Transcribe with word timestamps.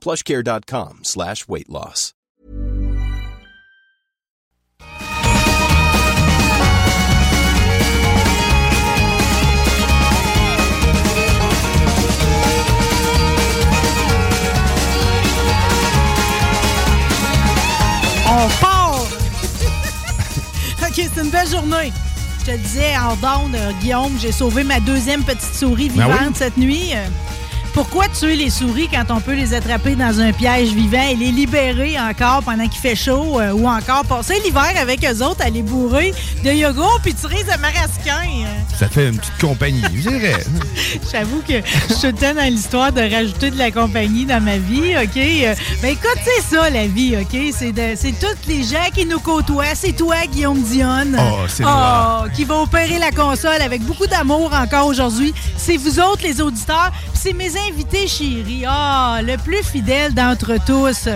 plushcare.com 0.00 1.00
slash 1.02 1.46
weight 1.48 1.68
loss. 1.68 2.14
On 18.26 18.48
part! 18.60 19.00
OK, 20.82 20.94
c'est 21.14 21.20
une 21.22 21.30
belle 21.30 21.48
journée. 21.48 21.92
Je 22.40 22.52
te 22.52 22.56
disais 22.56 22.94
en 22.96 23.14
donne, 23.16 23.56
Guillaume, 23.80 24.16
j'ai 24.18 24.32
sauvé 24.32 24.64
ma 24.64 24.80
deuxième 24.80 25.22
petite 25.24 25.54
souris 25.54 25.90
Ben 25.90 26.04
vivante 26.06 26.28
oui. 26.30 26.34
cette 26.34 26.56
nuit. 26.56 26.92
Pourquoi 27.72 28.08
tuer 28.08 28.34
les 28.36 28.50
souris 28.50 28.88
quand 28.92 29.04
on 29.14 29.20
peut 29.20 29.34
les 29.34 29.54
attraper 29.54 29.94
dans 29.94 30.20
un 30.20 30.32
piège 30.32 30.70
vivant 30.70 31.06
et 31.08 31.14
les 31.14 31.30
libérer 31.30 31.98
encore 31.98 32.42
pendant 32.42 32.66
qu'il 32.66 32.80
fait 32.80 32.96
chaud 32.96 33.40
euh, 33.40 33.52
ou 33.52 33.68
encore 33.68 34.04
passer 34.04 34.40
l'hiver 34.44 34.72
avec 34.76 35.04
eux 35.04 35.24
autres 35.24 35.42
à 35.44 35.50
les 35.50 35.62
bourrer 35.62 36.12
de 36.44 36.50
yogourt 36.50 36.98
puis 37.02 37.14
tirer 37.14 37.42
de 37.44 37.60
marasquin? 37.60 38.28
euh? 38.44 38.76
Ça 38.78 38.88
fait 38.88 39.08
une 39.08 39.18
petite 39.18 39.38
compagnie, 39.40 39.82
je 39.94 40.08
dirais. 40.08 40.44
J'avoue 41.12 41.42
que 41.46 41.54
je 41.88 41.94
suis 41.94 42.12
tout 42.12 42.20
dans 42.34 42.50
l'histoire 42.50 42.92
de 42.92 43.02
rajouter 43.02 43.50
de 43.50 43.58
la 43.58 43.70
compagnie 43.70 44.24
dans 44.26 44.40
ma 44.42 44.56
vie, 44.58 44.94
OK? 44.96 45.16
Euh, 45.16 45.54
Ben 45.82 45.92
écoute, 45.92 46.18
c'est 46.24 46.42
ça, 46.56 46.68
la 46.70 46.86
vie, 46.86 47.16
OK? 47.18 47.38
C'est 47.54 47.72
tous 47.72 48.48
les 48.48 48.62
gens 48.64 48.88
qui 48.94 49.06
nous 49.06 49.20
côtoient. 49.20 49.74
C'est 49.74 49.92
toi, 49.92 50.16
Guillaume 50.32 50.60
Dionne. 50.62 51.16
Oh, 51.20 51.44
c'est 51.48 51.62
Oh, 51.62 51.66
moi. 51.68 52.24
qui 52.34 52.44
va 52.44 52.56
opérer 52.62 52.98
la 52.98 53.10
console 53.12 53.60
avec 53.62 53.82
beaucoup 53.82 54.06
d'amour 54.06 54.50
encore 54.54 54.86
aujourd'hui. 54.86 55.32
C'est 55.56 55.76
vous 55.76 56.00
autres, 56.00 56.22
les 56.24 56.40
auditeurs. 56.40 56.90
C'est 57.14 57.34
mes 57.34 57.54
invités 57.68 58.06
chéris. 58.06 58.64
Ah, 58.66 59.20
le 59.22 59.36
plus 59.36 59.62
fidèle 59.62 60.14
d'entre 60.14 60.54
tous. 60.66 61.08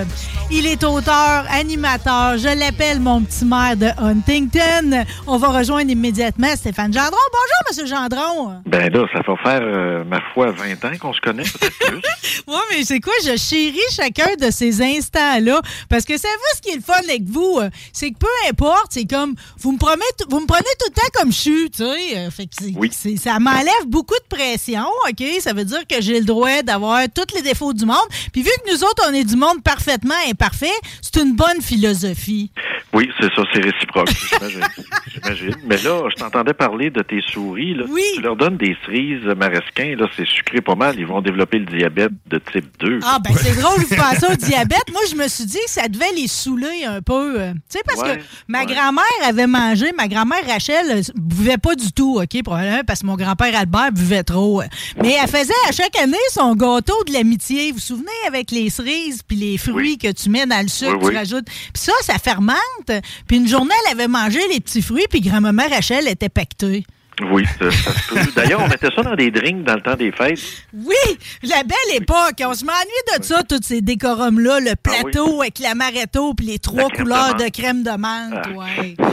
Il 0.51 0.67
est 0.67 0.83
auteur, 0.83 1.45
animateur. 1.49 2.37
Je 2.37 2.57
l'appelle 2.59 2.99
mon 2.99 3.21
petit 3.21 3.45
maire 3.45 3.75
de 3.75 3.87
Huntington. 3.97 5.03
On 5.27 5.37
va 5.37 5.47
rejoindre 5.49 5.89
immédiatement 5.91 6.55
Stéphane 6.55 6.93
Gendron. 6.93 7.09
Bonjour, 7.11 7.61
Monsieur 7.67 7.85
Gendron. 7.87 8.61
Ben 8.65 8.91
là, 8.93 9.05
ça 9.11 9.19
va 9.27 9.35
faire, 9.43 9.61
euh, 9.63 10.03
ma 10.03 10.19
foi, 10.33 10.51
20 10.51 10.85
ans 10.85 10.97
qu'on 10.99 11.13
se 11.13 11.21
connaît, 11.21 11.43
peut-être 11.43 11.77
plus. 11.79 12.01
Oui, 12.47 12.57
mais 12.71 12.83
c'est 12.83 12.99
quoi? 12.99 13.13
Je 13.25 13.37
chéris 13.37 13.79
chacun 13.91 14.35
de 14.39 14.51
ces 14.51 14.81
instants-là. 14.81 15.61
Parce 15.89 16.05
que 16.05 16.15
savez-vous 16.17 16.55
ce 16.57 16.61
qui 16.61 16.69
est 16.69 16.75
le 16.75 16.81
fun 16.81 16.93
avec 17.07 17.23
vous? 17.23 17.59
C'est 17.91 18.11
que 18.11 18.17
peu 18.19 18.27
importe, 18.49 18.87
c'est 18.91 19.05
comme, 19.05 19.33
vous 19.59 19.71
me, 19.71 19.77
prenez, 19.77 20.03
vous 20.29 20.41
me 20.41 20.45
prenez 20.45 20.63
tout 20.79 20.85
le 20.89 20.93
temps 20.93 21.07
comme 21.19 21.31
je 21.31 21.37
suis, 21.37 21.71
tu 21.71 21.83
sais. 21.83 22.17
euh, 22.17 22.29
Fait 22.29 22.45
que 22.45 22.51
c'est- 22.59 22.73
Oui. 22.75 22.91
c'est- 22.93 23.17
ça 23.17 23.39
m'enlève 23.39 23.87
beaucoup 23.87 24.13
de 24.29 24.35
pression, 24.35 24.85
OK? 25.09 25.23
Ça 25.39 25.53
veut 25.53 25.65
dire 25.65 25.87
que 25.89 26.01
j'ai 26.01 26.19
le 26.19 26.25
droit 26.25 26.34
d'avoir 26.63 27.01
tous 27.13 27.35
les 27.35 27.41
défauts 27.41 27.73
du 27.73 27.85
monde. 27.85 27.95
Puis 28.33 28.41
vu 28.41 28.49
que 28.65 28.71
nous 28.73 28.83
autres, 28.83 29.03
on 29.09 29.13
est 29.13 29.23
du 29.23 29.35
monde 29.35 29.63
parfaitement 29.63 30.15
imparfait, 30.29 30.71
c'est 31.01 31.21
une 31.21 31.35
bonne 31.35 31.61
philosophie. 31.61 32.51
Oui, 32.93 33.09
c'est 33.19 33.33
ça, 33.35 33.41
c'est 33.53 33.61
réciproque, 33.61 34.09
j'imagine. 35.13 35.55
Mais 35.65 35.77
là, 35.77 36.07
je 36.09 36.15
t'entendais 36.15 36.53
parler 36.53 36.89
de 36.89 37.01
tes 37.01 37.21
souris. 37.31 37.73
Là. 37.75 37.83
Oui. 37.89 38.03
Tu 38.15 38.21
leur 38.21 38.35
donnes 38.35 38.57
des 38.57 38.75
cerises 38.85 39.23
maresquins, 39.37 39.95
là, 39.97 40.07
c'est 40.15 40.25
sucré 40.27 40.61
pas 40.61 40.75
mal. 40.75 40.95
Ils 40.97 41.05
vont 41.05 41.21
développer 41.21 41.59
le 41.59 41.65
diabète 41.65 42.11
de 42.27 42.37
type 42.51 42.65
2. 42.79 42.99
Ah, 43.03 43.19
ben 43.23 43.33
c'est 43.35 43.59
drôle, 43.59 43.79
vous 43.79 43.95
pensez 43.95 44.25
au 44.31 44.35
diabète. 44.35 44.83
Moi, 44.91 45.01
je 45.09 45.15
me 45.15 45.27
suis 45.27 45.45
dit 45.45 45.57
que 45.65 45.71
ça 45.71 45.87
devait 45.87 46.11
les 46.15 46.27
saouler 46.27 46.85
un 46.85 47.01
peu. 47.01 47.39
euh, 47.41 47.53
Tu 47.53 47.59
sais, 47.77 47.79
parce 47.85 48.01
Ouais, 48.01 48.17
que 48.17 48.21
ma 48.47 48.59
ouais. 48.59 48.65
grand-mère 48.73 49.03
avait 49.27 49.47
mangé, 49.47 49.91
ma 49.97 50.07
grand-mère 50.07 50.45
Rachel 50.47 50.85
euh, 50.91 51.01
buvait 51.15 51.57
pas 51.57 51.75
du 51.75 51.91
tout, 51.91 52.19
OK, 52.21 52.43
probablement 52.43 52.81
parce 52.85 53.01
que 53.01 53.05
mon 53.07 53.15
grand-père 53.15 53.57
Albert 53.57 53.91
buvait 53.91 54.23
trop. 54.23 54.61
euh. 54.61 54.65
Mais 55.01 55.15
elle 55.21 55.29
faisait 55.29 55.53
à 55.67 55.71
chaque 55.71 55.97
année 55.97 56.17
son 56.31 56.55
gâteau 56.55 56.95
de 57.05 57.13
l'amitié. 57.13 57.69
Vous 57.71 57.75
vous 57.75 57.83
souvenez 57.83 58.07
avec 58.27 58.51
les 58.51 58.69
cerises 58.69 59.21
puis 59.27 59.37
les 59.37 59.57
fruits 59.57 59.97
que 59.97 60.11
tu 60.11 60.29
mets 60.29 60.45
dans 60.45 60.61
le 60.61 60.67
sucre, 60.67 60.93
Oui, 60.95 60.99
tu 61.01 61.07
oui. 61.09 61.15
rajoutes. 61.15 61.45
Puis 61.45 61.83
ça, 61.83 61.93
ça 62.01 62.17
fermente. 62.17 62.57
Puis 63.27 63.37
une 63.37 63.47
journée, 63.47 63.73
elle 63.87 63.93
avait 63.93 64.07
mangé 64.07 64.39
les 64.51 64.59
petits 64.59 64.81
fruits, 64.81 65.05
puis 65.09 65.21
grand-maman 65.21 65.63
Rachel 65.69 66.07
était 66.07 66.29
pactée. 66.29 66.85
Oui, 67.31 67.45
ça, 67.59 67.71
ça 67.71 67.91
se 67.93 68.13
peut. 68.13 68.31
D'ailleurs, 68.35 68.61
on 68.61 68.67
mettait 68.67 68.89
ça 68.93 69.01
dans 69.01 69.15
des 69.15 69.31
drinks 69.31 69.63
dans 69.63 69.75
le 69.75 69.81
temps 69.81 69.95
des 69.95 70.11
fêtes. 70.11 70.39
Oui, 70.73 71.17
la 71.43 71.63
belle 71.63 71.95
époque. 72.01 72.41
On 72.45 72.53
se 72.53 72.65
m'ennuie 72.65 73.17
de 73.17 73.23
ça, 73.23 73.41
tous 73.43 73.59
ces 73.63 73.81
décorums-là, 73.81 74.59
le 74.59 74.75
plateau 74.75 75.41
avec 75.41 75.59
l'amaretto 75.59 76.33
puis 76.33 76.45
les 76.47 76.59
trois 76.59 76.89
couleurs 76.89 77.35
de 77.35 77.47
crème 77.49 77.83
de 77.83 77.91
menthe. 77.91 78.33
Ah. 78.33 78.49
ouais. 78.51 78.95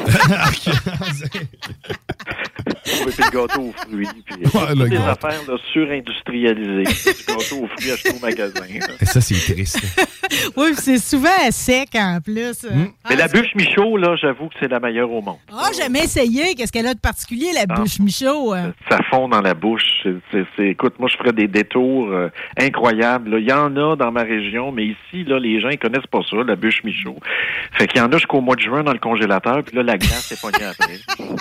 On 3.03 3.07
mettait 3.07 3.23
le 3.23 3.31
gâteau 3.31 3.61
aux 3.63 3.73
fruits. 3.73 4.09
Puis, 4.27 4.37
euh, 4.45 4.59
Ouais, 4.59 4.75
le 4.75 4.81
toutes 4.81 4.89
des 4.91 4.97
gâteau. 4.97 5.27
affaires 5.27 5.41
là, 5.49 5.57
surindustrialisées. 5.73 6.83
du 6.85 7.25
gâteau 7.27 7.57
aux 7.63 7.67
fruits 7.69 7.91
acheté 7.93 8.11
au 8.11 8.19
magasin. 8.21 8.61
là. 8.81 8.87
Et 9.01 9.07
ça, 9.07 9.21
c'est 9.21 9.35
triste. 9.53 9.79
Oui, 10.57 10.73
puis 10.73 10.81
c'est 10.83 10.99
souvent 10.99 11.29
sec 11.51 11.91
en 11.95 12.19
plus. 12.23 12.63
Hmm. 12.63 12.87
Ah, 13.05 13.09
Mais 13.11 13.17
la 13.17 13.29
bûche 13.29 13.55
Michaud, 13.55 13.99
là, 13.99 14.17
j'avoue 14.17 14.49
que 14.49 14.55
c'est 14.61 14.69
la 14.69 14.81
meilleure 14.81 15.11
au 15.11 15.21
monde. 15.21 15.37
Ah, 15.53 15.69
j'aime 15.77 15.95
essayer. 15.97 16.55
Qu'est-ce 16.55 16.73
qu'elle 16.73 16.87
a 16.87 16.95
de 16.95 16.99
particulier, 17.01 17.49
la 17.53 17.63
Ah. 17.69 17.75
Michaud? 18.01 18.55
euh? 18.55 18.71
Ça 18.89 18.99
fond 19.11 19.29
dans 19.29 19.41
la 19.41 19.55
bouche. 19.55 20.07
C'est- 20.31 20.47
écoute, 20.69 20.95
moi, 20.99 21.09
je 21.11 21.17
ferais 21.17 21.33
des 21.33 21.49
détours 21.49 22.09
euh, 22.11 22.29
incroyables. 22.59 23.31
là. 23.31 23.39
Il 23.39 23.49
y 23.49 23.53
en 23.53 23.77
a 23.77 23.97
dans 23.97 24.13
ma 24.13 24.23
région, 24.23 24.73
mais 24.73 24.85
ici, 24.87 25.25
là, 25.25 25.39
les 25.39 25.61
gens 25.61 25.69
ils 25.71 25.79
connaissent 25.79 26.07
pas 26.11 26.21
ça, 26.31 26.37
la 26.47 26.57
bûche 26.57 26.83
Michaud. 26.85 27.19
Fait 27.73 27.87
qu'il 27.87 28.01
y 28.01 28.05
en 28.05 28.11
a 28.13 28.17
jusqu'au 28.17 28.41
mois 28.41 28.57
de 28.57 28.61
juin 28.63 28.83
dans 28.83 28.93
le 28.93 28.99
congélateur, 28.99 29.63
puis 29.65 29.77
là, 29.77 29.83
la 29.83 29.99
glace 29.99 30.33
est 30.33 30.41
pognée 30.41 30.65
après. 30.65 30.99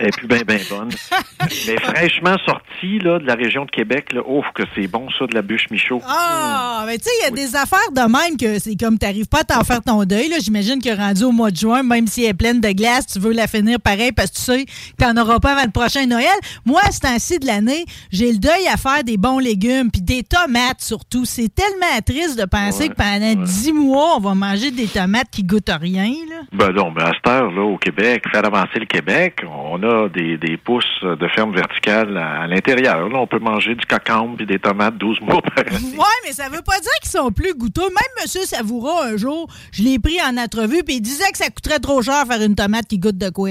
Et 0.00 0.10
puis 0.10 0.26
ben 0.26 0.42
ben 0.44 0.60
bonne. 0.68 0.90
Mais 1.68 1.76
fraîchement 1.80 2.36
sortie 2.44 2.98
là, 2.98 3.18
de 3.20 3.26
la 3.26 3.34
région 3.34 3.64
de 3.64 3.70
Québec, 3.70 4.12
là, 4.12 4.22
ouf 4.26 4.44
que 4.54 4.64
c'est 4.74 4.88
bon 4.88 5.06
ça 5.18 5.26
de 5.26 5.34
la 5.34 5.42
bûche 5.42 5.66
Michaud. 5.70 6.00
Ah, 6.08 6.82
mais 6.86 6.98
tu 6.98 7.04
sais, 7.04 7.10
il 7.20 7.24
y 7.24 7.28
a 7.28 7.32
Oui. 7.32 7.40
des 7.40 7.54
affaires 7.56 7.92
de 7.92 8.00
même 8.00 8.36
que 8.36 8.58
c'est 8.58 8.74
comme 8.76 8.98
t'arrives 8.98 9.28
pas 9.28 9.40
à 9.40 9.44
t'en 9.44 9.62
faire 9.62 9.82
ton 9.82 10.02
deuil. 10.04 10.28
là. 10.28 10.36
J'imagine 10.40 10.82
que 10.82 10.94
rendu 10.96 11.22
au 11.24 11.30
mois 11.32 11.50
de 11.52 11.56
juin, 11.56 11.82
même 11.84 12.06
si 12.08 12.24
elle 12.24 12.30
est 12.30 12.34
pleine 12.34 12.60
de 12.60 12.70
glace, 12.70 13.06
tu 13.06 13.20
veux 13.20 13.32
la 13.32 13.46
finir 13.46 13.78
pareil 13.80 14.10
parce 14.10 14.30
que 14.30 14.36
tu 14.36 14.42
sais 14.42 14.64
que 14.64 14.70
t'en 14.98 15.16
auras 15.16 15.38
pas 15.38 15.52
avant 15.52 15.64
le 15.64 15.70
prochain 15.70 16.06
Noël. 16.06 16.26
Moi, 16.64 16.80
à 16.84 16.90
ce 16.90 17.00
temps-ci 17.00 17.38
de 17.38 17.46
l'année, 17.46 17.84
j'ai 18.10 18.32
le 18.32 18.38
deuil 18.38 18.66
à 18.72 18.76
faire 18.76 19.04
des 19.04 19.16
bons 19.16 19.38
légumes 19.38 19.90
puis 19.92 20.02
des 20.02 20.22
tomates 20.24 20.80
surtout. 20.80 21.24
C'est 21.24 21.54
tellement 21.54 22.00
triste 22.04 22.36
de 22.38 22.46
penser 22.46 22.84
Ouais, 22.84 22.88
que 22.88 22.94
pendant 22.94 23.26
ouais. 23.40 23.46
dix 23.46 23.72
mois, 23.72 24.16
on 24.16 24.20
va 24.20 24.34
manger 24.34 24.72
des 24.72 24.86
tomates 24.88 25.28
qui 25.30 25.44
goûtent 25.44 25.68
à 25.68 25.76
rien. 25.76 26.10
Là. 26.28 26.36
Ben 26.52 26.72
non, 26.72 26.90
mais 26.90 27.02
à 27.04 27.12
cette 27.14 27.26
heure, 27.28 27.50
là, 27.52 27.62
au 27.62 27.76
Québec, 27.78 28.24
faire 28.32 28.44
avancer 28.44 28.80
le 28.80 28.86
Québec, 28.86 29.36
on 29.48 29.82
des, 30.12 30.36
des 30.38 30.56
pousses 30.56 31.02
de 31.02 31.28
ferme 31.28 31.54
verticale 31.54 32.16
à, 32.16 32.46
l'intérieur. 32.46 33.08
Là, 33.08 33.18
on 33.18 33.26
peut 33.26 33.38
manger 33.38 33.74
du 33.74 33.84
cacambe 33.86 34.40
et 34.40 34.46
des 34.46 34.58
tomates 34.58 34.96
12 34.96 35.20
mois 35.20 35.42
par. 35.42 35.64
Ouais, 35.64 36.18
mais 36.24 36.32
ça 36.32 36.48
veut 36.48 36.62
pas 36.62 36.80
dire 36.80 36.92
qu'ils 37.02 37.10
sont 37.10 37.30
plus 37.30 37.54
goûteux. 37.54 37.82
Même 37.82 38.22
M. 38.22 38.26
Savoura, 38.26 39.06
un 39.06 39.16
jour, 39.16 39.48
je 39.72 39.82
l'ai 39.82 39.98
pris 39.98 40.18
en 40.22 40.36
entrevue 40.36 40.82
puis 40.84 40.96
il 40.96 41.00
disait 41.00 41.30
que 41.30 41.38
ça 41.38 41.50
coûterait 41.50 41.78
trop 41.78 42.02
cher 42.02 42.24
faire 42.26 42.42
une 42.42 42.54
tomate 42.54 42.86
qui 42.86 42.98
goûte 42.98 43.18
de 43.18 43.30
quoi. 43.30 43.44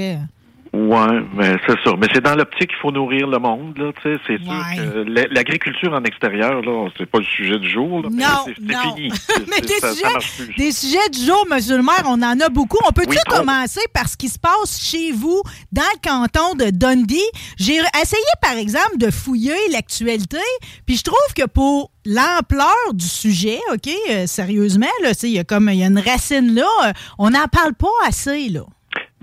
Ouais, 0.76 1.20
mais 1.36 1.56
c'est 1.68 1.76
ça. 1.84 1.94
Mais 2.00 2.08
c'est 2.12 2.20
dans 2.20 2.34
l'optique 2.34 2.68
qu'il 2.70 2.78
faut 2.82 2.90
nourrir 2.90 3.28
le 3.28 3.38
monde, 3.38 3.78
là. 3.78 3.92
Tu 4.02 4.02
sais, 4.02 4.18
c'est 4.26 4.42
sûr 4.42 4.64
que 4.76 5.08
la- 5.08 5.28
l'agriculture 5.30 5.92
en 5.92 6.02
extérieur, 6.02 6.62
là, 6.62 6.88
c'est 6.98 7.06
pas 7.06 7.18
le 7.18 7.24
sujet 7.24 7.58
du 7.60 7.70
jour. 7.70 8.02
Là, 8.02 8.08
Non, 8.10 8.44
c'est- 8.46 8.54
fini. 8.54 9.12
Mais 9.48 9.60
des 9.60 9.68
ça- 9.78 9.88
ça 9.88 9.92
sujets, 9.94 10.12
marche 10.12 10.36
plus. 10.36 10.54
des 10.56 10.72
sujets 10.72 11.08
du 11.12 11.20
jour, 11.20 11.46
Monsieur 11.48 11.76
le 11.76 11.84
maire, 11.84 12.02
on 12.06 12.20
en 12.22 12.40
a 12.40 12.48
beaucoup. 12.48 12.78
On 12.88 12.90
peut-tu 12.90 13.10
Oui, 13.10 13.16
commencer 13.28 13.82
par 13.92 14.08
ce 14.08 14.16
qui 14.16 14.28
se 14.28 14.38
passe 14.38 14.80
chez 14.82 15.12
vous 15.12 15.42
dans 15.70 15.82
le 15.82 16.00
canton 16.02 16.56
de 16.56 16.70
Dundee? 16.70 17.20
J'ai 17.56 17.76
essayé, 18.02 18.22
par 18.42 18.56
exemple, 18.56 18.98
de 18.98 19.12
fouiller 19.12 19.54
l'actualité, 19.70 20.38
puis 20.86 20.96
je 20.96 21.04
trouve 21.04 21.34
que 21.36 21.46
pour 21.46 21.92
l'ampleur 22.04 22.94
du 22.94 23.06
sujet, 23.06 23.60
OK, 23.72 23.88
euh, 24.10 24.26
sérieusement, 24.26 24.86
là, 25.04 25.12
il 25.22 25.28
y 25.30 25.38
a 25.38 25.44
comme 25.44 25.68
il 25.70 25.78
y 25.78 25.84
a 25.84 25.86
une 25.86 26.00
racine 26.00 26.52
là, 26.52 26.66
euh, 26.86 26.92
on 27.18 27.30
n'en 27.30 27.46
parle 27.46 27.74
pas 27.74 27.86
assez, 28.08 28.48
là. 28.48 28.62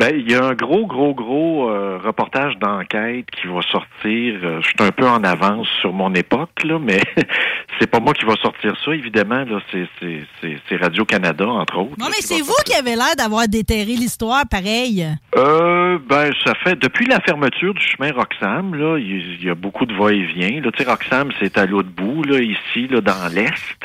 Ben, 0.02 0.16
il 0.18 0.32
y 0.32 0.34
a 0.34 0.44
un 0.44 0.56
gros, 0.56 0.88
gros, 0.88 1.14
gros 1.14 1.70
euh, 1.70 2.00
reportage 2.04 2.58
d'enquête 2.58 3.30
qui 3.30 3.46
va 3.46 3.62
sortir. 3.62 4.40
Euh, 4.44 4.60
je 4.60 4.68
suis 4.70 4.76
un 4.80 4.90
peu 4.90 5.08
en 5.08 5.24
avance 5.24 5.68
sur 5.80 5.94
mon 5.94 6.12
époque, 6.16 6.64
là, 6.64 6.80
mais 6.82 7.02
c'est 7.80 7.86
pas 7.86 8.00
moi 8.00 8.16
qui 8.16 8.26
va 8.26 8.36
sortir 8.38 8.76
ça, 8.84 8.96
évidemment. 8.96 9.44
Là, 9.44 9.60
c'est, 9.72 9.88
c'est, 10.00 10.24
c'est, 10.42 10.58
c'est 10.68 10.78
Radio-Canada, 10.78 11.46
entre 11.46 11.78
autres. 11.78 12.00
Non, 12.00 12.06
là, 12.08 12.14
mais 12.16 12.22
c'est 12.22 12.40
vous 12.40 12.46
sortir. 12.46 12.64
qui 12.64 12.80
avez 12.80 12.96
l'air 12.96 13.16
d'avoir 13.16 13.48
déterré 13.48 13.94
l'histoire, 13.94 14.42
pareil. 14.50 15.06
Euh, 15.36 16.00
ben, 16.10 16.32
ça 16.48 16.56
fait 16.64 16.80
depuis 16.80 17.06
la 17.06 17.20
fermeture 17.20 17.76
du 17.76 17.86
chemin 17.86 18.12
Roxham, 18.12 18.74
là, 18.74 18.98
il 18.98 19.44
y, 19.44 19.52
a 19.52 19.56
beaucoup 19.56 19.86
de 19.86 19.94
va-et-vient. 19.94 20.62
Là, 20.62 20.72
tu 20.72 20.84
sais, 20.84 20.90
Roxham, 20.90 21.32
c'est 21.40 21.60
à 21.60 21.68
l'autre 21.68 21.90
bout, 21.90 22.24
là, 22.24 22.40
ici, 22.40 22.88
là, 22.88 23.02
dans 23.02 23.32
l'est. 23.32 23.78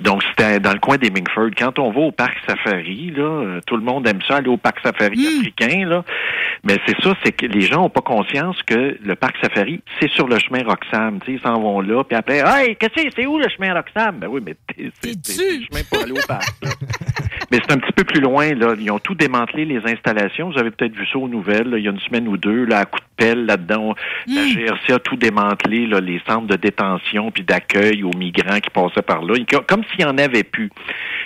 Donc, 0.00 0.22
c'était 0.22 0.60
dans 0.60 0.72
le 0.72 0.78
coin 0.78 0.98
des 0.98 1.10
Mingford. 1.10 1.50
Quand 1.56 1.80
on 1.80 1.90
va 1.90 2.00
au 2.00 2.12
parc 2.12 2.36
safari, 2.46 3.10
là, 3.10 3.22
euh, 3.24 3.60
tout 3.66 3.76
le 3.76 3.82
monde 3.82 4.06
aime 4.06 4.20
ça, 4.28 4.36
aller 4.36 4.48
au 4.48 4.56
parc 4.56 4.78
safari 4.84 5.18
Mm. 5.18 5.47
Là. 5.60 6.04
Mais 6.64 6.76
c'est 6.86 7.00
ça, 7.02 7.14
c'est 7.24 7.32
que 7.32 7.46
les 7.46 7.60
gens 7.60 7.84
ont 7.84 7.88
pas 7.90 8.00
conscience 8.00 8.60
que 8.64 8.98
le 9.00 9.14
parc 9.14 9.36
safari, 9.42 9.80
c'est 10.00 10.10
sur 10.10 10.26
le 10.26 10.38
chemin 10.38 10.62
Roxham. 10.64 11.20
Tu 11.24 11.34
ils 11.34 11.40
s'en 11.40 11.60
vont 11.60 11.80
là, 11.80 12.02
puis 12.04 12.16
après, 12.16 12.38
hey, 12.44 12.74
qu'est-ce 12.76 12.94
que 12.94 13.00
c'est? 13.02 13.10
C'est 13.16 13.26
où 13.26 13.38
le 13.38 13.48
chemin 13.48 13.72
Roxham? 13.74 14.18
Ben 14.18 14.26
oui, 14.28 14.40
mais 14.44 14.56
c'est 14.76 15.12
le 15.12 15.64
chemin 15.64 15.80
pour 15.90 16.02
aller 16.02 16.12
au 16.12 16.26
parc. 16.26 16.48
là. 16.62 16.70
Mais 17.50 17.60
c'est 17.66 17.72
un 17.72 17.78
petit 17.78 17.92
peu 17.92 18.04
plus 18.04 18.20
loin, 18.20 18.52
là. 18.54 18.74
Ils 18.78 18.90
ont 18.90 18.98
tout 18.98 19.14
démantelé, 19.14 19.64
les 19.64 19.80
installations. 19.90 20.50
Vous 20.50 20.58
avez 20.58 20.70
peut-être 20.70 20.94
vu 20.94 21.06
ça 21.06 21.18
aux 21.18 21.28
nouvelles, 21.28 21.70
là, 21.70 21.78
il 21.78 21.84
y 21.84 21.88
a 21.88 21.90
une 21.92 22.00
semaine 22.00 22.28
ou 22.28 22.36
deux, 22.36 22.64
là, 22.66 22.80
à 22.80 22.84
coup 22.84 22.98
de 22.98 23.04
pelle, 23.16 23.46
là-dedans. 23.46 23.94
La 24.26 24.42
Mm. 24.42 24.48
GRC 24.50 24.92
a 24.92 24.98
tout 24.98 25.16
démantelé, 25.16 25.86
là, 25.86 25.98
les 26.00 26.20
centres 26.28 26.46
de 26.46 26.56
détention 26.56 27.30
puis 27.30 27.44
d'accueil 27.44 28.02
aux 28.02 28.12
migrants 28.18 28.60
qui 28.60 28.68
passaient 28.68 29.00
par 29.00 29.22
là. 29.22 29.34
Comme 29.66 29.82
s'il 29.84 30.02
y 30.02 30.04
en 30.04 30.18
avait 30.18 30.42
plus. 30.44 30.68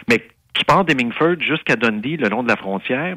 Mais 0.08 0.24
qui 0.54 0.62
part 0.64 0.84
d'Hemingford 0.84 1.40
jusqu'à 1.40 1.74
Dundee, 1.74 2.16
le 2.18 2.28
long 2.28 2.44
de 2.44 2.48
la 2.48 2.56
frontière, 2.56 3.16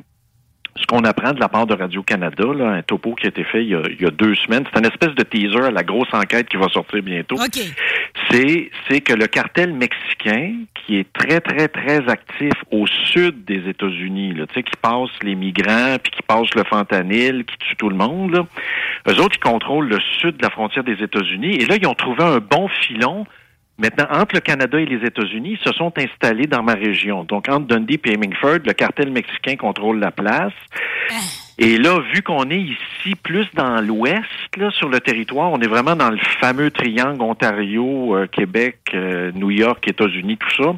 ce 0.78 0.86
qu'on 0.88 1.04
apprend 1.06 1.32
de 1.32 1.40
la 1.40 1.48
part 1.48 1.66
de 1.66 1.74
Radio-Canada, 1.74 2.44
là, 2.54 2.68
un 2.72 2.82
topo 2.82 3.16
qui 3.16 3.26
a 3.26 3.30
été 3.30 3.46
fait 3.46 3.64
il 3.64 3.70
y 3.70 3.76
a, 3.76 3.82
il 3.90 4.02
y 4.02 4.06
a 4.06 4.12
deux 4.12 4.36
semaines, 4.36 4.66
c'est 4.72 4.80
une 4.80 4.86
espèce 4.86 5.16
de 5.16 5.24
teaser 5.24 5.68
à 5.68 5.72
la 5.72 5.84
grosse 5.84 6.14
enquête 6.14 6.50
qui 6.50 6.58
va 6.58 6.68
sortir 6.68 7.02
bientôt 7.02 7.36
OK. 7.36 7.60
c'est 8.30 8.70
c'est 8.90 9.00
que 9.00 9.14
le 9.14 9.28
cartel 9.28 9.74
mexicain 9.74 10.56
qui 10.74 10.98
est 10.98 11.12
très 11.14 11.40
très 11.40 11.70
très 11.70 12.08
actif 12.10 12.52
au 12.72 12.86
sud 12.88 13.46
des 13.46 13.70
États-Unis, 13.70 14.34
là, 14.34 14.48
tu 14.48 14.56
sais, 14.56 14.64
qui 14.64 14.76
passe 14.82 15.10
les 15.24 15.36
migrants 15.36 15.96
puis 16.04 16.12
qui 16.12 16.22
passe 16.24 16.54
le 16.56 16.64
fentanyl, 16.66 17.46
qui 17.46 17.58
tue 17.58 17.76
tout 17.78 17.90
le 17.90 17.96
monde, 17.96 18.34
là. 18.34 18.46
eux 19.08 19.20
autres 19.22 19.38
ils 19.38 19.50
contrôlent 19.50 19.88
le 19.88 20.00
sud 20.20 20.38
de 20.38 20.44
la 20.44 20.50
frontière 20.50 20.84
des 20.84 21.02
États-Unis 21.02 21.56
et 21.56 21.66
là 21.66 21.78
ils 21.82 21.88
ont 21.88 21.96
trouvé 21.96 22.24
un 22.24 22.40
bon 22.40 22.68
filon. 22.68 23.26
Maintenant, 23.78 24.08
entre 24.10 24.36
le 24.36 24.42
Canada 24.42 24.80
et 24.80 24.86
les 24.86 25.06
États-Unis, 25.06 25.58
ils 25.60 25.66
se 25.66 25.74
sont 25.74 25.92
installés 25.98 26.48
dans 26.48 26.64
ma 26.64 26.74
région. 26.74 27.26
Donc, 27.26 27.50
entre 27.50 27.68
Dundee 27.68 28.00
et 28.06 28.14
Hemingford, 28.14 28.60
le 28.66 28.74
cartel 28.74 29.12
mexicain 29.12 29.58
contrôle 29.58 30.00
la 30.00 30.12
place. 30.12 30.54
Et 31.58 31.78
là, 31.78 32.00
vu 32.14 32.22
qu'on 32.22 32.50
est 32.50 32.60
ici 32.60 33.16
plus 33.22 33.48
dans 33.54 33.80
l'ouest, 33.82 34.26
là, 34.58 34.72
sur 34.72 34.90
le 34.90 35.00
territoire, 35.00 35.52
on 35.52 35.60
est 35.60 35.68
vraiment 35.68 35.96
dans 35.96 36.10
le 36.10 36.18
fameux 36.42 36.70
triangle 36.70 37.22
Ontario, 37.22 38.16
euh, 38.16 38.28
Québec, 38.28 38.80
euh, 38.94 39.32
New 39.34 39.52
York, 39.52 39.88
États-Unis, 39.88 40.38
tout 40.38 40.64
ça. 40.64 40.74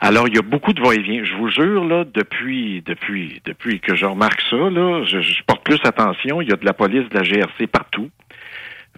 Alors, 0.00 0.28
il 0.28 0.34
y 0.34 0.38
a 0.38 0.42
beaucoup 0.42 0.72
de 0.72 0.80
va-et-vient. 0.80 1.24
Je 1.24 1.34
vous 1.34 1.48
jure, 1.48 1.84
là, 1.84 2.04
depuis, 2.04 2.82
depuis, 2.86 3.42
depuis 3.44 3.80
que 3.80 3.94
je 3.94 4.06
remarque 4.06 4.40
ça, 4.48 4.56
là, 4.56 5.04
je, 5.04 5.20
je 5.20 5.42
porte 5.46 5.62
plus 5.64 5.80
attention. 5.84 6.40
Il 6.40 6.48
y 6.48 6.52
a 6.52 6.56
de 6.56 6.64
la 6.64 6.72
police, 6.74 7.08
de 7.10 7.14
la 7.14 7.22
GRC 7.22 7.66
partout. 7.66 8.08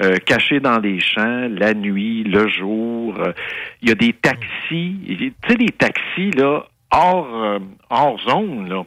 Euh, 0.01 0.17
cachés 0.25 0.61
dans 0.61 0.79
les 0.79 0.99
champs, 0.99 1.49
la 1.51 1.75
nuit, 1.75 2.25
le 2.25 2.49
jour. 2.49 3.15
Euh, 3.19 3.33
Il 3.83 3.89
y 3.89 3.93
a 3.93 3.95
des 3.95 4.15
taxis. 4.15 4.97
Tu 5.07 5.35
sais, 5.47 5.57
des 5.57 5.69
taxis, 5.69 6.31
là, 6.31 6.65
hors, 6.91 7.29
euh, 7.35 7.59
hors 7.91 8.19
zone, 8.21 8.69
là. 8.69 8.83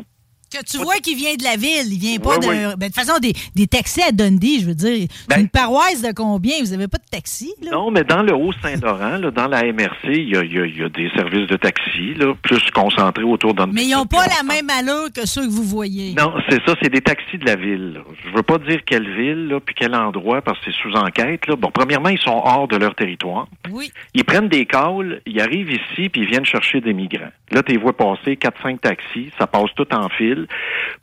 Que 0.54 0.64
tu 0.64 0.78
vois 0.78 0.96
qu'il 0.98 1.18
vient 1.18 1.34
de 1.36 1.44
la 1.44 1.56
ville, 1.56 1.92
il 1.92 1.98
vient 2.00 2.20
pas 2.20 2.38
de. 2.38 2.46
Ben, 2.46 2.76
de 2.78 2.86
toute 2.86 2.96
façon, 2.96 3.18
des, 3.20 3.34
des 3.56 3.66
taxis 3.68 4.02
à 4.04 4.12
Dundee, 4.12 4.60
je 4.62 4.66
veux 4.68 4.76
dire. 4.76 5.08
Ben- 5.28 5.40
une 5.42 5.50
paroisse 5.50 6.02
de 6.02 6.12
combien? 6.14 6.54
Vous 6.62 6.74
avez 6.74 6.88
pas 6.88 7.00
de 7.00 7.10
taxi, 7.10 7.54
là? 7.62 7.72
Non, 7.72 7.90
mais 7.92 8.04
dans 8.04 8.22
le 8.22 8.34
Haut-Saint-Laurent, 8.34 9.20
dans 9.36 9.48
la 9.48 9.64
MRC, 9.64 10.06
il 10.10 10.30
y 10.30 10.38
a, 10.38 10.44
y 10.44 10.60
a- 10.60 10.66
il 10.66 10.78
y 10.78 10.84
a 10.84 10.90
des 10.90 11.10
services 11.16 11.48
de 11.48 11.58
taxi, 11.58 12.14
là, 12.16 12.34
plus 12.44 12.62
concentrés 12.72 13.24
autour 13.24 13.54
d'un. 13.54 13.68
Mais 13.68 13.86
ils 13.86 13.92
n'ont 13.92 14.06
pas 14.06 14.26
la 14.28 14.44
même 14.44 14.70
allure 14.70 15.12
que 15.14 15.26
ceux 15.26 15.44
que 15.46 15.52
vous 15.52 15.64
voyez. 15.64 16.14
Non, 16.14 16.34
c'est 16.50 16.62
ça, 16.66 16.76
c'est 16.82 16.90
des 16.90 17.02
taxis 17.02 17.38
de 17.38 17.46
la 17.46 17.56
ville. 17.56 17.94
là. 17.94 18.02
Je 18.26 18.36
veux 18.36 18.44
pas 18.44 18.58
dire 18.60 18.82
quelle 18.86 19.10
ville, 19.16 19.48
là, 19.48 19.60
puis 19.60 19.74
quel 19.78 19.96
endroit, 19.96 20.42
parce 20.42 20.60
que 20.60 20.66
c'est 20.72 20.78
sous 20.82 20.94
enquête. 20.96 21.48
Là. 21.48 21.56
Bon, 21.56 21.72
premièrement, 21.74 22.10
ils 22.10 22.20
sont 22.20 22.42
hors 22.44 22.68
de 22.68 22.76
leur 22.78 22.94
territoire. 22.96 23.48
Oui. 23.72 23.92
Ils 24.14 24.24
prennent 24.24 24.50
des 24.50 24.66
calls, 24.66 25.22
ils 25.26 25.42
arrivent 25.42 25.72
ici, 25.72 26.10
puis 26.10 26.22
ils 26.22 26.28
viennent 26.28 26.46
chercher 26.46 26.80
des 26.82 26.94
migrants. 26.94 27.32
Là, 27.52 27.62
tu 27.64 27.72
les 27.74 27.78
vois 27.78 27.96
passer 27.96 28.36
4-5 28.36 28.80
taxis, 28.80 29.30
ça 29.38 29.48
passe 29.48 29.70
tout 29.76 29.88
en 29.94 30.10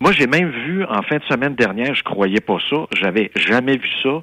Moi, 0.01 0.13
j'ai 0.13 0.27
même 0.27 0.51
vu, 0.51 0.85
en 0.85 1.03
fin 1.03 1.19
de 1.19 1.25
semaine 1.25 1.55
dernière, 1.55 1.95
je 1.95 2.03
croyais 2.03 2.41
pas 2.41 2.59
ça, 2.69 2.87
j'avais 2.97 3.31
jamais 3.37 3.77
vu 3.77 3.89
ça, 4.03 4.23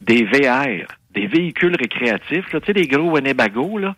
des 0.00 0.24
VR, 0.24 0.86
des 1.12 1.26
véhicules 1.26 1.76
récréatifs, 1.78 2.52
là, 2.52 2.60
tu 2.60 2.66
sais, 2.66 2.72
des 2.72 2.86
gros 2.86 3.10
Winnebago, 3.16 3.78
là, 3.78 3.94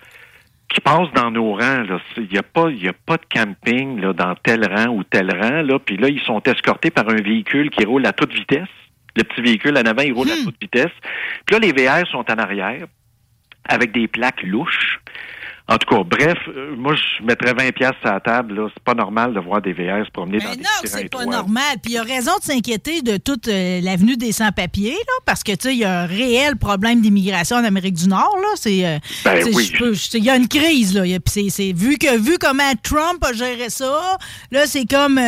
qui 0.69 0.81
passent 0.81 1.13
dans 1.15 1.31
nos 1.31 1.53
rangs. 1.53 1.85
Il 2.17 2.29
n'y 2.33 2.39
a, 2.39 2.43
pas- 2.43 2.71
y 2.71 2.89
a 2.89 2.93
pas 2.95 3.19
de 3.19 3.27
camping 3.31 4.01
là, 4.01 4.13
dans 4.15 4.35
tel 4.37 4.67
rang 4.67 4.89
ou 4.97 5.05
tel 5.05 5.31
rang. 5.31 5.61
Là. 5.61 5.79
Puis 5.79 5.99
là, 5.99 6.09
ils 6.09 6.21
sont 6.23 6.41
escortés 6.45 6.91
par 6.91 7.07
un 7.11 7.17
véhicule 7.17 7.69
qui 7.69 7.85
roule 7.85 8.07
à 8.07 8.13
toute 8.13 8.33
vitesse. 8.33 8.69
Le 9.15 9.23
petit 9.23 9.43
véhicule 9.43 9.77
en 9.77 9.83
avant, 9.83 10.01
il 10.01 10.15
roule 10.15 10.31
à 10.31 10.35
toute 10.45 10.57
vitesse. 10.63 10.91
Puis 11.45 11.55
là, 11.55 11.59
les 11.59 11.73
VR 11.73 12.07
sont 12.09 12.25
en 12.31 12.37
arrière 12.39 12.87
avec 13.69 13.93
des 13.93 14.09
plaques 14.09 14.43
louches. 14.45 14.99
En 15.69 15.79
tout 15.79 15.89
cas, 15.95 16.03
bref, 16.05 16.37
euh, 16.49 16.75
moi, 16.77 16.95
je 16.97 17.25
mettrais 17.25 17.55
20 17.55 17.71
pièces 17.73 17.93
à 18.05 18.15
la 18.15 18.21
table. 18.21 18.55
là. 18.55 18.69
C'est 18.75 18.83
pas 18.83 18.95
normal 18.95 19.33
de 19.33 19.41
voir 19.41 19.63
des 19.63 19.73
VR 19.73 20.05
se 20.05 20.11
promener 20.11 20.39
dans 20.39 20.51
Mais 20.51 20.57
des 20.57 20.63
non, 20.63 20.69
c'est 20.85 21.09
pas 21.09 21.25
normal. 21.25 21.77
Puis 21.83 21.93
il 21.93 21.95
y 21.95 21.99
a 21.99 22.03
raison 22.03 22.33
de 22.39 22.43
s'inquiéter 22.45 23.01
de 23.01 23.17
toute 23.17 23.47
euh, 23.49 23.81
l'avenue 23.81 24.17
des 24.17 24.33
sans-papiers, 24.33 24.91
là, 24.91 25.15
parce 25.25 25.43
que, 25.45 25.53
tu 25.53 25.69
sais, 25.69 25.73
il 25.75 25.79
y 25.79 25.85
a 25.85 26.01
un 26.01 26.07
réel 26.07 26.57
problème 26.57 27.01
d'immigration 27.01 27.57
en 27.57 27.65
Amérique 27.65 27.95
du 27.95 28.09
Nord, 28.09 28.37
là. 28.43 28.49
C'est. 28.57 28.85
euh, 28.85 28.99
Ben 29.25 29.47
oui. 29.55 29.73
Il 30.15 30.25
y 30.25 30.31
a 30.31 30.37
une 30.37 30.49
crise, 30.49 30.95
là. 30.95 31.03
Puis 31.05 31.21
c'est- 31.27 31.51
c'est 31.51 31.73
vu 31.73 31.97
que, 31.97 32.19
vu 32.19 32.39
comment 32.41 32.73
Trump 32.83 33.25
a 33.25 33.33
géré 33.33 33.71
ça, 33.71 34.19
là, 34.51 34.67
c'est 34.67 34.85
comme 34.85 35.19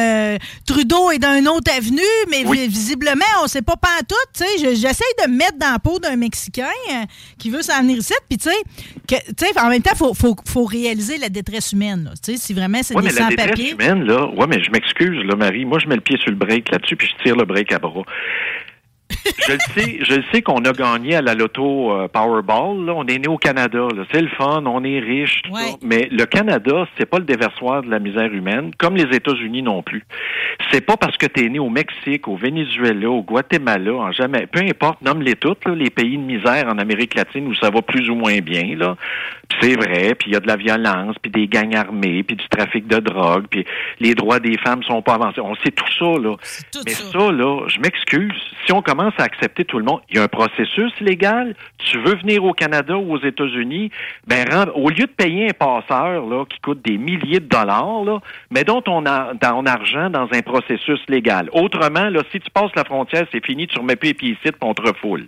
Trudeau 0.67 1.11
est 1.13 1.19
dans 1.19 1.39
une 1.39 1.49
autre 1.49 1.71
avenue, 1.77 2.01
mais 2.31 2.45
Oui. 2.47 2.67
visiblement, 2.69 3.25
on 3.43 3.47
sait 3.47 3.63
pas 3.63 3.77
pantoute, 3.77 4.17
tu 4.37 4.45
sais. 4.45 4.59
Je- 4.59 4.75
J'essaie 4.81 5.05
de 5.25 5.31
me 5.31 5.37
mettre 5.37 5.59
dans 5.59 5.71
la 5.73 5.79
peau 5.79 5.99
d'un 6.01 6.17
Mexicain 6.17 6.65
qui 7.39 7.51
veut 7.51 7.63
s'en 7.63 7.81
venir 7.81 7.99
ici, 7.99 8.13
puis 8.29 8.37
tu 8.39 8.51
sais, 8.51 8.57
que- 9.09 9.33
tu 9.33 9.47
sais, 9.47 9.59
en 9.61 9.69
même 9.69 9.81
temps, 9.83 9.93
il 9.95 9.99
faut, 9.99 10.15
faut, 10.25 10.37
faut 10.47 10.65
réaliser 10.65 11.19
la 11.19 11.29
détresse 11.29 11.73
humaine, 11.73 12.05
là. 12.05 12.11
Si 12.15 12.55
vraiment 12.55 12.79
c'est 12.83 12.97
Oui, 12.97 13.03
des 13.03 13.09
mais 13.09 13.21
la 13.21 13.29
détresse 13.29 13.47
sans-papiers. 13.51 13.73
humaine, 13.73 14.05
là, 14.05 14.27
ouais, 14.27 14.47
mais 14.49 14.63
je 14.63 14.71
m'excuse, 14.71 15.23
là, 15.27 15.37
Marie. 15.37 15.65
Moi, 15.65 15.79
je 15.79 15.87
mets 15.87 15.97
le 15.97 16.01
pied 16.01 16.17
sur 16.19 16.31
le 16.31 16.37
break 16.37 16.71
là-dessus, 16.71 16.97
puis 16.97 17.09
je 17.09 17.23
tire 17.23 17.37
le 17.37 17.45
break 17.45 17.73
à 17.73 17.79
bras. 17.79 18.03
je 19.47 19.53
le 19.53 19.59
sais, 19.75 19.99
je 20.03 20.15
le 20.15 20.25
sais 20.33 20.41
qu'on 20.43 20.65
a 20.65 20.73
gagné 20.73 21.15
à 21.15 21.21
la 21.23 21.35
loto 21.35 21.93
euh, 21.93 22.09
Powerball. 22.09 22.87
Là. 22.87 22.95
On 22.97 23.07
est 23.07 23.19
né 23.19 23.29
au 23.29 23.37
Canada. 23.37 23.87
C'est 24.11 24.23
le 24.23 24.29
fun, 24.29 24.65
on 24.67 24.83
est 24.83 24.99
riche, 24.99 25.43
tout 25.45 25.53
Ouais. 25.53 25.61
ça. 25.73 25.77
Mais 25.83 26.09
le 26.11 26.25
Canada, 26.25 26.87
c'est 26.99 27.07
pas 27.07 27.19
le 27.19 27.25
déversoir 27.25 27.83
de 27.83 27.91
la 27.91 27.99
misère 27.99 28.33
humaine, 28.33 28.71
comme 28.79 28.97
les 28.97 29.15
États-Unis 29.15 29.63
non 29.63 29.83
plus. 29.83 30.05
C'est 30.73 30.81
pas 30.81 30.97
parce 30.97 31.17
que 31.19 31.27
tu 31.27 31.45
es 31.45 31.49
né 31.49 31.59
au 31.59 31.69
Mexique, 31.69 32.27
au 32.29 32.37
Venezuela, 32.37 33.11
au 33.11 33.23
Guatemala, 33.23 33.93
en 33.95 34.11
jamais, 34.13 34.47
peu 34.47 34.61
importe, 34.61 35.03
nomme-les 35.03 35.37
toutes, 35.37 35.65
là, 35.67 35.75
les 35.75 35.91
pays 35.91 36.17
de 36.17 36.23
misère 36.23 36.67
en 36.69 36.79
Amérique 36.79 37.15
latine 37.15 37.47
où 37.47 37.55
ça 37.55 37.71
va 37.71 37.83
plus 37.83 38.09
ou 38.11 38.15
moins 38.15 38.39
bien. 38.39 38.75
Là. 38.77 38.97
C'est 39.61 39.77
vrai, 39.77 40.15
puis 40.15 40.31
il 40.31 40.35
y 40.35 40.37
a 40.37 40.41
de 40.41 40.47
la 40.47 40.57
violence, 40.57 41.17
puis 41.21 41.31
des 41.31 41.47
gangs 41.47 41.75
armés, 41.75 42.23
puis 42.23 42.37
du 42.37 42.49
trafic 42.49 42.87
de 42.87 42.99
drogue, 42.99 43.47
puis 43.51 43.65
les 44.01 44.15
droits 44.15 44.41
des 44.41 44.57
femmes 44.59 44.83
sont 44.83 45.03
pas 45.03 45.15
avancés. 45.15 45.41
On 45.41 45.55
sait 45.57 45.71
tout 45.71 45.85
ça, 45.99 46.21
là. 46.21 46.37
tout 46.73 46.81
Mais 46.85 46.93
ça. 46.93 47.13
ça, 47.13 47.33
là, 47.33 47.67
je 47.69 47.81
m'excuse. 47.81 48.33
Si 48.67 48.73
on 48.73 48.83
commence 48.83 49.15
à 49.19 49.25
accepter 49.25 49.65
tout 49.65 49.79
le 49.79 49.85
monde, 49.85 50.01
il 50.11 50.17
y 50.17 50.19
a 50.19 50.23
un 50.23 50.29
processus 50.29 50.93
légal. 51.01 51.55
Tu 51.79 51.99
veux 51.99 52.17
venir 52.17 52.45
au 52.45 52.53
Canada 52.53 52.97
ou 52.97 53.15
aux 53.15 53.21
États-Unis, 53.21 53.91
ben 54.27 54.45
au 54.75 54.89
lieu 54.89 55.07
de 55.07 55.13
payer 55.13 55.49
un 55.49 55.53
passeur 55.53 56.27
là 56.27 56.45
qui 56.47 56.59
coûte 56.61 56.83
des 56.85 56.99
milliers 56.99 57.41
de 57.41 57.47
dollars, 57.47 58.05
là, 58.05 58.21
mets 58.51 58.65
donc 58.65 58.85
ton, 58.85 59.05
argent 59.05 60.11
dans 60.11 60.29
un 60.33 60.43
processus 60.43 61.01
légal. 61.09 61.49
Autrement, 61.53 62.09
là, 62.09 62.23
si 62.33 62.41
tu 62.41 62.51
passes 62.51 62.75
la 62.77 62.85
frontière, 62.85 63.27
c'est 63.33 63.45
fini, 63.45 63.67
tu 63.67 63.79
remets 63.79 63.97
plus 63.97 64.09
les 64.09 64.15
pieds 64.15 64.31
ici, 64.31 64.53
puis 64.53 64.53
on 64.63 64.75
te 64.75 64.83
refoule. 64.83 65.27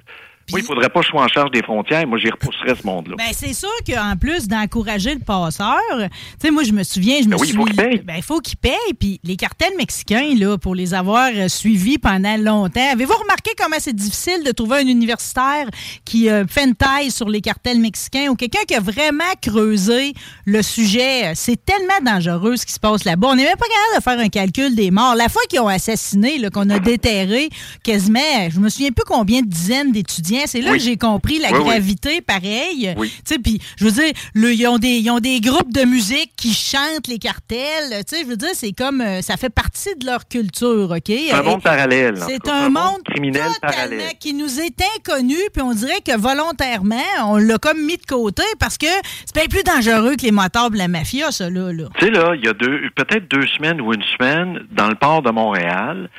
Moi, 0.51 0.61
il 0.61 0.65
faudrait 0.67 0.89
pas 0.89 1.01
que 1.01 1.07
je 1.07 1.11
sois 1.11 1.23
en 1.25 1.29
charge 1.29 1.51
des 1.51 1.63
frontières. 1.63 2.07
Moi, 2.07 2.19
j'y 2.19 2.31
repousserais 2.31 2.75
ce 2.81 2.87
monde-là. 2.87 3.17
Ben, 3.19 3.33
c'est 3.33 3.53
sûr 3.53 3.69
qu'en 3.87 4.15
plus 4.17 4.47
d'encourager 4.47 5.15
le 5.15 5.21
passeur, 5.21 5.77
tu 5.99 6.07
sais, 6.41 6.51
moi, 6.51 6.63
je 6.63 6.73
me 6.73 6.83
souviens, 6.85 7.17
je 7.21 7.27
me 7.27 7.31
Ben 7.31 7.37
oui, 7.41 7.47
suis. 7.49 7.55
il 7.55 7.59
faut 7.59 7.65
qu'il 7.65 7.77
paye. 7.77 7.99
Ben, 8.05 8.15
il 8.17 8.23
faut 8.23 8.41
qu'il 8.41 8.57
paye. 8.57 8.73
Puis 8.99 9.21
les 9.25 9.37
cartels 9.37 9.73
mexicains, 9.77 10.35
là, 10.39 10.57
pour 10.57 10.75
les 10.75 10.95
avoir 10.95 11.31
euh, 11.35 11.49
suivis 11.49 11.99
pendant 11.99 12.37
longtemps, 12.37 12.93
avez-vous 12.93 13.15
remarqué 13.17 13.51
comment 13.59 13.77
c'est 13.81 13.95
difficile 13.97 14.45
de 14.45 14.53
trouver 14.53 14.79
un 14.79 14.87
universitaire 14.87 15.67
qui 16.05 16.29
euh, 16.31 16.45
fait 16.47 16.65
une 16.65 16.77
taille 16.77 17.11
sur 17.11 17.29
les 17.29 17.41
cartels 17.41 17.81
mexicains 17.81 18.29
ou 18.29 18.37
quelqu'un 18.37 18.65
qui 18.69 18.75
a 18.75 18.81
vraiment 18.81 19.25
creusé 19.43 20.13
le 20.45 20.63
sujet? 20.63 21.33
C'est 21.35 21.59
tellement 21.65 22.13
dangereux 22.15 22.57
ce 22.57 22.67
qui 22.67 22.73
se 22.73 22.81
passe 22.81 23.05
là-bas. 23.05 23.29
On 23.31 23.35
n'est 23.35 23.45
même 23.45 23.57
pas 23.57 23.67
capable 23.67 23.97
de 23.99 24.03
faire 24.03 24.19
un 24.27 24.29
calcul 24.29 24.75
des 24.77 24.91
morts. 24.93 25.15
La 25.17 25.29
fois 25.29 25.43
qu'ils 25.49 25.61
ont 25.61 25.69
assassiné, 25.69 26.39
qu'on 26.53 26.71
a 26.71 26.79
déterré 26.79 27.49
quasiment, 27.83 28.21
je 28.51 28.61
me 28.61 28.69
souviens 28.69 28.91
plus 28.93 29.05
combien 29.05 29.41
de 29.41 29.47
dizaines 29.47 29.91
d'étudiants, 29.93 30.36
c'est 30.47 30.61
là 30.61 30.73
Oui. 30.73 30.79
que 30.79 30.85
j'ai 30.85 30.97
compris 30.97 31.39
la 31.39 31.53
Oui, 31.53 31.65
gravité 31.65 32.21
pareil. 32.21 32.93
Oui. 32.97 33.13
Sais, 33.25 33.39
puis 33.39 33.61
je 33.79 33.85
veux 33.85 33.91
dire, 33.93 34.13
le- 34.35 34.53
ils, 34.53 34.67
ont 34.67 34.79
des, 34.79 34.99
ils 34.99 35.11
ont 35.11 35.21
des 35.21 35.41
groupes 35.41 35.73
de 35.73 35.85
musique 35.85 36.33
qui 36.37 36.53
chantent 36.53 37.07
les 37.09 37.19
cartels. 37.19 38.03
Je 38.11 38.27
veux 38.27 38.37
dire, 38.37 38.51
c'est 38.55 38.73
comme, 38.73 39.01
euh, 39.01 39.23
ça 39.23 39.37
fait 39.37 39.51
partie 39.51 39.95
de 39.97 40.05
leur 40.07 40.29
culture, 40.29 40.91
OK? 40.91 41.03
C'est 41.07 41.33
un 41.33 41.43
Et- 41.43 41.45
monde 41.47 41.63
parallèle. 41.63 42.19
c'est 42.27 42.49
un 42.49 42.69
monde 42.69 43.03
criminel 43.05 43.51
parallèle. 43.63 44.01
qui 44.21 44.35
nous 44.35 44.61
est 44.61 44.77
inconnu, 44.99 45.37
puis 45.53 45.63
on 45.63 45.73
dirait 45.73 46.01
que 46.05 46.17
volontairement, 46.17 46.97
on 47.27 47.37
l'a 47.37 47.59
comme 47.59 47.81
mis 47.85 47.97
de 47.97 48.07
côté 48.07 48.43
parce 48.59 48.77
que 48.79 48.87
c'est 49.25 49.35
bien 49.35 49.47
plus 49.47 49.63
dangereux 49.63 50.17
que 50.17 50.23
les 50.23 50.33
motards 50.33 50.71
de 50.71 50.79
la 50.79 50.89
mafia, 50.89 51.31
ça, 51.31 51.49
là. 51.51 51.73
là. 51.73 51.85
Tu 51.99 52.07
sais, 52.07 52.11
là, 52.11 52.35
il 52.35 52.45
y 52.45 52.49
a 52.49 52.53
deux, 52.53 52.81
peut-être 52.95 53.29
deux 53.31 53.47
semaines 53.47 53.81
ou 53.81 53.93
une 53.93 54.03
semaine, 54.19 54.61
dans 54.73 54.89
le 54.89 54.95
port 54.95 55.23
de 55.23 55.31
Montréal, 55.31 56.11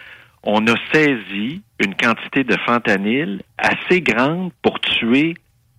on 0.44 0.66
a 0.68 0.76
saisi 0.94 1.62
une 1.80 1.96
quantité 1.96 2.44
de 2.44 2.56
fentanyl 2.66 3.42
assez 3.58 4.02
grande 4.02 4.52
pour 4.62 4.80
tuer 4.80 5.36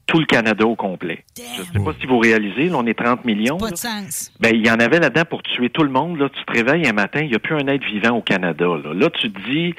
tout 0.06 0.18
le 0.18 0.26
Canada 0.26 0.66
au 0.66 0.74
complet. 0.74 1.24
Je 1.36 1.60
ne 1.60 1.64
sais 1.66 1.84
pas 1.84 1.92
si 2.00 2.06
vous 2.06 2.18
réalisez, 2.18 2.70
là, 2.70 2.76
on 2.78 2.86
est 2.86 2.98
30 2.98 3.24
millions. 3.24 3.58
Pas 3.58 3.70
de 3.70 3.76
sens. 3.76 4.32
Ben, 4.40 4.52
il 4.54 4.66
y 4.66 4.70
en 4.70 4.80
avait 4.80 4.98
là-dedans 4.98 5.24
pour 5.28 5.42
tuer 5.42 5.68
tout 5.68 5.82
le 5.82 5.90
monde. 5.90 6.18
Là, 6.18 6.28
tu 6.30 6.42
te 6.44 6.52
réveilles 6.52 6.88
un 6.88 6.94
matin, 6.94 7.20
il 7.20 7.28
n'y 7.28 7.34
a 7.34 7.38
plus 7.38 7.54
un 7.54 7.66
être 7.68 7.84
vivant 7.84 8.16
au 8.16 8.22
Canada. 8.22 8.64
Là, 8.64 8.94
Là, 8.94 9.10
tu 9.10 9.30
te 9.30 9.50
dis, 9.50 9.74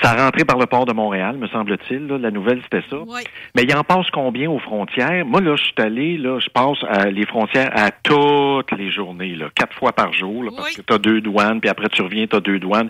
ça 0.00 0.12
a 0.12 0.24
rentré 0.24 0.44
par 0.44 0.58
le 0.58 0.66
port 0.66 0.86
de 0.86 0.92
Montréal, 0.92 1.36
me 1.36 1.46
semble-t-il. 1.48 2.06
La 2.06 2.30
nouvelle, 2.30 2.60
c'était 2.62 2.84
ça. 2.88 2.96
Oui. 3.06 3.22
Mais 3.54 3.62
il 3.64 3.76
en 3.76 3.84
passe 3.84 4.08
combien 4.10 4.50
aux 4.50 4.58
frontières? 4.58 5.24
Moi, 5.26 5.40
là, 5.40 5.54
je 5.56 5.64
suis 5.64 5.74
allé, 5.78 6.16
là, 6.16 6.38
je 6.38 6.48
passe 6.48 6.78
à 6.88 7.10
les 7.10 7.26
frontières 7.26 7.70
à 7.74 7.90
toutes 7.90 8.72
les 8.72 8.90
journées, 8.90 9.34
là, 9.34 9.46
quatre 9.54 9.74
fois 9.76 9.92
par 9.92 10.12
jour, 10.12 10.44
là, 10.44 10.50
parce 10.56 10.76
que 10.76 10.82
tu 10.82 10.92
as 10.92 10.98
deux 10.98 11.20
douanes, 11.20 11.60
puis 11.60 11.68
après 11.68 11.88
tu 11.88 12.02
reviens, 12.02 12.26
tu 12.26 12.36
as 12.36 12.40
deux 12.40 12.58
douanes. 12.58 12.88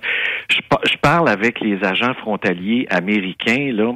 Je, 0.49 0.61
je 0.85 0.97
parle 0.99 1.29
avec 1.29 1.61
les 1.61 1.83
agents 1.85 2.15
frontaliers 2.15 2.87
américains, 2.91 3.73
là. 3.73 3.93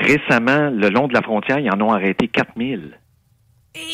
Récemment, 0.00 0.70
le 0.70 0.88
long 0.88 1.08
de 1.08 1.14
la 1.14 1.22
frontière, 1.22 1.58
ils 1.58 1.70
en 1.70 1.80
ont 1.80 1.92
arrêté 1.92 2.26
4000. 2.26 2.98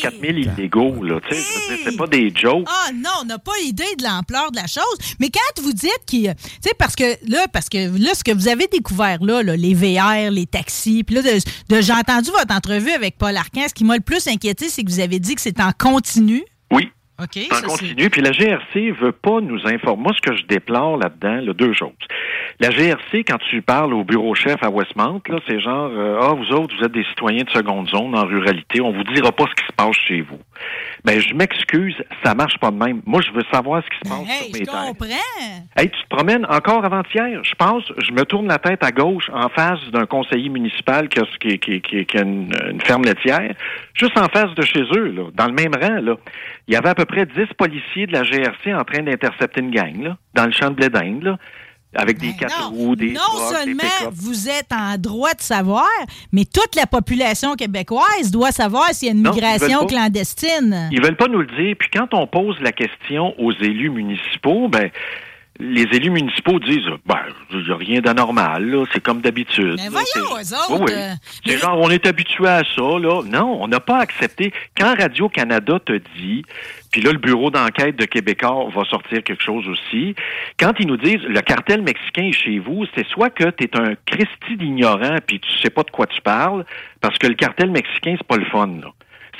4000 0.02 0.38
illégaux, 0.58 1.02
là. 1.02 1.20
Tu 1.28 1.34
sais, 1.36 1.42
c'est 1.84 1.96
pas 1.96 2.06
des 2.06 2.32
jokes. 2.34 2.66
Ah 2.68 2.90
non, 2.94 3.10
on 3.22 3.24
n'a 3.24 3.38
pas 3.38 3.52
idée 3.64 3.84
de 3.98 4.04
l'ampleur 4.04 4.50
de 4.50 4.56
la 4.56 4.66
chose. 4.66 4.82
Mais 5.18 5.30
quand 5.30 5.62
vous 5.62 5.72
dites 5.72 5.90
qu'il. 6.06 6.34
Tu 6.34 6.42
sais, 6.68 6.74
parce 6.78 6.94
que 6.94 7.04
là, 7.28 7.46
parce 7.52 7.68
que 7.68 7.78
là, 7.98 8.10
ce 8.14 8.22
que 8.22 8.32
vous 8.32 8.48
avez 8.48 8.66
découvert 8.66 9.22
là, 9.22 9.42
là, 9.42 9.56
les 9.56 9.74
VR, 9.74 10.30
les 10.30 10.46
taxis, 10.46 11.02
puis 11.04 11.14
là, 11.16 11.22
de, 11.22 11.38
de- 11.74 11.80
j'ai 11.80 11.92
entendu 11.92 12.30
votre 12.30 12.54
entrevue 12.54 12.90
avec 12.92 13.16
Paul 13.16 13.36
Arcan. 13.36 13.62
Ce 13.68 13.74
qui 13.74 13.84
m'a 13.84 13.94
le 13.96 14.02
plus 14.02 14.26
inquiété, 14.28 14.68
c'est 14.68 14.84
que 14.84 14.90
vous 14.90 15.00
avez 15.00 15.18
dit 15.18 15.34
que 15.34 15.40
c'est 15.40 15.60
en 15.60 15.72
continu. 15.72 16.42
Oui, 17.20 17.48
OK. 17.50 17.56
En 17.64 17.68
continu. 17.68 18.10
Puis 18.10 18.20
la 18.22 18.32
GRC 18.32 18.90
veut 18.92 19.12
pas 19.12 19.40
nous 19.40 19.66
informer. 19.66 20.02
Moi, 20.02 20.12
ce 20.14 20.20
que 20.30 20.36
je 20.36 20.44
déplore 20.46 20.96
là-dedans, 20.96 21.40
là, 21.46 21.52
deux 21.52 21.72
choses. 21.72 21.90
La 22.58 22.70
GRC, 22.70 23.24
quand 23.24 23.38
tu 23.50 23.62
parles 23.62 23.94
au 23.94 24.04
bureau 24.04 24.34
chef 24.34 24.62
à 24.62 24.68
Westmount, 24.70 25.20
là, 25.28 25.38
c'est 25.48 25.60
genre, 25.60 25.90
euh, 25.92 26.18
ah, 26.22 26.34
vous 26.34 26.52
autres, 26.54 26.74
vous 26.76 26.84
êtes 26.84 26.92
des 26.92 27.04
citoyens 27.04 27.44
de 27.44 27.50
seconde 27.50 27.88
zone 27.88 28.14
en 28.14 28.24
ruralité, 28.26 28.80
on 28.80 28.92
vous 28.92 29.04
dira 29.04 29.32
pas 29.32 29.44
ce 29.48 29.54
qui 29.62 29.66
se 29.66 29.72
passe 29.72 29.96
chez 30.06 30.20
vous. 30.20 30.38
Ben, 31.04 31.18
je 31.20 31.32
m'excuse, 31.34 31.94
ça 32.22 32.34
marche 32.34 32.58
pas 32.58 32.70
de 32.70 32.76
même. 32.76 33.00
Moi, 33.06 33.22
je 33.22 33.30
veux 33.32 33.44
savoir 33.50 33.82
ce 33.82 33.88
qui 33.88 33.96
se 34.04 34.14
Ben, 34.14 34.24
passe 34.26 34.30
hey, 34.42 34.50
sur 34.50 34.52
mes 34.52 34.58
je 34.66 34.70
terres. 34.70 34.84
comprends. 34.88 35.76
Hey, 35.76 35.88
tu 35.90 36.02
te 36.02 36.08
promènes 36.14 36.44
encore 36.50 36.84
avant-hier? 36.84 37.40
Je 37.42 37.54
pense, 37.54 37.84
je 37.96 38.12
me 38.12 38.24
tourne 38.24 38.46
la 38.48 38.58
tête 38.58 38.84
à 38.84 38.90
gauche 38.92 39.30
en 39.32 39.48
face 39.48 39.80
d'un 39.92 40.04
conseiller 40.04 40.50
municipal 40.50 41.08
qui 41.08 41.18
a, 41.20 41.22
qui, 41.40 41.58
qui- 41.58 41.80
qui- 41.80 42.04
qui 42.04 42.18
a 42.18 42.22
une, 42.22 42.52
une 42.70 42.80
ferme 42.82 43.04
laitière, 43.04 43.54
juste 43.94 44.18
en 44.18 44.28
face 44.28 44.54
de 44.54 44.62
chez 44.62 44.82
eux, 44.94 45.12
là, 45.12 45.22
dans 45.34 45.46
le 45.46 45.52
même 45.54 45.72
rang. 45.80 46.00
Là. 46.02 46.16
Il 46.68 46.74
y 46.74 46.76
avait 46.76 46.90
à 46.90 46.94
peu 46.94 47.06
près 47.10 47.26
10 47.26 47.54
policiers 47.58 48.06
de 48.06 48.12
la 48.12 48.22
GRC 48.22 48.74
en 48.74 48.84
train 48.84 49.02
d'intercepter 49.02 49.60
une 49.60 49.70
gang, 49.70 50.02
là, 50.02 50.16
dans 50.34 50.46
le 50.46 50.52
champ 50.52 50.70
de 50.70 50.74
blé 50.74 50.88
d'Inde, 50.88 51.22
là, 51.22 51.38
avec 51.94 52.18
des 52.18 52.28
Ben 52.28 52.36
quatre 52.36 52.70
non, 52.70 52.76
roues, 52.76 52.96
des 52.96 53.12
non 53.12 53.50
seulement 53.50 53.82
vous 54.12 54.48
êtes 54.48 54.72
en 54.72 54.96
droit 54.96 55.34
de 55.34 55.40
savoir, 55.40 55.88
mais 56.32 56.44
toute 56.44 56.76
la 56.76 56.86
population 56.86 57.54
québécoise 57.54 58.30
doit 58.30 58.52
savoir 58.52 58.90
s'il 58.90 59.08
y 59.08 59.10
a 59.10 59.14
une 59.14 59.22
Non, 59.22 59.32
migration 59.32 59.86
clandestine. 59.86 60.88
Ils 60.92 61.02
veulent 61.02 61.16
pas 61.16 61.26
nous 61.26 61.40
le 61.40 61.46
dire. 61.46 61.74
Puis 61.78 61.88
quand 61.92 62.14
on 62.14 62.26
pose 62.28 62.56
la 62.60 62.72
question 62.72 63.34
aux 63.40 63.52
élus 63.52 63.90
municipaux, 63.90 64.68
ben 64.68 64.90
les 65.60 65.82
élus 65.96 66.10
municipaux 66.10 66.58
disent 66.58 66.88
ben 67.06 67.18
il 67.52 67.64
n'y 67.64 67.70
a 67.70 67.76
rien 67.76 68.00
d'anormal, 68.00 68.64
là, 68.68 68.84
c'est 68.92 69.02
comme 69.02 69.20
d'habitude. 69.20 69.74
Mais 69.76 69.88
voyons, 69.88 70.06
c'est- 70.12 70.18
eux 70.20 70.56
autres, 70.58 70.70
Oui, 70.80 70.86
oui. 70.88 70.92
euh, 70.94 71.12
C'est 71.44 71.58
genre 71.58 71.78
on 71.78 71.90
est 71.90 72.06
habitué 72.06 72.46
à 72.48 72.62
ça, 72.64 72.82
là. 72.98 73.22
Non, 73.24 73.62
on 73.62 73.68
n'a 73.68 73.80
pas 73.80 73.98
accepté. 73.98 74.52
Quand 74.78 74.94
Radio-Canada 74.98 75.78
te 75.84 75.92
dit, 76.18 76.44
puis 76.90 77.02
là, 77.02 77.12
le 77.12 77.18
bureau 77.18 77.50
d'enquête 77.50 77.96
de 77.96 78.04
Québécois 78.04 78.68
va 78.74 78.84
sortir 78.84 79.22
quelque 79.22 79.42
chose 79.42 79.66
aussi. 79.68 80.14
Quand 80.58 80.72
ils 80.80 80.86
nous 80.86 80.96
disent 80.96 81.22
le 81.22 81.40
cartel 81.40 81.82
mexicain 81.82 82.24
est 82.24 82.32
chez 82.32 82.58
vous, 82.58 82.84
c'est 82.94 83.06
soit 83.08 83.30
que 83.30 83.50
tu 83.50 83.64
es 83.64 83.76
un 83.76 83.94
Christi 84.06 84.56
d'ignorant 84.56 85.16
puis 85.26 85.38
tu 85.40 85.50
sais 85.60 85.70
pas 85.70 85.82
de 85.82 85.90
quoi 85.90 86.06
tu 86.06 86.20
parles, 86.22 86.64
parce 87.00 87.16
que 87.18 87.26
le 87.26 87.34
cartel 87.34 87.70
mexicain, 87.70 88.14
c'est 88.18 88.26
pas 88.26 88.36
le 88.36 88.44
fun, 88.46 88.66
là. 88.82 88.88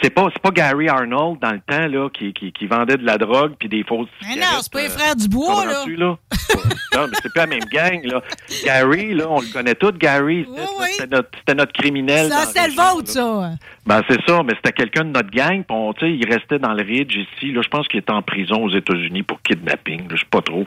C'est 0.03 0.11
pas, 0.11 0.29
c'est 0.33 0.41
pas 0.43 0.51
Gary 0.51 0.89
Arnold 0.89 1.39
dans 1.41 1.51
le 1.53 1.61
temps 1.61 1.87
là 1.87 2.09
qui, 2.11 2.33
qui, 2.33 2.53
qui 2.53 2.67
vendait 2.67 2.97
de 2.97 3.05
la 3.05 3.19
drogue 3.19 3.53
puis 3.59 3.69
des 3.69 3.85
fausses. 3.85 4.09
Mais 4.23 4.37
non, 4.41 4.47
c'est 4.63 4.73
pas 4.73 4.81
les 4.83 4.87
euh, 4.87 4.91
frères 4.91 5.17
Dubois, 5.17 5.65
là. 5.67 5.85
là? 5.87 6.17
non, 6.95 7.07
mais 7.07 7.17
c'est 7.23 7.33
pas 7.35 7.41
la 7.41 7.47
même 7.47 7.65
gang, 7.73 8.01
là. 8.05 8.23
Gary, 8.65 9.15
là, 9.15 9.27
on 9.29 9.41
le 9.41 9.53
connaît 9.53 9.75
tous, 9.75 9.93
Gary. 9.93 10.47
C'était 10.49 10.63
Oui, 10.79 11.09
notre, 11.11 11.55
notre 11.55 11.73
criminel. 11.73 12.29
Ça, 12.31 12.47
c'était 12.47 12.69
le 12.69 12.75
vôtre, 12.75 13.09
ça. 13.09 13.51
Ben, 13.87 14.03
c'est 14.09 14.21
ça, 14.27 14.43
mais 14.45 14.55
c'était 14.57 14.73
quelqu'un 14.73 15.05
de 15.05 15.11
notre 15.11 15.31
gang. 15.31 15.65
On, 15.69 15.93
tu 15.93 16.07
sais, 16.07 16.13
il 16.13 16.25
restait 16.31 16.59
dans 16.59 16.73
le 16.75 16.83
Ridge 16.83 17.17
ici. 17.17 17.53
Là, 17.53 17.61
je 17.63 17.69
pense 17.69 17.89
qu'il 17.89 17.99
était 18.01 18.13
en 18.13 18.23
prison 18.23 18.63
aux 18.65 18.71
États-Unis 18.71 19.23
pour 19.23 19.41
kidnapping. 19.43 20.07
Je 20.11 20.17
sais 20.17 20.27
pas 20.31 20.43
trop. 20.43 20.65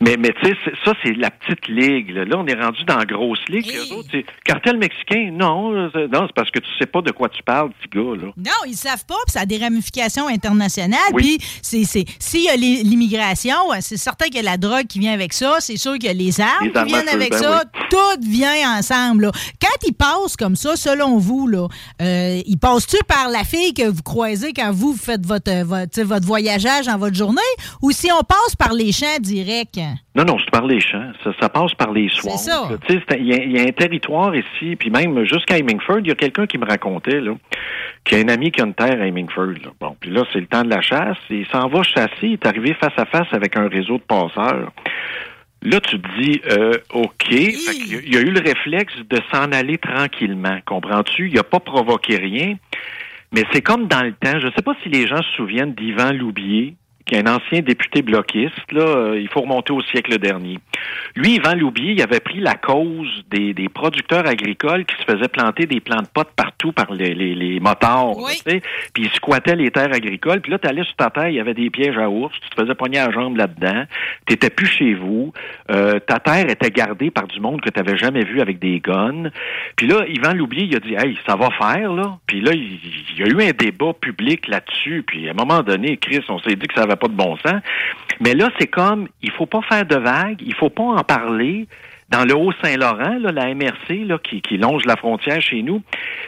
Mais, 0.00 0.16
mais 0.18 0.30
tu 0.40 0.48
sais, 0.48 0.56
c'est- 0.64 0.74
ça, 0.84 0.92
c'est 1.02 1.14
la 1.14 1.30
petite 1.30 1.68
ligue. 1.68 2.10
Là, 2.14 2.24
Là, 2.24 2.36
on 2.38 2.46
est 2.46 2.54
rendu 2.60 2.84
dans 2.84 2.96
la 2.98 3.06
grosse 3.06 3.40
ligue. 3.48 3.66
Hey. 3.68 3.76
Eux 3.90 3.94
autres, 3.96 4.08
c'est 4.12 4.24
cartel 4.44 4.76
mexicain. 4.78 5.30
Non, 5.32 5.72
euh, 5.74 5.90
c'est- 5.92 6.06
non, 6.08 6.26
c'est 6.26 6.34
parce 6.34 6.50
que 6.50 6.60
tu 6.60 6.68
sais 6.78 6.86
pas 6.86 7.00
de 7.02 7.10
quoi 7.10 7.28
tu 7.28 7.42
parles, 7.42 7.70
petit 7.80 7.88
gars. 7.98 8.16
Là. 8.26 8.32
Non, 8.36 8.69
ils 8.70 8.76
savent 8.76 9.04
pas, 9.06 9.14
puis 9.26 9.32
ça 9.32 9.40
a 9.40 9.46
des 9.46 9.58
ramifications 9.58 10.28
internationales. 10.28 10.98
Oui. 11.12 11.38
Puis 11.38 11.84
s'il 11.84 12.42
y 12.44 12.48
a 12.48 12.56
l'i- 12.56 12.82
l'immigration, 12.82 13.54
c'est 13.80 13.96
certain 13.96 14.26
qu'il 14.26 14.36
y 14.36 14.40
a 14.40 14.42
la 14.42 14.56
drogue 14.56 14.86
qui 14.86 14.98
vient 14.98 15.12
avec 15.12 15.32
ça, 15.32 15.56
c'est 15.60 15.76
sûr 15.76 15.94
qu'il 15.94 16.04
y 16.04 16.08
a 16.08 16.12
les 16.14 16.40
armes 16.40 16.50
Les 16.64 16.70
qui 16.72 16.78
armes 16.78 16.88
viennent 16.88 17.08
avec 17.08 17.30
ben 17.32 17.38
ça, 17.38 17.64
tout 17.90 18.20
vient 18.22 18.78
ensemble. 18.78 19.24
là. 19.26 19.32
Quand 19.60 19.86
ils 19.86 19.92
passent 19.92 20.36
comme 20.36 20.56
ça, 20.56 20.76
selon 20.76 21.18
vous, 21.18 21.46
là, 21.46 21.66
euh, 22.02 22.40
ils 22.46 22.58
passent-tu 22.58 22.96
par 23.06 23.28
la 23.28 23.44
fille 23.44 23.74
que 23.74 23.88
vous 23.88 24.02
croisez 24.02 24.52
quand 24.52 24.72
vous 24.72 24.94
faites 24.96 25.24
votre, 25.26 25.50
euh, 25.50 25.64
votre, 25.64 26.26
voyageage 26.26 26.88
en 26.88 26.98
votre 26.98 27.16
journée, 27.16 27.40
ou 27.82 27.90
si 27.90 28.10
on 28.12 28.22
passe 28.22 28.56
par 28.58 28.72
les 28.72 28.92
champs 28.92 29.18
directs? 29.20 29.80
Non, 30.14 30.24
non, 30.24 30.36
c'est 30.38 30.50
par 30.50 30.66
les 30.66 30.80
champs. 30.80 31.12
Ça, 31.24 31.30
ça 31.40 31.48
passe 31.48 31.72
par 31.74 31.92
les 31.92 32.08
Il 32.10 33.26
y, 33.26 33.32
a- 33.32 33.44
il 33.44 33.52
y 33.52 33.58
a 33.58 33.62
un 33.62 33.72
territoire 33.72 34.34
ici, 34.34 34.76
puis 34.76 34.90
même 34.90 35.24
jusqu'à 35.24 35.58
Hemingford, 35.58 36.00
il 36.00 36.08
y 36.08 36.10
a 36.10 36.14
quelqu'un 36.14 36.46
qui 36.46 36.58
me 36.58 36.66
racontait 36.66 37.20
là, 37.20 37.32
qu'il 38.04 38.18
y 38.18 38.20
a 38.20 38.24
un 38.24 38.28
ami 38.28 38.50
qui 38.50 38.60
a 38.60 38.64
une 38.64 38.74
terre 38.74 39.00
à 39.00 39.06
Hemingford. 39.06 39.54
Là. 39.62 39.70
Bon, 39.80 39.96
puis 40.00 40.10
là, 40.10 40.24
c'est 40.32 40.40
le 40.40 40.46
temps 40.46 40.62
de 40.62 40.70
la 40.70 40.80
chasse. 40.80 41.18
Il 41.28 41.46
s'en 41.46 41.68
va 41.68 41.82
chasser. 41.82 42.10
Il 42.22 42.32
est 42.34 42.46
arrivé 42.46 42.74
face 42.74 42.92
à 42.96 43.04
face 43.06 43.28
avec 43.32 43.56
un 43.56 43.68
réseau 43.68 43.98
de 43.98 44.02
passeurs. 44.02 44.72
Là, 45.62 45.80
tu 45.80 46.00
te 46.00 46.20
dis, 46.20 46.40
euh, 46.50 46.78
OK. 46.94 47.30
Il 47.30 48.14
y 48.14 48.16
a 48.16 48.20
eu 48.20 48.30
le 48.30 48.40
réflexe 48.40 48.94
de 49.08 49.18
s'en 49.30 49.52
aller 49.52 49.76
tranquillement. 49.76 50.58
Comprends-tu? 50.64 51.28
Il 51.28 51.34
n'a 51.34 51.42
pas 51.42 51.60
provoqué 51.60 52.16
rien. 52.16 52.56
Mais 53.32 53.44
c'est 53.52 53.62
comme 53.62 53.86
dans 53.86 54.02
le 54.02 54.12
temps. 54.12 54.40
Je 54.40 54.46
ne 54.46 54.52
sais 54.52 54.62
pas 54.62 54.74
si 54.82 54.88
les 54.88 55.06
gens 55.06 55.22
se 55.22 55.30
souviennent 55.36 55.74
d'Yvan 55.74 56.12
Loubier, 56.12 56.76
qui 57.06 57.14
est 57.14 57.26
un 57.26 57.34
ancien 57.34 57.60
député 57.60 58.02
bloquiste. 58.02 58.72
Là, 58.72 58.82
euh, 58.82 59.20
il 59.20 59.28
faut 59.28 59.40
remonter 59.40 59.72
au 59.72 59.82
siècle 59.82 60.18
dernier. 60.18 60.58
Lui, 61.16 61.36
Yvan 61.36 61.54
Loubier, 61.54 61.92
il 61.92 62.02
avait 62.02 62.20
pris 62.20 62.40
la 62.40 62.54
cause 62.54 63.24
des, 63.30 63.52
des 63.54 63.68
producteurs 63.68 64.26
agricoles 64.26 64.84
qui 64.84 64.94
se 64.96 65.04
faisaient 65.04 65.28
planter 65.28 65.66
des 65.66 65.80
plants 65.80 66.02
de 66.02 66.08
potes 66.12 66.32
partout 66.36 66.72
par 66.72 66.92
les, 66.92 67.14
les, 67.14 67.34
les 67.34 67.60
motards. 67.60 68.16
Oui. 68.16 68.32
tu 68.44 68.50
sais. 68.50 68.62
Puis 68.94 69.04
ils 69.04 69.10
squattaient 69.10 69.56
les 69.56 69.70
terres 69.70 69.92
agricoles. 69.92 70.40
Puis 70.40 70.52
là, 70.52 70.58
tu 70.58 70.68
allais 70.68 70.84
sur 70.84 70.96
ta 70.96 71.10
terre, 71.10 71.28
il 71.28 71.34
y 71.34 71.40
avait 71.40 71.54
des 71.54 71.70
pièges 71.70 71.98
à 71.98 72.08
ours. 72.08 72.34
Tu 72.40 72.50
te 72.50 72.60
faisais 72.60 72.74
pogner 72.74 72.98
la 72.98 73.10
jambe 73.10 73.36
là-dedans. 73.36 73.84
Tu 74.26 74.34
n'étais 74.34 74.50
plus 74.50 74.66
chez 74.66 74.94
vous. 74.94 75.32
Euh, 75.70 75.98
ta 76.00 76.18
terre 76.18 76.48
était 76.48 76.70
gardée 76.70 77.10
par 77.10 77.26
du 77.26 77.40
monde 77.40 77.60
que 77.60 77.70
tu 77.70 77.78
n'avais 77.80 77.96
jamais 77.96 78.24
vu 78.24 78.40
avec 78.40 78.58
des 78.58 78.80
guns. 78.80 79.30
Puis 79.76 79.86
là, 79.86 80.04
Yvan 80.06 80.34
Loubier, 80.34 80.64
il 80.64 80.76
a 80.76 80.80
dit, 80.80 80.94
hey, 80.94 81.18
ça 81.26 81.36
va 81.36 81.50
faire, 81.50 81.92
là. 81.92 82.18
Puis 82.26 82.40
là, 82.40 82.52
il, 82.52 82.78
il 83.14 83.18
y 83.18 83.22
a 83.22 83.26
eu 83.26 83.48
un 83.48 83.52
débat 83.52 83.92
public 84.00 84.48
là-dessus. 84.48 85.02
Puis 85.06 85.28
à 85.28 85.32
un 85.32 85.34
moment 85.34 85.62
donné, 85.62 85.96
Chris, 85.96 86.20
on 86.28 86.38
s'est 86.38 86.56
dit 86.56 86.66
que 86.66 86.74
ça 86.74 86.86
pas 86.96 87.08
de 87.08 87.14
bon 87.14 87.36
sens. 87.38 87.60
Mais 88.20 88.34
là, 88.34 88.50
c'est 88.58 88.66
comme, 88.66 89.08
il 89.22 89.30
faut 89.32 89.46
pas 89.46 89.62
faire 89.62 89.84
de 89.84 89.96
vagues, 89.96 90.40
il 90.44 90.54
faut 90.54 90.70
pas 90.70 90.82
en 90.82 91.04
parler. 91.04 91.66
dans 92.10 92.24
le 92.24 92.34
Haut-Saint-Laurent, 92.34 93.18
la 93.22 93.54
MRC 93.54 94.04
là, 94.04 94.18
qui, 94.18 94.42
qui 94.42 94.56
longe 94.56 94.84
la 94.84 94.96
frontière 94.96 95.40
chez 95.40 95.62
nous, 95.62 95.80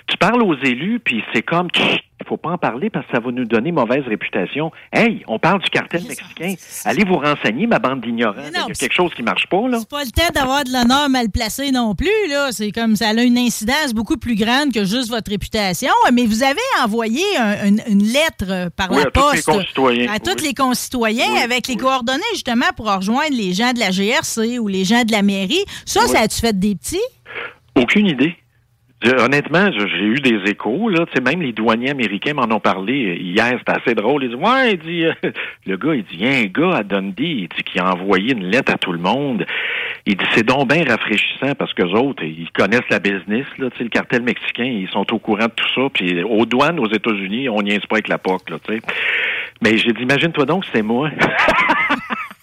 tu 0.07 0.17
parles 0.17 0.43
aux 0.43 0.55
élus, 0.55 1.01
puis 1.01 1.25
c'est 1.35 1.43
comme, 1.43 1.69
il 2.25 2.29
faut 2.29 2.37
pas 2.37 2.51
en 2.51 2.59
parler 2.59 2.89
parce 2.91 3.05
que 3.07 3.13
ça 3.13 3.21
va 3.21 3.31
nous 3.31 3.45
donner 3.45 3.73
mauvaise 3.73 4.05
réputation. 4.07 4.71
Hey, 4.93 5.23
on 5.27 5.39
parle 5.39 5.61
du 5.61 5.69
cartel 5.71 6.03
mexicain. 6.09 6.55
Allez 6.85 7.05
vous 7.05 7.17
renseigner, 7.19 7.67
ma 7.67 7.79
bande 7.79 8.01
d'ignorants. 8.01 8.35
Il 8.49 8.53
y 8.55 8.57
a 8.59 8.75
quelque 8.75 8.95
chose 8.95 9.13
qui 9.15 9.23
marche 9.23 9.47
pas, 9.49 9.69
là. 9.69 9.79
C'est 9.81 9.89
pas 9.89 10.05
le 10.05 10.11
temps 10.11 10.33
d'avoir 10.35 10.65
de 10.65 10.71
l'honneur 10.73 11.09
mal 11.09 11.29
placé 11.31 11.71
non 11.73 11.95
plus, 11.95 12.09
là. 12.29 12.53
C'est 12.53 12.71
comme 12.73 12.97
ça 12.97 13.09
a 13.09 13.23
une 13.23 13.39
incidence 13.39 13.93
beaucoup 13.95 14.17
plus 14.17 14.35
grande 14.37 14.73
que 14.73 14.85
juste 14.85 15.11
votre 15.11 15.31
réputation. 15.31 15.91
Mais 16.13 16.27
vous 16.27 16.43
avez 16.43 16.61
envoyé 16.83 17.23
un- 17.39 17.67
une, 17.67 17.83
une 17.89 18.03
lettre 18.05 18.47
euh, 18.49 18.71
par 18.75 18.91
Oui, 18.91 18.99
la 18.99 19.03
à 19.03 19.11
tous 19.11 19.21
les 19.21 19.43
poste 19.43 19.45
concitoyens, 19.47 20.13
à 20.13 20.19
tous 20.19 20.35
oui. 20.37 20.43
les 20.49 20.55
concitoyens 20.55 21.33
Oui, 21.33 21.39
avec 21.41 21.67
les 21.69 21.77
coordonnées 21.77 22.23
justement 22.33 22.67
pour 22.77 22.93
rejoindre 22.95 23.33
les 23.37 23.53
gens 23.53 23.73
de 23.73 23.79
la 23.81 23.91
GRC 23.91 24.59
ou 24.59 24.69
les 24.69 24.85
gens 24.85 25.05
de 25.05 25.13
la 25.13 25.23
mairie. 25.23 25.65
Ça, 25.87 26.07
ça 26.07 26.21
a-tu 26.21 26.41
fait 26.41 26.59
des 26.59 26.75
petits? 26.75 26.97
Aucune 27.75 28.07
idée. 28.07 28.35
Honnêtement, 29.05 29.71
j'ai 29.73 30.05
eu 30.05 30.21
des 30.21 30.51
échos, 30.51 30.89
là. 30.89 31.05
Tu 31.13 31.21
même 31.21 31.43
les 31.43 31.53
douaniers 31.53 31.91
américains 31.91 32.35
m'en 32.35 32.45
ont 32.55 32.61
parlé 32.61 33.17
hier. 33.21 33.59
C'était 33.59 33.81
assez 33.81 33.95
drôle. 33.95 34.25
Ils 34.25 34.31
disent, 34.31 34.39
ouais, 34.39 34.73
il 34.75 34.79
dit, 34.79 35.05
euh, 35.05 35.13
le 35.67 35.77
gars, 35.77 35.95
il 35.95 36.03
dit, 36.05 36.17
il 36.21 36.25
y 36.25 36.29
a 36.29 36.39
un 36.39 36.45
gars 36.45 36.77
à 36.79 36.83
Dundee, 36.83 37.49
il 37.57 37.65
qu'il 37.65 37.81
a 37.81 37.93
envoyé 37.93 38.33
une 38.33 38.45
lettre 38.45 38.73
à 38.73 38.79
tout 38.79 38.93
le 38.93 38.99
monde. 38.99 39.45
Il 40.07 40.17
dit, 40.17 40.25
c'est 40.35 40.47
donc 40.47 40.69
bien 40.69 40.85
rafraîchissant 40.85 41.55
parce 41.59 41.75
que 41.75 41.83
autres, 41.83 42.23
ils 42.23 42.51
connaissent 42.53 42.89
la 42.91 43.01
business, 43.01 43.47
là. 43.59 43.69
Le 43.79 43.89
cartel 43.89 44.23
mexicain, 44.23 44.65
ils 44.65 44.89
sont 44.89 45.13
au 45.13 45.19
courant 45.19 45.47
de 45.47 45.53
tout 45.57 45.69
ça. 45.75 45.89
Puis 45.93 46.23
aux 46.23 46.47
douanes 46.47 46.79
aux 46.79 46.91
États-Unis, 46.91 47.49
on 47.49 47.63
n'y 47.63 47.79
pas 47.81 47.97
avec 47.97 48.09
la 48.09 48.19
POC, 48.19 48.51
là, 48.51 48.57
tu 48.65 48.75
sais. 48.75 48.81
Mais 49.63 49.77
j'ai 49.79 49.93
dit, 49.93 50.03
imagine-toi 50.03 50.45
donc, 50.45 50.65
c'est 50.73 50.83
moi. 50.83 51.11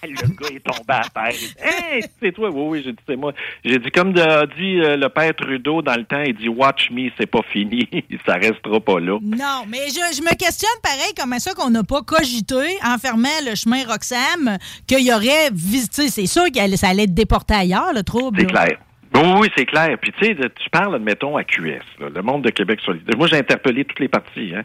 Le 0.08 0.14
gars 0.14 0.54
est 0.54 0.60
tombé 0.60 0.84
à 0.88 1.02
terre. 1.02 1.34
Hey, 1.58 2.02
c'est 2.20 2.32
toi? 2.32 2.50
Oui, 2.50 2.62
oui, 2.68 2.82
j'ai 2.84 2.92
dit, 2.92 2.98
c'est 3.06 3.16
moi. 3.16 3.32
J'ai 3.64 3.78
dit, 3.78 3.90
comme 3.90 4.16
a 4.16 4.46
dit 4.46 4.80
euh, 4.80 4.96
le 4.96 5.08
père 5.08 5.34
Trudeau 5.34 5.82
dans 5.82 5.94
le 5.94 6.04
temps, 6.04 6.22
il 6.26 6.34
dit, 6.34 6.48
watch 6.48 6.90
me, 6.90 7.10
c'est 7.18 7.26
pas 7.26 7.42
fini. 7.52 7.88
Ça 8.26 8.34
restera 8.34 8.80
pas 8.80 8.98
là. 8.98 9.18
Non, 9.22 9.64
mais 9.68 9.88
je, 9.88 10.16
je 10.16 10.22
me 10.22 10.34
questionne 10.36 10.70
pareil 10.82 11.12
comment 11.18 11.38
ça 11.38 11.52
qu'on 11.54 11.70
n'a 11.70 11.82
pas 11.82 12.02
cogité 12.02 12.56
en 12.84 12.96
fermant 12.98 13.28
le 13.46 13.54
chemin 13.54 13.84
Roxham 13.84 14.58
qu'il 14.86 15.00
y 15.00 15.12
aurait 15.12 15.50
visité. 15.52 16.08
C'est 16.08 16.26
sûr 16.26 16.44
que 16.44 16.76
ça 16.76 16.88
allait 16.88 17.04
être 17.04 17.14
déporté 17.14 17.54
ailleurs, 17.54 17.92
le 17.94 18.02
trouble. 18.02 18.40
C'est 18.40 18.46
clair. 18.46 18.78
Oui, 19.14 19.20
oui, 19.40 19.48
c'est 19.56 19.66
clair. 19.66 19.96
Puis 20.00 20.12
tu 20.12 20.24
sais, 20.24 20.34
tu 20.34 20.70
parles, 20.70 20.94
admettons, 20.94 21.36
à 21.36 21.42
QS, 21.42 21.80
là, 21.98 22.08
le 22.14 22.22
monde 22.22 22.42
de 22.42 22.50
Québec 22.50 22.80
solidaire. 22.84 23.16
Moi, 23.16 23.26
j'ai 23.26 23.38
interpellé 23.38 23.84
toutes 23.84 23.98
les 23.98 24.08
parties. 24.08 24.52
Hein. 24.54 24.62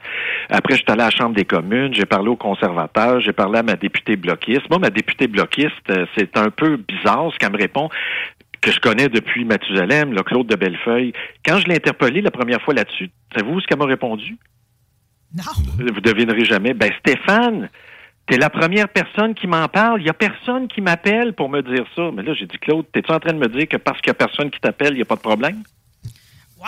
Après, 0.50 0.76
je 0.76 0.84
suis 0.84 0.92
allé 0.92 1.02
à 1.02 1.06
la 1.06 1.12
Chambre 1.12 1.36
des 1.36 1.46
communes, 1.46 1.94
j'ai 1.94 2.06
parlé 2.06 2.30
aux 2.30 2.36
conservateurs, 2.36 3.20
j'ai 3.22 3.34
parlé 3.34 3.60
à 3.60 3.64
ma 3.64 3.76
députée 3.76 4.16
bloquiste. 4.16 4.70
Moi, 4.70 4.80
ma 4.80 4.92
députée 4.92 5.28
bloquiste, 5.28 5.90
euh, 5.90 6.06
c'est 6.16 6.38
un 6.38 6.52
peu 6.52 6.78
bizarre 6.78 7.32
ce 7.34 7.40
qu'elle 7.40 7.52
me 7.52 7.58
répond 7.58 7.90
que 8.62 8.72
je 8.72 8.80
connais 8.80 9.10
depuis 9.10 9.46
Mathusalem, 9.46 10.14
là, 10.14 10.24
Claude 10.24 10.48
de 10.48 10.56
Bellefeuille. 10.56 11.14
Quand 11.46 11.60
je 11.60 11.68
l'ai 11.68 11.76
interpellé 11.76 12.22
la 12.22 12.32
première 12.32 12.62
fois 12.62 12.74
là-dessus, 12.74 13.10
savez-vous 13.36 13.62
ce 13.62 13.68
qu'elle 13.68 13.78
m'a 13.78 13.86
répondu? 13.86 14.38
Non. 15.36 15.44
Vous 15.78 16.02
devinerez 16.02 16.46
jamais. 16.46 16.74
Ben, 16.74 16.92
Stéphane, 17.00 17.70
t'es 18.28 18.38
la 18.38 18.50
première 18.50 18.90
personne 18.90 19.34
qui 19.36 19.48
m'en 19.48 19.68
parle. 19.68 20.02
Il 20.02 20.08
y 20.08 20.10
a 20.10 20.14
personne 20.14 20.68
qui 20.68 20.82
m'appelle 20.82 21.34
pour 21.34 21.50
me 21.50 21.62
dire 21.62 21.86
ça. 21.96 22.10
Mais 22.14 22.24
là, 22.24 22.34
j'ai 22.34 22.46
dit, 22.46 22.58
Claude, 22.58 22.86
t'es-tu 22.92 23.12
en 23.12 23.20
train 23.20 23.34
de 23.34 23.40
me 23.40 23.48
dire 23.48 23.68
que 23.68 23.78
parce 23.78 24.00
qu'il 24.02 24.08
y 24.08 24.12
a 24.12 24.16
personne 24.16 24.50
qui 24.50 24.60
t'appelle, 24.60 24.94
il 24.94 24.98
n'y 24.98 25.02
a 25.02 25.06
pas 25.06 25.16
de 25.16 25.22
problème? 25.22 25.62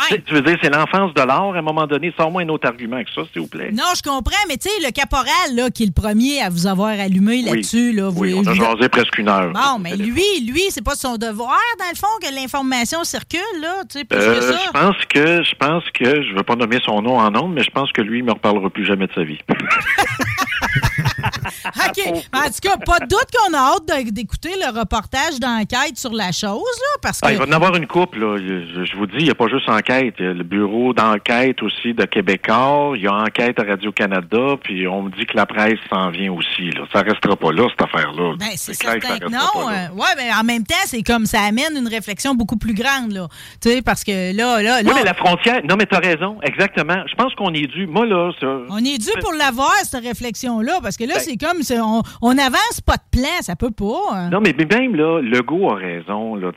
Tu 0.09 0.13
sais, 0.13 0.21
Tu 0.21 0.33
veux 0.35 0.43
dire, 0.43 0.55
c'est 0.61 0.69
l'enfance 0.69 1.11
de 1.15 1.21
l'art. 1.23 1.55
À 1.55 1.57
un 1.57 1.61
moment 1.63 1.87
donné, 1.87 2.13
sors-moi 2.15 2.43
un 2.43 2.49
autre 2.49 2.67
argument 2.67 3.03
que 3.03 3.09
ça, 3.09 3.23
s'il 3.33 3.41
vous 3.41 3.47
plaît. 3.47 3.71
Non, 3.71 3.83
je 3.95 4.03
comprends, 4.03 4.37
mais 4.47 4.57
tu 4.57 4.69
sais, 4.69 4.75
le 4.85 4.91
caporal, 4.91 5.55
là, 5.55 5.71
qui 5.71 5.81
est 5.81 5.85
le 5.87 5.91
premier 5.91 6.39
à 6.43 6.49
vous 6.49 6.67
avoir 6.67 6.89
allumé 6.89 7.41
là-dessus, 7.41 7.93
là, 7.93 8.09
vous, 8.09 8.19
Oui, 8.21 8.35
on 8.35 8.45
a 8.45 8.53
vous- 8.53 8.61
jasé 8.63 8.89
presque 8.89 9.17
une 9.17 9.27
heure. 9.27 9.51
Bon, 9.53 9.79
mais 9.79 9.95
lui, 9.95 10.21
lui, 10.47 10.61
c'est 10.69 10.83
pas 10.83 10.93
son 10.93 11.17
devoir, 11.17 11.57
dans 11.79 11.89
le 11.89 11.95
fond, 11.95 12.05
que 12.21 12.31
l'information 12.35 13.03
circule, 13.03 13.39
là, 13.59 13.81
tu 13.89 13.97
sais, 13.97 14.05
plus 14.05 14.19
que 14.19 14.23
Euh, 14.23 14.51
ça. 14.51 14.59
je 14.67 14.71
pense 14.71 15.05
que, 15.09 15.43
je 15.43 15.55
pense 15.55 15.83
que, 15.91 16.21
je 16.21 16.35
veux 16.35 16.43
pas 16.43 16.55
nommer 16.55 16.77
son 16.85 17.01
nom 17.01 17.17
en 17.17 17.31
nombre, 17.31 17.55
mais 17.55 17.63
je 17.63 17.71
pense 17.71 17.91
que 17.91 18.03
lui, 18.03 18.19
il 18.19 18.23
me 18.25 18.33
reparlera 18.33 18.69
plus 18.69 18.85
jamais 18.85 19.07
de 19.07 19.13
sa 19.13 19.23
vie. 19.23 19.39
OK. 21.65 21.97
Mais 22.05 22.39
En 22.39 22.43
tout 22.45 22.61
cas, 22.61 22.77
pas 22.85 22.99
de 22.99 23.07
doute 23.07 23.27
qu'on 23.35 23.53
a 23.53 23.57
hâte 23.59 24.05
d'écouter 24.13 24.51
le 24.59 24.77
reportage 24.79 25.39
d'enquête 25.39 25.97
sur 25.97 26.13
la 26.13 26.31
chose, 26.31 26.61
là, 26.61 26.99
parce 27.01 27.21
que... 27.21 27.27
Ah, 27.27 27.31
il 27.31 27.37
va 27.37 27.45
en 27.45 27.51
avoir 27.51 27.75
une 27.75 27.87
couple, 27.87 28.19
là. 28.19 28.37
Je, 28.37 28.85
je 28.85 28.95
vous 28.97 29.05
dis, 29.07 29.15
il 29.19 29.23
n'y 29.25 29.29
a 29.31 29.35
pas 29.35 29.47
juste 29.47 29.67
enquête. 29.69 30.15
Il 30.19 30.25
y 30.25 30.27
a 30.29 30.33
le 30.33 30.43
bureau 30.43 30.93
d'enquête 30.93 31.61
aussi 31.63 31.93
de 31.93 32.03
Québécois. 32.05 32.93
Il 32.95 33.01
y 33.03 33.07
a 33.07 33.13
enquête 33.13 33.59
à 33.59 33.63
Radio-Canada. 33.63 34.55
Puis 34.63 34.87
on 34.87 35.03
me 35.03 35.11
dit 35.11 35.25
que 35.25 35.35
la 35.35 35.45
presse 35.45 35.79
s'en 35.89 36.09
vient 36.09 36.31
aussi, 36.33 36.69
là. 36.71 36.83
Ça 36.93 37.01
restera 37.01 37.35
pas 37.35 37.51
là, 37.51 37.67
cette 37.69 37.81
affaire-là. 37.87 38.35
Ben, 38.39 38.47
c'est 38.55 38.71
que 38.77 38.77
certain 38.77 39.17
que 39.19 39.29
non. 39.29 39.69
euh, 39.69 39.89
ouais, 39.95 40.13
mais 40.17 40.29
en 40.33 40.43
même 40.43 40.63
temps, 40.63 40.75
c'est 40.85 41.03
comme 41.03 41.25
ça 41.25 41.41
amène 41.41 41.75
une 41.77 41.87
réflexion 41.87 42.35
beaucoup 42.35 42.57
plus 42.57 42.73
grande, 42.73 43.11
là. 43.11 43.27
Tu 43.61 43.69
sais, 43.69 43.81
parce 43.81 44.03
que 44.03 44.35
là, 44.35 44.61
là, 44.61 44.77
Oui, 44.79 44.85
là, 44.85 44.93
mais 44.95 45.03
la 45.03 45.13
frontière. 45.13 45.61
Non, 45.67 45.75
mais 45.77 45.85
t'as 45.85 45.99
raison. 45.99 46.37
Exactement. 46.43 47.03
Je 47.09 47.15
pense 47.15 47.33
qu'on 47.35 47.53
est 47.53 47.67
dû. 47.67 47.87
Moi, 47.87 48.05
là, 48.05 48.31
ça. 48.39 48.47
on 48.69 48.77
est 48.79 48.97
dû 48.97 49.09
pour 49.21 49.33
l'avoir, 49.33 49.71
cette 49.83 50.03
réflexion-là, 50.03 50.79
parce 50.81 50.97
que 50.97 51.03
là, 51.03 51.15
Ben- 51.15 51.21
c'est 51.23 51.36
comme, 51.37 51.59
on, 51.81 52.01
on 52.21 52.37
avance 52.37 52.81
pas 52.85 52.95
de 52.97 53.19
plan, 53.19 53.41
ça 53.41 53.55
peut 53.55 53.71
pas. 53.71 54.29
Non, 54.31 54.39
mais 54.41 54.53
même 54.53 54.95
là, 54.95 55.21
Legault 55.21 55.71
a 55.71 55.75
raison. 55.75 56.35
Là, 56.35 56.51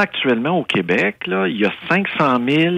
actuellement, 0.00 0.58
au 0.58 0.64
Québec, 0.64 1.26
là, 1.26 1.48
il 1.48 1.58
y 1.60 1.64
a 1.64 1.72
500 1.88 2.38
000 2.48 2.74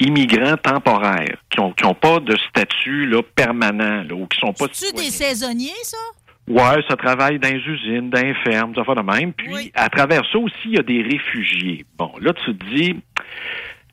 immigrants 0.00 0.56
temporaires 0.56 1.38
qui 1.50 1.60
ont, 1.60 1.72
qui 1.72 1.84
ont 1.86 1.94
pas 1.94 2.20
de 2.20 2.36
statut 2.48 3.06
là, 3.06 3.22
permanent 3.34 4.02
là, 4.02 4.14
ou 4.14 4.26
qui 4.26 4.38
sont 4.38 4.52
pas 4.52 4.66
C'est-tu 4.72 4.94
des 5.04 5.10
saisonniers, 5.10 5.70
ça? 5.82 5.96
Ouais, 6.48 6.80
ça 6.88 6.94
travaille 6.96 7.40
dans 7.40 7.48
les 7.48 7.58
usines, 7.58 8.08
dans 8.10 8.20
les 8.22 8.34
fermes, 8.44 8.72
ça 8.74 8.84
fait 8.84 8.94
de 8.94 9.00
même. 9.00 9.32
Puis, 9.32 9.48
Oui. 9.52 9.72
à 9.74 9.88
travers 9.88 10.22
ça 10.30 10.38
aussi, 10.38 10.54
il 10.66 10.74
y 10.74 10.78
a 10.78 10.82
des 10.82 11.02
réfugiés. 11.02 11.84
Bon, 11.98 12.12
là, 12.20 12.32
tu 12.34 12.56
te 12.56 12.64
dis, 12.74 12.94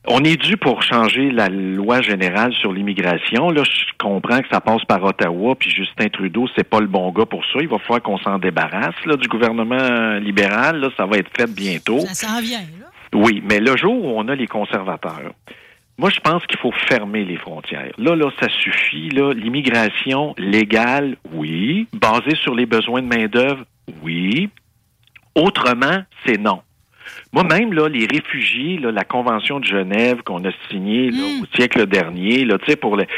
on 0.06 0.22
est 0.22 0.36
dû 0.36 0.56
pour 0.56 0.82
changer 0.82 1.30
la 1.30 1.48
loi 1.48 2.02
générale 2.02 2.52
sur 2.54 2.72
l'immigration. 2.72 3.50
Là, 3.50 3.62
je 3.64 3.92
comprends 3.98 4.40
que 4.40 4.48
ça 4.50 4.60
passe 4.60 4.84
par 4.84 5.02
Ottawa, 5.02 5.54
puis 5.54 5.70
Justin 5.70 6.08
Trudeau, 6.08 6.46
c'est 6.56 6.68
pas 6.68 6.80
le 6.80 6.86
bon 6.86 7.10
gars 7.10 7.26
pour 7.26 7.44
ça. 7.46 7.58
Il 7.60 7.68
va 7.68 7.78
falloir 7.78 8.02
qu'on 8.02 8.18
s'en 8.18 8.38
débarrasse 8.38 8.94
là, 9.06 9.16
du 9.16 9.28
gouvernement 9.28 10.14
libéral. 10.18 10.80
Là, 10.80 10.90
ça 10.96 11.06
va 11.06 11.16
être 11.16 11.30
fait 11.36 11.50
bientôt. 11.50 12.00
Ça 12.00 12.28
s'en 12.28 12.40
vient, 12.40 12.60
là. 12.80 12.86
Oui, 13.14 13.42
mais 13.48 13.60
le 13.60 13.76
jour 13.76 14.04
où 14.04 14.18
on 14.18 14.26
a 14.28 14.34
les 14.34 14.48
conservateurs, 14.48 15.32
moi, 15.96 16.10
je 16.10 16.18
pense 16.18 16.44
qu'il 16.46 16.58
faut 16.58 16.72
fermer 16.88 17.24
les 17.24 17.36
frontières. 17.36 17.92
Là, 17.98 18.16
là, 18.16 18.28
ça 18.40 18.48
suffit. 18.48 19.10
Là, 19.10 19.32
l'immigration 19.32 20.34
légale, 20.36 21.16
oui. 21.32 21.86
Basée 21.92 22.34
sur 22.42 22.54
les 22.54 22.66
besoins 22.66 23.00
de 23.00 23.06
main-d'œuvre, 23.06 23.64
oui. 24.02 24.50
Autrement, 25.36 26.02
c'est 26.26 26.38
non. 26.38 26.62
Moi-même, 27.34 27.72
là, 27.72 27.88
les 27.88 28.06
réfugiés, 28.06 28.78
là, 28.78 28.92
la 28.92 29.02
Convention 29.04 29.58
de 29.58 29.64
Genève 29.64 30.22
qu'on 30.24 30.44
a 30.44 30.50
signée 30.70 31.10
là, 31.10 31.18
Mm. 31.18 31.42
au 31.42 31.46
siècle 31.56 31.86
dernier, 31.86 32.44
là, 32.44 32.58
tu 32.58 32.70
sais, 32.70 32.76
pour 32.76 32.96
les, 32.96 33.08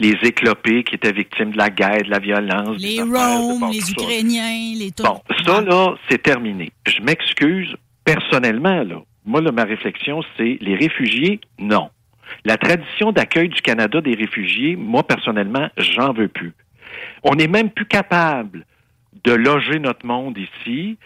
les 0.00 0.14
éclopés 0.22 0.82
qui 0.82 0.94
étaient 0.94 1.12
victimes 1.12 1.50
de 1.50 1.58
la 1.58 1.68
guerre, 1.68 2.02
de 2.04 2.10
la 2.10 2.18
violence. 2.18 2.78
Les 2.78 3.02
Roms, 3.02 3.60
bon, 3.60 3.68
les. 3.70 3.90
Ukrainiens, 3.90 4.72
les. 4.78 4.90
Bon, 5.04 5.20
ça, 5.44 5.60
là, 5.60 5.94
c'est 6.08 6.22
terminé. 6.22 6.70
Je 6.86 7.02
m'excuse 7.02 7.76
personnellement, 8.04 8.82
là. 8.82 9.02
Moi, 9.26 9.42
là, 9.42 9.52
ma 9.52 9.64
réflexion, 9.64 10.22
c'est 10.38 10.56
les 10.62 10.74
réfugiés, 10.74 11.40
non. 11.58 11.90
La 12.44 12.56
tradition 12.56 13.12
d'accueil 13.12 13.48
du 13.50 13.60
Canada 13.60 14.00
des 14.00 14.14
réfugiés, 14.14 14.74
moi, 14.76 15.02
personnellement, 15.06 15.68
j'en 15.76 16.12
veux 16.14 16.28
plus. 16.28 16.54
On 17.24 17.34
n'est 17.34 17.48
même 17.48 17.70
plus 17.70 17.86
capable 17.86 18.64
de 19.24 19.32
loger 19.32 19.80
notre 19.80 20.06
monde 20.06 20.38
ici. 20.38 20.96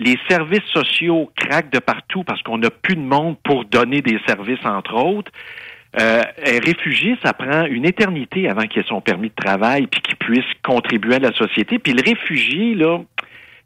Les 0.00 0.18
services 0.30 0.64
sociaux 0.72 1.30
craquent 1.36 1.70
de 1.70 1.78
partout 1.78 2.24
parce 2.24 2.42
qu'on 2.42 2.56
n'a 2.56 2.70
plus 2.70 2.96
de 2.96 3.02
monde 3.02 3.36
pour 3.44 3.66
donner 3.66 4.00
des 4.00 4.18
services, 4.26 4.64
entre 4.64 4.94
autres. 4.94 5.30
Euh, 6.00 6.22
un 6.22 6.58
réfugié, 6.64 7.18
ça 7.22 7.34
prend 7.34 7.66
une 7.66 7.84
éternité 7.84 8.48
avant 8.48 8.62
qu'il 8.62 8.80
ait 8.80 8.86
son 8.88 9.02
permis 9.02 9.28
de 9.28 9.34
travail 9.34 9.88
puis 9.88 10.00
qu'il 10.00 10.16
puisse 10.16 10.44
contribuer 10.64 11.16
à 11.16 11.18
la 11.18 11.32
société. 11.34 11.78
Puis 11.78 11.92
le 11.92 12.02
réfugié, 12.02 12.74
là, 12.74 13.00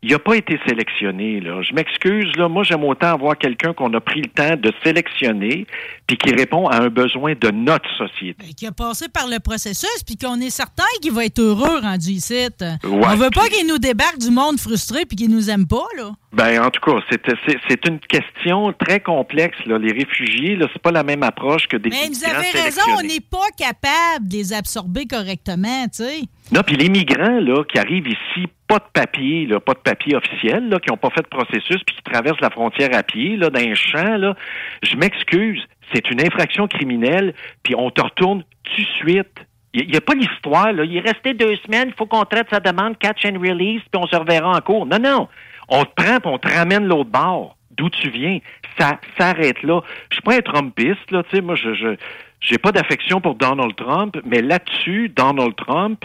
il 0.04 0.10
n'a 0.10 0.18
pas 0.18 0.36
été 0.36 0.60
sélectionné. 0.66 1.40
Là. 1.40 1.62
Je 1.62 1.72
m'excuse, 1.72 2.30
là. 2.36 2.46
Moi, 2.48 2.62
j'aime 2.62 2.84
autant 2.84 3.14
avoir 3.14 3.38
quelqu'un 3.38 3.72
qu'on 3.72 3.92
a 3.94 4.00
pris 4.00 4.20
le 4.20 4.28
temps 4.28 4.54
de 4.56 4.70
sélectionner 4.84 5.66
puis 6.06 6.18
qui 6.18 6.34
répond 6.34 6.68
à 6.68 6.82
un 6.82 6.88
besoin 6.88 7.32
de 7.34 7.50
notre 7.50 7.88
société. 7.96 8.36
Ben, 8.38 8.54
qui 8.54 8.66
a 8.66 8.72
passé 8.72 9.06
par 9.08 9.26
le 9.26 9.38
processus, 9.40 10.02
puis 10.06 10.16
qu'on 10.16 10.38
est 10.40 10.50
certain 10.50 10.84
qu'il 11.00 11.12
va 11.12 11.24
être 11.24 11.38
heureux 11.38 11.80
rendu 11.80 12.10
ici. 12.10 12.34
Ouais, 12.34 12.76
On 12.84 13.16
veut 13.16 13.30
pas 13.30 13.48
qu'il 13.48 13.66
nous 13.66 13.78
débarque 13.78 14.18
du 14.18 14.30
monde 14.30 14.60
frustré 14.60 15.06
puis 15.06 15.16
qu'il 15.16 15.30
nous 15.30 15.48
aime 15.48 15.66
pas, 15.66 15.86
là. 15.96 16.10
Ben, 16.34 16.62
en 16.62 16.70
tout 16.70 16.80
cas, 16.80 17.00
c'est, 17.10 17.88
une 17.88 18.00
question 18.00 18.72
très 18.72 19.00
complexe. 19.00 19.56
Là. 19.66 19.78
Les 19.78 19.92
réfugiés, 19.92 20.56
là, 20.56 20.66
c'est 20.72 20.82
pas 20.82 20.90
la 20.90 21.04
même 21.04 21.22
approche 21.22 21.66
que 21.68 21.76
des 21.76 21.90
Mais 21.90 22.08
vous 22.08 22.24
avez 22.24 22.50
raison, 22.50 22.82
on 22.98 23.02
n'est 23.02 23.20
pas 23.20 23.48
capable 23.56 24.28
de 24.28 24.36
les 24.36 24.52
absorber 24.52 25.06
correctement, 25.06 25.84
tu 25.84 26.04
sais. 26.04 26.22
Non, 26.54 26.62
puis 26.62 26.76
les 26.76 26.88
migrants 26.88 27.40
là, 27.40 27.64
qui 27.64 27.80
arrivent 27.80 28.06
ici, 28.06 28.46
pas 28.68 28.78
de 28.78 28.84
papier, 28.92 29.46
là, 29.46 29.58
pas 29.58 29.74
de 29.74 29.80
papier 29.80 30.14
officiel, 30.14 30.68
là, 30.68 30.78
qui 30.78 30.88
n'ont 30.88 30.96
pas 30.96 31.10
fait 31.10 31.22
de 31.22 31.26
processus, 31.26 31.82
puis 31.84 31.96
qui 31.96 32.02
traversent 32.04 32.40
la 32.40 32.50
frontière 32.50 32.90
à 32.92 33.02
pied, 33.02 33.36
là, 33.36 33.50
dans 33.50 33.60
un 33.60 33.74
champ, 33.74 34.16
là, 34.16 34.36
je 34.82 34.96
m'excuse, 34.96 35.60
c'est 35.92 36.08
une 36.10 36.20
infraction 36.20 36.68
criminelle, 36.68 37.34
puis 37.64 37.74
on 37.76 37.90
te 37.90 38.00
retourne 38.00 38.44
tout 38.62 38.80
de 38.80 38.86
suite. 38.98 39.34
Il 39.72 39.88
n'y 39.88 39.96
a, 39.96 40.00
pas 40.00 40.14
l'histoire, 40.14 40.72
là. 40.72 40.84
Il 40.84 40.96
est 40.96 41.00
resté 41.00 41.34
deux 41.34 41.56
semaines, 41.56 41.88
il 41.88 41.94
faut 41.94 42.06
qu'on 42.06 42.24
traite 42.24 42.46
sa 42.50 42.60
demande 42.60 42.96
catch 42.98 43.24
and 43.26 43.40
release, 43.40 43.82
puis 43.90 44.00
on 44.00 44.06
se 44.06 44.14
reverra 44.14 44.56
en 44.56 44.60
cours. 44.60 44.86
Non, 44.86 45.00
non. 45.00 45.28
On 45.68 45.84
te 45.84 45.90
prend, 45.96 46.20
puis 46.20 46.30
on 46.32 46.38
te 46.38 46.48
ramène 46.48 46.86
l'autre 46.86 47.10
bord, 47.10 47.56
d'où 47.72 47.90
tu 47.90 48.10
viens? 48.10 48.38
ça 48.78 48.98
s'arrête 49.18 49.62
là. 49.62 49.80
Je 50.10 50.16
suis 50.16 50.22
pas 50.22 50.36
un 50.36 50.40
Trumpiste, 50.40 51.10
là, 51.10 51.22
tu 51.24 51.36
sais, 51.36 51.42
moi, 51.42 51.56
je, 51.56 51.74
je, 51.74 51.96
j'ai 52.40 52.58
pas 52.58 52.72
d'affection 52.72 53.20
pour 53.20 53.34
Donald 53.34 53.74
Trump, 53.76 54.16
mais 54.24 54.42
là-dessus, 54.42 55.08
Donald 55.08 55.54
Trump, 55.56 56.04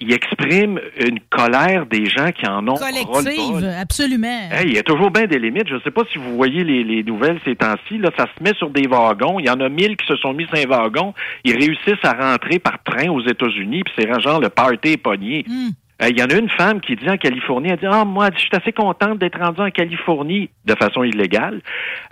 il 0.00 0.12
exprime 0.12 0.80
une 1.00 1.18
colère 1.28 1.86
des 1.86 2.06
gens 2.06 2.30
qui 2.30 2.46
en 2.46 2.66
ont 2.68 2.74
Collective, 2.74 3.68
absolument. 3.80 4.48
Hey, 4.50 4.68
il 4.68 4.74
y 4.74 4.78
a 4.78 4.82
toujours 4.82 5.10
bien 5.10 5.26
des 5.26 5.38
limites. 5.38 5.68
Je 5.68 5.74
ne 5.74 5.80
sais 5.80 5.90
pas 5.90 6.02
si 6.12 6.18
vous 6.18 6.36
voyez 6.36 6.62
les, 6.62 6.84
les 6.84 7.02
nouvelles 7.02 7.40
ces 7.44 7.56
temps-ci. 7.56 7.98
Là, 7.98 8.10
ça 8.16 8.26
se 8.36 8.42
met 8.42 8.54
sur 8.54 8.70
des 8.70 8.86
wagons. 8.86 9.40
Il 9.40 9.46
y 9.46 9.50
en 9.50 9.60
a 9.60 9.68
mille 9.68 9.96
qui 9.96 10.06
se 10.06 10.16
sont 10.16 10.32
mis 10.32 10.46
sur 10.46 10.56
un 10.56 10.66
wagon. 10.66 11.14
Ils 11.44 11.56
réussissent 11.56 12.04
à 12.04 12.12
rentrer 12.12 12.58
par 12.58 12.82
train 12.84 13.08
aux 13.08 13.22
États-Unis, 13.26 13.82
puis 13.84 13.94
c'est 13.98 14.20
genre 14.20 14.40
le 14.40 14.48
party 14.48 14.96
pogné. 14.96 15.44
Hmm. 15.46 15.70
Il 16.08 16.16
y 16.16 16.22
en 16.22 16.26
a 16.26 16.34
une 16.34 16.48
femme 16.50 16.80
qui 16.80 16.94
dit 16.94 17.10
en 17.10 17.16
Californie, 17.16 17.70
elle 17.70 17.78
dit 17.78 17.86
Ah, 17.90 18.04
moi, 18.04 18.30
je 18.32 18.38
suis 18.38 18.50
assez 18.52 18.72
contente 18.72 19.18
d'être 19.18 19.38
rendue 19.38 19.62
en 19.62 19.70
Californie 19.70 20.48
de 20.64 20.74
façon 20.76 21.02
illégale. 21.02 21.60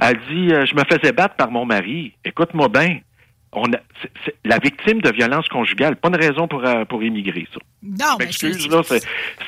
Elle 0.00 0.18
dit 0.28 0.52
euh, 0.52 0.66
Je 0.66 0.74
me 0.74 0.82
faisais 0.90 1.12
battre 1.12 1.36
par 1.36 1.52
mon 1.52 1.64
mari. 1.64 2.12
Écoute-moi 2.24 2.68
bien. 2.68 2.98
On 3.58 3.64
a, 3.72 3.78
la 4.44 4.58
victime 4.58 5.00
de 5.00 5.10
violence 5.10 5.48
conjugale, 5.48 5.96
pas 5.96 6.08
une 6.08 6.16
raison 6.16 6.46
pour, 6.46 6.62
euh, 6.62 6.84
pour 6.84 7.02
immigrer, 7.02 7.48
ça. 7.54 7.58
Non, 7.82 8.16
mais 8.18 8.26
M'excuse, 8.26 8.58
c'est- 8.62 8.68
là, 8.68 8.82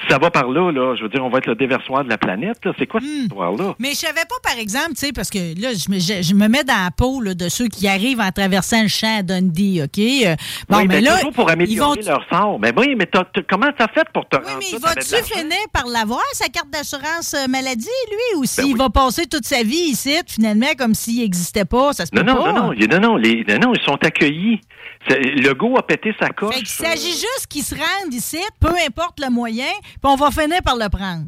ça 0.09 0.17
va 0.19 0.31
par 0.31 0.49
là, 0.49 0.71
là. 0.73 0.95
Je 0.97 1.03
veux 1.03 1.11
dire, 1.11 1.23
on 1.23 1.29
va 1.29 1.39
être 1.39 1.47
le 1.47 1.55
déversoir 1.57 2.05
de 2.05 2.09
la 2.09 2.17
planète, 2.17 2.57
là. 2.65 2.73
C'est 2.79 2.87
quoi 2.87 3.01
Hmm. 3.01 3.05
cette 3.05 3.23
histoire-là? 3.25 3.75
Mais 3.79 3.91
je 3.91 3.97
savais 3.97 4.25
pas, 4.27 4.37
par 4.43 4.59
exemple, 4.59 4.91
tu 4.91 5.07
sais, 5.07 5.13
parce 5.13 5.29
que 5.29 5.39
là, 5.61 5.71
je 5.75 5.91
me, 5.91 5.99
je, 5.99 6.23
je 6.23 6.35
me 6.35 6.49
mets 6.49 6.65
dans 6.65 6.83
la 6.85 6.91
peau 6.91 7.21
là, 7.21 7.35
de 7.35 7.51
ceux 7.51 7.67
qui 7.69 7.87
arrivent 7.87 8.21
en 8.21 8.31
traversant 8.31 8.81
le 8.83 8.89
champ 8.89 9.19
à 9.19 9.23
Dundee, 9.23 9.83
OK? 9.85 9.99
Euh, 9.99 10.37
Bon, 10.71 10.79
oui, 10.79 10.85
mais 10.89 10.95
ben, 10.97 11.05
là, 11.05 11.17
toujours 11.19 11.33
pour 11.35 11.51
ils 11.51 11.53
améliorer 11.53 12.01
vont... 12.01 12.09
leur 12.11 12.27
sort. 12.31 12.59
Mais 12.61 12.73
oui, 12.77 12.95
mais 12.97 13.05
t'as- 13.05 13.25
t'as- 13.31 13.43
comment 13.43 13.69
t'as 13.77 13.89
fait 13.89 14.07
pour 14.15 14.27
te 14.27 14.37
Oui, 14.37 14.43
rendre 14.47 14.59
mais 14.61 14.67
il 14.73 14.79
va-tu 14.79 15.23
finir 15.35 15.59
par 15.73 15.87
l'avoir, 15.87 16.23
sa 16.33 16.49
carte 16.49 16.71
d'assurance 16.71 17.35
euh, 17.35 17.47
maladie, 17.49 17.87
lui, 18.11 18.39
ou 18.41 18.45
s'il 18.47 18.65
Ben 18.65 18.71
oui. 18.73 18.79
va 18.79 18.89
passer 18.89 19.27
toute 19.27 19.45
sa 19.45 19.63
vie 19.63 19.91
ici, 19.91 20.17
finalement, 20.27 20.73
comme 20.79 20.95
s'il 20.95 21.19
n'existait 21.21 21.67
pas? 21.67 21.93
Ça 21.93 22.07
se 22.07 22.11
peut 22.11 22.23
Non, 22.23 22.35
non, 22.35 22.43
pas. 22.43 22.53
non, 22.53 22.63
non, 22.69 22.73
il- 22.73 22.89
non, 22.89 23.01
non, 23.01 23.17
les, 23.17 23.45
non, 23.49 23.59
non, 23.69 23.73
ils 23.75 23.83
sont 23.85 23.98
accueillis. 24.05 24.61
C'est- 25.09 25.19
Le 25.21 25.55
go 25.55 25.77
a 25.79 25.83
pété 25.87 26.13
sa 26.21 26.29
coche. 26.31 26.55
Fait 26.55 26.61
qu'il 26.61 26.69
s'agit 26.69 27.13
juste 27.13 27.47
qu'ils 27.49 27.63
se 27.65 27.75
rendent 27.75 28.13
ici, 28.13 28.39
peu 28.61 28.73
importe 28.87 29.21
le 29.21 29.31
moyen, 29.31 29.71
puis 29.83 29.99
on 30.05 30.17
va 30.17 30.31
finir 30.31 30.61
par 30.65 30.77
le 30.77 30.89
prendre. 30.89 31.25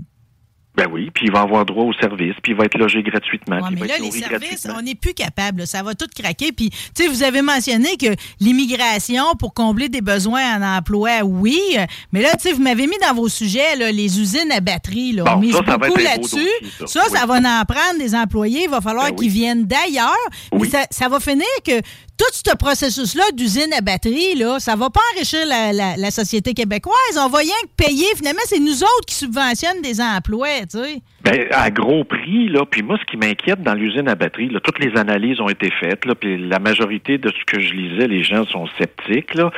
Ben 0.76 0.86
oui, 0.90 1.10
puis 1.12 1.26
il 1.26 1.32
va 1.32 1.40
avoir 1.40 1.66
droit 1.66 1.84
au 1.84 1.92
service, 1.94 2.34
puis 2.44 2.52
il 2.52 2.56
va 2.56 2.64
être 2.64 2.78
logé 2.78 3.02
gratuitement, 3.02 3.56
Ouais, 3.56 3.62
il 3.70 3.74
mais 3.74 3.80
va 3.80 3.86
là, 3.88 3.94
être 3.96 4.02
les 4.04 4.10
services, 4.12 4.68
on 4.74 4.80
n'est 4.80 4.94
plus 4.94 5.14
capable. 5.14 5.66
Ça 5.66 5.82
va 5.82 5.94
tout 5.96 6.06
craquer. 6.16 6.52
Puis, 6.52 6.70
tu 6.70 6.78
sais, 6.94 7.08
vous 7.08 7.24
avez 7.24 7.42
mentionné 7.42 7.96
que 7.96 8.06
l'immigration 8.38 9.34
pour 9.38 9.52
combler 9.52 9.88
des 9.88 10.00
besoins 10.00 10.58
en 10.58 10.76
emploi, 10.78 11.22
oui. 11.24 11.58
Mais 12.12 12.22
là, 12.22 12.30
tu 12.36 12.42
sais, 12.48 12.52
vous 12.52 12.62
m'avez 12.62 12.86
mis 12.86 12.96
dans 13.02 13.14
vos 13.14 13.28
sujets 13.28 13.74
là, 13.76 13.90
les 13.90 14.20
usines 14.20 14.50
à 14.52 14.60
batterie. 14.60 15.12
Là. 15.12 15.24
Bon, 15.24 15.32
on 15.32 15.40
mise 15.40 15.52
ça, 15.52 15.58
ça 15.66 15.76
va 15.76 15.88
beaucoup 15.88 15.98
là-dessus. 16.00 16.48
ça. 16.78 16.86
Ça, 16.86 17.02
Oui. 17.10 17.16
ça 17.18 17.26
va 17.26 17.34
en 17.34 17.64
prendre 17.64 17.98
des 17.98 18.14
employés. 18.14 18.62
Il 18.64 18.70
va 18.70 18.80
falloir 18.80 19.06
Ben 19.06 19.14
oui. 19.18 19.24
qu'ils 19.26 19.32
viennent 19.34 19.64
d'ailleurs. 19.66 20.14
Mais 20.52 20.58
Oui. 20.60 20.70
ça, 20.70 20.84
ça 20.90 21.08
va 21.08 21.18
finir 21.20 21.46
que 21.64 21.72
tout 22.20 22.50
ce 22.50 22.54
processus-là 22.54 23.24
d'usine 23.32 23.72
à 23.72 23.80
batterie, 23.80 24.34
là, 24.34 24.60
ça 24.60 24.76
va 24.76 24.90
pas 24.90 25.00
enrichir 25.14 25.40
la, 25.46 26.10
société 26.10 26.52
québécoise. 26.52 27.16
On 27.16 27.28
va 27.28 27.38
rien 27.38 27.54
que 27.62 27.84
payer. 27.84 28.04
Finalement, 28.14 28.42
c'est 28.46 28.58
nous 28.58 28.82
autres 28.82 29.06
qui 29.06 29.14
subventionnent 29.14 29.80
des 29.80 30.02
emplois, 30.02 30.66
tu 30.70 30.78
sais. 30.78 31.02
Ben, 31.22 31.46
à 31.52 31.70
gros 31.70 32.04
prix, 32.04 32.48
là, 32.48 32.64
puis 32.64 32.82
moi, 32.82 32.96
ce 32.98 33.04
qui 33.04 33.16
m'inquiète 33.16 33.62
dans 33.62 33.74
l'usine 33.74 34.08
à 34.08 34.14
batterie, 34.14 34.48
là, 34.48 34.58
toutes 34.60 34.78
les 34.78 34.98
analyses 34.98 35.40
ont 35.40 35.48
été 35.48 35.70
faites, 35.78 36.04
là, 36.06 36.14
puis 36.14 36.38
la 36.38 36.58
majorité 36.58 37.18
de 37.18 37.28
ce 37.28 37.44
que 37.44 37.60
je 37.60 37.74
lisais, 37.74 38.08
les 38.08 38.22
gens 38.22 38.46
sont 38.46 38.66
sceptiques, 38.78 39.34
là. 39.34 39.50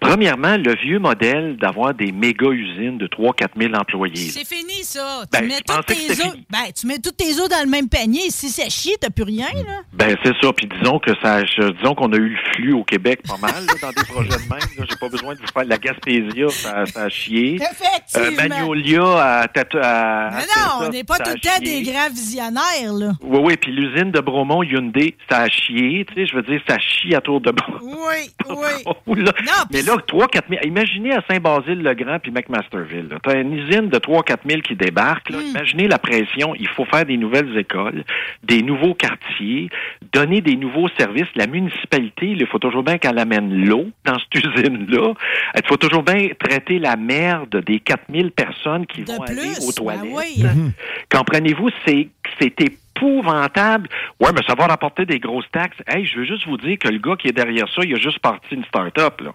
Premièrement, 0.00 0.56
le 0.56 0.74
vieux 0.76 0.98
modèle 0.98 1.56
d'avoir 1.56 1.92
des 1.94 2.10
méga-usines 2.12 2.96
de 2.96 3.06
3-4 3.06 3.48
000 3.58 3.74
employés. 3.74 4.16
C'est 4.16 4.46
fini, 4.46 4.82
ça. 4.82 5.22
Ben, 5.30 5.40
tu, 5.40 5.46
mets 5.48 5.60
toutes 5.66 5.86
tes 5.86 5.94
fini. 5.94 6.46
ben, 6.50 6.58
tu 6.74 6.86
mets 6.86 6.98
toutes 6.98 7.16
tes 7.18 7.38
œufs 7.38 7.48
dans 7.50 7.62
le 7.64 7.70
même 7.70 7.88
panier. 7.88 8.30
Si 8.30 8.48
ça 8.48 8.68
chie, 8.68 8.96
t'as 8.98 9.10
plus 9.10 9.24
rien, 9.24 9.48
là. 9.54 9.80
Ben 9.92 10.16
c'est 10.24 10.34
ça. 10.42 10.52
Puis 10.54 10.66
disons 10.80 10.98
que 10.98 11.10
ça, 11.22 11.42
disons 11.42 11.94
qu'on 11.94 12.12
a 12.12 12.16
eu 12.16 12.30
le 12.30 12.38
flux 12.54 12.72
au 12.72 12.84
Québec 12.84 13.20
pas 13.28 13.36
mal 13.36 13.64
là, 13.66 13.72
dans 13.82 13.90
des 13.90 14.04
projets 14.08 14.30
de 14.30 14.48
même. 14.48 14.86
J'ai 14.88 14.96
pas 14.96 15.08
besoin 15.08 15.34
de 15.34 15.40
vous 15.40 15.46
faire 15.52 15.64
la 15.64 15.76
Gaspésia, 15.76 16.48
ça, 16.48 16.86
ça 16.86 17.02
a 17.04 17.08
chié. 17.08 17.58
Euh, 17.60 17.64
Effectivement. 17.70 18.48
Magnolia 18.48 19.02
à, 19.42 19.48
Tata- 19.48 19.80
à, 19.82 20.30
Mais 20.30 20.42
à 20.42 20.80
non, 20.80 20.86
on 20.86 20.88
n'est 20.88 21.04
pas 21.10 21.16
ça 21.16 21.24
tout 21.24 21.30
le 21.34 21.40
temps 21.40 21.58
des 21.62 21.82
grands 21.82 22.08
visionnaires, 22.10 22.92
là. 22.98 23.12
Oui, 23.22 23.38
oui. 23.42 23.56
Puis 23.60 23.72
l'usine 23.72 24.10
de 24.10 24.20
Bromont 24.20 24.62
Hyundai, 24.62 25.14
ça 25.30 25.40
a 25.42 25.48
chié. 25.48 26.04
Tu 26.06 26.14
sais, 26.14 26.26
je 26.26 26.34
veux 26.36 26.42
dire, 26.42 26.60
ça 26.68 26.78
chie 26.78 27.14
à 27.14 27.20
tour 27.20 27.40
de 27.40 27.50
bras. 27.50 27.80
Oui, 27.82 28.30
oui. 29.06 29.22
Non, 29.24 29.32
Mais 29.72 29.82
là, 29.82 29.96
3 30.06 30.28
4 30.28 30.48
000. 30.48 30.60
Imaginez 30.64 31.12
à 31.14 31.22
Saint-Basile-le-Grand 31.30 32.18
puis 32.20 32.30
McMasterville. 32.32 33.08
Tu 33.22 33.30
as 33.30 33.34
une 33.40 33.52
usine 33.52 33.88
de 33.88 33.98
3 33.98 34.22
4 34.22 34.40
000 34.48 34.60
qui 34.62 34.74
débarque. 34.76 35.30
là. 35.30 35.38
Hmm. 35.38 35.50
Imaginez 35.50 35.88
la 35.88 35.98
pression. 35.98 36.54
Il 36.58 36.68
faut 36.68 36.84
faire 36.84 37.04
des 37.04 37.16
nouvelles 37.16 37.56
écoles, 37.58 38.04
des 38.42 38.62
nouveaux 38.62 38.94
quartiers, 38.94 39.68
donner 40.12 40.40
des 40.40 40.56
nouveaux 40.56 40.88
services. 40.98 41.28
La 41.34 41.46
municipalité, 41.46 42.26
il 42.30 42.46
faut 42.46 42.58
toujours 42.58 42.82
bien 42.82 42.98
qu'elle 42.98 43.18
amène 43.18 43.52
l'eau 43.66 43.86
dans 44.04 44.16
cette 44.18 44.44
usine-là. 44.44 45.12
Il 45.56 45.66
faut 45.66 45.76
toujours 45.76 46.02
bien 46.02 46.28
traiter 46.38 46.78
la 46.78 46.96
merde 46.96 47.62
des 47.66 47.80
4 47.80 48.04
000 48.12 48.30
personnes 48.30 48.86
qui 48.86 49.02
De 49.02 49.12
vont 49.12 49.22
aller 49.22 49.50
aux 49.62 49.66
ben 49.68 49.72
toilettes. 49.74 50.12
oui. 50.12 50.44
Comprenez-vous, 51.12 51.70
c'est 51.86 52.60
épouvantable. 52.60 53.88
Ouais, 54.20 54.30
mais 54.34 54.42
ça 54.46 54.54
va 54.54 54.66
rapporter 54.66 55.06
des 55.06 55.18
grosses 55.18 55.50
taxes. 55.52 55.78
Hey, 55.86 56.04
je 56.04 56.18
veux 56.18 56.24
juste 56.24 56.46
vous 56.46 56.56
dire 56.56 56.78
que 56.78 56.88
le 56.88 56.98
gars 56.98 57.16
qui 57.16 57.28
est 57.28 57.32
derrière 57.32 57.68
ça, 57.74 57.82
il 57.84 57.94
a 57.94 57.98
juste 57.98 58.18
parti 58.18 58.54
une 58.54 58.64
start-up, 58.64 59.20
là. 59.20 59.32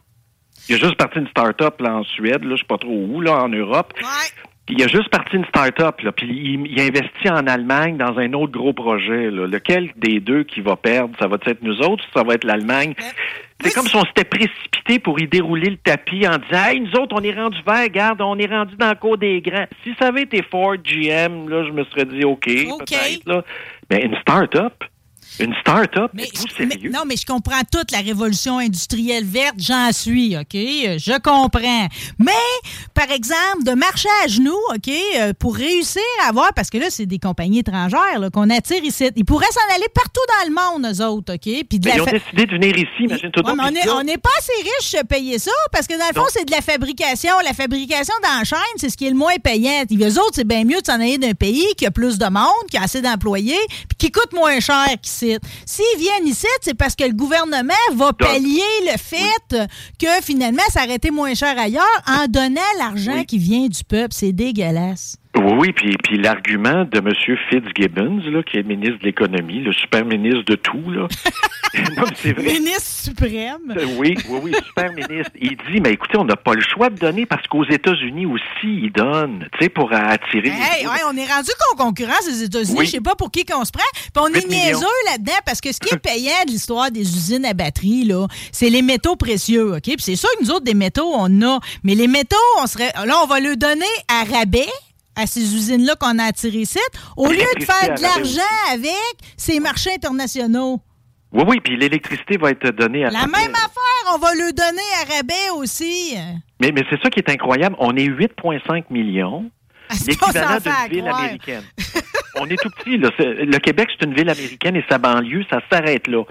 Il 0.70 0.76
a 0.76 0.78
juste 0.80 0.96
parti 0.96 1.20
une 1.20 1.28
start-up 1.28 1.80
là, 1.82 1.98
en 1.98 2.04
Suède, 2.04 2.44
là, 2.44 2.56
je 2.56 2.62
sais 2.62 2.68
pas 2.68 2.78
trop 2.78 3.06
où, 3.08 3.22
là, 3.22 3.44
en 3.44 3.50
Europe. 3.50 3.94
Ouais. 3.98 4.46
Il 4.68 4.82
a 4.82 4.88
juste 4.88 5.10
parti 5.10 5.36
une 5.36 5.46
start-up, 5.46 6.02
là, 6.02 6.12
puis 6.12 6.28
il, 6.28 6.66
il 6.66 6.82
investit 6.82 7.30
en 7.30 7.46
Allemagne 7.46 7.98
dans 7.98 8.18
un 8.18 8.34
autre 8.34 8.52
gros 8.52 8.74
projet. 8.74 9.30
Là. 9.30 9.46
Lequel 9.46 9.92
des 9.96 10.20
deux 10.20 10.44
qui 10.44 10.62
va 10.62 10.76
perdre? 10.76 11.16
Ça 11.20 11.28
va 11.28 11.38
être 11.46 11.62
nous 11.62 11.82
autres 11.82 12.04
ou 12.04 12.18
ça 12.18 12.24
va 12.24 12.34
être 12.34 12.46
l'Allemagne? 12.46 12.96
C'est 13.62 13.74
comme 13.74 13.88
si 13.88 13.96
on 13.96 14.04
s'était 14.06 14.26
précipité 14.26 15.00
pour 15.00 15.20
y 15.20 15.28
dérouler 15.28 15.70
le 15.72 15.78
tapis 15.78 16.28
en 16.28 16.38
disant 16.38 16.66
Hey, 16.66 16.82
nous 16.82 16.92
autres, 17.00 17.16
on 17.18 17.24
est 17.24 17.34
rendu 17.34 17.58
vert, 17.66 17.84
regarde, 17.84 18.22
on 18.22 18.38
est 18.38 18.48
rendu 18.48 18.76
dans 18.76 18.90
le 18.90 18.96
cours 18.96 19.18
des 19.18 19.42
grands. 19.42 19.66
Si 19.84 19.94
ça 20.00 20.08
avait 20.08 20.24
été 20.24 20.44
Ford, 20.44 20.76
GM, 20.78 21.48
là, 21.50 21.64
je 21.66 21.72
me 21.72 21.84
serais 21.86 22.06
dit 22.06 22.26
OK, 22.26 22.48
OK. 22.48 22.80
peut-être. 22.80 23.26
Là. 23.26 23.44
Mais 23.90 24.02
une 24.04 24.16
start-up, 24.18 24.84
une 25.40 25.54
start-up, 25.62 26.12
Mais, 26.14 26.24
êtes-vous 26.24 26.46
mais- 26.60 26.70
sérieux? 26.70 26.92
non, 26.94 27.02
mais 27.06 27.16
je 27.18 27.26
comprends 27.26 27.62
toute 27.72 27.92
la 27.92 28.00
révolution 28.00 28.58
industrielle 28.60 29.26
verte, 29.26 29.56
j'en 29.58 29.92
suis, 29.92 30.36
OK? 30.38 30.54
Je 30.54 31.18
comprends. 31.20 31.88
Mais, 32.20 32.32
par 32.94 33.12
exemple, 33.12 33.64
de 33.64 33.72
marcher 33.72 34.10
à 34.24 34.28
genoux, 34.28 34.58
OK, 34.74 34.90
euh, 35.18 35.34
pour 35.38 35.56
réussir 35.56 36.02
à 36.24 36.30
avoir, 36.30 36.54
parce 36.54 36.70
que 36.70 36.78
là, 36.78 36.88
c'est 36.90 37.06
des 37.06 37.20
compagnies 37.20 37.60
étrangères 37.60 38.20
là, 38.20 38.30
qu'on 38.30 38.50
attire 38.50 38.84
ici. 38.84 39.10
Ils 39.16 39.26
pourraient 39.26 39.46
s'en 39.52 39.76
aller 39.76 39.88
partout 39.94 40.22
dans 40.42 40.50
le 40.50 40.80
monde, 40.84 40.94
eux 40.94 41.04
autres, 41.06 41.34
OK? 41.36 41.42
Puis 41.70 41.80
de 41.80 41.86
Mais 41.88 41.92
la 41.92 41.96
ils 41.98 42.02
ont 42.02 42.06
fa- 42.06 42.12
décidé 42.12 42.46
de 42.46 42.52
venir 42.52 42.78
ici, 42.78 42.88
imagine-toi 43.00 43.44
Ouais, 43.46 43.90
on 43.92 44.04
n'est 44.04 44.18
pas 44.18 44.30
assez 44.38 44.54
riche 44.64 44.92
de 45.02 45.06
payer 45.08 45.40
ça 45.40 45.52
parce 45.72 45.88
que 45.88 45.94
dans 45.98 46.08
le 46.14 46.20
fond, 46.20 46.28
c'est 46.30 46.46
de 46.46 46.52
la 46.52 46.62
fabrication. 46.62 47.34
La 47.44 47.54
fabrication 47.54 48.14
dans 48.24 48.40
la 48.40 48.44
chaîne, 48.44 48.58
c'est 48.78 48.90
ce 48.90 48.98
qui 48.98 49.06
est 49.08 49.10
le 49.10 49.16
moins 49.16 49.36
payant. 49.44 49.84
Puis 49.88 49.98
eux 50.04 50.20
autres, 50.20 50.34
c'est 50.36 50.48
bien 50.48 50.64
mieux 50.64 50.80
de 50.82 50.86
s'en 50.86 50.94
aller 50.96 51.18
d'un 51.18 51.34
pays 51.34 51.66
qui 51.78 51.86
a 51.86 51.92
plus 51.92 52.18
de 52.18 52.26
monde, 52.26 52.46
qui 52.70 52.78
a 52.78 52.84
assez 52.84 53.02
d'employés, 53.02 53.58
puis 53.90 53.98
qui 53.98 54.12
coûte 54.12 54.34
moins 54.34 54.60
cher 54.60 54.86
qu'ici. 55.02 55.25
S'ils 55.66 56.00
viennent 56.00 56.28
ici, 56.28 56.48
c'est 56.62 56.74
parce 56.74 56.96
que 56.96 57.04
le 57.04 57.14
gouvernement 57.14 57.74
va 57.94 58.14
pallier 58.14 58.62
le 58.92 58.98
fait 58.98 59.68
que 60.00 60.08
finalement, 60.24 60.64
ça 60.72 60.84
aurait 60.84 60.96
été 60.96 61.12
moins 61.12 61.34
cher 61.34 61.58
ailleurs 61.58 61.84
en 62.08 62.26
donnant 62.28 62.62
l'argent 62.78 63.14
Oui. 63.16 63.26
qui 63.26 63.38
vient 63.38 63.68
du 63.68 63.84
peuple. 63.84 64.14
C'est 64.14 64.32
dégueulasse. 64.34 65.18
Oui, 65.38 65.54
oui, 65.58 65.72
puis, 65.74 65.96
puis 66.04 66.18
l'argument 66.18 66.86
de 66.86 66.98
M. 67.00 67.12
Fitzgibbons, 67.50 68.22
là, 68.32 68.42
qui 68.44 68.58
est 68.58 68.64
ministre 68.64 69.00
de 69.00 69.06
l'économie, 69.06 69.60
le 69.62 69.74
super 69.74 70.06
ministre 70.06 70.44
de 70.46 70.56
tout, 70.56 70.90
là. 70.92 71.08
non, 71.98 72.04
c'est 72.16 72.32
vrai. 72.34 72.44
Ministre 72.54 73.04
suprême? 73.06 73.58
Euh, 73.76 73.86
Oui, 73.98 74.16
oui, 74.30 74.40
oui, 74.44 74.52
super 74.66 74.92
ministre. 74.94 75.32
Il 75.40 75.58
dit, 75.72 75.82
mais 75.82 75.92
écoutez, 75.92 76.18
on 76.18 76.24
n'a 76.26 76.36
pas 76.38 76.54
le 76.54 76.62
choix 76.62 76.90
de 76.90 76.98
donner 76.98 77.26
parce 77.26 77.46
qu'aux 77.48 77.66
États-Unis 77.66 78.26
aussi, 78.26 78.44
ils 78.64 78.92
donnent, 78.92 79.48
tu 79.58 79.64
sais, 79.66 79.70
pour 79.70 79.92
attirer. 79.92 80.50
Hey, 80.50 80.82
les- 80.84 80.88
ouais, 80.88 81.00
on 81.12 81.18
est 81.18 81.26
rendu 81.32 81.50
qu'on 81.60 81.76
concurrence 81.86 82.26
les 82.28 82.44
États-Unis. 82.44 82.76
Oui. 82.78 82.86
Je 82.86 82.92
sais 82.92 83.02
pas 83.02 83.16
pour 83.16 83.30
qui 83.32 83.44
qu'on 83.46 83.66
se 83.66 83.72
prend. 83.72 83.84
Puis 83.94 84.12
on 84.16 84.28
est 84.28 84.36
8 84.42 84.48
millions. 84.48 84.64
niaiseux 84.68 84.86
là-dedans 85.12 85.34
parce 85.46 85.60
que 85.60 85.72
ce 85.74 85.80
qui 85.80 85.94
est 85.94 85.98
payant 86.02 86.46
de 86.48 86.52
l'histoire 86.52 86.92
des 86.92 87.02
usines 87.02 87.46
à 87.46 87.54
batterie, 87.54 88.06
là, 88.06 88.28
c'est 88.54 88.70
les 88.70 88.82
métaux 88.82 89.16
précieux, 89.18 89.74
OK? 89.76 89.84
Puis 89.84 89.96
c'est 90.00 90.16
sûr 90.16 90.30
que 90.40 90.44
nous 90.46 90.52
autres, 90.52 90.64
des 90.66 90.74
métaux, 90.76 91.12
on 91.14 91.42
a. 91.42 91.60
Mais 91.84 91.96
les 91.96 92.08
métaux, 92.08 92.36
on 92.62 92.68
serait. 92.68 92.94
Là, 93.06 93.16
on 93.24 93.28
va 93.28 93.40
le 93.42 93.56
donner 93.58 93.84
à 94.08 94.24
rabais 94.24 94.68
à 95.16 95.26
ces 95.28 95.56
usines-là 95.56 95.96
qu'on 95.96 96.20
a 96.20 96.26
attirées 96.26 96.60
ici, 96.60 96.80
au 97.18 97.28
lieu 97.30 97.38
de 97.58 97.64
faire 97.64 97.84
de 97.84 97.90
rabais 97.90 98.02
l'argent 98.02 98.74
avec 98.74 99.16
ces 99.38 99.60
marchés 99.60 99.92
internationaux. 99.94 100.82
Oui, 101.32 101.44
oui, 101.48 101.60
puis 101.62 101.76
l'électricité 101.76 102.38
va 102.38 102.52
être 102.52 102.70
donnée 102.72 103.04
à 103.06 103.10
La 103.10 103.28
même 103.28 103.54
affaire, 103.56 104.14
on 104.14 104.18
va 104.18 104.34
le 104.34 104.54
donner 104.54 104.82
à 105.02 105.16
rabais 105.16 105.50
aussi. 105.58 106.16
Mais, 106.62 106.72
mais 106.72 106.84
c'est 106.90 107.02
ça 107.02 107.10
qui 107.10 107.20
est 107.20 107.30
incroyable. 107.30 107.76
On 107.80 107.96
est 107.98 108.08
8,5 108.08 108.86
millions. 108.90 109.50
Qu'on 109.90 109.96
L'équivalent 110.08 110.58
d'une 110.58 110.90
ville 110.90 111.02
croire? 111.04 111.20
américaine. 111.20 111.64
On 112.38 112.46
est 112.48 112.56
tout 112.62 112.70
petit. 112.70 112.98
Là. 112.98 113.10
Le 113.20 113.58
Québec, 113.60 113.90
c'est 113.92 114.06
une 114.06 114.16
ville 114.16 114.30
américaine 114.30 114.76
et 114.76 114.84
sa 114.90 114.98
banlieue, 114.98 115.44
ça 115.50 115.60
s'arrête 115.72 116.08
là. 116.08 116.24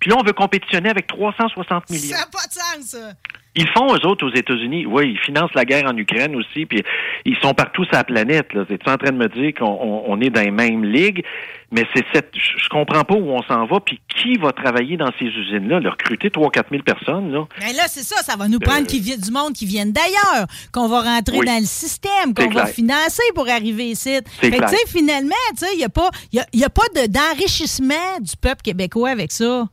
Puis 0.00 0.10
là, 0.10 0.16
on 0.18 0.22
veut 0.24 0.32
compétitionner 0.32 0.88
avec 0.90 1.06
360 1.08 1.90
millions. 1.90 2.16
Ça 2.16 2.22
n'a 2.22 2.26
pas 2.26 2.46
de 2.46 2.52
sens, 2.52 2.90
ça. 2.90 3.12
Ils 3.54 3.68
font, 3.68 3.86
eux 3.94 4.06
autres, 4.06 4.26
aux 4.26 4.34
États-Unis. 4.34 4.86
Oui, 4.86 5.12
ils 5.12 5.18
financent 5.18 5.52
la 5.54 5.64
guerre 5.66 5.84
en 5.86 5.96
Ukraine 5.96 6.34
aussi, 6.36 6.64
puis 6.64 6.82
ils 7.26 7.36
sont 7.42 7.52
partout 7.52 7.84
sur 7.84 7.92
la 7.94 8.04
planète. 8.04 8.52
Là. 8.54 8.64
Es-tu 8.70 8.88
en 8.90 8.96
train 8.96 9.12
de 9.12 9.18
me 9.18 9.28
dire 9.28 9.52
qu'on 9.58 10.04
on 10.06 10.20
est 10.22 10.30
dans 10.30 10.40
les 10.40 10.50
mêmes 10.50 10.84
ligues? 10.84 11.22
Mais 11.70 11.86
c'est 11.94 12.04
cette... 12.12 12.30
Je 12.34 12.68
comprends 12.68 13.02
pas 13.04 13.14
où 13.14 13.30
on 13.30 13.42
s'en 13.42 13.64
va, 13.66 13.80
puis 13.80 13.98
qui 14.08 14.36
va 14.38 14.52
travailler 14.52 14.96
dans 14.98 15.10
ces 15.18 15.24
usines-là? 15.26 15.80
Le 15.80 15.88
recruter 15.90 16.28
3-4 16.28 16.64
000 16.70 16.82
personnes, 16.82 17.32
là? 17.32 17.46
Ben 17.60 17.74
là, 17.76 17.84
c'est 17.88 18.02
ça. 18.02 18.16
Ça 18.22 18.36
va 18.36 18.46
nous 18.48 18.58
prendre 18.58 18.86
qui 18.86 19.00
vient 19.00 19.16
du 19.16 19.30
monde 19.30 19.52
qui 19.54 19.64
viennent 19.66 19.92
d'ailleurs, 19.92 20.46
qu'on 20.72 20.88
va 20.88 21.00
rentrer 21.02 21.38
Oui. 21.38 21.46
dans 21.46 21.58
le 21.58 21.64
système, 21.66 22.34
qu'on 22.34 22.50
va 22.50 22.66
financer 22.66 23.22
pour 23.34 23.48
arriver 23.48 23.86
ici. 23.86 24.18
Fait 24.38 24.50
que, 24.50 24.56
clair. 24.56 24.68
tu 24.70 24.76
sais, 24.76 24.86
finalement, 24.98 25.34
tu 25.58 25.64
sais, 25.66 25.72
il 25.74 25.78
n'y 25.78 25.84
a 25.84 25.88
pas, 25.88 26.10
y 26.32 26.38
a, 26.40 26.46
y 26.52 26.64
a 26.64 26.70
pas 26.70 26.82
de- 26.94 27.06
d'enrichissement 27.10 28.18
du 28.20 28.36
peuple 28.36 28.62
québécois 28.62 29.10
avec 29.10 29.32
ça. 29.32 29.66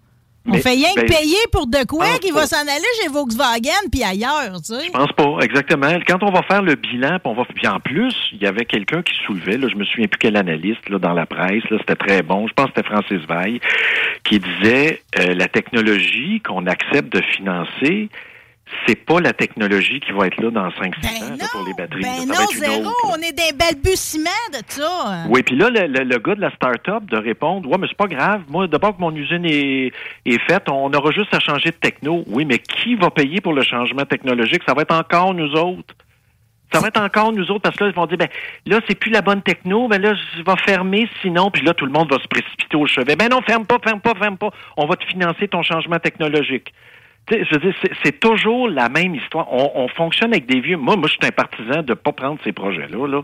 On 0.47 0.53
fait 0.53 0.71
rien 0.71 0.93
que 0.95 1.01
ben, 1.01 1.07
payer 1.07 1.37
pour 1.51 1.67
de 1.67 1.85
quoi 1.85 2.05
pense 2.05 2.19
qui 2.19 2.31
va 2.31 2.45
s'en 2.45 2.61
aller 2.61 2.87
chez 3.01 3.09
Volkswagen 3.09 3.89
puis 3.91 4.03
ailleurs, 4.03 4.61
tu 4.65 4.73
sais. 4.73 4.85
Je 4.85 4.91
pense 4.91 5.11
pas, 5.11 5.37
exactement. 5.41 5.91
Quand 6.07 6.23
on 6.23 6.31
va 6.31 6.41
faire 6.43 6.61
le 6.61 6.75
bilan, 6.75 7.19
puis 7.19 7.31
on 7.31 7.33
va. 7.33 7.45
Puis 7.45 7.67
en 7.67 7.79
plus, 7.79 8.15
il 8.33 8.41
y 8.41 8.45
avait 8.45 8.65
quelqu'un 8.65 9.01
qui 9.01 9.13
soulevait, 9.25 9.57
là, 9.57 9.67
je 9.69 9.75
me 9.75 9.83
souviens 9.83 10.07
plus 10.07 10.17
quel 10.17 10.37
analyste 10.37 10.87
là, 10.89 10.97
dans 10.97 11.13
la 11.13 11.25
presse, 11.25 11.63
là, 11.69 11.77
c'était 11.79 11.95
très 11.95 12.23
bon. 12.23 12.47
Je 12.47 12.53
pense 12.53 12.67
que 12.67 12.71
c'était 12.77 12.87
Francis 12.87 13.27
Veil, 13.27 13.59
qui 14.23 14.39
disait 14.39 15.01
euh, 15.19 15.33
la 15.33 15.47
technologie 15.47 16.41
qu'on 16.41 16.65
accepte 16.67 17.13
de 17.13 17.21
financer, 17.21 18.09
c'est 18.85 18.95
pas 18.95 19.19
la 19.19 19.33
technologie 19.33 19.99
qui 19.99 20.11
va 20.11 20.27
être 20.27 20.37
là 20.41 20.51
dans 20.51 20.67
5-6 20.69 20.73
ans 20.73 20.91
Ben 21.29 21.37
là, 21.37 21.45
pour 21.51 21.65
les 21.65 21.73
batteries. 21.73 22.01
ben 22.01 22.25
non, 22.27 22.33
va 22.35 22.43
être 22.43 22.53
zéro. 22.53 22.81
autre. 22.89 22.95
On 23.05 23.15
est 23.21 23.31
des 23.31 23.51
balbutiements 23.57 24.29
de 24.53 24.59
ça. 24.67 25.25
Oui, 25.29 25.41
puis 25.43 25.55
là, 25.55 25.69
le, 25.69 25.87
le- 25.87 26.03
le 26.03 26.17
gars 26.19 26.35
de 26.35 26.41
la 26.41 26.51
start-up 26.51 27.03
de 27.05 27.17
répondre, 27.17 27.69
ouais, 27.69 27.77
mais 27.79 27.87
c'est 27.87 27.97
pas 27.97 28.07
grave. 28.07 28.43
Moi, 28.49 28.67
d'abord 28.67 28.95
que 28.95 29.01
mon 29.01 29.13
usine 29.15 29.45
est, 29.45 29.91
est 30.25 30.39
faite, 30.47 30.69
on 30.69 30.91
aura 30.93 31.11
juste 31.11 31.33
à 31.33 31.39
changer 31.39 31.69
de 31.71 31.75
techno. 31.75 32.23
Oui, 32.27 32.45
mais 32.45 32.59
qui 32.59 32.95
va 32.95 33.09
payer 33.09 33.41
pour 33.41 33.53
le 33.53 33.63
changement 33.63 34.05
technologique? 34.05 34.61
Ça 34.67 34.73
va 34.73 34.83
être 34.83 34.93
encore 34.95 35.33
nous 35.33 35.51
autres. 35.53 35.95
Ça 36.71 36.79
va 36.79 36.89
être 36.89 37.01
encore 37.01 37.31
nous 37.31 37.49
autres 37.49 37.63
parce 37.63 37.75
que 37.75 37.85
là, 37.85 37.89
ils 37.89 37.95
vont 37.95 38.05
dire, 38.05 38.17
ben 38.19 38.27
là, 38.67 38.79
c'est 38.87 38.93
plus 38.93 39.09
la 39.09 39.23
bonne 39.23 39.41
techno, 39.41 39.87
ben 39.87 39.99
là, 39.99 40.13
je 40.37 40.43
vais 40.43 40.57
fermer 40.67 41.09
sinon, 41.23 41.49
puis 41.49 41.63
là, 41.65 41.73
tout 41.73 41.87
le 41.87 41.91
monde 41.91 42.11
va 42.11 42.19
se 42.19 42.27
précipiter 42.27 42.77
au 42.77 42.85
chevet. 42.85 43.15
Ben 43.15 43.27
non, 43.29 43.41
ferme 43.41 43.65
pas, 43.65 43.79
ferme 43.83 43.99
pas, 44.01 44.13
ferme 44.13 44.37
pas. 44.37 44.51
On 44.77 44.85
va 44.85 44.95
te 44.95 45.03
financer 45.05 45.47
ton 45.47 45.63
changement 45.63 45.97
technologique. 45.97 46.71
Je 47.31 47.53
veux 47.55 47.59
dire, 47.61 47.75
c'est- 48.03 48.19
toujours 48.19 48.69
la 48.69 48.89
même 48.89 49.15
histoire. 49.15 49.51
On, 49.51 49.71
on 49.75 49.87
fonctionne 49.87 50.31
avec 50.31 50.45
des 50.45 50.59
vieux. 50.59 50.77
Moi, 50.77 50.95
moi, 50.95 51.07
je 51.07 51.13
suis 51.13 51.19
un 51.25 51.31
partisan 51.31 51.83
de 51.83 51.93
pas 51.93 52.11
prendre 52.11 52.39
ces 52.43 52.51
projets-là. 52.51 53.07
Là. 53.07 53.21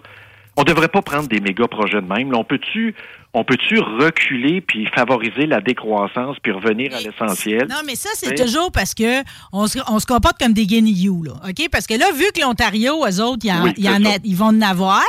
On 0.58 0.64
devrait 0.64 0.88
pas 0.88 1.02
prendre 1.02 1.28
des 1.28 1.40
méga 1.40 1.68
projets 1.68 2.02
de 2.02 2.08
même. 2.08 2.34
On 2.34 2.44
peut-tu, 2.44 2.96
on 3.38 3.44
peut-tu 3.44 3.80
reculer 3.80 4.62
puis 4.62 4.88
favoriser 4.96 5.46
la 5.46 5.60
décroissance 5.60 6.38
puis 6.42 6.52
revenir 6.54 6.96
à 6.96 7.02
l'essentiel? 7.02 7.68
Non, 7.70 7.82
mais 7.86 7.96
ça, 7.96 8.10
c'est 8.16 8.30
Oui. 8.30 8.36
toujours 8.36 8.72
parce 8.72 8.94
que 8.94 9.22
on 9.52 9.68
se, 9.68 9.78
on 9.88 10.00
se 10.00 10.06
comporte 10.06 10.40
comme 10.40 10.54
des 10.54 10.66
guenilloux, 10.66 11.24
là. 11.24 11.34
OK? 11.48 11.68
Parce 11.70 11.86
que 11.86 11.96
là, 11.96 12.06
vu 12.16 12.24
que 12.34 12.40
l'Ontario, 12.42 13.06
eux 13.06 13.22
autres, 13.22 13.46
ils, 13.46 13.52
en- 13.52 13.64
Oui, 13.66 13.74
ils 13.78 13.90
en 13.90 14.04
a- 14.06 14.18
ils 14.24 14.36
vont 14.38 14.46
en 14.48 14.62
avoir, 14.62 15.04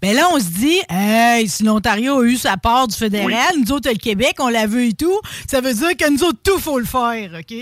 ben 0.00 0.16
là, 0.16 0.28
on 0.32 0.38
se 0.40 0.46
dit, 0.50 0.78
hey, 0.88 1.46
si 1.46 1.62
l'Ontario 1.62 2.20
a 2.20 2.24
eu 2.24 2.36
sa 2.36 2.56
part 2.56 2.88
du 2.88 2.96
fédéral, 2.96 3.54
nous 3.62 3.70
autres, 3.72 3.90
le 3.90 3.96
Québec, 3.98 4.36
on 4.38 4.48
l'a 4.48 4.66
vu 4.66 4.88
et 4.88 4.92
tout, 4.94 5.20
ça 5.46 5.60
veut 5.60 5.74
dire 5.74 5.96
que 5.96 6.10
nous 6.10 6.24
autres, 6.24 6.38
tout, 6.42 6.58
faut 6.58 6.78
le 6.78 6.86
faire, 6.86 7.30
OK? 7.38 7.54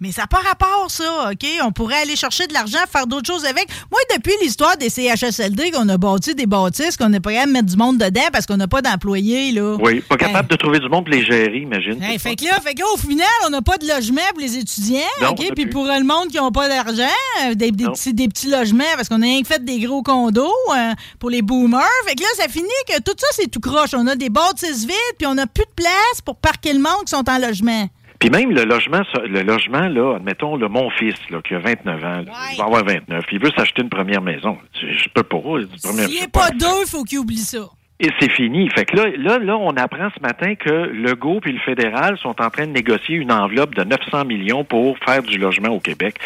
Mais 0.00 0.12
ça 0.12 0.22
n'a 0.22 0.26
pas 0.28 0.40
rapport, 0.46 0.90
ça, 0.90 1.30
OK? 1.32 1.46
On 1.64 1.72
pourrait 1.72 2.02
aller 2.02 2.16
chercher 2.16 2.46
de 2.46 2.52
l'argent, 2.52 2.78
faire 2.92 3.06
d'autres 3.06 3.26
choses 3.32 3.46
avec. 3.46 3.68
Moi, 3.90 4.00
depuis 4.14 4.34
l'histoire 4.42 4.76
des 4.76 4.90
CHSLD, 4.90 5.70
qu'on 5.70 5.88
a 5.88 5.96
bâti 5.96 6.34
des 6.34 6.46
bâtisses, 6.46 6.96
qu'on 6.98 7.08
n'est 7.08 7.20
pas 7.20 7.32
capable 7.32 7.48
de 7.48 7.52
mettre 7.54 7.70
du 7.70 7.76
monde 7.76 7.96
dedans 7.98 8.28
parce 8.32 8.44
qu'on 8.44 8.58
n'a 8.58 8.68
pas 8.68 8.82
d'employés, 8.82 9.29
là. 9.52 9.76
Oui, 9.80 10.00
pas 10.00 10.16
capable 10.16 10.46
Hey. 10.46 10.48
de 10.50 10.56
trouver 10.56 10.78
du 10.78 10.88
monde 10.88 11.04
pour 11.04 11.14
les 11.14 11.24
gérer, 11.24 11.58
imagine. 11.58 12.02
Hey, 12.02 12.18
fait 12.18 12.36
que 12.36 12.44
là, 12.44 12.60
fait 12.60 12.74
que 12.74 12.80
là, 12.80 12.86
au 12.94 12.96
final, 12.96 13.26
on 13.46 13.50
n'a 13.50 13.62
pas 13.62 13.78
de 13.78 13.86
logement 13.86 14.20
pour 14.30 14.40
les 14.40 14.56
étudiants, 14.58 14.98
Non, 15.22 15.30
OK? 15.30 15.52
Puis 15.54 15.66
pour 15.66 15.84
le 15.84 16.04
monde 16.04 16.28
qui 16.30 16.36
n'a 16.36 16.50
pas 16.50 16.68
d'argent, 16.68 17.02
euh, 17.44 17.54
des, 17.54 17.70
des 17.70 17.84
petits, 17.84 18.14
des 18.14 18.28
petits 18.28 18.48
logements, 18.50 18.84
parce 18.96 19.08
qu'on 19.08 19.20
a 19.22 19.24
rien 19.24 19.42
que 19.42 19.46
fait 19.48 19.64
des 19.64 19.80
gros 19.80 20.02
condos 20.02 20.46
euh, 20.74 20.92
pour 21.18 21.30
les 21.30 21.42
boomers. 21.42 21.82
Fait 22.06 22.14
que 22.14 22.22
là, 22.22 22.28
ça 22.36 22.48
finit 22.48 22.66
que 22.88 23.00
tout 23.02 23.14
ça, 23.16 23.26
c'est 23.32 23.50
tout 23.50 23.60
croche. 23.60 23.90
On 23.94 24.06
a 24.06 24.16
des 24.16 24.30
bâtisses 24.30 24.84
vides, 24.84 25.16
puis 25.18 25.26
on 25.26 25.34
n'a 25.34 25.46
plus 25.46 25.64
de 25.64 25.74
place 25.74 26.20
pour 26.24 26.36
parquer 26.36 26.72
le 26.72 26.78
monde 26.80 27.04
qui 27.04 27.10
sont 27.10 27.28
en 27.28 27.38
logement. 27.38 27.88
Puis 28.18 28.28
même 28.28 28.50
le 28.50 28.64
logement, 28.64 29.00
le 29.24 29.40
logement, 29.40 29.88
là, 29.88 30.16
admettons, 30.16 30.54
là, 30.56 30.68
mon 30.68 30.90
fils, 30.90 31.14
là, 31.30 31.40
qui 31.40 31.54
a 31.54 31.58
29 31.58 32.04
ans, 32.04 32.20
là, 32.20 32.24
il 32.52 32.58
va 32.58 32.64
avoir 32.64 32.84
29, 32.84 33.24
il 33.32 33.38
veut 33.40 33.50
s'acheter 33.56 33.80
une 33.80 33.88
première 33.88 34.20
maison. 34.20 34.58
Je, 34.78 34.88
je 34.92 35.08
peux 35.08 35.22
pas. 35.22 35.38
S'il 35.78 36.20
n'est 36.20 36.28
pas 36.28 36.50
le 36.52 36.58
faire. 36.60 36.74
deux, 36.80 36.84
faut 36.86 37.02
qu'il 37.04 37.18
oublie 37.20 37.38
ça. 37.38 37.70
Et 38.02 38.08
c'est 38.18 38.30
fini. 38.30 38.68
Fait 38.70 38.86
que 38.86 38.96
là, 38.96 39.08
là, 39.18 39.38
là, 39.38 39.56
on 39.58 39.76
apprend 39.76 40.08
ce 40.16 40.22
matin 40.22 40.54
que 40.54 40.70
Legault 40.70 41.40
et 41.44 41.52
le 41.52 41.58
fédéral 41.58 42.16
sont 42.16 42.40
en 42.40 42.48
train 42.48 42.66
de 42.66 42.72
négocier 42.72 43.16
une 43.16 43.30
enveloppe 43.30 43.74
de 43.74 43.84
900 43.84 44.24
millions 44.24 44.64
pour 44.64 44.96
faire 45.04 45.22
du 45.22 45.36
logement 45.36 45.68
au 45.68 45.80
Québec. 45.80 46.16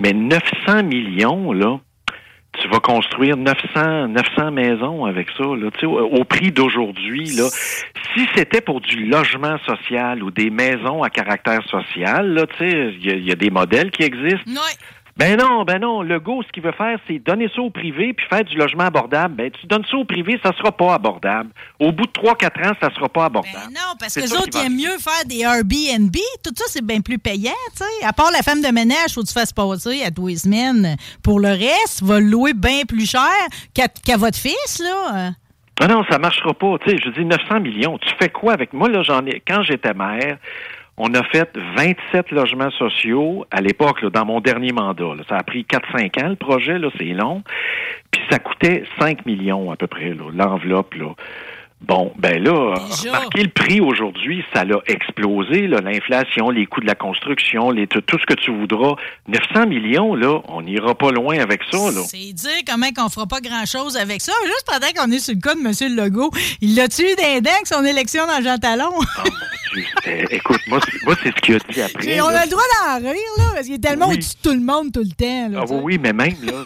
Mais 0.00 0.12
900 0.12 0.82
millions, 0.82 1.52
là, 1.52 1.78
tu 2.60 2.68
vas 2.68 2.80
construire 2.80 3.36
900, 3.36 4.08
900 4.08 4.50
maisons 4.50 5.04
avec 5.04 5.28
ça, 5.38 5.44
là, 5.44 5.70
tu 5.70 5.80
sais, 5.80 5.86
au, 5.86 6.24
prix 6.24 6.50
d'aujourd'hui, 6.50 7.26
là. 7.36 7.44
Si 8.12 8.26
c'était 8.34 8.60
pour 8.60 8.80
du 8.80 9.06
logement 9.06 9.56
social 9.64 10.24
ou 10.24 10.32
des 10.32 10.50
maisons 10.50 11.04
à 11.04 11.10
caractère 11.10 11.62
social, 11.68 12.32
là, 12.34 12.46
tu 12.48 12.58
sais, 12.58 12.92
il 13.00 13.24
y, 13.24 13.30
a- 13.30 13.36
des 13.36 13.50
modèles 13.50 13.92
qui 13.92 14.02
existent. 14.02 14.50
Ben 15.20 15.36
non, 15.36 15.64
ben 15.64 15.78
non. 15.78 16.00
Le 16.00 16.18
go, 16.18 16.42
ce 16.42 16.50
qu'il 16.50 16.62
veut 16.62 16.72
faire, 16.72 16.98
c'est 17.06 17.18
donner 17.18 17.50
ça 17.54 17.60
au 17.60 17.68
privé 17.68 18.14
puis 18.14 18.24
faire 18.30 18.42
du 18.42 18.56
logement 18.56 18.84
abordable. 18.84 19.34
Ben, 19.34 19.50
tu 19.50 19.66
donnes 19.66 19.84
ça 19.84 19.98
au 19.98 20.04
privé, 20.06 20.40
ça 20.42 20.50
sera 20.56 20.72
pas 20.72 20.94
abordable. 20.94 21.50
Au 21.78 21.92
bout 21.92 22.06
de 22.06 22.12
3-4 22.12 22.70
ans, 22.70 22.72
ça 22.80 22.88
sera 22.94 23.06
pas 23.10 23.26
abordable. 23.26 23.66
Ben 23.66 23.74
non, 23.74 23.96
parce 24.00 24.14
que 24.14 24.20
les 24.20 24.32
autres, 24.32 24.44
qui 24.44 24.56
va 24.56 24.64
ils 24.64 24.66
aiment 24.68 24.76
mieux 24.78 24.98
faire 24.98 25.26
des 25.26 25.40
Airbnb. 25.40 26.16
Tout 26.42 26.54
ça, 26.56 26.64
c'est 26.68 26.82
bien 26.82 27.02
plus 27.02 27.18
payant, 27.18 27.52
tu 27.76 27.84
sais. 27.84 28.06
À 28.06 28.14
part 28.14 28.30
la 28.32 28.40
femme 28.40 28.62
de 28.62 28.68
ménage, 28.68 29.12
faut 29.14 29.20
que 29.20 29.26
tu 29.26 29.34
fasses 29.34 29.52
passer 29.52 30.02
à 30.04 30.10
tous 30.10 30.28
les 30.28 30.36
semaines. 30.36 30.96
Pour 31.22 31.38
le 31.38 31.50
reste, 31.50 32.00
le 32.00 32.20
louer 32.20 32.54
bien 32.54 32.86
plus 32.88 33.10
cher 33.10 33.28
qu'à 33.74 34.16
votre 34.16 34.38
fils, 34.38 34.80
là. 34.82 35.32
Ah 35.82 35.86
non, 35.86 36.02
ça 36.10 36.18
marchera 36.18 36.54
pas. 36.54 36.76
Tu 36.78 36.90
sais, 36.90 36.96
je 37.04 37.10
dis 37.10 37.26
900 37.26 37.60
millions. 37.60 37.98
Tu 37.98 38.08
fais 38.18 38.30
quoi 38.30 38.54
avec 38.54 38.72
moi 38.72 38.88
là 38.88 39.02
J'en 39.02 39.24
ai. 39.26 39.42
Quand 39.46 39.62
j'étais 39.62 39.92
maire, 39.92 40.38
on 41.02 41.14
a 41.14 41.22
fait 41.24 41.48
27 41.76 42.30
logements 42.30 42.70
sociaux 42.72 43.46
à 43.50 43.62
l'époque, 43.62 44.04
dans 44.04 44.26
mon 44.26 44.40
dernier 44.40 44.70
mandat. 44.70 45.14
là. 45.16 45.22
Ça 45.30 45.36
a 45.36 45.42
pris 45.42 45.64
4-5 45.64 46.22
ans 46.22 46.28
le 46.28 46.36
projet, 46.36 46.76
c'est 46.98 47.14
long. 47.14 47.42
Puis 48.10 48.20
ça 48.30 48.38
coûtait 48.38 48.84
5 48.98 49.24
millions 49.24 49.70
à 49.70 49.76
peu 49.76 49.86
près, 49.86 50.14
l'enveloppe. 50.34 50.94
Là. 50.94 51.14
Bon, 51.82 52.12
ben 52.18 52.42
là, 52.44 52.74
Déjà. 52.90 53.10
remarquez 53.16 53.42
le 53.42 53.48
prix 53.48 53.80
aujourd'hui, 53.80 54.44
ça 54.54 54.64
l'a 54.64 54.76
explosé, 54.86 55.66
l'inflation, 55.66 56.50
les 56.50 56.66
coûts 56.66 56.80
de 56.82 56.86
la 56.86 56.94
construction, 56.94 57.70
les, 57.70 57.86
tout, 57.86 58.02
tout 58.02 58.18
ce 58.18 58.26
que 58.26 58.34
tu 58.38 58.50
voudras. 58.54 58.94
900 59.28 59.66
millions, 59.66 60.14
là, 60.14 60.40
on 60.48 60.60
n'ira 60.62 60.94
pas 60.94 61.10
loin 61.10 61.38
avec 61.38 61.62
ça, 61.70 61.78
là. 61.78 62.02
C'est 62.06 62.32
dire 62.34 62.50
comment 62.68 62.90
qu'on 62.94 63.08
fera 63.08 63.26
pas 63.26 63.40
grand-chose 63.40 63.96
avec 63.96 64.20
ça. 64.20 64.32
Juste 64.44 64.66
pendant 64.66 64.88
qu'on 64.94 65.10
est 65.10 65.18
sur 65.20 65.34
le 65.34 65.40
cas 65.40 65.54
de 65.54 65.60
M. 65.60 65.96
Legault, 65.96 66.30
il 66.60 66.76
l'a 66.76 66.86
tué 66.88 67.16
d'un 67.16 67.40
dingue 67.40 67.64
son 67.64 67.84
élection 67.84 68.26
dans 68.26 68.42
Jean 68.42 68.58
Talon? 68.58 68.90
Oh 68.92 69.00
mon 69.00 69.24
Dieu. 69.24 69.32
Eh, 70.04 70.24
écoute, 70.34 70.60
moi, 70.66 70.80
c'est- 70.82 71.28
ce 71.30 71.40
qu'il 71.42 71.54
a 71.54 71.58
dit 71.70 71.80
après. 71.80 72.08
Et 72.08 72.20
on 72.20 72.28
là. 72.28 72.40
a 72.40 72.44
le 72.44 72.50
droit 72.50 72.62
d'en 72.88 73.08
rire, 73.08 73.14
là, 73.38 73.44
parce 73.54 73.66
qu'il 73.66 73.74
est 73.76 73.78
tellement 73.78 74.08
Oui. 74.08 74.14
au-dessus 74.14 74.34
de 74.42 74.48
tout 74.50 74.54
le 74.56 74.60
monde 74.64 74.90
tout 74.92 74.98
le 75.04 75.12
temps. 75.14 75.48
Là, 75.48 75.60
Ah 75.62 75.64
oui, 75.70 75.80
oui, 75.84 75.98
mais 76.02 76.12
même, 76.12 76.34
là, 76.42 76.64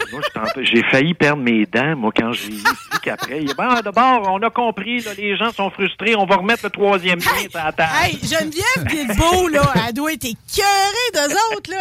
j'ai 0.62 0.83
failli 0.90 1.12
perdre 1.12 1.42
mes 1.42 1.66
dents, 1.66 1.94
moi, 1.96 2.12
quand 2.16 2.33
j'ai 2.33 2.48
dit 2.48 2.64
qu'après, 3.03 3.42
il 3.42 3.55
ben, 3.55 3.81
d'abord, 3.85 4.22
on 4.33 4.38
a 4.40 4.48
compris, 4.48 5.03
là, 5.04 5.10
les 5.16 5.36
gens 5.36 5.52
sont 5.52 5.70
frustrés, 5.70 6.14
on 6.16 6.26
va 6.26 6.36
remettre 6.36 6.64
le 6.64 6.70
troisième 6.70 7.18
lien 7.18 7.48
sur 7.50 7.50
la 7.64 7.72
table. 7.72 7.90
Hey, 8.02 8.18
Geneviève 8.22 8.84
Guilbeault, 8.86 9.48
là, 9.48 9.72
elle 9.86 9.92
doit 9.94 10.12
être 10.12 10.24
écœurée 10.24 11.10
d'eux 11.14 11.34
autres, 11.56 11.70
là. 11.70 11.78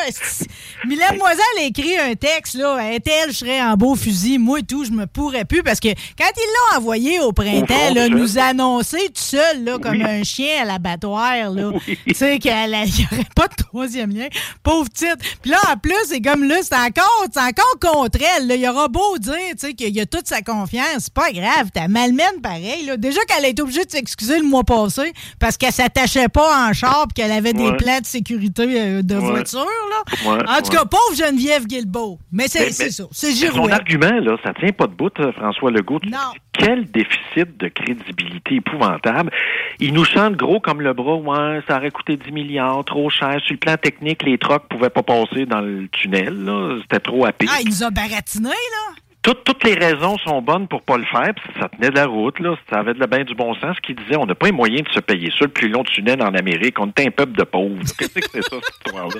Mylène 0.85 1.17
Moiselle 1.17 1.39
a 1.59 1.63
écrit 1.63 1.97
un 1.97 2.15
texte, 2.15 2.55
là? 2.55 2.77
Tel, 3.03 3.31
je 3.31 3.37
serais 3.37 3.61
en 3.61 3.75
beau 3.75 3.95
fusil. 3.95 4.37
Moi 4.37 4.59
et 4.59 4.63
tout, 4.63 4.83
je 4.85 4.91
me 4.91 5.05
pourrais 5.07 5.45
plus? 5.45 5.63
Parce 5.63 5.79
que 5.79 5.89
quand 5.89 6.29
ils 6.35 6.73
l'ont 6.73 6.77
envoyé 6.79 7.19
au 7.19 7.31
printemps, 7.31 7.91
Au 7.91 7.93
là, 7.93 8.09
nous 8.09 8.37
annoncer 8.37 8.97
tout 9.07 9.21
seul, 9.21 9.63
là, 9.63 9.77
comme 9.79 9.93
Oui. 9.97 10.03
un 10.03 10.23
chien 10.23 10.61
à 10.61 10.65
l'abattoir, 10.65 11.49
là. 11.51 11.71
Oui. 11.87 11.97
Tu 12.07 12.13
sais, 12.13 12.39
qu'il 12.39 12.51
n'y 12.51 12.57
aurait 13.11 13.27
pas 13.35 13.47
de 13.47 13.55
troisième 13.55 14.11
lien. 14.15 14.27
Pauvre 14.63 14.89
petite. 14.89 15.17
Puis 15.41 15.51
là, 15.51 15.57
en 15.71 15.77
plus, 15.77 15.93
c'est 16.07 16.21
comme 16.21 16.43
là, 16.43 16.55
c'est 16.61 16.75
encore, 16.75 17.25
c'est 17.31 17.39
encore 17.39 17.79
contre 17.79 18.19
elle, 18.37 18.47
là. 18.47 18.55
Il 18.55 18.67
aura 18.67 18.87
beau 18.87 19.17
dire, 19.17 19.33
tu 19.51 19.67
sais, 19.67 19.73
qu'il 19.73 19.99
a 19.99 20.05
toute 20.05 20.27
sa 20.27 20.41
confiance. 20.41 20.83
C'est 21.05 21.13
pas 21.13 21.31
grave. 21.31 21.69
T'as 21.73 21.87
malmène 21.87 22.41
pareil, 22.41 22.85
là. 22.85 22.97
Déjà 22.97 23.12
qu'elle 23.27 23.45
a 23.45 23.47
été 23.47 23.61
obligée 23.61 23.85
de 23.85 23.91
s'excuser 23.91 24.37
le 24.39 24.45
mois 24.45 24.63
passé 24.63 25.13
parce 25.39 25.57
qu'elle 25.57 25.71
s'attachait 25.71 26.27
pas 26.29 26.69
en 26.69 26.73
char 26.73 27.05
puis 27.07 27.21
qu'elle 27.23 27.31
avait 27.31 27.53
des 27.53 27.71
plans 27.73 27.99
de 27.99 28.05
sécurité 28.05 28.63
euh, 28.81 29.01
de 29.01 29.15
Ouais. 29.15 29.29
voiture, 29.29 29.59
là. 29.89 30.29
Ouais, 30.31 30.43
en 30.49 30.61
tout 30.61 30.71
cas, 30.71 30.85
pauvre 30.85 31.15
Geneviève 31.15 31.65
Guilbeault. 31.65 32.19
Mais 32.31 32.47
c'est 32.47 32.71
ça. 32.71 33.03
C'est 33.11 33.31
Son 33.33 33.67
argument, 33.69 34.11
là, 34.21 34.37
ça 34.43 34.53
tient 34.53 34.71
pas 34.71 34.87
de 34.87 34.93
bout, 34.93 35.11
euh, 35.19 35.31
François 35.33 35.71
Legault. 35.71 35.99
Non. 36.05 36.17
Quel 36.53 36.85
déficit 36.91 37.57
de 37.57 37.67
crédibilité 37.67 38.55
épouvantable. 38.55 39.31
Il 39.79 39.93
nous 39.93 40.05
chante 40.05 40.35
gros 40.35 40.59
comme 40.59 40.81
le 40.81 40.93
bras, 40.93 41.15
ouais, 41.15 41.61
ça 41.67 41.77
aurait 41.77 41.89
coûté 41.91 42.15
10 42.17 42.31
milliards, 42.31 42.83
trop 42.85 43.09
cher. 43.09 43.37
Sur 43.43 43.53
le 43.53 43.57
plan 43.57 43.75
technique, 43.77 44.23
les 44.23 44.37
trocs 44.37 44.67
pouvaient 44.69 44.89
pas 44.91 45.01
passer 45.03 45.45
dans 45.45 45.61
le 45.61 45.87
tunnel. 45.89 46.47
C'était 46.83 46.99
trop 46.99 47.25
à 47.25 47.31
pic. 47.31 47.49
Ah, 47.51 47.59
il 47.61 47.69
nous 47.69 47.83
a 47.83 47.89
baratiné, 47.89 48.49
là. 48.49 48.95
Toutes, 49.23 49.63
les 49.63 49.75
raisons 49.75 50.17
sont 50.17 50.41
bonnes 50.41 50.67
pour 50.67 50.81
pas 50.81 50.97
le 50.97 51.05
faire, 51.05 51.33
puis 51.33 51.49
ça 51.57 51.69
tenait 51.69 51.89
de 51.89 51.95
la 51.95 52.07
route, 52.07 52.39
là. 52.39 52.55
Ça 52.69 52.79
avait 52.79 52.93
de 52.93 52.99
la 52.99 53.07
bien 53.07 53.23
du 53.23 53.33
bon 53.33 53.55
sens, 53.55 53.79
qui 53.79 53.93
disait 53.93 54.17
on 54.17 54.25
n'a 54.25 54.35
pas 54.35 54.47
les 54.47 54.51
moyens 54.51 54.83
de 54.83 54.91
se 54.91 54.99
payer 54.99 55.31
ça 55.31 55.45
le 55.45 55.47
plus 55.47 55.69
long 55.69 55.83
tunnel 55.83 56.21
en 56.21 56.33
Amérique. 56.33 56.77
On 56.77 56.87
est 56.87 57.07
un 57.07 57.09
peuple 57.09 57.31
de 57.31 57.43
pauvres. 57.43 57.81
Qu'est-ce 57.97 58.13
que 58.13 58.29
c'est 58.29 58.41
ça, 58.41 58.57
cette 58.61 58.85
histoire-là? 58.85 59.19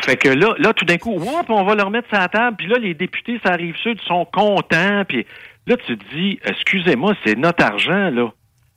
Fait 0.00 0.16
que 0.16 0.30
là, 0.30 0.54
là, 0.58 0.72
tout 0.72 0.86
d'un 0.86 0.96
coup, 0.96 1.12
whoop, 1.12 1.50
on 1.50 1.62
va 1.62 1.74
le 1.74 1.82
remettre 1.82 2.08
sur 2.08 2.18
la 2.18 2.28
table, 2.28 2.56
puis 2.56 2.68
là, 2.68 2.78
les 2.78 2.94
députés, 2.94 3.38
ça 3.44 3.52
arrive 3.52 3.76
sud, 3.76 4.00
sont 4.06 4.24
contents, 4.24 5.04
puis 5.06 5.26
là, 5.66 5.76
tu 5.76 5.98
te 5.98 6.14
dis, 6.14 6.38
excusez-moi, 6.42 7.14
c'est 7.24 7.36
notre 7.36 7.64
argent, 7.64 8.10
là. 8.10 8.32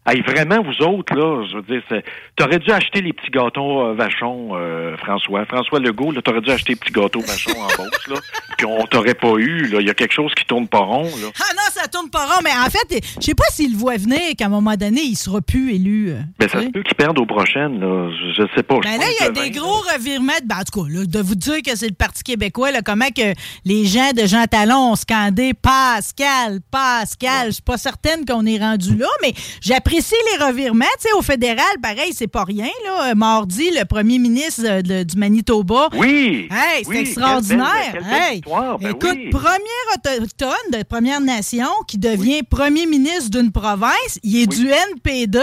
Hey, 0.09 0.21
vraiment, 0.21 0.63
vous 0.63 0.85
autres, 0.85 1.13
là, 1.13 1.45
je 1.51 1.57
veux 1.57 1.63
dire, 1.63 1.81
c'est- 1.89 2.03
t'aurais 2.37 2.59
dû 2.59 2.71
acheter 2.71 3.01
les 3.01 3.11
petits 3.11 3.29
gâteaux 3.29 3.81
euh, 3.87 3.93
vachons, 3.93 4.51
euh, 4.53 4.95
François. 4.97 5.45
François 5.45 5.79
Legault, 5.79 6.11
là, 6.11 6.21
t'aurais 6.21 6.39
dû 6.39 6.49
acheter 6.49 6.73
les 6.73 6.79
petits 6.79 6.93
gâteaux 6.93 7.19
vachons 7.19 7.51
en 7.59 7.67
Beauce, 7.67 8.07
là. 8.07 8.15
Puis 8.57 8.65
on 8.65 8.85
t'aurait 8.87 9.13
pas 9.15 9.33
eu, 9.37 9.67
là. 9.67 9.81
Il 9.81 9.85
y 9.87 9.89
a 9.89 9.93
quelque 9.93 10.13
chose 10.13 10.33
qui 10.33 10.45
tourne 10.45 10.67
pas 10.67 10.79
rond, 10.79 11.03
là. 11.03 11.27
Ah 11.41 11.53
non, 11.55 11.61
ça 11.73 11.87
tourne 11.89 12.09
pas 12.09 12.25
rond, 12.25 12.39
mais 12.43 12.51
en 12.51 12.69
fait, 12.69 13.01
je 13.19 13.25
sais 13.25 13.35
pas 13.35 13.43
s'il 13.51 13.73
le 13.73 13.77
voit 13.77 13.97
venir 13.97 14.19
qu'à 14.37 14.45
un 14.45 14.49
moment 14.49 14.75
donné, 14.77 15.01
il 15.01 15.15
sera 15.15 15.41
plus 15.41 15.73
élu. 15.75 16.11
euh, 16.11 16.19
Mais 16.39 16.45
tu 16.47 16.53
ça 16.53 16.61
se 16.63 16.67
peut 16.69 16.83
qu'ils 16.83 16.95
perdent 16.95 17.19
aux 17.19 17.25
prochaines, 17.25 17.79
là. 17.81 18.09
Je, 18.09 18.41
je 18.43 18.47
sais 18.55 18.63
pas. 18.63 18.75
Je 18.83 18.87
Ben 18.89 18.97
là, 18.99 19.05
il 19.19 19.23
y 19.25 19.27
a 19.27 19.31
des 19.31 19.49
gros 19.51 19.81
revirements. 19.93 20.31
de- 20.41 20.47
Ben, 20.47 20.55
en 20.55 20.63
tout 20.63 20.83
cas, 20.83 20.89
là, 20.89 21.05
de 21.05 21.19
vous 21.19 21.35
dire 21.35 21.61
que 21.65 21.75
c'est 21.75 21.89
le 21.89 21.93
Parti 21.95 22.23
québécois, 22.23 22.71
là, 22.71 22.81
comment 22.81 23.09
que 23.09 23.33
les 23.65 23.83
gens 23.85 24.11
de 24.15 24.25
Jean 24.25 24.45
Talon 24.45 24.91
ont 24.93 24.95
scandé 24.95 25.53
Pascal, 25.53 26.59
Pascal. 26.71 27.47
Je 27.47 27.51
suis 27.51 27.61
pas 27.61 27.77
certaine 27.77 28.25
qu'on 28.25 28.45
est 28.45 28.57
rendu 28.59 28.95
là, 28.95 29.07
mais 29.21 29.33
j'apprécie 29.61 29.96
les 30.01 30.43
revirements. 30.45 30.85
Tu 31.01 31.07
sais, 31.09 31.13
au 31.13 31.21
fédéral, 31.21 31.65
pareil, 31.81 32.11
c'est 32.13 32.27
pas 32.27 32.43
rien. 32.43 32.67
Là. 32.85 33.15
Mardi, 33.15 33.69
le 33.71 33.85
premier 33.85 34.19
ministre 34.19 34.63
euh, 34.65 34.81
de- 34.81 35.03
du 35.03 35.17
Manitoba. 35.17 35.89
Oui! 35.97 36.47
Hey, 36.51 36.83
c'est 36.83 36.89
Oui, 36.89 36.97
extraordinaire. 36.97 37.67
quelle 37.91 38.03
belle- 38.03 38.11
quelle 38.11 38.21
Hey, 38.33 38.41
ben 38.81 38.89
Écoute, 38.89 39.15
oui. 39.15 39.29
premier 39.29 39.85
autochtone 39.95 40.71
de 40.73 40.83
Première 40.83 41.21
Nation 41.21 41.67
qui 41.87 41.97
devient 41.97 42.43
premier 42.43 42.85
ministre 42.85 43.29
d'une 43.31 43.51
province, 43.51 44.19
il 44.23 44.41
est 44.43 44.47
du 44.47 44.67
NPD. 44.69 45.39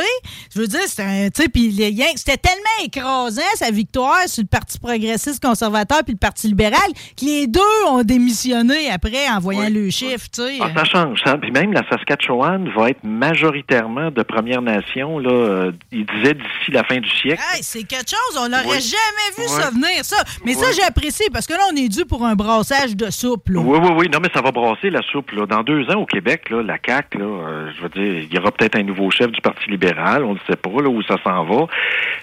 Je 0.55 0.61
veux 0.61 0.67
dire, 0.67 0.81
c'était 0.87 2.37
tellement 2.37 2.85
écrasant 2.85 3.43
sa 3.57 3.71
victoire 3.71 4.27
sur 4.29 4.43
le 4.43 4.49
Parti 4.49 4.79
progressiste 4.79 5.43
conservateur 5.43 6.03
puis 6.05 6.13
le 6.15 6.19
Parti 6.19 6.49
libéral 6.49 6.81
que 7.19 7.25
les 7.25 7.47
deux 7.47 7.61
ont 7.89 8.03
démissionné 8.03 8.91
après 8.91 9.29
en 9.29 9.39
voyant 9.41 9.69
le 9.71 9.91
chiffre. 9.91 10.27
Ah, 10.61 10.69
ça 10.77 10.85
change. 10.85 11.21
Ça. 11.25 11.37
Puis 11.39 11.51
même 11.51 11.73
la 11.73 11.83
Saskatchewan 11.89 12.69
va 12.77 12.91
être 12.91 13.03
majoritairement 13.05 14.11
de 14.11 14.23
Première 14.23 14.44
Nation. 14.45 15.19
Là, 15.19 15.31
euh, 15.31 15.73
il 15.93 16.07
disait 16.07 16.35
d'ici 16.35 16.71
la 16.71 16.85
fin 16.85 16.97
du 16.99 17.09
siècle. 17.11 17.43
Hey, 17.53 17.63
c'est 17.63 17.83
quelque 17.85 18.11
chose, 18.11 18.39
on 18.41 18.49
n'aurait 18.49 18.65
Oui. 18.67 18.81
jamais 18.81 19.31
vu 19.39 19.49
ça 19.49 19.71
venir, 19.71 20.05
ça. 20.05 20.17
Mais 20.45 20.55
ça, 20.55 20.67
j'apprécie 20.73 21.25
parce 21.33 21.47
que 21.47 21.55
là, 21.55 21.61
on 21.73 21.77
est 21.77 21.89
dû 21.89 22.05
pour 22.05 22.25
un 22.25 22.35
brassage 22.35 22.97
de 22.97 23.11
soupe, 23.11 23.49
là. 23.49 23.61
Oui, 23.61 23.79
oui, 23.83 23.91
oui. 23.97 24.09
Non, 24.13 24.19
mais 24.23 24.29
ça 24.35 24.41
va 24.43 24.53
brasser 24.53 24.91
la 24.91 25.03
soupe. 25.03 25.33
Là. 25.33 25.47
Dans 25.47 25.63
deux 25.63 25.89
ans, 25.91 26.01
au 26.01 26.07
Québec, 26.07 26.51
là, 26.51 26.63
la 26.63 26.77
CAQ, 26.85 27.19
là, 27.19 27.25
euh, 27.25 27.71
je 27.77 27.83
veux 27.83 27.89
dire, 27.89 28.25
il 28.31 28.33
y 28.35 28.39
aura 28.39 28.51
peut-être 28.53 28.77
un 28.77 28.83
nouveau 28.83 29.11
chef 29.11 29.31
du 29.31 29.41
Parti 29.41 29.71
libéral. 29.71 30.25
On 30.25 30.35
ne 30.35 30.39
sait 30.49 30.57
pas 30.57 30.71
là, 30.83 30.89
où 30.89 31.03
ça 31.03 31.17
s'en 31.25 31.45
va. 31.45 31.67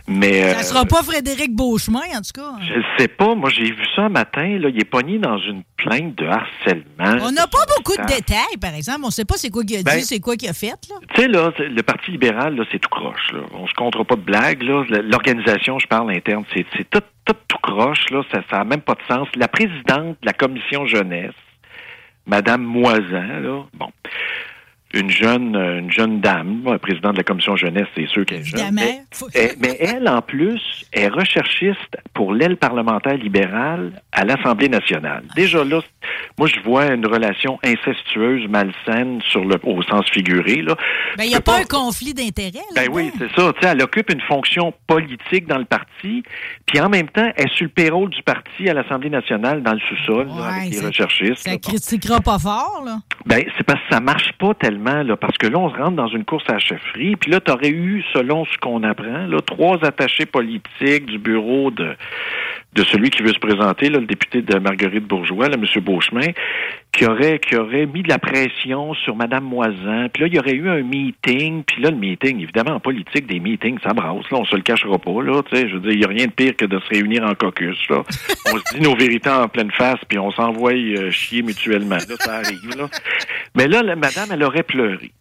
Mais 0.08 0.54
Ça 0.54 0.60
euh, 0.60 0.64
sera 0.64 0.86
pas 0.86 1.04
Frédéric 1.04 1.54
Beauchemin, 1.56 2.00
en 2.16 2.22
tout 2.22 2.32
cas. 2.42 2.52
je 2.68 2.74
ne 2.80 2.84
sais 2.98 3.08
pas. 3.08 3.36
Moi, 3.36 3.50
j'ai 3.50 3.66
vu 3.66 3.84
ça 3.96 4.04
un 4.04 4.10
matin. 4.10 4.58
Là, 4.60 4.70
il 4.70 4.80
est 4.80 4.86
pogné 4.86 5.18
dans 5.20 5.38
une 5.38 5.64
plainte 5.84 6.16
de 6.16 6.26
harcèlement. 6.26 7.26
On 7.26 7.32
n'a 7.32 7.48
pas 7.48 7.66
beaucoup 7.76 7.96
de 7.98 8.06
détails, 8.06 8.58
par 8.60 8.74
exemple. 8.76 9.02
On 9.04 9.08
ne 9.08 9.12
sait 9.12 9.26
pas 9.26 9.36
c'est 9.38 9.50
quoi 9.50 9.64
qu'il 9.64 9.78
a 9.78 9.84
Ben, 9.84 9.98
dit, 9.98 10.06
c'est 10.06 10.20
quoi 10.20 10.36
qu'il 10.36 10.50
a 10.50 10.54
fait. 10.54 10.68
Là. 10.90 10.96
Tu 11.14 11.22
sais, 11.22 11.28
là, 11.28 11.52
le 11.58 11.82
Parti 11.82 12.12
libéral, 12.12 12.56
là, 12.56 12.64
c'est 12.72 12.80
tout 12.80 12.90
croche, 12.90 13.32
là. 13.34 13.42
On 13.54 13.68
se 13.68 13.74
comptera 13.74 14.04
pas 14.06 14.16
de 14.16 14.22
blague, 14.22 14.62
là. 14.62 14.84
L'organisation, 15.04 15.80
je 15.80 15.88
parle 15.88 16.12
interne, 16.12 16.44
c'est 16.54 16.66
c'est 16.78 16.90
tout, 16.90 17.02
tout, 17.26 17.36
tout 17.48 17.58
croche, 17.62 18.10
là. 18.12 18.22
Ça 18.32 18.42
n'a 18.58 18.64
même 18.64 18.82
pas 18.82 18.96
de 18.96 19.14
sens. 19.14 19.28
La 19.36 19.48
présidente 19.48 20.18
de 20.22 20.26
la 20.26 20.34
commission 20.34 20.86
jeunesse, 20.86 21.34
Madame 22.26 22.64
Moisan, 22.64 23.40
là, 23.42 23.64
bon, 23.74 23.90
une 24.94 25.10
jeune, 25.10 25.56
une 25.56 25.92
jeune 25.92 26.20
dame, 26.22 26.78
présidente 26.82 27.14
de 27.14 27.18
la 27.18 27.24
commission 27.24 27.56
jeunesse, 27.56 27.88
c'est 27.96 28.08
sûr 28.08 28.26
qu'elle 28.26 28.42
est 28.42 28.44
jeune. 28.44 28.74
Mais, 28.74 29.02
eh, 29.36 29.52
mais 29.60 29.78
elle, 29.80 30.08
en 30.08 30.22
plus, 30.22 30.62
est 30.94 31.08
recherchiste 31.08 31.98
pour 32.14 32.34
l'aile 32.34 32.58
parlementaire 32.58 33.16
libérale 33.18 33.94
à 34.12 34.26
l'Assemblée 34.26 34.70
nationale. 34.70 35.24
Déjà 35.36 35.64
là, 35.64 35.80
moi, 36.38 36.48
je 36.48 36.60
vois 36.62 36.88
une 36.94 37.06
relation 37.06 37.60
incestueuse, 37.64 38.48
malsaine, 38.50 39.22
sur 39.22 39.44
le, 39.46 39.58
au 39.64 39.82
sens 39.84 40.06
figuré, 40.12 40.62
là. 40.62 40.76
Ben, 41.18 41.24
il 41.24 41.28
n'y 41.28 41.34
Je 41.34 41.38
a 41.38 41.42
pas 41.42 41.60
un 41.60 41.64
conflit 41.64 42.14
d'intérêts. 42.14 42.60
ben 42.76 42.88
oui, 42.92 43.12
c'est 43.18 43.32
ça. 43.40 43.52
Elle 43.62 43.82
occupe 43.82 44.12
une 44.12 44.22
fonction 44.22 44.74
politique 44.88 45.46
dans 45.48 45.58
le 45.58 45.66
parti, 45.66 46.24
puis 46.66 46.80
en 46.80 46.90
même 46.90 47.08
temps, 47.10 47.32
elle 47.36 47.46
est 47.46 47.56
sur 47.56 47.66
le 47.66 47.70
payroll 47.70 48.10
du 48.10 48.24
parti 48.24 48.70
à 48.70 48.74
l'Assemblée 48.74 49.10
nationale 49.10 49.62
dans 49.64 49.74
le 49.74 49.80
sous-sol, 49.80 50.28
Ouais, 50.28 50.42
avec 50.62 50.72
les 50.72 50.80
recherchistes. 50.86 51.38
Ça. 51.38 51.52
Bon. 51.52 51.58
critiquera 51.58 52.20
pas 52.22 52.40
fort, 52.40 52.84
là. 52.86 52.98
Ben, 53.26 53.44
c'est 53.58 53.64
parce 53.66 53.80
que 53.82 53.94
ça 53.94 54.00
marche 54.00 54.32
pas 54.40 54.54
tellement, 54.56 54.81
parce 55.20 55.38
que 55.38 55.48
là, 55.48 55.58
on 55.58 55.70
se 55.70 55.78
rentre 55.78 55.96
dans 55.96 56.08
une 56.08 56.26
course 56.26 56.44
à 56.50 56.54
la 56.54 56.60
chefferie, 56.60 57.16
puis 57.16 57.32
là, 57.32 57.40
tu 57.40 57.52
aurais 57.52 57.70
eu, 57.70 58.04
selon 58.14 58.46
ce 58.46 58.58
qu'on 58.58 58.84
apprend, 58.84 59.28
là, 59.28 59.38
trois 59.46 59.78
attachés 59.84 60.26
politiques 60.26 61.06
du 61.06 61.18
bureau 61.18 61.72
de, 61.72 61.96
de 62.74 62.84
celui 62.84 63.10
qui 63.10 63.22
veut 63.22 63.34
se 63.34 63.40
présenter, 63.40 63.90
là, 63.90 64.00
le 64.00 64.06
député 64.06 64.42
de 64.42 64.58
Marguerite 64.58 65.06
Bourgeois, 65.06 65.50
là, 65.50 65.56
M. 65.56 65.84
Beauchemin, 65.84 66.32
qui 66.94 67.06
aurait, 67.06 67.40
qui 67.40 67.56
aurait 67.58 67.86
mis 67.86 68.02
de 68.02 68.10
la 68.10 68.18
pression 68.18 68.94
sur 68.94 69.16
Mme 69.16 69.44
Moisan. 69.44 70.08
Puis 70.14 70.24
là, 70.24 70.28
il 70.28 70.36
y 70.36 70.40
aurait 70.40 70.54
eu 70.54 70.70
un 70.70 70.82
meeting. 70.82 71.64
Puis 71.64 71.82
là, 71.82 71.90
le 71.90 71.98
meeting, 71.98 72.40
évidemment, 72.40 72.76
en 72.76 72.80
politique, 72.80 73.28
des 73.28 73.40
meetings, 73.40 73.78
ça 73.84 73.94
brasse. 73.94 74.30
Là, 74.32 74.38
on 74.38 74.46
se 74.46 74.56
le 74.56 74.62
cachera 74.62 74.98
pas. 74.98 75.22
Là, 75.22 75.42
tu 75.44 75.56
sais, 75.56 75.68
je 75.68 75.76
veux 75.76 75.82
dire, 75.82 75.92
il 75.92 76.00
n'y 76.00 76.06
a 76.06 76.10
rien 76.10 76.28
de 76.28 76.32
pire 76.32 76.56
que 76.56 76.66
de 76.66 76.80
se 76.80 76.88
réunir 76.90 77.24
en 77.26 77.34
caucus. 77.36 77.78
Là. 77.90 78.04
on 78.54 78.58
se 78.58 78.76
dit 78.76 78.82
nos 78.82 78.96
vérités 78.96 79.30
en 79.30 79.50
pleine 79.50 79.72
face, 79.72 80.00
puis 80.08 80.18
on 80.18 80.32
s'envoie 80.32 80.74
euh, 80.74 81.12
chier 81.12 81.42
mutuellement. 81.42 81.96
Là, 81.96 82.16
ça 82.20 82.36
arrive. 82.36 82.78
Là. 82.78 82.88
Mais 83.56 83.68
là, 83.68 83.84
la 83.84 83.96
madame, 83.98 84.30
elle 84.32 84.44
aurait 84.44 84.64
pleuré. 84.64 85.12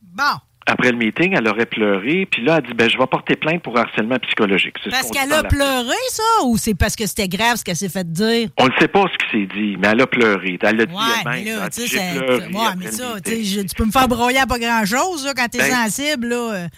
Bon. 0.00 0.38
Après 0.66 0.90
le 0.90 0.96
meeting, 0.96 1.34
elle 1.36 1.46
aurait 1.46 1.66
pleuré, 1.66 2.26
puis 2.30 2.42
là, 2.42 2.56
elle 2.58 2.66
dit, 2.68 2.74
ben, 2.74 2.88
je 2.88 2.96
vais 2.96 3.06
porter 3.06 3.36
plainte 3.36 3.62
pour 3.62 3.78
harcèlement 3.78 4.16
psychologique. 4.20 4.76
Parce 4.90 5.10
qu'elle 5.10 5.30
a 5.32 5.42
pleuré, 5.44 5.94
ça, 6.08 6.22
ou 6.46 6.56
c'est 6.56 6.72
parce 6.74 6.96
que 6.96 7.06
c'était 7.06 7.28
grave 7.28 7.56
ce 7.56 7.64
qu'elle 7.64 7.76
s'est 7.76 7.90
fait 7.90 8.10
dire? 8.10 8.48
On 8.58 8.66
ne 8.66 8.72
sait 8.80 8.88
pas 8.88 9.04
ce 9.12 9.26
qui 9.26 9.30
s'est 9.42 9.54
dit, 9.54 9.76
mais 9.78 9.88
elle 9.92 10.00
a 10.00 10.06
pleuré. 10.06 10.58
Elle 10.62 10.76
l'a 10.76 10.84
Ouais, 10.84 10.90
elle-même. 11.26 11.68
tu 11.70 11.80
dit, 11.82 11.88
ça- 11.88 12.00
pleuré 12.18 12.46
ouais, 12.46 12.60
mais 12.78 12.86
ça, 12.90 13.14
tu 13.22 13.44
je- 13.44 13.60
tu 13.60 13.74
peux 13.76 13.84
me 13.84 13.90
faire 13.92 14.08
broyer 14.08 14.38
à 14.38 14.46
pas 14.46 14.58
grand-chose, 14.58 15.30
quand 15.36 15.48
t'es 15.50 15.58
Ben- 15.58 15.70
sensible, 15.88 16.28
là. 16.28 16.68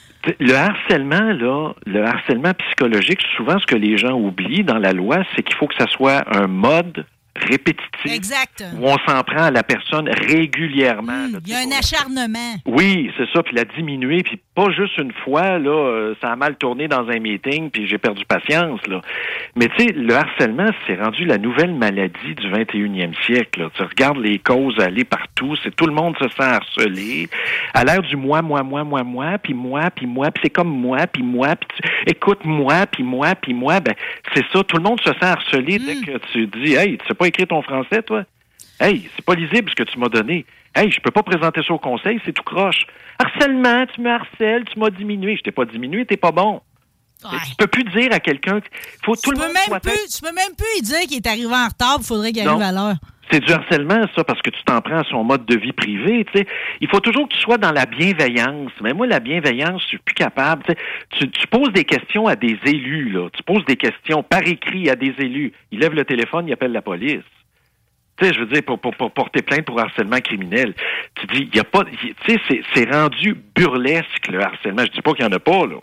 Le 0.40 0.54
harcèlement, 0.54 1.32
là, 1.32 1.72
le 1.86 2.04
harcèlement 2.04 2.52
psychologique, 2.54 3.20
souvent, 3.36 3.56
ce 3.60 3.66
que 3.66 3.76
les 3.76 3.96
gens 3.98 4.14
oublient 4.14 4.64
dans 4.64 4.78
la 4.78 4.92
loi, 4.92 5.18
c'est 5.36 5.44
qu'il 5.44 5.54
faut 5.54 5.68
que 5.68 5.76
ça 5.78 5.86
soit 5.86 6.24
un 6.36 6.48
mode 6.48 7.06
répétitif 7.48 7.86
Exact. 8.06 8.64
où 8.78 8.86
on 8.88 8.96
s'en 9.06 9.22
prend 9.22 9.44
à 9.44 9.50
la 9.50 9.62
personne 9.62 10.08
régulièrement. 10.08 11.26
Là, 11.32 11.38
Il 11.44 11.52
y 11.52 11.54
a 11.54 11.58
un 11.58 11.78
acharnement. 11.78 12.54
Oui, 12.66 13.10
c'est 13.16 13.28
ça, 13.32 13.42
puis 13.42 13.54
la 13.54 13.64
diminuer, 13.64 14.22
puis 14.22 14.40
pas 14.54 14.70
juste 14.70 14.96
une 14.98 15.12
fois, 15.24 15.58
là, 15.58 15.70
euh, 15.70 16.14
ça 16.20 16.32
a 16.32 16.36
mal 16.36 16.56
tourné 16.56 16.88
dans 16.88 17.06
un 17.08 17.18
meeting, 17.18 17.70
puis 17.70 17.86
j'ai 17.86 17.98
perdu 17.98 18.24
patience, 18.26 18.80
là. 18.86 19.00
Mais 19.54 19.68
tu 19.76 19.86
sais, 19.86 19.92
le 19.92 20.14
harcèlement, 20.14 20.70
c'est 20.86 20.96
rendu 21.00 21.24
la 21.24 21.38
nouvelle 21.38 21.74
maladie 21.74 22.34
du 22.36 22.48
21e 22.50 23.12
siècle. 23.24 23.60
Là. 23.62 23.70
Tu 23.74 23.82
regardes 23.82 24.18
les 24.18 24.38
causes 24.38 24.78
aller 24.80 25.04
partout, 25.04 25.56
c'est 25.62 25.74
tout 25.74 25.86
le 25.86 25.92
monde 25.92 26.16
se 26.18 26.28
sent 26.28 26.42
harcelé, 26.42 27.28
à 27.74 27.84
l'ère 27.84 28.02
du 28.02 28.16
moi, 28.16 28.42
moi, 28.42 28.62
moi, 28.62 28.84
moi, 28.84 29.02
moi, 29.04 29.38
puis 29.38 29.54
moi, 29.54 29.90
puis 29.94 30.06
moi, 30.06 30.30
puis 30.30 30.42
c'est 30.44 30.50
comme 30.50 30.68
moi, 30.70 31.06
puis 31.06 31.22
moi, 31.22 31.56
puis 31.56 31.68
tu- 31.82 32.10
écoute 32.10 32.44
moi, 32.44 32.86
puis 32.86 33.02
moi, 33.02 33.34
puis 33.34 33.52
moi, 33.54 33.80
ben 33.80 33.94
c'est 34.34 34.44
ça, 34.52 34.62
tout 34.64 34.76
le 34.76 34.82
monde 34.82 35.00
se 35.00 35.10
sent 35.12 35.16
harcelé 35.24 35.78
dès 35.78 35.94
que 35.96 36.18
tu 36.32 36.46
dis, 36.46 36.74
hey, 36.74 36.98
tu 36.98 37.06
sais 37.06 37.14
pas 37.14 37.25
écrire 37.26 37.46
ton 37.46 37.62
français, 37.62 38.02
toi? 38.02 38.24
Hey, 38.80 39.08
c'est 39.14 39.24
pas 39.24 39.34
lisible 39.34 39.70
ce 39.70 39.74
que 39.74 39.82
tu 39.82 39.98
m'as 39.98 40.08
donné. 40.08 40.44
Hey, 40.74 40.90
je 40.90 41.00
peux 41.00 41.10
pas 41.10 41.22
présenter 41.22 41.62
ça 41.62 41.72
au 41.72 41.78
conseil, 41.78 42.20
c'est 42.24 42.32
tout 42.32 42.42
croche. 42.42 42.86
Harcèlement, 43.18 43.86
tu 43.86 44.00
me 44.02 44.10
harcèles, 44.10 44.64
tu 44.64 44.78
m'as 44.78 44.90
diminué. 44.90 45.36
Je 45.36 45.42
t'ai 45.42 45.50
pas 45.50 45.64
diminué, 45.64 46.04
t'es 46.04 46.18
pas 46.18 46.32
bon. 46.32 46.60
Ouais. 47.24 47.38
Tu 47.48 47.56
peux 47.56 47.66
plus 47.66 47.84
dire 47.84 48.12
à 48.12 48.20
quelqu'un 48.20 48.60
que 48.60 48.66
faut 49.04 49.16
tout 49.16 49.22
Tu 49.24 49.30
le 49.30 49.36
peux, 49.36 49.42
monde 49.42 49.52
même 49.70 49.80
plus, 49.80 50.14
tu 50.14 50.20
peux 50.22 50.32
même 50.34 50.54
plus 50.56 50.66
lui 50.76 50.82
dire 50.82 51.00
qu'il 51.08 51.16
est 51.16 51.26
arrivé 51.26 51.46
en 51.46 51.66
retard, 51.68 51.96
il 52.00 52.04
faudrait 52.04 52.32
qu'il 52.32 52.46
arrive 52.46 52.62
à 52.62 52.72
l'heure. 52.72 52.94
C'est 53.32 53.40
du 53.40 53.52
harcèlement, 53.52 54.02
ça, 54.14 54.22
parce 54.22 54.40
que 54.40 54.50
tu 54.50 54.62
t'en 54.64 54.80
prends 54.80 54.98
à 54.98 55.04
son 55.04 55.24
mode 55.24 55.44
de 55.46 55.56
vie 55.58 55.72
privé. 55.72 56.24
tu 56.32 56.38
sais. 56.38 56.46
Il 56.80 56.88
faut 56.88 57.00
toujours 57.00 57.28
que 57.28 57.34
tu 57.34 57.40
sois 57.40 57.58
dans 57.58 57.72
la 57.72 57.84
bienveillance. 57.84 58.70
Mais 58.82 58.92
moi, 58.92 59.08
la 59.08 59.18
bienveillance, 59.18 59.82
je 59.82 59.86
suis 59.88 59.98
plus 59.98 60.14
capable. 60.14 60.62
tu. 61.10 61.28
Tu, 61.30 61.46
poses 61.48 61.72
des 61.72 61.82
questions 61.82 62.28
à 62.28 62.36
des 62.36 62.56
élus, 62.64 63.10
là. 63.10 63.28
Tu 63.32 63.42
poses 63.42 63.64
des 63.64 63.74
questions 63.74 64.22
par 64.22 64.42
écrit 64.46 64.88
à 64.90 64.94
des 64.94 65.12
élus. 65.18 65.52
Ils 65.72 65.80
lèvent 65.80 65.94
le 65.94 66.04
téléphone, 66.04 66.46
ils 66.46 66.52
appellent 66.52 66.70
la 66.70 66.82
police. 66.82 67.24
Tu 68.18 68.26
sais, 68.26 68.32
je 68.32 68.38
veux 68.40 68.46
dire, 68.46 68.62
pour, 68.62 68.78
pour, 68.78 68.94
pour 68.94 69.10
porter 69.10 69.42
plainte 69.42 69.64
pour 69.64 69.80
harcèlement 69.80 70.20
criminel. 70.20 70.74
Tu 71.16 71.26
dis, 71.26 71.48
il 71.52 71.56
y 71.56 71.60
a 71.60 71.64
pas. 71.64 71.82
Tu 71.84 72.14
sais, 72.28 72.40
c'est- 72.48 72.62
c'est 72.74 72.88
rendu 72.90 73.34
burlesque, 73.56 74.28
le 74.30 74.40
harcèlement. 74.40 74.84
Je 74.84 74.92
dis 74.92 75.02
pas 75.02 75.12
qu'il 75.14 75.24
y 75.24 75.28
en 75.28 75.32
a 75.32 75.40
pas, 75.40 75.66
là. 75.66 75.76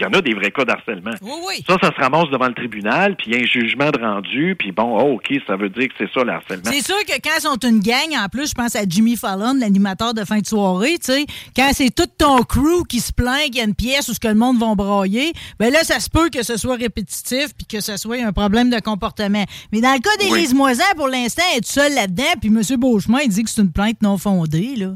Il 0.00 0.04
y 0.04 0.06
en 0.06 0.18
a 0.18 0.22
des 0.22 0.32
vrais 0.32 0.50
cas 0.50 0.64
d'harcèlement. 0.64 1.10
Oui, 1.20 1.32
oui. 1.46 1.64
Ça, 1.68 1.76
ça 1.82 1.90
se 1.94 2.00
ramasse 2.00 2.30
devant 2.30 2.48
le 2.48 2.54
tribunal, 2.54 3.16
puis 3.16 3.26
il 3.30 3.36
y 3.36 3.38
a 3.38 3.42
un 3.42 3.46
jugement 3.46 3.90
de 3.90 4.00
rendu, 4.00 4.56
puis 4.58 4.72
bon, 4.72 4.98
oh, 4.98 5.16
OK, 5.16 5.30
ça 5.46 5.56
veut 5.56 5.68
dire 5.68 5.88
que 5.88 5.94
c'est 5.98 6.10
ça 6.12 6.24
le 6.24 6.32
harcèlement. 6.32 6.70
C'est 6.72 6.82
sûr 6.82 6.98
que 7.06 7.20
quand 7.22 7.30
ils 7.36 7.42
sont 7.42 7.58
une 7.68 7.80
gang, 7.80 8.16
en 8.18 8.28
plus, 8.28 8.48
je 8.48 8.54
pense 8.54 8.74
à 8.76 8.80
Jimmy 8.88 9.16
Fallon, 9.16 9.58
l'animateur 9.60 10.14
de 10.14 10.24
fin 10.24 10.38
de 10.38 10.46
soirée, 10.46 10.96
tu 10.98 11.12
sais, 11.12 11.26
quand 11.54 11.68
c'est 11.74 11.94
tout 11.94 12.08
ton 12.16 12.42
crew 12.44 12.84
qui 12.88 13.00
se 13.00 13.12
plaint 13.12 13.44
qu'il 13.44 13.56
y 13.56 13.60
a 13.60 13.64
une 13.64 13.74
pièce 13.74 14.08
où 14.08 14.14
ce 14.14 14.20
que 14.20 14.28
le 14.28 14.34
monde 14.34 14.58
va 14.58 14.74
brailler, 14.74 15.32
ben 15.58 15.70
là, 15.70 15.80
ça 15.82 16.00
se 16.00 16.08
peut 16.08 16.30
que 16.30 16.42
ce 16.42 16.56
soit 16.56 16.76
répétitif 16.76 17.48
puis 17.56 17.66
que 17.66 17.80
ce 17.80 17.98
soit 17.98 18.24
un 18.24 18.32
problème 18.32 18.70
de 18.70 18.80
comportement. 18.80 19.44
Mais 19.70 19.82
dans 19.82 19.92
le 19.92 20.00
cas 20.00 20.16
d'Élise 20.18 20.54
Moisin, 20.54 20.82
pour 20.96 21.08
l'instant, 21.08 21.42
elle 21.52 21.58
est 21.58 21.66
seule 21.66 21.94
là-dedans, 21.94 22.32
puis 22.40 22.48
M. 22.48 22.62
Beauchemin, 22.78 23.20
il 23.22 23.28
dit 23.28 23.44
que 23.44 23.50
c'est 23.50 23.60
une 23.60 23.72
plainte 23.72 24.00
non 24.00 24.16
fondée, 24.16 24.76
là. 24.76 24.94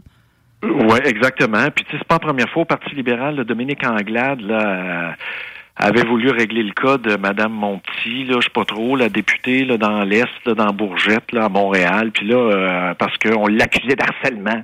Oui, 0.65 0.99
exactement. 1.05 1.71
Puis, 1.75 1.85
tu 1.85 1.93
sais, 1.93 1.99
c'est 1.99 2.09
pas 2.09 2.17
la 2.17 2.21
première 2.21 2.49
fois 2.51 2.63
au 2.63 2.67
Parti 2.67 2.95
libéral, 2.95 3.37
là, 3.37 3.45
Dominique 3.45 3.85
Anglade, 3.87 4.41
là, 4.41 5.15
avait 5.77 6.05
voulu 6.05 6.31
régler 6.31 6.63
le 6.63 6.73
cas 6.73 6.99
de 6.99 7.17
Mme 7.17 7.53
Monti, 7.53 8.25
là, 8.25 8.37
je 8.39 8.45
sais 8.45 8.51
pas 8.51 8.65
trop, 8.65 8.97
la 8.97 9.09
députée 9.09 9.65
là, 9.65 9.77
dans 9.77 10.05
l'Est, 10.05 10.29
là, 10.47 10.55
dans 10.55 10.73
Bourgette, 10.73 11.33
là, 11.33 11.47
à 11.47 11.49
Montréal. 11.49 12.13
Puis 12.13 12.27
là, 12.27 12.37
euh, 12.37 12.95
parce 12.95 13.17
qu'on 13.19 13.47
l'accusait 13.49 13.97
d'harcèlement. 13.97 14.63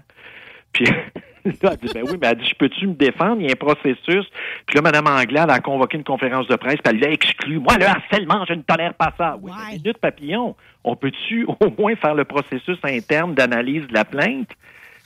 Puis 0.73 0.85
là, 1.45 1.73
elle 1.73 1.77
dit, 1.79 1.93
ben 1.93 2.05
oui, 2.05 2.17
mais 2.21 2.29
elle 2.29 2.39
dit, 2.39 2.49
je 2.49 2.55
peux-tu 2.55 2.87
me 2.87 2.95
défendre? 2.95 3.39
Il 3.41 3.47
y 3.47 3.49
a 3.49 3.53
un 3.53 3.57
processus. 3.57 4.25
Puis 4.67 4.77
là, 4.77 4.83
Mme 4.83 5.07
Anglade 5.09 5.51
a 5.51 5.59
convoqué 5.59 5.97
une 5.97 6.05
conférence 6.05 6.47
de 6.47 6.55
presse, 6.55 6.77
puis 6.77 6.95
elle 6.95 7.01
l'a 7.01 7.11
exclu. 7.11 7.59
Moi, 7.59 7.77
le 7.77 7.87
harcèlement, 7.87 8.45
je 8.49 8.55
ne 8.55 8.63
tolère 8.63 8.95
pas 8.95 9.13
ça. 9.19 9.37
Oui, 9.43 9.51
minute 9.73 9.99
papillon. 9.99 10.55
On 10.85 10.95
peut-tu 10.95 11.45
au 11.47 11.57
moins 11.77 11.97
faire 11.97 12.15
le 12.15 12.25
processus 12.25 12.79
interne 12.85 13.35
d'analyse 13.35 13.87
de 13.89 13.95
la 13.95 14.05
plainte? 14.05 14.51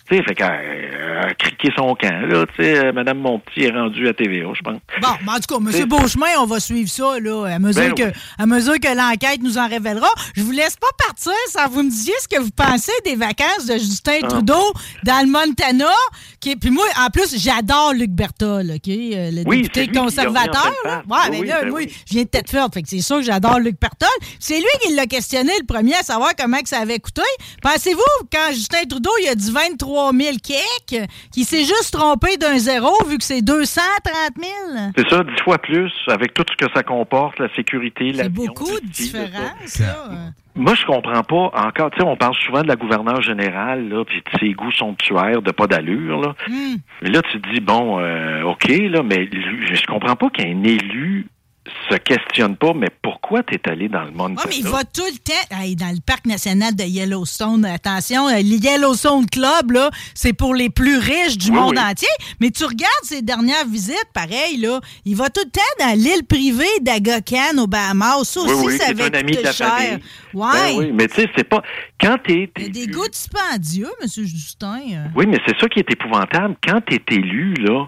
Tu 0.07 0.17
sais, 0.19 0.23
fait 0.23 0.35
qu'elle 0.35 0.51
euh, 0.51 1.23
a 1.23 1.35
criqué 1.35 1.71
son 1.75 1.95
camp, 1.95 2.27
là. 2.29 2.45
Tu 2.55 2.63
sais, 2.63 2.77
euh, 2.85 2.93
Mme 2.93 3.19
Monti 3.21 3.63
est 3.63 3.71
rendue 3.71 4.07
à 4.07 4.13
TVA, 4.13 4.49
je 4.55 4.61
pense. 4.61 4.77
Bon, 5.01 5.09
mais 5.25 5.33
en 5.33 5.37
tout 5.37 5.59
cas, 5.73 5.79
M. 5.79 5.87
Beauchemin, 5.89 6.27
on 6.41 6.45
va 6.45 6.61
suivre 6.61 6.91
ça 6.91 7.19
là, 7.21 7.47
à 7.47 7.59
mesure 7.59 7.81
Ben 7.83 7.95
que, 7.95 8.03
oui. 8.03 8.13
à 8.39 8.45
mesure 8.45 8.75
que 8.79 8.95
l'enquête 8.95 9.41
nous 9.43 9.57
en 9.57 9.67
révélera. 9.67 10.09
Je 10.37 10.43
vous 10.43 10.51
laisse 10.51 10.77
pas 10.77 10.89
partir 11.07 11.33
sans 11.49 11.69
vous 11.71 11.85
me 11.85 11.89
disiez 11.89 12.13
ce 12.21 12.29
que 12.29 12.39
vous 12.39 12.51
pensez 12.55 12.93
des 13.07 13.15
vacances 13.17 13.65
de 13.67 13.75
Justin 13.79 14.19
Ah. 14.25 14.29
Trudeau 14.29 14.73
dans 15.05 15.25
le 15.27 15.31
Montana. 15.31 15.91
Qui, 16.39 16.57
puis 16.57 16.71
moi, 16.71 16.85
en 17.03 17.09
plus, 17.09 17.35
j'adore 17.43 17.95
Luc 17.95 18.11
Berthold, 18.11 18.71
OK? 18.73 18.89
euh, 18.89 19.31
Le 19.31 19.43
Oui, 19.47 19.63
député 19.63 19.87
lui 19.87 19.97
conservateur. 19.99 20.71
là. 20.85 21.03
Ouais, 21.09 21.17
face. 21.17 21.29
mais 21.31 21.39
Oui, 21.41 21.47
là, 21.49 21.63
ben 21.63 21.71
moi, 21.71 21.81
oui. 21.83 21.91
je 22.07 22.13
viens 22.13 22.25
de 22.25 22.29
Tedford, 22.29 22.69
fait 22.75 22.83
que 22.83 22.89
c'est 22.91 23.01
sûr 23.01 23.17
que 23.17 23.23
j'adore 23.23 23.59
Luc 23.59 23.81
Berthold. 23.81 24.11
C'est 24.39 24.59
lui 24.59 24.67
qui 24.83 24.93
l'a 24.95 25.07
questionné 25.07 25.53
le 25.59 25.65
premier 25.65 25.95
à 25.95 26.03
savoir 26.03 26.33
comment 26.39 26.61
que 26.61 26.69
ça 26.69 26.81
avait 26.81 26.99
coûté. 26.99 27.23
Pensez-vous, 27.63 28.27
quand 28.31 28.53
Justin 28.53 28.85
Trudeau, 28.87 29.11
il 29.23 29.29
a 29.29 29.35
dit 29.35 29.51
23 29.51 29.94
000 30.13 30.37
kek, 30.43 31.09
qu'il 31.33 31.45
s'est 31.45 31.65
juste 31.65 31.93
trompé 31.93 32.37
d'un 32.37 32.59
zéro 32.59 32.93
vu 33.09 33.19
que 33.19 33.25
c'est 33.25 33.43
230 33.43 33.83
000? 34.39 34.51
C'est 34.97 35.09
ça, 35.09 35.23
dix 35.23 35.43
fois 35.43 35.59
plus, 35.59 35.93
avec 36.09 36.35
tout 36.35 36.45
ce 36.51 36.67
que 36.67 36.73
ça 36.75 36.83
comporte, 36.83 37.39
la 37.39 37.53
sécurité, 37.55 38.13
C'est 38.13 38.23
l'avion. 38.25 38.45
beaucoup 38.47 38.79
de 38.81 39.17
là. 39.17 40.33
Moi, 40.57 40.75
je 40.77 40.87
comprends 40.87 41.23
pas 41.25 41.51
encore. 41.67 41.91
Tu 41.91 41.99
sais, 41.99 42.07
on 42.07 42.17
parle 42.17 42.35
souvent 42.37 42.63
de 42.63 42.69
la 42.69 42.77
gouverneure 42.77 43.21
générale, 43.23 43.89
là, 43.89 44.05
puis 44.05 44.21
de 44.21 44.39
ses 44.39 44.53
goûts 44.53 44.71
somptuaires, 44.71 45.43
de 45.43 45.51
pas 45.51 45.67
d'allure, 45.67 46.21
là. 46.21 46.35
Hmm. 46.49 46.77
Mais 47.03 47.11
là, 47.11 47.23
tu 47.23 47.41
te 47.41 47.53
dis, 47.53 47.61
bon, 47.61 47.99
euh, 47.99 48.43
OK, 48.43 48.69
là, 48.69 49.03
mais 49.03 49.25
lui, 49.25 49.75
je 49.75 49.87
comprends 49.87 50.15
pas 50.15 50.31
qu'un 50.31 50.63
élu 50.63 51.27
se 51.91 51.97
questionne 51.97 52.57
pas, 52.57 52.73
mais 52.75 52.91
pourquoi 53.03 53.43
t'es 53.43 53.61
allé 53.69 53.89
dans 53.89 54.05
le 54.05 54.11
monde 54.11 54.37
Ouais, 54.37 54.45
mais 54.49 54.57
il 54.59 54.67
va 54.67 54.85
tout 54.85 55.03
le 55.07 55.19
temps 55.19 55.57
hey, 55.63 55.75
dans 55.77 55.89
le 55.91 56.01
parc 56.05 56.27
national 56.27 56.75
de 56.77 56.85
Yellowstone. 56.85 57.65
Attention, 57.65 58.29
euh, 58.29 58.37
le 58.37 58.63
Yellowstone 58.63 59.25
Club, 59.27 59.71
là, 59.71 59.91
c'est 60.15 60.35
pour 60.35 60.55
les 60.55 60.69
plus 60.69 60.99
riches 60.99 61.39
du 61.39 61.51
Oui, 61.51 61.57
monde 61.57 61.75
oui. 61.77 61.83
entier. 61.91 62.09
Mais 62.41 62.51
tu 62.51 62.65
regardes 62.65 62.91
ses 63.05 63.23
dernières 63.23 63.67
visites, 63.67 64.07
pareil, 64.13 64.59
là, 64.59 64.81
il 65.07 65.17
va 65.17 65.31
tout 65.31 65.41
le 65.45 65.51
temps 65.51 65.61
dans 65.87 65.99
l'île 65.99 66.25
privée 66.29 66.65
d'Aga 66.83 67.21
Khan 67.23 67.57
aux 67.59 67.67
Bahamas. 67.67 68.25
Ça 68.25 68.41
aussi, 68.41 68.53
oui, 68.67 68.77
ça 68.79 68.91
est 68.91 69.01
un 69.01 69.19
ami 69.19 69.37
de 69.37 69.43
la 69.43 69.53
cher. 69.53 69.69
famille. 69.69 69.99
Ouais. 70.35 70.49
Ben 70.53 70.79
oui, 70.79 70.91
mais 70.93 71.09
tu 71.09 71.15
sais, 71.23 71.31
c'est 71.37 71.49
pas. 71.49 71.63
Quand 72.01 72.19
t'es. 72.27 72.51
Il 72.59 72.63
y 72.63 72.67
a 72.83 72.87
des 72.87 72.93
goûts 72.93 73.09
dispendieux, 73.09 73.89
M. 74.03 74.09
Justin. 74.09 74.81
Oui, 75.17 75.25
mais 75.27 75.39
c'est 75.47 75.59
ça 75.59 75.69
qui 75.69 75.79
est 75.79 75.91
épouvantable. 75.91 76.57
Quand 76.67 76.81
t'es 76.83 77.01
élu, 77.11 77.55
là, 77.55 77.87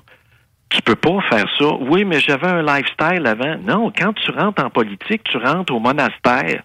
tu 0.76 0.82
peux 0.82 0.94
pas 0.94 1.20
faire 1.30 1.46
ça. 1.58 1.72
Oui, 1.80 2.04
mais 2.04 2.20
j'avais 2.20 2.48
un 2.48 2.62
lifestyle 2.62 3.26
avant. 3.26 3.56
Non, 3.66 3.90
quand 3.96 4.12
tu 4.12 4.30
rentres 4.30 4.62
en 4.62 4.68
politique, 4.68 5.22
tu 5.24 5.38
rentres 5.38 5.72
au 5.72 5.80
monastère. 5.80 6.62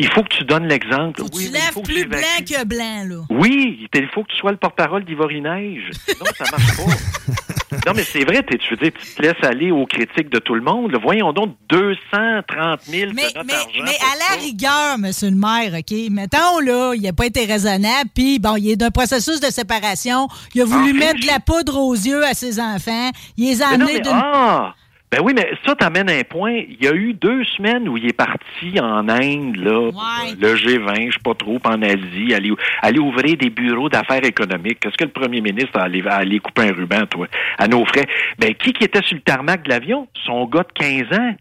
Il 0.00 0.08
faut 0.12 0.22
que 0.22 0.28
tu 0.28 0.44
donnes 0.44 0.66
l'exemple. 0.68 1.22
Oui, 1.32 1.46
tu 1.46 1.52
lèves 1.52 1.82
plus 1.82 2.04
blanc 2.06 2.20
que 2.46 2.64
blanc, 2.64 3.04
là. 3.08 3.16
Oui, 3.30 3.88
il 3.92 4.08
faut 4.14 4.22
que 4.22 4.30
tu 4.30 4.36
sois 4.38 4.52
le 4.52 4.56
porte-parole 4.56 5.04
d'Ivory 5.04 5.40
Neige. 5.40 5.90
Non, 6.20 6.26
ça 6.36 6.44
marche 6.52 6.76
pas. 6.76 7.76
non, 7.86 7.92
mais 7.96 8.04
c'est 8.04 8.24
vrai, 8.24 8.44
tu 8.44 8.56
veux 8.70 8.76
dire, 8.76 8.92
tu 8.96 9.14
te 9.14 9.22
laisses 9.22 9.42
aller 9.42 9.72
aux 9.72 9.86
critiques 9.86 10.30
de 10.30 10.38
tout 10.38 10.54
le 10.54 10.60
monde. 10.62 10.96
Voyons 11.02 11.32
donc 11.32 11.56
230 11.68 12.80
000 12.84 13.12
Mais, 13.12 13.22
de 13.30 13.34
notre 13.38 13.44
mais, 13.44 13.54
argent 13.54 13.68
mais 13.84 13.90
pour 13.98 14.08
à 14.08 14.14
la 14.18 14.34
ça. 14.36 14.40
rigueur, 14.40 14.98
monsieur 14.98 15.30
le 15.30 15.36
maire, 15.36 15.72
OK? 15.78 15.96
Mettons, 16.10 16.60
là, 16.60 16.92
il 16.94 17.02
n'a 17.02 17.12
pas 17.12 17.26
été 17.26 17.44
raisonnable, 17.44 18.10
puis 18.14 18.38
bon, 18.38 18.54
il 18.56 18.70
est 18.70 18.76
d'un 18.76 18.90
processus 18.90 19.40
de 19.40 19.50
séparation. 19.50 20.28
Il 20.54 20.62
a 20.62 20.64
voulu 20.64 20.92
Ah, 20.94 20.98
mettre 20.98 21.20
de 21.20 21.26
la 21.26 21.40
poudre 21.40 21.76
aux 21.76 21.94
yeux 21.94 22.24
à 22.24 22.34
ses 22.34 22.60
enfants. 22.60 23.10
Il 23.36 23.46
les 23.48 23.62
a 23.62 23.68
amenés 23.70 24.00
d'une. 24.00 24.12
ah! 24.12 24.74
Ben 25.10 25.20
oui, 25.22 25.32
mais 25.34 25.50
ça 25.64 25.74
t'amène 25.74 26.10
un 26.10 26.22
point. 26.22 26.52
Il 26.68 26.84
y 26.84 26.86
a 26.86 26.92
eu 26.92 27.14
deux 27.14 27.42
semaines 27.44 27.88
où 27.88 27.96
il 27.96 28.06
est 28.06 28.12
parti 28.12 28.78
en 28.78 29.08
Inde, 29.08 29.56
là, 29.56 29.80
Ouais. 29.88 30.32
euh, 30.32 30.34
le 30.38 30.54
G20, 30.54 31.06
je 31.06 31.12
sais 31.14 31.18
pas 31.24 31.32
trop, 31.34 31.58
en 31.64 31.80
Asie, 31.80 32.34
aller, 32.34 32.52
aller 32.82 32.98
ouvrir 32.98 33.38
des 33.38 33.48
bureaux 33.48 33.88
d'affaires 33.88 34.22
économiques. 34.24 34.80
Qu'est-ce 34.80 34.98
que 34.98 35.04
le 35.04 35.10
premier 35.10 35.40
ministre 35.40 35.78
a 35.78 35.84
allé, 35.84 36.02
a 36.06 36.16
allé 36.16 36.40
couper 36.40 36.68
un 36.68 36.72
ruban, 36.74 37.06
toi, 37.06 37.26
à 37.58 37.66
nos 37.68 37.86
frais? 37.86 38.06
Ben, 38.38 38.52
qui 38.54 38.74
qui 38.74 38.84
était 38.84 39.02
sur 39.02 39.14
le 39.16 39.22
tarmac 39.22 39.62
de 39.62 39.70
l'avion? 39.70 40.08
Son 40.26 40.44
gars 40.44 40.64
de 40.64 40.72
15 40.74 41.18
ans. 41.18 41.34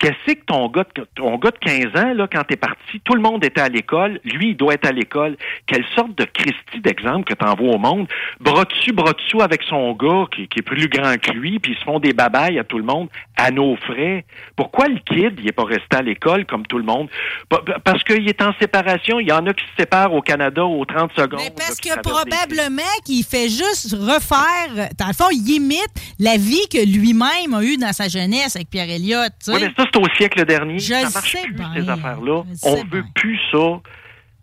Qu'est-ce 0.00 0.32
que 0.32 0.40
ton 0.46 0.66
gars, 0.68 0.86
de, 0.96 1.06
ton 1.14 1.36
gars 1.36 1.50
de 1.50 1.58
15 1.58 2.02
ans, 2.02 2.14
là, 2.14 2.26
quand 2.32 2.42
t'es 2.44 2.56
parti, 2.56 3.00
tout 3.04 3.14
le 3.14 3.20
monde 3.20 3.44
était 3.44 3.60
à 3.60 3.68
l'école, 3.68 4.18
lui, 4.24 4.50
il 4.50 4.56
doit 4.56 4.72
être 4.74 4.86
à 4.88 4.92
l'école. 4.92 5.36
Quelle 5.66 5.84
sorte 5.94 6.16
de 6.16 6.24
Christie 6.24 6.80
d'exemple 6.82 7.24
que 7.24 7.34
t'envoies 7.34 7.74
au 7.74 7.78
monde? 7.78 8.08
Bras 8.40 8.64
dessus, 8.64 8.92
bras 8.92 9.12
dessous 9.12 9.42
avec 9.42 9.62
son 9.68 9.92
gars, 9.92 10.24
qui, 10.34 10.48
qui 10.48 10.60
est 10.60 10.62
plus 10.62 10.88
grand 10.88 11.16
que 11.20 11.32
lui, 11.32 11.58
puis 11.58 11.72
ils 11.72 11.78
se 11.78 11.84
font 11.84 11.98
des 12.00 12.14
babayes 12.14 12.58
à 12.58 12.64
tout 12.64 12.78
le 12.78 12.84
monde, 12.84 13.08
à 13.36 13.50
nos 13.50 13.76
frais? 13.76 14.24
Pourquoi 14.56 14.88
le 14.88 14.98
kid, 15.00 15.38
il 15.38 15.46
est 15.48 15.52
pas 15.52 15.64
resté 15.64 15.96
à 15.96 16.02
l'école 16.02 16.46
comme 16.46 16.66
tout 16.66 16.78
le 16.78 16.84
monde? 16.84 17.08
Pa- 17.50 17.60
pa- 17.64 17.78
Parce 17.84 18.02
qu'il 18.02 18.26
est 18.26 18.40
en 18.40 18.54
séparation. 18.58 19.20
Il 19.20 19.28
y 19.28 19.32
en 19.32 19.46
a 19.46 19.52
qui 19.52 19.64
se 19.64 19.70
séparent 19.82 20.14
au 20.14 20.22
Canada 20.22 20.64
aux 20.64 20.84
30 20.86 21.12
secondes. 21.14 21.40
Mais 21.44 21.50
parce 21.54 21.76
là, 21.84 21.96
que 21.96 22.00
probablement 22.00 22.82
qu'il 23.04 23.22
fait 23.24 23.50
juste 23.50 23.94
refaire. 23.94 24.88
Dans 24.98 25.06
le 25.08 25.12
fond, 25.12 25.28
il 25.30 25.46
imite 25.50 25.90
la 26.18 26.36
vie 26.38 26.66
que 26.72 26.84
lui-même 26.86 27.52
a 27.54 27.62
eue 27.62 27.76
dans 27.76 27.92
sa 27.92 28.08
jeunesse 28.08 28.56
avec 28.56 28.70
Pierre 28.70 28.88
Elliott. 28.90 29.32
tu 29.44 29.52
sais. 29.52 29.54
Oui, 29.54 29.60
mais 29.62 29.72
ça, 29.76 29.89
au 29.96 30.06
siècle 30.16 30.44
dernier. 30.44 30.78
Je 30.78 30.92
ça 30.94 31.10
marche 31.10 31.32
sais 31.32 31.42
plus, 31.42 31.54
bien. 31.54 31.72
ces 31.74 31.88
affaires-là. 31.88 32.42
On 32.64 32.74
veut 32.76 33.02
bien. 33.02 33.04
plus 33.14 33.38
ça. 33.50 33.80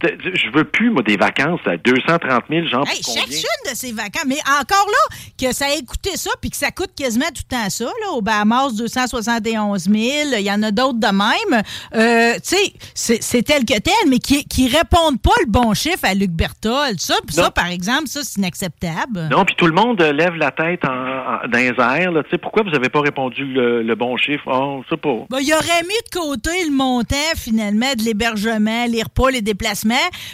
Je 0.03 0.51
veux 0.55 0.63
plus, 0.63 0.91
moi, 0.91 1.01
des 1.01 1.17
vacances 1.17 1.59
à 1.65 1.75
230 1.77 2.43
000, 2.49 2.67
genre, 2.67 2.87
Hey, 2.87 3.01
chacune 3.01 3.71
de 3.71 3.75
ces 3.75 3.91
vacances. 3.91 4.25
Mais 4.27 4.37
encore 4.61 4.87
là, 4.87 5.17
que 5.39 5.51
ça 5.53 5.73
ait 5.73 5.81
coûté 5.83 6.11
ça, 6.17 6.29
puis 6.39 6.51
que 6.51 6.55
ça 6.57 6.69
coûte 6.71 6.91
quasiment 6.95 7.25
tout 7.27 7.41
le 7.49 7.55
temps 7.55 7.69
ça, 7.69 7.85
là, 7.85 8.11
au 8.13 8.21
Bahamas, 8.21 8.73
271 8.75 9.85
000, 9.85 9.95
il 10.37 10.41
y 10.41 10.51
en 10.51 10.61
a 10.61 10.69
d'autres 10.71 10.99
de 10.99 11.07
même. 11.07 11.63
Euh, 11.95 12.33
tu 12.35 12.55
sais, 12.93 13.19
c'est- 13.21 13.41
tel 13.43 13.65
que 13.65 13.79
tel, 13.79 13.93
mais 14.09 14.19
qui, 14.19 14.43
qui 14.45 14.67
répondent 14.67 15.21
pas 15.21 15.31
le 15.39 15.49
bon 15.49 15.73
chiffre 15.73 16.03
à 16.05 16.13
Luc 16.13 16.31
Berthold. 16.31 16.99
Ça, 16.99 17.15
puis 17.25 17.35
ça, 17.35 17.49
par 17.49 17.67
exemple, 17.67 18.07
ça, 18.07 18.21
c'est 18.23 18.37
inacceptable. 18.39 19.29
Non, 19.31 19.45
puis 19.45 19.55
tout 19.57 19.65
le 19.67 19.73
monde 19.73 20.01
euh, 20.01 20.11
lève 20.11 20.35
la 20.35 20.51
tête 20.51 20.83
en, 20.85 20.89
en- 20.91 21.47
dans 21.47 21.57
les 21.57 21.73
airs. 21.79 22.11
Là. 22.11 22.23
Tu 22.23 22.31
sais, 22.31 22.37
Pourquoi 22.37 22.63
vous 22.63 22.69
n'avez 22.71 22.89
pas 22.89 23.01
répondu 23.01 23.45
le, 23.45 23.81
le 23.83 23.95
bon 23.95 24.15
chiffre? 24.17 24.43
Oh, 24.47 24.81
je 24.85 24.89
sais 24.95 25.01
pas. 25.01 25.15
Ben, 25.29 25.39
il 25.41 25.53
aurait 25.53 25.83
mis 25.83 25.89
de 26.11 26.19
côté 26.19 26.49
le 26.65 26.71
montant, 26.71 27.15
finalement, 27.35 27.93
de 27.97 28.03
l'hébergement, 28.03 28.85
les 28.87 29.01
repas, 29.03 29.29
les 29.31 29.41
déplacements, 29.41 29.86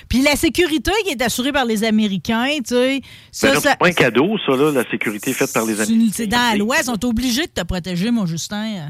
puis 0.09 0.21
la 0.21 0.35
sécurité 0.35 0.91
qui 1.05 1.11
est 1.11 1.21
assurée 1.21 1.51
par 1.51 1.65
les 1.65 1.83
Américains, 1.83 2.57
tu 2.67 2.73
sais. 2.75 3.01
Ça, 3.31 3.51
Ben 3.51 3.59
c'est 3.61 3.75
un 3.79 3.91
cadeau, 3.91 4.37
ça, 4.45 4.55
là, 4.55 4.71
la 4.71 4.89
sécurité 4.89 5.33
faite 5.33 5.53
par 5.53 5.65
les 5.65 5.73
une- 5.91 6.11
c'est 6.11 6.27
dans 6.27 6.57
l'Ouest, 6.57 6.83
ils 6.83 6.85
sont 6.85 7.05
obligés 7.05 7.45
de 7.47 7.51
te 7.51 7.61
protéger, 7.63 8.11
mon 8.11 8.25
Justin. 8.25 8.89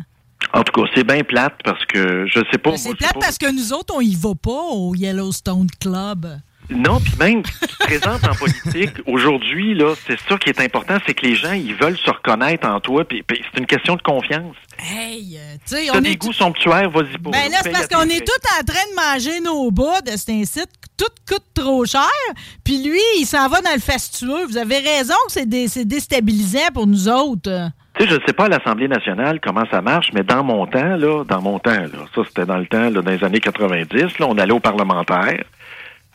En 0.53 0.61
tout 0.63 0.81
cas, 0.81 0.87
c'est 0.93 1.05
bien 1.05 1.21
plate 1.23 1.53
parce 1.63 1.83
que 1.85 2.25
je 2.27 2.39
sais 2.51 2.57
pas. 2.57 2.71
Ben, 2.71 2.77
c'est 2.77 2.95
plate 2.95 3.13
pas- 3.13 3.19
parce 3.19 3.37
que 3.37 3.49
nous 3.51 3.73
autres, 3.73 3.93
on 3.95 4.01
y 4.01 4.13
va 4.15 4.35
pas 4.35 4.51
au 4.71 4.93
Yellowstone 4.93 5.67
Club. 5.79 6.27
Non, 6.69 6.99
puis 6.99 7.13
même, 7.19 7.43
tu 7.43 7.51
te 7.67 7.77
présentes 7.83 8.23
en 8.27 8.33
politique, 8.35 8.91
aujourd'hui, 9.05 9.73
là, 9.75 9.93
c'est 10.07 10.17
ça 10.27 10.37
qui 10.37 10.49
est 10.49 10.59
important, 10.61 10.97
c'est 11.05 11.13
que 11.13 11.25
les 11.25 11.35
gens, 11.35 11.51
ils 11.53 11.75
veulent 11.75 11.97
se 11.97 12.09
reconnaître 12.09 12.67
en 12.67 12.79
toi, 12.79 13.03
puis, 13.05 13.21
puis 13.23 13.43
c'est 13.51 13.59
une 13.59 13.65
question 13.65 13.95
de 13.95 14.01
confiance. 14.01 14.55
Hey, 14.79 15.37
euh, 15.37 15.55
tu 15.67 15.75
sais, 15.75 15.91
on 15.91 15.95
est. 15.99 16.01
des 16.01 16.15
goûts 16.15 16.33
somptuaires, 16.33 16.89
vas-y 16.89 17.17
pas. 17.17 17.29
Ben 17.31 17.51
là, 17.51 17.57
c'est 17.61 17.69
parce 17.71 17.87
qu'on 17.87 18.09
est 18.09 18.25
tous 18.25 18.59
en 18.59 18.63
train 18.63 18.83
de 18.89 19.13
manger 19.13 19.39
nos 19.41 19.69
bas 19.71 20.01
de 20.01 20.11
cet 20.11 20.29
incite. 20.29 20.69
Tout 20.97 21.05
coûte 21.27 21.43
trop 21.53 21.85
cher. 21.85 22.07
Puis 22.63 22.83
lui, 22.83 22.99
il 23.19 23.25
s'en 23.25 23.47
va 23.49 23.61
dans 23.61 23.73
le 23.73 23.79
fastueux. 23.79 24.45
Vous 24.47 24.57
avez 24.57 24.77
raison 24.79 25.15
que 25.27 25.31
c'est 25.31 25.47
dé- 25.47 25.67
c'est 25.67 25.85
déstabilisant 25.85 26.71
pour 26.73 26.87
nous 26.87 27.07
autres. 27.09 27.69
Tu 27.95 28.03
sais, 28.05 28.09
je 28.09 28.15
ne 28.15 28.19
sais 28.25 28.33
pas 28.33 28.45
à 28.45 28.49
l'Assemblée 28.49 28.87
nationale 28.87 29.39
comment 29.39 29.63
ça 29.69 29.81
marche, 29.81 30.07
mais 30.13 30.23
dans 30.23 30.43
mon 30.43 30.65
temps, 30.65 30.95
là, 30.95 31.23
dans 31.23 31.41
mon 31.41 31.59
temps, 31.59 31.71
là, 31.71 31.87
ça 32.15 32.21
c'était 32.27 32.45
dans 32.45 32.57
le 32.57 32.65
temps, 32.65 32.89
là, 32.89 33.01
dans 33.01 33.11
les 33.11 33.23
années 33.23 33.39
90, 33.39 34.17
là, 34.19 34.27
on 34.27 34.37
allait 34.39 34.53
aux 34.53 34.59
parlementaires. 34.59 35.43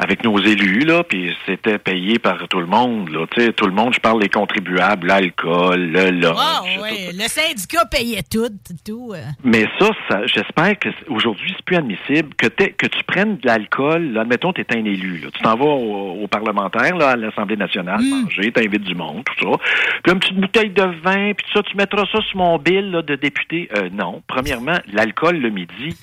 Avec 0.00 0.22
nos 0.22 0.38
élus, 0.38 0.80
là, 0.80 1.02
puis 1.02 1.36
c'était 1.44 1.78
payé 1.78 2.20
par 2.20 2.46
tout 2.46 2.60
le 2.60 2.66
monde, 2.66 3.08
là. 3.08 3.26
Tu 3.32 3.40
sais, 3.42 3.52
tout 3.52 3.66
le 3.66 3.72
monde, 3.72 3.92
je 3.94 3.98
parle 3.98 4.20
des 4.20 4.28
contribuables, 4.28 5.08
l'alcool, 5.08 5.90
le 5.90 6.10
lunch. 6.10 6.36
Ah, 6.38 6.60
tout 6.62 6.82
oui. 6.82 7.08
Le 7.14 7.26
syndicat 7.28 7.84
payait 7.86 8.22
tout, 8.22 8.48
tout. 8.86 9.12
euh. 9.12 9.22
Mais 9.42 9.66
ça, 9.78 9.88
ça 10.08 10.24
j'espère 10.26 10.78
que 10.78 10.88
aujourd'hui, 11.08 11.52
c'est 11.56 11.64
plus 11.64 11.76
admissible 11.76 12.32
que, 12.36 12.46
que 12.46 12.86
tu 12.86 13.02
prennes 13.08 13.38
de 13.38 13.46
l'alcool. 13.46 14.12
Là, 14.12 14.20
admettons, 14.20 14.52
tu 14.52 14.60
es 14.60 14.76
un 14.76 14.84
élu. 14.84 15.18
Là. 15.18 15.30
Tu 15.34 15.42
t'en 15.42 15.56
vas 15.56 15.64
au, 15.64 16.22
au 16.22 16.28
parlementaire, 16.28 16.96
là, 16.96 17.10
à 17.10 17.16
l'Assemblée 17.16 17.56
nationale, 17.56 18.00
manger, 18.00 18.52
tu 18.52 18.60
invites 18.64 18.84
du 18.84 18.94
monde, 18.94 19.24
tout 19.24 19.50
ça. 19.50 19.58
Puis 20.04 20.12
une 20.12 20.20
petite 20.20 20.36
bouteille 20.40 20.70
de 20.70 20.82
vin, 21.02 21.32
puis 21.34 21.44
tout 21.50 21.58
ça, 21.58 21.62
tu 21.64 21.76
mettras 21.76 22.04
ça 22.12 22.20
sur 22.22 22.36
mon 22.36 22.56
bill 22.58 22.92
là, 22.92 23.02
de 23.02 23.16
député. 23.16 23.68
Euh, 23.76 23.88
non. 23.92 24.22
Premièrement, 24.28 24.78
l'alcool 24.92 25.38
le 25.38 25.50
midi, 25.50 25.96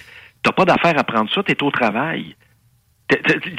t'as 0.43 0.51
pas 0.51 0.65
d'affaire 0.65 0.99
à 0.99 1.03
prendre 1.05 1.31
ça, 1.33 1.41
tu 1.43 1.53
es 1.53 1.63
au 1.63 1.71
travail. 1.71 2.35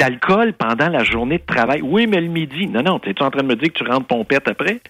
L'alcool 0.01 0.53
pendant 0.55 0.88
la 0.88 1.05
journée 1.05 1.38
de 1.38 1.44
travail. 1.47 1.80
Oui, 1.82 2.07
mais 2.07 2.20
le 2.20 2.28
midi. 2.28 2.66
Non, 2.66 2.82
non. 2.82 2.99
T'es-tu 2.99 3.22
en 3.22 3.30
train 3.30 3.42
de 3.42 3.49
me 3.49 3.57
dire 3.57 3.72
que 3.72 3.78
tu 3.78 3.84
rentres 3.88 4.07
pompette 4.07 4.49
après? 4.49 4.80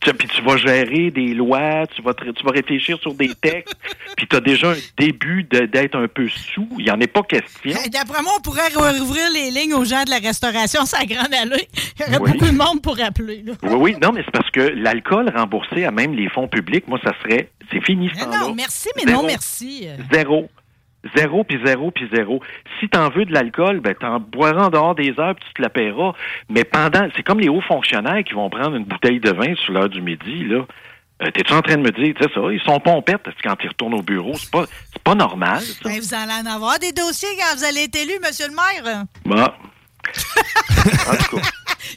Puis 0.00 0.28
tu 0.28 0.42
vas 0.42 0.58
gérer 0.58 1.10
des 1.10 1.32
lois, 1.32 1.86
tu 1.86 2.02
vas, 2.02 2.12
te- 2.12 2.28
tu 2.30 2.44
vas 2.44 2.50
réfléchir 2.50 2.98
sur 3.00 3.14
des 3.14 3.30
textes, 3.40 3.74
puis 4.18 4.26
tu 4.26 4.36
as 4.36 4.40
déjà 4.40 4.72
un 4.72 4.76
début 4.98 5.44
d'être 5.44 5.96
un 5.96 6.06
peu 6.08 6.28
sous. 6.28 6.68
Il 6.78 6.84
n'y 6.84 6.90
en 6.90 7.00
est 7.00 7.06
pas 7.06 7.22
question. 7.22 7.70
Hey, 7.70 7.88
D'après 7.88 8.20
moi, 8.22 8.32
on 8.36 8.42
pourrait 8.42 8.68
rouvrir 8.76 9.30
les 9.32 9.50
lignes 9.50 9.72
aux 9.72 9.84
gens 9.86 10.04
de 10.04 10.10
la 10.10 10.18
restauration, 10.18 10.84
ça 10.84 11.06
grande 11.06 11.32
allée. 11.32 11.66
Il 11.98 12.02
y 12.04 12.08
aurait 12.10 12.18
Oui. 12.20 12.32
beaucoup 12.32 12.44
de 12.52 12.56
monde 12.58 12.82
pour 12.82 13.00
appeler. 13.00 13.42
Là. 13.46 13.54
Oui, 13.62 13.74
oui, 13.78 13.96
non, 14.02 14.12
mais 14.12 14.20
c'est 14.26 14.30
parce 14.30 14.50
que 14.50 14.60
l'alcool 14.60 15.32
remboursé 15.34 15.86
à 15.86 15.90
même 15.90 16.12
les 16.12 16.28
fonds 16.28 16.48
publics, 16.48 16.86
moi, 16.86 17.00
ça 17.02 17.12
serait, 17.22 17.48
c'est 17.72 17.82
fini 17.82 18.10
ce 18.14 18.24
temps-là. 18.24 18.40
non, 18.40 18.54
merci, 18.54 18.90
mais 18.96 19.04
Zéro. 19.10 19.22
non, 19.22 19.26
merci. 19.26 19.86
Zéro. 20.12 20.50
Zéro, 21.16 21.44
puis 21.44 21.58
zéro, 21.64 21.90
puis 21.90 22.08
zéro. 22.12 22.40
Si 22.80 22.88
t'en 22.88 23.10
veux 23.10 23.24
de 23.24 23.32
l'alcool, 23.32 23.80
ben 23.80 23.94
t'en 23.94 24.20
boiras 24.20 24.66
en 24.66 24.70
dehors 24.70 24.94
des 24.94 25.14
heures, 25.18 25.34
puis 25.34 25.44
tu 25.48 25.54
te 25.54 25.62
la 25.62 25.68
paieras. 25.68 26.12
Mais 26.48 26.64
pendant, 26.64 27.08
c'est 27.14 27.22
comme 27.22 27.40
les 27.40 27.48
hauts 27.48 27.60
fonctionnaires 27.60 28.22
qui 28.24 28.34
vont 28.34 28.48
prendre 28.50 28.74
une 28.76 28.84
bouteille 28.84 29.20
de 29.20 29.30
vin 29.30 29.54
sur 29.56 29.72
l'heure 29.72 29.88
du 29.88 30.00
midi, 30.00 30.44
là. 30.44 30.64
Euh, 31.22 31.30
T'es-tu 31.30 31.52
en 31.52 31.62
train 31.62 31.76
de 31.76 31.82
me 31.82 31.92
dire, 31.92 32.12
tu 32.18 32.24
sais 32.24 32.30
ça, 32.34 32.40
ils 32.50 32.60
sont 32.62 32.80
pompettes 32.80 33.22
parce 33.22 33.36
que 33.36 33.42
quand 33.48 33.56
ils 33.62 33.68
retournent 33.68 33.94
au 33.94 34.02
bureau, 34.02 34.32
c'est 34.34 34.50
pas, 34.50 34.64
c'est 34.92 35.02
pas 35.02 35.14
normal, 35.14 35.60
ça. 35.60 35.88
ben, 35.88 36.00
vous 36.00 36.14
allez 36.14 36.32
en 36.42 36.52
avoir 36.52 36.78
des 36.80 36.90
dossiers 36.92 37.28
quand 37.38 37.56
vous 37.56 37.64
allez 37.64 37.84
être 37.84 37.96
élu, 37.96 38.14
monsieur 38.24 38.46
le 38.48 38.54
maire. 38.54 39.04
Bon. 39.24 39.36
en 41.08 41.16
tout 41.16 41.36
cas. 41.36 41.42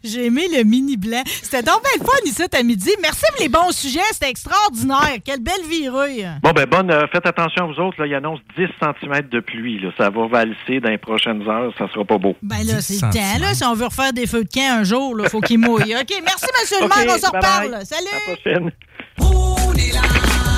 J'ai 0.03 0.25
aimé 0.25 0.43
le 0.55 0.63
mini 0.63 0.97
blanc. 0.97 1.23
C'était 1.25 1.63
donc 1.63 1.81
bien 1.83 1.91
le 1.99 2.05
fun 2.05 2.17
ici 2.25 2.43
à 2.51 2.63
midi. 2.63 2.89
Merci 3.01 3.23
pour 3.33 3.41
les 3.41 3.49
bons 3.49 3.71
sujets. 3.71 3.99
C'était 4.11 4.29
extraordinaire. 4.29 5.17
Quelle 5.23 5.41
belle 5.41 5.65
virée. 5.69 6.25
Bon, 6.43 6.51
ben, 6.51 6.65
bonne, 6.65 6.91
euh, 6.91 7.07
faites 7.11 7.25
attention 7.25 7.63
à 7.65 7.67
vous 7.67 7.79
autres, 7.81 7.99
là. 8.01 8.07
Il 8.07 8.15
annonce 8.15 8.39
10 8.57 8.65
cm 8.79 9.21
de 9.29 9.39
pluie, 9.39 9.79
là. 9.79 9.89
Ça 9.97 10.09
va 10.09 10.27
valser 10.27 10.79
dans 10.81 10.89
les 10.89 10.97
prochaines 10.97 11.41
heures, 11.47 11.73
ça 11.77 11.87
sera 11.93 12.05
pas 12.05 12.17
beau. 12.17 12.35
Ben 12.41 12.63
là, 12.65 12.75
10 12.75 12.81
c'est 12.81 13.05
le 13.05 13.11
temps, 13.13 13.39
là. 13.39 13.53
Si 13.53 13.63
on 13.63 13.73
veut 13.73 13.85
refaire 13.85 14.13
des 14.13 14.27
feux 14.27 14.43
de 14.43 14.49
camp 14.49 14.79
un 14.79 14.83
jour, 14.83 15.15
il 15.21 15.29
faut 15.29 15.41
qu'il 15.41 15.59
mouille. 15.59 15.95
OK, 15.95 16.13
merci, 16.23 16.45
monsieur 16.61 16.77
le 16.81 16.87
maire. 17.05 17.15
On 17.15 17.19
se 17.19 17.25
reparle. 17.25 17.73
À 17.73 17.79
la 17.79 17.85
Salut. 17.85 18.07
prochaine. 18.25 18.71
On 19.19 19.73
est 19.73 19.93
là, 19.93 20.01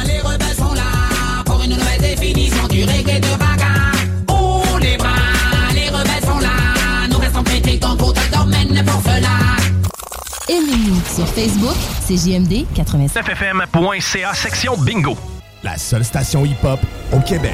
les 0.06 0.20
rebelles 0.20 0.56
sont 0.56 0.74
là 0.74 1.44
pour 1.46 1.62
une 1.64 1.72
nouvelle 1.72 2.02
définition 2.02 2.68
du 2.68 2.84
reggae 2.84 3.20
de 3.20 3.38
bagarre. 3.38 3.94
On 4.30 4.78
les 4.78 4.98
bras, 4.98 5.10
les 5.74 5.90
rebelles 5.90 6.24
sont 6.24 6.40
là, 6.40 7.08
nous 7.10 7.18
restons 7.18 7.44
dans 7.82 7.96
pour 7.96 8.14
cela. 10.50 10.58
Aimez-nous 10.58 11.02
sur 11.16 11.28
Facebook, 11.28 11.76
c'est 12.06 12.18
JMD 12.18 12.66
87. 12.74 13.24
ffm.ca 13.24 14.34
section 14.34 14.78
bingo. 14.78 15.18
La 15.64 15.78
seule 15.78 16.06
station 16.06 16.46
hip-hop 16.46 16.80
au 17.14 17.20
Québec. 17.20 17.54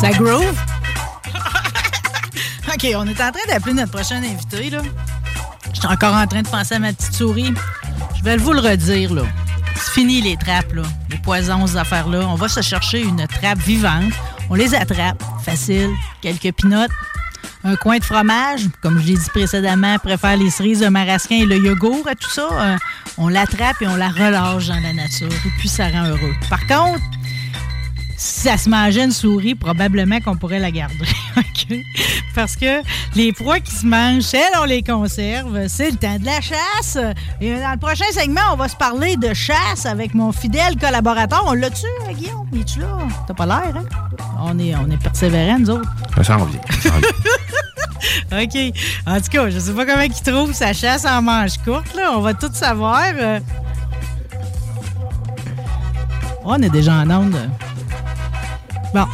Ça 0.00 0.10
groove? 0.10 0.71
OK, 2.74 2.86
on 2.96 3.06
est 3.06 3.20
en 3.20 3.30
train 3.30 3.46
d'appeler 3.48 3.74
notre 3.74 3.92
prochain 3.92 4.16
invité, 4.16 4.70
là. 4.70 4.80
Je 5.74 5.78
suis 5.80 5.86
encore 5.86 6.14
en 6.14 6.26
train 6.26 6.40
de 6.40 6.48
penser 6.48 6.76
à 6.76 6.78
ma 6.78 6.92
petite 6.92 7.12
souris. 7.12 7.52
Je 8.16 8.22
vais 8.22 8.38
vous 8.38 8.52
le 8.52 8.60
redire, 8.60 9.12
là. 9.12 9.22
C'est 9.74 9.92
fini 9.92 10.22
les 10.22 10.38
trappes, 10.38 10.72
là. 10.72 10.82
Les 11.10 11.18
poisons, 11.18 11.66
ces 11.66 11.76
affaires-là. 11.76 12.26
On 12.28 12.34
va 12.34 12.48
se 12.48 12.62
chercher 12.62 13.02
une 13.02 13.26
trappe 13.26 13.58
vivante. 13.58 14.12
On 14.48 14.54
les 14.54 14.74
attrape. 14.74 15.22
Facile. 15.44 15.90
Quelques 16.22 16.52
pinottes. 16.54 16.90
Un 17.62 17.76
coin 17.76 17.98
de 17.98 18.04
fromage. 18.04 18.62
Comme 18.80 18.98
je 19.00 19.08
l'ai 19.08 19.14
dit 19.14 19.30
précédemment, 19.30 19.98
préfère 19.98 20.38
les 20.38 20.48
cerises, 20.48 20.82
le 20.82 20.88
marasquin 20.88 21.36
et 21.36 21.46
le 21.46 21.58
yogourt 21.58 22.08
à 22.08 22.14
tout 22.14 22.30
ça. 22.30 22.48
Euh, 22.52 22.76
on 23.18 23.28
l'attrape 23.28 23.82
et 23.82 23.86
on 23.86 23.96
la 23.96 24.08
relâche 24.08 24.68
dans 24.68 24.80
la 24.80 24.94
nature. 24.94 25.28
Et 25.28 25.50
puis, 25.58 25.68
ça 25.68 25.88
rend 25.88 26.06
heureux. 26.06 26.34
Par 26.48 26.66
contre, 26.66 27.02
si 28.16 28.40
ça 28.40 28.56
se 28.56 28.70
mangeait 28.70 29.04
une 29.04 29.12
souris, 29.12 29.54
probablement 29.56 30.20
qu'on 30.20 30.36
pourrait 30.36 30.58
la 30.58 30.70
garder. 30.70 31.08
OK? 31.36 31.76
Parce 32.34 32.56
que 32.56 32.82
les 33.14 33.32
proies 33.32 33.60
qui 33.60 33.72
se 33.72 33.86
mangent, 33.86 34.22
celles, 34.22 34.52
on 34.60 34.64
les 34.64 34.82
conserve. 34.82 35.66
C'est 35.68 35.90
le 35.90 35.96
temps 35.96 36.18
de 36.18 36.24
la 36.24 36.40
chasse. 36.40 36.96
Et 37.40 37.54
dans 37.60 37.72
le 37.72 37.78
prochain 37.78 38.04
segment, 38.12 38.40
on 38.52 38.56
va 38.56 38.68
se 38.68 38.76
parler 38.76 39.16
de 39.16 39.34
chasse 39.34 39.84
avec 39.86 40.14
mon 40.14 40.32
fidèle 40.32 40.76
collaborateur. 40.78 41.44
On 41.46 41.52
l'a-tu, 41.52 41.86
euh, 42.08 42.12
Guillaume? 42.12 42.48
Es-tu 42.58 42.80
là? 42.80 42.98
T'as 43.26 43.34
pas 43.34 43.46
l'air, 43.46 43.74
hein? 43.76 43.84
On 44.40 44.58
est, 44.58 44.74
on 44.74 44.90
est 44.90 44.96
persévérants, 45.02 45.58
nous 45.58 45.70
autres. 45.70 45.90
Ça 46.16 46.24
s'en 46.24 46.44
vient. 46.44 46.60
ça 46.70 46.90
s'en 46.90 46.98
vient. 46.98 47.08
OK. 48.42 48.74
En 49.06 49.20
tout 49.20 49.30
cas, 49.30 49.50
je 49.50 49.58
sais 49.58 49.72
pas 49.72 49.84
comment 49.86 50.00
il 50.02 50.12
trouve 50.12 50.52
sa 50.52 50.72
chasse 50.72 51.04
en 51.04 51.20
manche 51.22 51.58
courte, 51.58 51.94
là. 51.94 52.12
On 52.16 52.20
va 52.20 52.34
tout 52.34 52.50
savoir. 52.52 53.04
euh. 53.14 53.40
Oh, 56.44 56.54
on 56.56 56.62
est 56.62 56.70
déjà 56.70 56.94
en 56.94 57.10
onde. 57.10 57.36
Bon. 58.94 59.06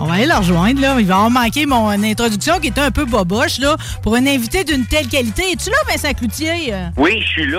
On 0.00 0.04
va 0.06 0.14
aller 0.14 0.26
le 0.26 0.34
rejoindre, 0.34 0.80
là. 0.80 0.96
Il 1.00 1.06
va 1.06 1.16
avoir 1.16 1.30
manqué 1.30 1.66
mon 1.66 1.88
introduction 1.88 2.60
qui 2.60 2.68
était 2.68 2.80
un 2.80 2.92
peu 2.92 3.04
boboche, 3.04 3.58
là, 3.58 3.76
pour 4.02 4.14
un 4.14 4.24
invité 4.28 4.62
d'une 4.62 4.86
telle 4.86 5.08
qualité. 5.08 5.50
Es-tu 5.52 5.70
là, 5.70 5.76
Vincent 5.90 6.12
Cloutier? 6.14 6.72
Oui, 6.96 7.20
je 7.20 7.26
suis 7.26 7.46
là, 7.50 7.58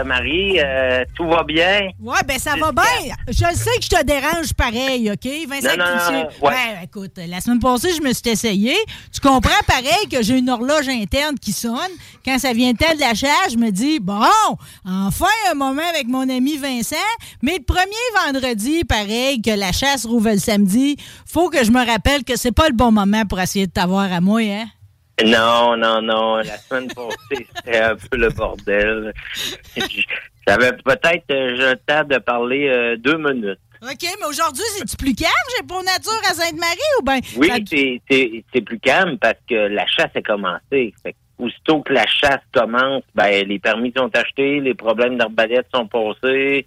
euh, 0.00 0.04
Marie. 0.04 0.60
euh, 0.60 1.04
tout 1.16 1.26
va 1.26 1.42
bien? 1.42 1.88
Ouais, 2.00 2.20
ben 2.28 2.38
ça 2.38 2.54
va 2.54 2.70
bien. 2.70 3.14
Je 3.26 3.34
sais 3.34 3.76
que 3.78 3.82
je 3.82 3.88
te 3.88 4.04
dérange 4.04 4.54
pareil, 4.56 5.10
OK? 5.10 5.28
Vincent 5.48 5.76
Non, 5.76 5.84
Cloutier? 5.84 6.22
non, 6.22 6.28
ouais. 6.48 6.54
Ben, 6.54 6.84
écoute, 6.84 7.18
la 7.28 7.40
semaine 7.40 7.58
passée, 7.58 7.90
je 7.96 8.02
me 8.06 8.12
suis 8.12 8.28
essayé. 8.30 8.76
Tu 9.12 9.20
comprends 9.20 9.50
pareil 9.66 10.08
que 10.10 10.22
j'ai 10.22 10.38
une 10.38 10.48
horloge 10.48 10.88
interne 10.88 11.36
qui 11.40 11.50
sonne. 11.52 11.74
Quand 12.24 12.38
ça 12.38 12.52
vient 12.52 12.72
tel 12.74 12.96
de 12.98 13.00
la 13.00 13.14
chasse, 13.14 13.50
je 13.52 13.56
me 13.56 13.70
dis, 13.70 13.98
bon, 13.98 14.20
enfin 14.86 15.26
un 15.50 15.54
moment 15.54 15.82
avec 15.92 16.06
mon 16.06 16.28
ami 16.28 16.56
Vincent. 16.56 16.94
Mais 17.42 17.58
le 17.58 17.64
premier 17.64 17.82
vendredi, 18.24 18.84
pareil, 18.84 19.42
que 19.42 19.50
la 19.50 19.72
chasse 19.72 20.04
rouvre 20.06 20.30
le 20.30 20.38
samedi, 20.38 20.96
faut 21.26 21.48
que 21.50 21.64
je 21.64 21.70
me 21.72 21.79
rappelle 21.84 22.24
que 22.24 22.36
c'est 22.36 22.52
pas 22.54 22.68
le 22.68 22.74
bon 22.74 22.92
moment 22.92 23.24
pour 23.26 23.40
essayer 23.40 23.66
de 23.66 23.72
t'avoir 23.72 24.12
à 24.12 24.20
moi, 24.20 24.40
hein? 24.40 24.66
Non, 25.24 25.76
non, 25.76 26.00
non. 26.00 26.36
La 26.36 26.56
semaine 26.58 26.88
passée, 26.88 27.46
c'était 27.56 27.78
un 27.80 27.94
peu 27.96 28.16
le 28.16 28.30
bordel. 28.30 29.12
J'avais 30.46 30.72
peut-être 30.72 31.30
euh, 31.30 31.70
le 31.72 31.76
temps 31.76 32.04
de 32.04 32.18
parler 32.18 32.68
euh, 32.68 32.96
deux 32.96 33.18
minutes. 33.18 33.58
OK, 33.82 34.02
mais 34.02 34.26
aujourd'hui, 34.26 34.62
c'est-tu 34.76 34.96
plus 34.96 35.14
calme? 35.14 35.30
J'ai 35.56 35.66
pour 35.66 35.82
nature 35.82 36.20
à 36.28 36.34
Sainte-Marie 36.34 36.78
ou 36.98 37.02
bien? 37.02 37.20
Oui, 37.36 38.00
c'est- 38.52 38.60
plus 38.62 38.78
calme 38.78 39.16
parce 39.18 39.38
que 39.48 39.54
la 39.54 39.86
chasse 39.86 40.10
a 40.14 40.22
commencé. 40.22 40.92
Fait 41.02 41.12
que 41.12 41.16
aussitôt 41.44 41.80
que 41.82 41.92
la 41.94 42.06
chasse 42.06 42.40
commence, 42.52 43.02
ben 43.14 43.46
les 43.46 43.58
permis 43.58 43.92
sont 43.96 44.10
achetés, 44.14 44.60
les 44.60 44.74
problèmes 44.74 45.16
d'arbalète 45.16 45.66
sont 45.74 45.86
passés. 45.86 46.66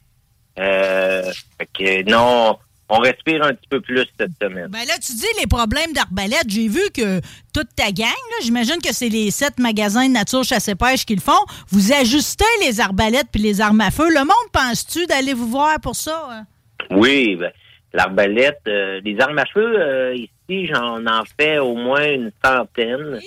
Euh, 0.59 1.32
fait 1.57 1.70
que 2.03 2.09
non, 2.09 2.57
on 2.89 2.99
respire 2.99 3.43
un 3.43 3.53
petit 3.53 3.67
peu 3.69 3.81
plus 3.81 4.05
cette 4.19 4.31
semaine. 4.41 4.67
Ben 4.67 4.86
là, 4.88 4.93
tu 5.01 5.13
dis 5.13 5.25
les 5.39 5.47
problèmes 5.47 5.93
d'arbalète. 5.93 6.45
J'ai 6.47 6.67
vu 6.67 6.81
que 6.93 7.21
toute 7.53 7.73
ta 7.75 7.91
gang, 7.91 8.07
j'imagine 8.43 8.81
que 8.84 8.93
c'est 8.93 9.09
les 9.09 9.31
sept 9.31 9.57
magasins 9.59 10.07
de 10.07 10.13
nature 10.13 10.43
chasse 10.43 10.67
et 10.67 10.75
pêche 10.75 11.05
qui 11.05 11.15
le 11.15 11.21
font. 11.21 11.31
Vous 11.69 11.93
ajustez 11.93 12.45
les 12.65 12.79
arbalètes 12.79 13.27
puis 13.31 13.41
les 13.41 13.61
armes 13.61 13.81
à 13.81 13.89
feu. 13.91 14.09
Le 14.09 14.19
monde 14.19 14.51
pense-tu 14.51 15.05
d'aller 15.05 15.34
vous 15.34 15.47
voir 15.47 15.79
pour 15.81 15.95
ça? 15.95 16.27
hein? 16.29 16.45
Oui, 16.91 17.36
ben, 17.38 17.51
l'arbalète, 17.93 18.59
euh, 18.67 18.99
les 19.03 19.19
armes 19.19 19.39
à 19.39 19.45
feu, 19.45 19.79
euh, 19.79 20.15
ici, 20.15 20.67
j'en 20.67 21.05
en 21.07 21.23
fais 21.39 21.57
au 21.59 21.75
moins 21.75 22.05
une 22.05 22.31
centaine 22.43 23.19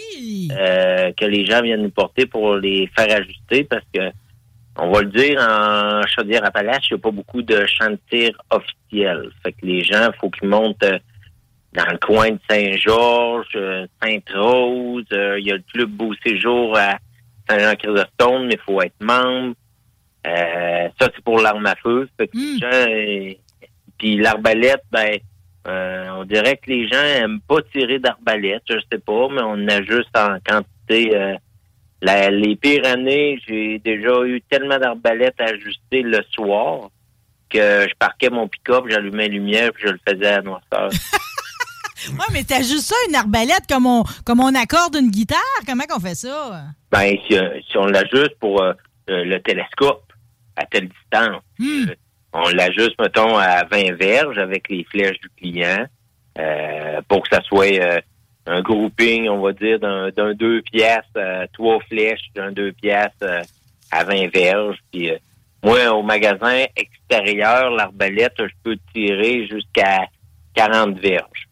euh, 0.52 1.12
que 1.18 1.24
les 1.24 1.46
gens 1.46 1.62
viennent 1.62 1.82
nous 1.82 1.90
porter 1.90 2.26
pour 2.26 2.56
les 2.56 2.88
faire 2.96 3.10
ajuster 3.16 3.64
parce 3.64 3.84
que, 3.92 4.00
on 4.78 4.90
va 4.92 5.00
le 5.00 5.08
dire, 5.08 5.40
en 5.40 6.02
Chaudière-Appalaches, 6.06 6.88
il 6.90 6.94
n'y 6.94 7.00
a 7.00 7.02
pas 7.02 7.10
beaucoup 7.10 7.40
de 7.42 7.64
champs 7.66 7.90
de 7.90 7.98
tir 8.10 8.30
officiels. 8.50 8.74
Fait 8.90 9.52
que 9.52 9.64
les 9.66 9.82
gens, 9.84 10.10
faut 10.20 10.30
qu'ils 10.30 10.48
montent 10.48 10.82
euh, 10.84 10.98
dans 11.72 11.86
le 11.90 11.98
coin 11.98 12.30
de 12.30 12.38
Saint-Georges, 12.48 13.48
euh, 13.54 13.86
Sainte-Rose, 14.02 15.04
euh, 15.12 15.38
il 15.38 15.46
y 15.46 15.50
a 15.52 15.56
le 15.56 15.64
club 15.72 15.90
Beau 15.90 16.12
Séjour 16.24 16.76
à 16.76 16.98
Saint-Jean-Chrysostome, 17.48 18.46
mais 18.46 18.54
il 18.54 18.60
faut 18.60 18.80
être 18.82 19.00
membre. 19.00 19.54
Euh, 20.26 20.88
ça, 21.00 21.10
c'est 21.14 21.22
pour 21.24 21.38
l'arme 21.40 21.66
à 21.66 21.76
feu. 21.76 22.08
Fait 22.18 22.26
que 22.28 22.36
les 22.36 22.54
Mm. 22.56 22.58
gens, 22.60 22.90
euh, 22.90 23.32
puis 23.98 24.16
l'arbalète, 24.16 24.82
ben, 24.90 25.18
Euh, 25.68 26.06
on 26.18 26.24
dirait 26.24 26.58
que 26.58 26.70
les 26.70 26.86
gens 26.86 27.02
aiment 27.02 27.40
pas 27.40 27.60
tirer 27.72 27.98
d'arbalète, 27.98 28.62
je 28.70 28.78
sais 28.92 29.00
pas, 29.00 29.26
mais 29.28 29.42
on 29.42 29.66
ajuste 29.66 30.16
en 30.16 30.38
quantité. 30.46 31.10
euh, 31.16 31.34
la- 32.00 32.30
les 32.30 32.54
pires 32.54 32.86
années, 32.86 33.40
j'ai 33.48 33.80
déjà 33.80 34.22
eu 34.24 34.40
tellement 34.48 34.78
d'arbalètes 34.78 35.40
à 35.40 35.46
ajuster 35.46 36.02
le 36.02 36.20
soir 36.30 36.90
que 37.56 37.88
je 37.88 37.94
parquais 37.98 38.30
mon 38.30 38.48
pick-up, 38.48 38.84
j'allumais 38.88 39.28
la 39.28 39.34
lumière 39.34 39.72
puis 39.72 39.84
je 39.86 39.92
le 39.92 39.98
faisais 40.06 40.26
à 40.26 40.42
noirceur. 40.42 40.90
Ouais, 42.10 42.26
mais 42.32 42.44
t'as 42.44 42.58
juste 42.58 42.86
ça, 42.86 42.94
une 43.08 43.14
arbalète, 43.14 43.66
comme 43.68 43.86
on, 43.86 44.04
comme 44.24 44.40
on 44.40 44.54
accorde 44.54 44.96
une 44.96 45.10
guitare? 45.10 45.40
Comment 45.66 45.84
qu'on 45.88 45.98
fait 45.98 46.14
ça? 46.14 46.62
Ben, 46.90 47.16
si, 47.26 47.36
euh, 47.36 47.58
si 47.68 47.76
on 47.78 47.86
l'ajuste 47.86 48.38
pour 48.38 48.62
euh, 48.62 48.72
euh, 49.10 49.24
le 49.24 49.40
télescope 49.40 50.04
à 50.56 50.66
telle 50.66 50.88
distance, 50.88 51.42
euh, 51.60 51.94
on 52.32 52.48
l'ajuste, 52.50 52.94
mettons, 53.00 53.36
à 53.36 53.64
20 53.64 53.96
verges 53.96 54.38
avec 54.38 54.68
les 54.68 54.84
flèches 54.84 55.18
du 55.20 55.28
client 55.30 55.86
euh, 56.38 57.00
pour 57.08 57.22
que 57.22 57.34
ça 57.34 57.42
soit 57.42 57.80
euh, 57.80 58.00
un 58.46 58.60
grouping, 58.60 59.28
on 59.28 59.40
va 59.40 59.52
dire, 59.52 59.80
d'un 59.80 60.10
d'un 60.10 60.34
deux 60.34 60.62
piastres, 60.62 61.18
trois 61.54 61.80
flèches 61.88 62.28
d'un 62.34 62.52
deux 62.52 62.72
piastres 62.72 63.26
à 63.90 64.04
20 64.04 64.28
verges. 64.32 64.78
Puis, 64.92 65.10
moi, 65.66 65.92
au 65.92 66.02
magasin 66.02 66.64
extérieur, 66.76 67.70
l'arbalète, 67.70 68.34
je 68.38 68.54
peux 68.62 68.76
tirer 68.94 69.48
jusqu'à 69.48 70.06
40 70.54 70.98
verges. 71.00 71.48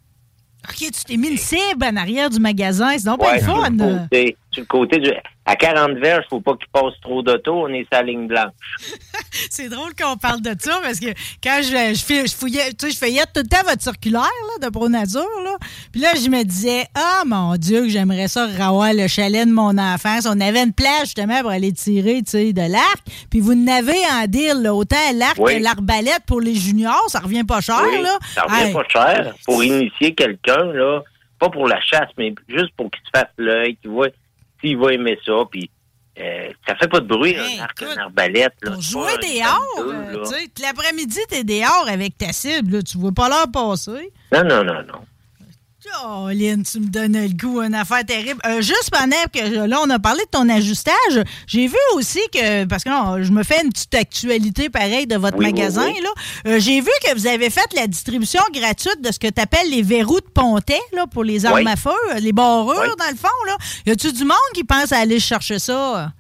OK, 0.69 0.77
tu 0.77 1.05
t'es 1.05 1.17
mis 1.17 1.29
une 1.31 1.37
cible 1.37 1.85
en 1.85 1.97
arrière 1.97 2.31
du 2.31 2.39
magasin. 2.41 2.97
C'est 2.97 3.05
donc 3.05 3.19
pas 3.21 3.33
Ouais, 3.33 3.41
le 3.41 3.45
fun. 3.45 4.07
Sur 4.55 4.63
le 4.63 4.67
côté 4.67 4.99
du, 4.99 5.11
à 5.47 5.57
40 5.57 5.99
verges, 5.99 6.25
faut 6.31 6.41
pas 6.41 6.55
qu'il 6.57 6.69
passe 6.73 6.95
trop 7.03 7.23
d'auto, 7.23 7.53
on 7.53 7.69
est 7.69 7.87
sa 7.93 8.03
ligne 8.03 8.27
blanche. 8.27 8.53
C'est 9.51 9.69
drôle 9.69 9.95
qu'on 9.95 10.17
parle 10.17 10.41
de 10.41 10.55
ça 10.59 10.79
parce 10.83 10.99
que 11.01 11.09
quand 11.43 11.61
je, 11.63 11.95
je, 11.95 12.35
fouillais, 12.35 12.73
tu 12.73 12.91
sais, 12.91 13.07
je 13.09 13.25
tout 13.25 13.41
le 13.43 13.49
temps 13.49 13.69
votre 13.69 13.83
circulaire 13.83 14.23
là, 14.23 14.67
de 14.67 14.73
Pro 14.73 14.89
Nature, 14.89 15.27
là. 15.45 15.57
Puis 15.93 16.01
là, 16.01 16.11
je 16.15 16.29
me 16.31 16.43
disais, 16.45 16.87
ah 16.95 17.23
mon 17.27 17.57
Dieu, 17.57 17.83
que 17.83 17.89
j'aimerais 17.89 18.29
ça 18.29 18.47
revoir 18.47 18.93
le 18.95 19.07
chalet 19.09 19.47
de 19.47 19.53
mon 19.53 19.77
enfance. 19.77 20.27
On 20.27 20.41
avait 20.41 20.63
une 20.63 20.73
plage 20.73 21.07
justement 21.07 21.41
pour 21.43 21.51
aller 21.51 21.73
tirer, 21.73 22.23
tu 22.23 22.31
sais, 22.31 22.53
de 22.53 22.63
l'arc. 22.71 23.03
Puis 23.31 23.41
vous 23.41 23.55
n'avez 23.55 23.99
en 24.13 24.27
deal, 24.27 24.63
là, 24.63 24.75
autant 24.75 24.97
l'arc 25.15 25.37
Oui. 25.39 25.59
que 25.59 25.63
l'arbalète 25.63 26.23
pour 26.27 26.41
les 26.41 26.55
juniors, 26.55 27.05
ça 27.09 27.19
revient 27.21 27.45
pas 27.45 27.61
cher, 27.61 27.83
Oui, 27.85 28.03
là. 28.03 28.19
ça 28.35 28.43
revient 28.43 28.69
Hey, 28.69 28.73
pas 28.73 28.85
cher. 28.89 29.35
Pour 29.45 29.63
initier 29.63 30.15
quelqu'un, 30.15 30.73
là, 30.73 31.03
pas 31.39 31.51
pour 31.51 31.67
la 31.67 31.81
chasse, 31.81 32.09
mais 32.17 32.35
juste 32.49 32.73
pour 32.77 32.91
qu'il 32.91 33.03
se 33.05 33.11
fasse 33.19 33.31
l'œil, 33.37 33.77
qu'il 33.77 33.91
voit 33.91 34.09
s'il 34.65 34.79
va 34.79 34.93
aimer 34.93 35.19
ça, 35.25 35.33
puis 35.51 35.71
euh, 36.19 36.49
ça 36.67 36.77
fait 36.77 36.89
pas 36.89 37.01
de 37.01 37.07
bruit, 37.07 37.37
un 37.37 37.63
arc, 37.63 37.83
une 37.83 37.99
arbalète. 37.99 38.55
Là, 38.63 38.73
Pour 38.73 38.81
jouer 38.81 39.13
dehors, 39.21 39.79
euh, 39.79 40.25
l'après-midi, 40.63 41.19
t'es 41.29 41.45
dehors 41.45 41.87
avec 41.89 42.17
ta 42.17 42.33
cible, 42.33 42.77
là, 42.77 42.83
tu 42.83 42.99
vois 42.99 43.13
pas 43.13 43.29
l'heure 43.29 43.51
passer. 43.53 44.13
Non, 44.33 44.45
non, 44.45 44.65
non, 44.65 44.83
non. 44.83 45.01
Oh, 46.07 46.29
Lynn, 46.33 46.63
tu 46.63 46.81
me 46.81 46.87
donnes 46.87 47.13
le 47.13 47.29
goût, 47.29 47.61
une 47.61 47.75
affaire 47.75 48.05
terrible. 48.07 48.41
Euh, 48.47 48.63
juste 48.63 48.91
pendant 48.91 49.17
que 49.33 49.67
là, 49.67 49.79
on 49.83 49.91
a 49.91 49.99
parlé 49.99 50.21
de 50.25 50.31
ton 50.31 50.49
ajustage, 50.49 51.25
j'ai 51.47 51.67
vu 51.67 51.77
aussi 51.95 52.21
que, 52.33 52.65
parce 52.65 52.85
que 52.85 52.89
non, 52.89 53.23
je 53.23 53.31
me 53.31 53.43
fais 53.43 53.63
une 53.63 53.71
petite 53.71 53.95
actualité 53.95 54.71
pareille 54.71 55.07
de 55.07 55.17
votre 55.17 55.37
Oui, 55.37 55.47
magasin, 55.47 55.87
oui. 55.87 56.01
là. 56.03 56.09
Euh, 56.53 56.59
j'ai 56.59 56.81
vu 56.81 56.89
que 57.05 57.15
vous 57.15 57.27
avez 57.27 57.51
fait 57.51 57.73
la 57.77 57.87
distribution 57.87 58.41
gratuite 58.53 59.03
de 59.03 59.13
ce 59.13 59.19
que 59.19 59.29
tu 59.29 59.41
appelles 59.41 59.71
les 59.71 59.83
verrous 59.83 60.21
de 60.21 60.27
pontet, 60.33 60.81
là, 60.93 61.07
pour 61.07 61.23
les 61.25 61.45
armes 61.45 61.67
à 61.67 61.77
feu, 61.77 61.91
euh, 62.13 62.19
les 62.19 62.33
barrures, 62.33 62.97
dans 62.97 63.11
le 63.11 63.17
fond, 63.17 63.29
là. 63.47 63.57
Y 63.87 63.91
a-tu 63.91 64.13
du 64.13 64.25
monde 64.25 64.37
qui 64.55 64.65
pense 64.65 64.91
à 64.93 64.99
aller 65.01 65.21
chercher 65.21 65.59
ça? 65.59 66.13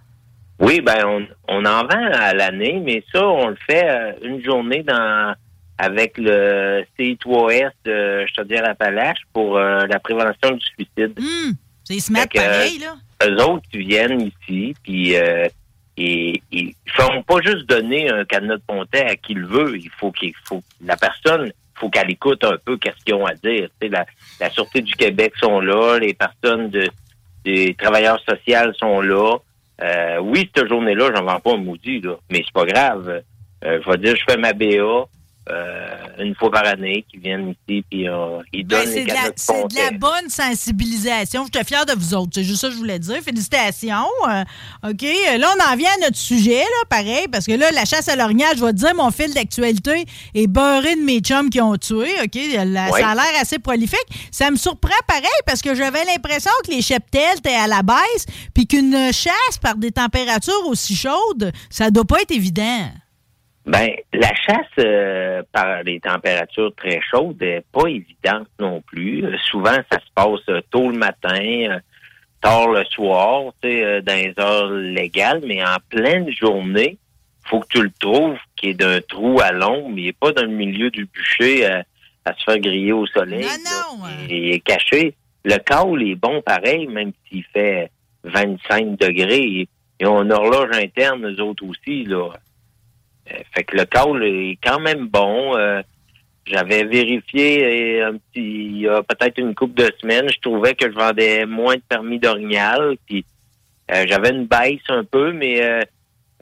Oui, 0.61 0.81
ben 0.81 1.05
on, 1.05 1.27
on 1.49 1.65
en 1.65 1.81
vend 1.83 2.13
à 2.13 2.33
l'année, 2.33 2.81
mais 2.85 3.03
ça, 3.13 3.27
on 3.27 3.49
le 3.49 3.57
fait 3.69 3.85
euh, 3.89 4.13
une 4.23 4.45
journée 4.45 4.83
dans 4.87 5.35
avec 5.79 6.17
le 6.19 6.85
C3S 6.99 7.71
de 7.85 8.27
Chaudière-Appalaches 8.37 9.23
pour 9.33 9.57
euh, 9.57 9.87
la 9.87 9.99
prévention 9.99 10.53
du 10.53 10.65
suicide. 10.65 11.19
Hum, 11.19 11.55
c'est 11.85 12.01
smart 12.01 12.29
que, 12.29 12.39
pareil, 12.39 12.79
là. 12.79 12.95
eux 13.27 13.43
autres 13.43 13.69
qui 13.71 13.79
viennent 13.79 14.21
ici, 14.21 14.75
puis 14.83 15.17
euh, 15.17 15.49
ils 15.97 16.41
ils 16.51 16.75
font 16.95 17.23
pas 17.23 17.41
juste 17.43 17.69
donner 17.69 18.11
un 18.11 18.25
cadenas 18.25 18.57
de 18.57 18.63
pontet 18.67 19.05
à 19.05 19.17
qui 19.17 19.35
le 19.35 19.47
veut. 19.47 19.77
Il 19.77 19.91
faut 19.91 20.13
qu'il 20.13 20.33
faut 20.45 20.63
la 20.85 20.97
personne, 20.97 21.53
faut 21.75 21.91
qu'elle 21.91 22.11
écoute 22.11 22.45
un 22.45 22.57
peu 22.65 22.77
qu'est-ce 22.77 23.05
qu'ils 23.05 23.15
ont 23.15 23.27
à 23.27 23.35
dire. 23.35 23.69
Tu 23.81 23.87
sais, 23.87 23.89
la, 23.89 24.07
la 24.41 24.51
sûreté 24.51 24.81
du 24.81 24.95
Québec 24.95 25.35
sont 25.41 25.61
là, 25.61 25.99
les 25.99 26.15
personnes 26.15 26.71
de, 26.71 26.89
des 27.45 27.75
travailleurs 27.75 28.21
sociaux 28.21 28.73
sont 28.79 29.01
là. 29.01 29.37
Euh, 29.83 30.19
oui, 30.21 30.49
cette 30.55 30.69
journée-là, 30.69 31.11
j'en 31.15 31.25
vends 31.25 31.41
pas 31.41 31.55
un 31.55 31.59
maudit, 31.59 32.01
là, 32.01 32.15
mais 32.31 32.43
c'est 32.45 32.55
pas 32.55 32.65
grave. 32.65 33.23
Euh, 33.65 33.81
je 33.85 33.91
vais 33.91 33.99
dire, 33.99 34.17
je 34.17 34.23
fais 34.29 34.39
ma 34.39 34.53
BA. 34.53 35.07
Euh, 35.51 35.97
une 36.21 36.35
fois 36.35 36.51
par 36.51 36.67
année 36.67 37.05
qui 37.11 37.19
viennent 37.19 37.51
ici 37.51 37.85
puis 37.91 38.09
euh, 38.09 38.39
ils 38.53 38.67
Ben, 38.67 38.79
donnent 38.79 38.93
c'est 38.95 39.05
les 39.05 39.13
c'est 39.37 39.69
de 39.69 39.77
la 39.77 39.91
bonne 39.91 40.31
sensibilisation. 40.31 41.45
Je 41.53 41.59
suis 41.59 41.67
fière 41.67 41.85
de 41.85 41.93
vous 41.93 42.15
autres. 42.15 42.31
C'est 42.35 42.45
juste 42.45 42.63
ça 42.63 42.69
que 42.69 42.73
je 42.73 42.79
voulais 42.79 42.99
dire. 42.99 43.21
Félicitations. 43.23 44.07
Euh, 44.29 44.45
OK. 44.89 45.03
Là, 45.03 45.49
on 45.55 45.73
en 45.73 45.77
vient 45.77 45.91
à 45.99 46.05
notre 46.05 46.17
sujet, 46.17 46.61
là, 46.61 46.85
pareil, 46.89 47.27
parce 47.31 47.45
que 47.45 47.53
là, 47.53 47.71
la 47.73 47.85
chasse 47.85 48.09
à 48.09 48.17
l'orignal, 48.17 48.57
je 48.57 48.65
vais 48.65 48.73
te 48.73 48.79
dire, 48.79 48.95
mon 48.95 49.11
fil 49.11 49.35
d'actualité 49.35 50.07
est 50.35 50.47
beurré 50.47 50.97
de 50.97 51.03
mes 51.03 51.21
chums 51.21 51.51
qui 51.51 51.61
ont 51.61 51.77
tué. 51.77 52.09
OK? 52.23 52.39
La-. 52.65 52.91
Ça 52.91 53.09
a 53.11 53.15
l'air 53.15 53.41
assez 53.41 53.59
prolifique. 53.59 54.07
Ça 54.31 54.51
me 54.51 54.57
surprend 54.57 54.95
pareil 55.07 55.25
parce 55.45 55.61
que 55.61 55.75
j'avais 55.75 56.05
l'impression 56.07 56.53
que 56.67 56.71
les 56.71 56.81
cheptels 56.81 57.37
étaient 57.39 57.55
à 57.55 57.67
la 57.67 57.83
baisse, 57.83 58.25
puis 58.55 58.67
qu'une 58.67 59.13
chasse 59.13 59.59
par 59.61 59.77
des 59.77 59.91
températures 59.91 60.67
aussi 60.69 60.97
chaudes, 60.97 61.53
ça 61.69 61.91
doit 61.91 62.05
pas 62.05 62.23
être 62.23 62.33
évident. 62.33 62.89
Ben, 63.67 63.91
la 64.13 64.35
chasse 64.35 64.67
euh, 64.79 65.43
par 65.53 65.83
les 65.85 65.99
températures 65.99 66.75
très 66.77 67.01
chaudes 67.01 67.41
n'est 67.41 67.65
pas 67.73 67.87
évidente 67.87 68.49
non 68.61 68.83
plus. 68.83 69.25
Euh, 69.25 69.37
souvent, 69.51 69.77
ça 69.91 69.99
se 70.01 70.13
passe 70.15 70.47
euh, 70.51 70.61
tôt 70.71 70.91
le 70.91 70.99
matin, 70.99 71.41
euh, 71.41 71.79
tard 72.43 72.69
le 72.69 72.85
soir, 72.85 73.53
tu 73.63 73.71
sais, 73.71 73.83
euh, 73.83 74.01
dans 74.03 74.13
les 74.15 74.35
heures 74.39 74.71
légales, 74.71 75.41
mais 75.47 75.65
en 75.65 75.77
pleine 75.89 76.31
journée, 76.31 76.99
faut 77.47 77.61
que 77.61 77.69
tu 77.69 77.83
le 77.83 77.91
trouves 77.99 78.37
qui 78.57 78.69
est 78.71 78.75
d'un 78.75 79.01
trou 79.01 79.41
à 79.41 79.51
l'ombre, 79.51 79.89
mais 79.89 80.03
il 80.03 80.07
n'est 80.07 80.13
pas 80.13 80.33
dans 80.33 80.43
le 80.43 80.49
milieu 80.49 80.91
du 80.91 81.07
bûcher 81.07 81.65
à 81.67 82.35
se 82.37 82.45
faire 82.45 82.59
griller 82.59 82.93
au 82.93 83.07
soleil. 83.07 83.45
là. 83.45 84.07
Il 84.29 84.53
est 84.53 84.61
caché. 84.61 85.15
Le 85.45 85.57
câble 85.59 86.03
est 86.03 86.15
bon 86.15 86.41
pareil, 86.41 86.87
même 86.87 87.13
s'il 87.29 87.45
fait 87.45 87.91
25 88.25 88.99
degrés. 88.99 89.67
Ils 90.01 90.07
ont 90.07 90.23
une 90.23 90.33
horloge 90.33 90.71
interne, 90.73 91.27
eux 91.27 91.43
autres 91.43 91.65
aussi, 91.67 92.05
là. 92.05 92.31
Euh, 93.31 93.37
fait 93.55 93.65
que 93.65 93.77
le 93.77 93.85
câble 93.85 94.25
est 94.25 94.59
quand 94.63 94.81
même 94.81 95.07
bon. 95.09 95.57
Euh, 95.57 95.83
J'avais 96.47 96.85
vérifié 96.85 98.03
euh, 98.03 98.09
un 98.11 98.13
petit, 98.19 98.67
il 98.67 98.81
y 98.81 98.89
a 98.89 99.03
peut-être 99.03 99.39
une 99.39 99.55
couple 99.55 99.83
de 99.83 99.91
semaines, 99.99 100.29
je 100.29 100.41
trouvais 100.41 100.75
que 100.75 100.91
je 100.91 100.95
vendais 100.95 101.47
moins 101.47 101.77
de 101.77 101.83
permis 101.89 102.19
d'orignal. 102.19 102.97
Puis 103.07 103.25
euh, 103.91 104.05
j'avais 104.07 104.31
une 104.31 104.47
baisse 104.47 104.89
un 104.89 105.05
peu, 105.05 105.33
mais 105.33 105.63
euh, 105.63 105.81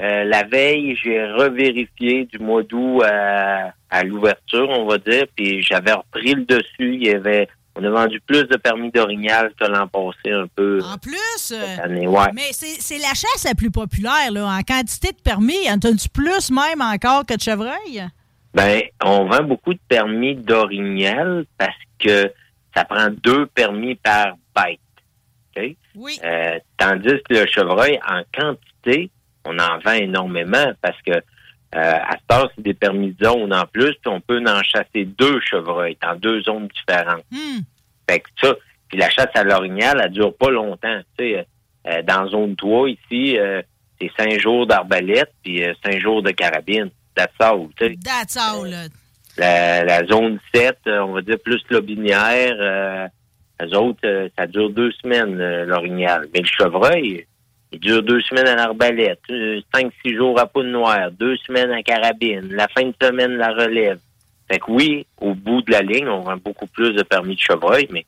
euh, 0.01 0.24
la 0.24 0.43
veille, 0.43 0.97
j'ai 1.03 1.24
revérifié 1.24 2.24
du 2.24 2.39
mois 2.41 2.64
d'août 2.64 3.03
à, 3.05 3.72
à 3.91 4.03
l'ouverture, 4.03 4.68
on 4.70 4.87
va 4.87 4.99
dire, 4.99 5.26
puis 5.37 5.62
j'avais 5.62 5.93
repris 5.93 6.35
le 6.35 6.45
dessus. 6.45 6.95
Il 6.97 7.07
y 7.07 7.11
avait, 7.11 7.47
on 7.75 7.85
a 7.85 7.91
vendu 7.91 8.20
plus 8.20 8.45
de 8.45 8.57
permis 8.57 8.91
d'orignal 8.91 9.53
que 9.59 9.64
l'an 9.64 9.89
passé 9.89 10.31
un 10.31 10.47
peu. 10.55 10.81
En 10.83 10.99
plus, 10.99 11.53
euh, 11.53 11.66
cette 11.66 11.81
année, 11.81 12.07
ouais. 12.07 12.31
mais 12.35 12.53
c'est 12.53 12.99
la 12.99 13.14
chasse 13.14 13.45
la 13.45 13.55
plus 13.55 13.70
populaire. 13.70 14.31
Là. 14.31 14.47
En 14.47 14.62
quantité 14.62 15.12
de 15.12 15.23
permis, 15.23 15.70
en 15.70 15.77
as-tu 15.77 16.09
plus 16.11 16.51
même 16.51 16.81
encore 16.81 17.25
que 17.25 17.35
de 17.35 17.41
chevreuil? 17.41 18.07
Ben, 18.55 18.83
on 19.03 19.25
vend 19.25 19.43
beaucoup 19.43 19.73
de 19.73 19.81
permis 19.89 20.35
d'orignal 20.37 21.47
parce 21.57 21.73
que 21.99 22.31
ça 22.75 22.85
prend 22.85 23.09
deux 23.23 23.47
permis 23.47 23.95
par 23.95 24.37
bête. 24.55 24.79
Oui. 25.95 26.18
Euh, 26.25 26.59
tandis 26.79 27.23
que 27.29 27.35
le 27.35 27.47
chevreuil, 27.47 27.99
en 28.09 28.23
quantité, 28.35 29.11
on 29.45 29.59
en 29.59 29.79
vend 29.85 29.93
énormément 29.93 30.73
parce 30.81 31.01
que 31.03 31.12
euh, 31.75 31.79
à 31.79 32.12
cette 32.12 32.39
heure, 32.39 32.51
c'est 32.55 32.62
des 32.62 32.75
permis 32.75 33.12
de 33.12 33.25
zone 33.25 33.53
en 33.53 33.64
plus, 33.66 33.95
puis 33.95 34.09
on 34.09 34.20
peut 34.20 34.43
en 34.47 34.62
chasser 34.62 35.05
deux 35.05 35.41
chevreuils 35.41 35.97
dans 36.03 36.14
deux 36.16 36.43
zones 36.43 36.68
différentes. 36.68 37.25
Hmm. 37.31 37.61
Fait 38.09 38.20
que 38.20 38.29
ça, 38.43 38.55
puis 38.89 38.99
la 38.99 39.09
chasse 39.09 39.31
à 39.35 39.43
l'orignal, 39.43 40.01
elle 40.05 40.12
dure 40.12 40.37
pas 40.37 40.51
longtemps. 40.51 41.01
Tu 41.18 41.25
sais, 41.25 41.47
euh, 41.87 42.03
dans 42.03 42.29
zone 42.29 42.57
3, 42.57 42.91
ici, 42.91 43.39
euh, 43.39 43.62
c'est 44.01 44.11
cinq 44.18 44.39
jours 44.39 44.66
d'arbalète, 44.66 45.33
puis 45.43 45.64
euh, 45.64 45.73
cinq 45.85 45.99
jours 46.01 46.23
de 46.23 46.31
carabine. 46.31 46.91
That's 47.14 47.33
all, 47.41 47.68
tu 47.77 47.87
sais. 47.87 47.99
That's 48.05 48.37
all. 48.37 48.68
là. 48.68 48.85
La, 49.39 49.85
la 49.85 50.05
zone 50.07 50.39
7, 50.55 50.77
euh, 50.87 51.01
on 51.01 51.12
va 51.12 51.23
dire 51.23 51.39
plus 51.43 51.62
lobinière, 51.70 52.55
euh, 52.61 53.09
les 53.61 53.75
autres, 53.75 54.01
euh, 54.05 54.29
ça 54.39 54.47
dure 54.47 54.70
deux 54.70 54.93
semaines, 55.03 55.41
euh, 55.41 55.64
l'orignal. 55.64 56.27
Mais 56.35 56.41
le 56.41 56.47
chevreuil, 56.47 57.27
il 57.73 57.81
dure 57.81 58.03
deux 58.03 58.20
semaines 58.23 58.49
à 58.49 58.55
l'arbalète, 58.55 59.20
euh, 59.31 59.61
cinq, 59.75 59.93
six 60.05 60.14
jours 60.14 60.39
à 60.39 60.47
poudre 60.47 60.68
noire, 60.68 61.11
deux 61.11 61.37
semaines 61.47 61.70
à 61.70 61.83
carabine, 61.83 62.49
la 62.51 62.68
fin 62.68 62.85
de 62.85 62.95
semaine, 63.01 63.33
la 63.37 63.49
relève. 63.49 63.99
Fait 64.51 64.59
que 64.59 64.70
oui, 64.70 65.07
au 65.20 65.35
bout 65.35 65.62
de 65.62 65.73
la 65.73 65.81
ligne, 65.81 66.09
on 66.09 66.20
vend 66.20 66.37
beaucoup 66.37 66.66
plus 66.66 66.93
de 66.93 67.03
permis 67.03 67.37
de 67.37 67.41
chevreuil, 67.41 67.89
mais 67.91 68.05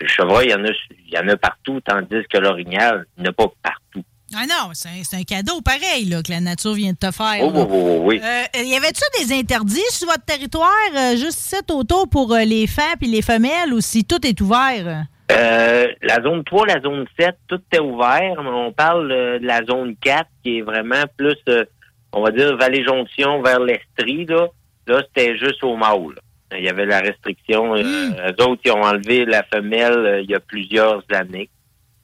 le 0.00 0.06
chevreuil, 0.06 0.48
il 0.48 0.50
y 0.50 0.54
en 0.54 0.64
a, 0.64 0.70
il 1.06 1.14
y 1.14 1.18
en 1.18 1.28
a 1.28 1.36
partout, 1.36 1.80
tandis 1.80 2.22
que 2.30 2.38
l'orignal, 2.38 3.06
il 3.16 3.22
n'y 3.22 3.28
en 3.28 3.30
a 3.30 3.34
pas 3.34 3.46
partout. 3.62 4.04
Ah 4.36 4.44
non, 4.46 4.72
c'est 4.74 4.88
un, 4.88 5.18
un 5.18 5.22
cadeau 5.22 5.62
pareil 5.62 6.04
là, 6.04 6.22
que 6.22 6.30
la 6.30 6.40
nature 6.40 6.74
vient 6.74 6.92
de 6.92 6.98
te 6.98 7.10
faire. 7.10 7.40
Oh, 7.40 7.50
là. 7.50 7.64
oui, 7.64 7.66
oui, 7.70 7.98
oui. 8.02 8.20
Euh, 8.22 8.62
y 8.62 8.76
avait-tu 8.76 9.02
des 9.18 9.32
interdits 9.34 9.80
sur 9.90 10.06
votre 10.06 10.24
territoire, 10.24 10.70
euh, 10.94 11.16
juste 11.16 11.38
cet 11.38 11.70
auto 11.70 12.04
pour 12.04 12.34
euh, 12.34 12.44
les 12.44 12.66
femmes 12.66 12.98
et 13.00 13.06
les 13.06 13.22
femelles, 13.22 13.72
ou 13.72 13.80
si 13.80 14.04
tout 14.04 14.24
est 14.26 14.38
ouvert? 14.42 15.06
Euh, 15.30 15.88
la 16.02 16.22
zone 16.22 16.42
3, 16.44 16.66
la 16.66 16.80
zone 16.80 17.06
7, 17.18 17.36
tout 17.48 17.60
est 17.72 17.80
ouvert. 17.80 18.42
mais 18.42 18.50
On 18.50 18.72
parle 18.72 19.12
euh, 19.12 19.38
de 19.38 19.46
la 19.46 19.62
zone 19.64 19.94
4 20.00 20.26
qui 20.42 20.58
est 20.58 20.62
vraiment 20.62 21.02
plus, 21.16 21.36
euh, 21.48 21.64
on 22.12 22.22
va 22.22 22.30
dire, 22.30 22.56
Vallée-Jonction 22.56 23.42
vers 23.42 23.60
l'Estrie. 23.60 24.24
Là, 24.26 24.46
là 24.86 25.02
c'était 25.08 25.36
juste 25.36 25.62
au 25.62 25.76
mâle. 25.76 26.18
Il 26.56 26.64
y 26.64 26.68
avait 26.70 26.86
la 26.86 27.00
restriction. 27.00 27.76
Eux 27.76 28.42
autres, 28.42 28.62
ils 28.64 28.72
ont 28.72 28.82
enlevé 28.82 29.26
la 29.26 29.42
femelle 29.42 30.20
il 30.22 30.30
y 30.30 30.34
a 30.34 30.40
plusieurs 30.40 31.04
années. 31.12 31.50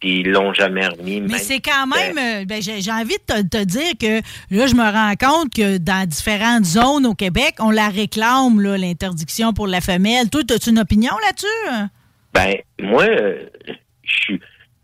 Puis 0.01 0.21
ils 0.21 0.31
l'ont 0.31 0.53
jamais 0.53 0.87
remis. 0.87 1.23
Mais 1.23 1.39
c'est 1.39 1.61
quand 1.61 1.87
même, 1.87 2.45
ben, 2.45 2.61
j'ai 2.61 2.93
envie 2.93 3.17
de 3.27 3.35
te, 3.35 3.41
te 3.41 3.65
dire 3.65 3.93
que 3.99 4.21
là, 4.55 4.67
je 4.67 4.75
me 4.75 4.83
rends 4.83 5.15
compte 5.15 5.55
que 5.55 5.79
dans 5.79 6.07
différentes 6.07 6.67
zones 6.67 7.07
au 7.07 7.15
Québec, 7.15 7.55
on 7.59 7.71
la 7.71 7.89
réclame, 7.89 8.61
l'interdiction 8.61 9.55
pour 9.55 9.67
la 9.67 9.81
femelle. 9.81 10.29
Toi, 10.29 10.43
as-tu 10.51 10.69
une 10.69 10.81
opinion 10.81 11.15
là-dessus? 11.25 11.89
Ben, 12.35 12.57
moi, 12.81 13.05
euh, 13.05 13.47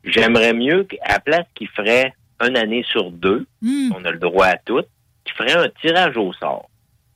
j'aimerais 0.05 0.53
mieux 0.55 0.85
qu'à 0.85 1.09
la 1.09 1.21
place 1.21 1.47
qu'il 1.55 1.69
ferait 1.69 2.15
une 2.41 2.57
année 2.57 2.85
sur 2.89 3.11
deux, 3.11 3.47
Hmm. 3.61 3.93
on 3.95 4.05
a 4.05 4.11
le 4.13 4.19
droit 4.19 4.47
à 4.47 4.57
tout, 4.57 4.83
qu'il 5.25 5.35
ferait 5.35 5.57
un 5.57 5.69
tirage 5.81 6.17
au 6.17 6.33
sort. 6.33 6.71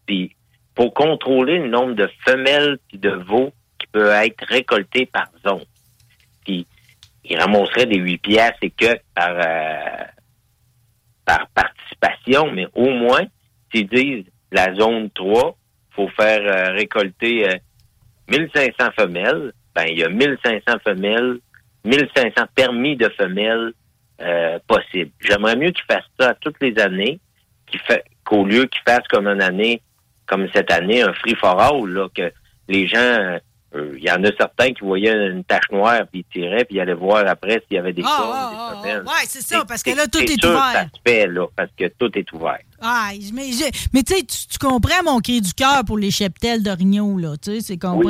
Puis, 0.07 0.35
pour 0.75 0.93
contrôler 0.93 1.59
le 1.61 1.69
nombre 1.69 1.95
de 1.95 2.11
femelles 2.27 2.79
et 2.93 2.99
de 2.99 3.11
veaux 3.11 3.53
qui 3.79 3.87
peut 3.87 4.11
être 4.11 4.45
récoltés 4.47 5.07
par 5.07 5.29
zone. 5.47 5.65
Puis, 6.45 6.67
il 7.25 7.39
ramasserait 7.39 7.87
des 7.87 7.97
8 7.97 8.19
piastres 8.19 8.59
et 8.63 8.71
que 8.71 8.99
par, 9.15 9.31
euh, 9.31 10.05
par 11.25 11.47
participation, 11.55 12.51
mais 12.51 12.67
au 12.75 12.91
moins, 12.91 13.25
s'ils 13.73 13.89
disent 13.89 14.27
la 14.53 14.75
zone 14.75 15.11
3, 15.11 15.57
faut 15.93 16.09
faire 16.09 16.41
euh, 16.43 16.73
récolter 16.73 17.49
euh, 17.49 17.57
1500 18.29 18.91
femelles, 18.99 19.53
ben 19.75 19.87
il 19.89 19.99
y 19.99 20.05
a 20.05 20.09
1500 20.09 20.63
femelles, 20.85 21.39
1500 21.85 22.33
permis 22.55 22.97
de 22.97 23.09
femelles 23.11 23.73
euh, 24.21 24.59
possibles. 24.67 25.11
J'aimerais 25.21 25.57
mieux 25.57 25.71
qu'ils 25.71 25.85
fassent 25.85 26.11
ça 26.19 26.35
toutes 26.41 26.57
les 26.61 26.79
années, 26.79 27.19
qu'au 28.25 28.45
lieu 28.45 28.65
qu'ils 28.67 28.83
fassent 28.87 29.07
comme 29.09 29.27
une 29.27 29.43
année, 29.43 29.83
comme 30.27 30.49
cette 30.55 30.71
année, 30.73 31.03
un 31.03 31.13
free 31.15 31.35
for 31.35 31.61
all, 31.61 31.89
là, 31.91 32.09
que 32.15 32.33
les 32.69 32.87
gens, 32.87 32.97
euh, 32.99 33.39
euh, 33.75 33.93
il 33.97 34.05
y 34.05 34.11
en 34.11 34.23
a 34.25 34.31
certains 34.39 34.73
qui 34.73 34.81
voyaient 34.83 35.13
une 35.13 35.45
tache 35.45 35.69
noire, 35.71 36.03
puis 36.11 36.25
ils 36.31 36.33
tiraient, 36.41 36.65
puis 36.65 36.77
ils 36.77 36.81
allaient 36.81 36.95
voir 36.95 37.27
après 37.27 37.63
s'il 37.67 37.77
y 37.77 37.79
avait 37.79 37.93
des 37.93 38.03
Ah, 38.07 38.17
corps 38.17 38.33
ah, 38.35 38.51
des 38.51 38.57
ah, 38.59 38.83
femelles. 38.83 39.03
ah, 39.07 39.11
ouais, 39.11 39.25
c'est 39.27 39.43
ça, 39.43 39.65
parce 39.67 39.83
que 39.83 39.91
là, 39.91 40.07
tout 40.07 40.21
est 40.21 40.29
sûr 40.29 40.37
que 40.41 40.47
ouvert. 40.47 40.73
ça 40.73 40.85
se 40.85 41.01
fait, 41.07 41.27
là, 41.27 41.47
parce 41.57 41.71
que 41.77 41.89
tout 41.99 42.17
est 42.19 42.33
ouvert. 42.33 42.61
Ah, 42.87 43.11
mais, 43.33 43.49
mais 43.95 44.03
tu 44.03 44.15
tu 44.27 44.59
comprends 44.59 45.03
mon 45.05 45.19
cri 45.21 45.41
du 45.41 45.55
cœur 45.55 45.85
pour 45.87 45.97
les 45.97 46.11
cheptels 46.11 46.63
d'orignaux, 46.63 47.17
là. 47.19 47.35
Tu 47.43 47.53
sais, 47.55 47.61
c'est 47.63 47.79
comprends. 47.79 48.03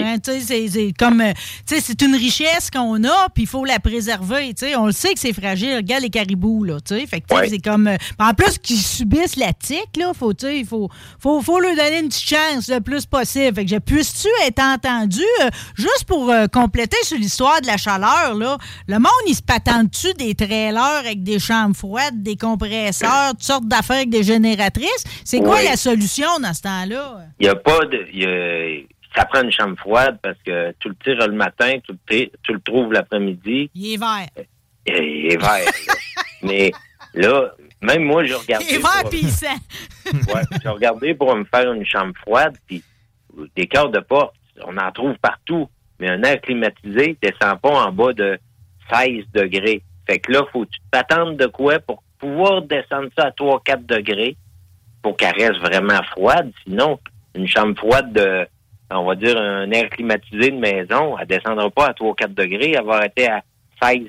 Comme. 0.98 1.20
euh, 1.20 1.32
Tu 1.66 1.76
sais, 1.76 1.80
c'est 1.80 2.02
une 2.02 2.16
richesse 2.16 2.70
qu'on 2.72 3.02
a, 3.04 3.28
puis 3.32 3.44
il 3.44 3.46
faut 3.48 3.64
la 3.64 3.78
préserver. 3.78 4.52
Tu 4.54 4.66
sais, 4.66 4.76
on 4.76 4.86
le 4.86 4.92
sait 4.92 5.14
que 5.14 5.20
c'est 5.20 5.32
fragile. 5.32 5.76
Regarde 5.76 6.02
les 6.02 6.10
caribous, 6.10 6.64
là. 6.64 6.78
Tu 6.80 6.98
sais, 6.98 7.06
fait 7.06 7.20
que, 7.20 7.26
c'est 7.48 7.58
comme. 7.60 7.86
euh, 7.86 7.96
en 8.18 8.34
plus 8.34 8.58
qu'ils 8.58 8.80
subissent 8.80 9.36
la 9.36 9.52
tique, 9.52 9.96
là, 9.96 10.12
faut, 10.12 10.34
tu 10.34 10.46
sais, 10.46 10.58
il 10.58 10.66
faut, 10.66 10.88
faut, 11.20 11.40
faut 11.40 11.60
leur 11.60 11.76
donner 11.76 12.00
une 12.00 12.08
petite 12.08 12.28
chance 12.28 12.68
le 12.68 12.80
plus 12.80 13.06
possible. 13.06 13.54
Fait 13.54 13.64
que 13.64 13.70
je 13.70 13.76
puisse-tu 13.78 14.28
être 14.44 14.60
entendu, 14.60 15.22
euh, 15.42 15.50
juste 15.76 16.04
pour 16.08 16.30
euh, 16.30 16.46
compléter 16.48 16.96
sur 17.04 17.16
l'histoire 17.16 17.60
de 17.60 17.66
la 17.68 17.76
chaleur, 17.76 18.34
là, 18.34 18.58
le 18.88 18.98
monde, 18.98 19.12
il 19.28 19.34
se 19.36 19.42
patente-tu 19.42 20.14
des 20.14 20.34
trailers 20.34 20.98
avec 20.98 21.22
des 21.22 21.38
chambres 21.38 21.76
froides, 21.76 22.22
des 22.22 22.36
compresseurs, 22.36 23.30
toutes 23.30 23.42
sortes 23.44 23.68
d'affaires 23.68 23.96
avec 23.98 24.10
des 24.10 24.24
C'est 25.24 25.40
quoi 25.40 25.56
Oui. 25.58 25.64
la 25.64 25.76
solution 25.76 26.38
dans 26.42 26.52
ce 26.54 26.62
temps-là? 26.62 27.18
Il 27.38 27.46
y 27.46 27.48
a 27.48 27.54
pas 27.56 27.80
de. 27.86 28.06
y 28.12 28.24
a- 28.24 28.84
ça 29.16 29.24
prend 29.26 29.42
une 29.42 29.52
chambre 29.52 29.78
froide 29.78 30.18
parce 30.22 30.38
que 30.44 30.74
tu 30.80 30.88
le 30.88 30.96
tires 30.96 31.26
le 31.28 31.34
matin, 31.34 31.78
tu 31.86 31.92
le, 31.92 31.98
tires- 32.08 32.30
tu 32.42 32.52
le 32.52 32.60
trouves 32.60 32.92
l'après-midi, 32.92 33.70
Il 33.74 33.92
est 33.94 33.96
vert. 33.96 34.28
et 34.86 35.26
il 35.26 35.32
est 35.32 35.36
vert. 35.36 35.64
là. 35.64 35.94
Mais 36.42 36.72
là, 37.14 37.52
même 37.80 38.02
moi, 38.02 38.24
j'ai 38.24 38.34
regardé. 38.34 38.66
Il 38.68 38.74
est 38.76 38.78
vert 38.78 39.08
puis. 39.10 39.24
Ouais, 40.34 40.42
j'ai 40.62 40.68
regardé 40.68 41.14
pour 41.14 41.34
me 41.34 41.44
faire 41.44 41.72
une 41.72 41.86
chambre 41.86 42.12
froide, 42.20 42.56
puis 42.66 42.82
des 43.56 43.66
corps 43.66 43.88
de 43.90 44.00
porte, 44.00 44.34
on 44.66 44.76
en 44.76 44.92
trouve 44.92 45.14
partout. 45.22 45.68
Mais 45.98 46.10
un 46.10 46.22
air 46.24 46.40
climatisé 46.40 47.16
descend 47.22 47.58
pas 47.60 47.86
en 47.86 47.92
bas 47.92 48.12
de 48.12 48.38
16 48.92 49.24
degrés. 49.32 49.82
Fait 50.06 50.18
que 50.18 50.32
là, 50.32 50.42
faut 50.52 50.64
que 50.64 50.70
tu 50.70 50.80
t'attendre 50.90 51.32
de 51.36 51.46
quoi 51.46 51.78
pour 51.78 52.02
pouvoir 52.18 52.62
descendre 52.62 53.08
ça 53.16 53.26
à 53.26 53.30
3-4 53.30 53.86
degrés 53.86 54.36
pour 55.04 55.16
qu'elle 55.18 55.34
reste 55.36 55.60
vraiment 55.60 56.02
froide. 56.10 56.50
Sinon, 56.66 56.98
une 57.36 57.46
chambre 57.46 57.76
froide 57.78 58.12
de, 58.14 58.46
on 58.90 59.04
va 59.04 59.14
dire, 59.14 59.36
un 59.38 59.70
air 59.70 59.90
climatisé 59.90 60.50
de 60.50 60.56
maison, 60.58 61.16
elle 61.20 61.26
descendra 61.28 61.70
pas 61.70 61.88
à 61.88 61.92
3-4 61.92 62.34
degrés, 62.34 62.72
elle 62.76 62.84
va 62.86 62.94
arrêter 62.94 63.28
à 63.28 63.42
16-17. 63.82 64.08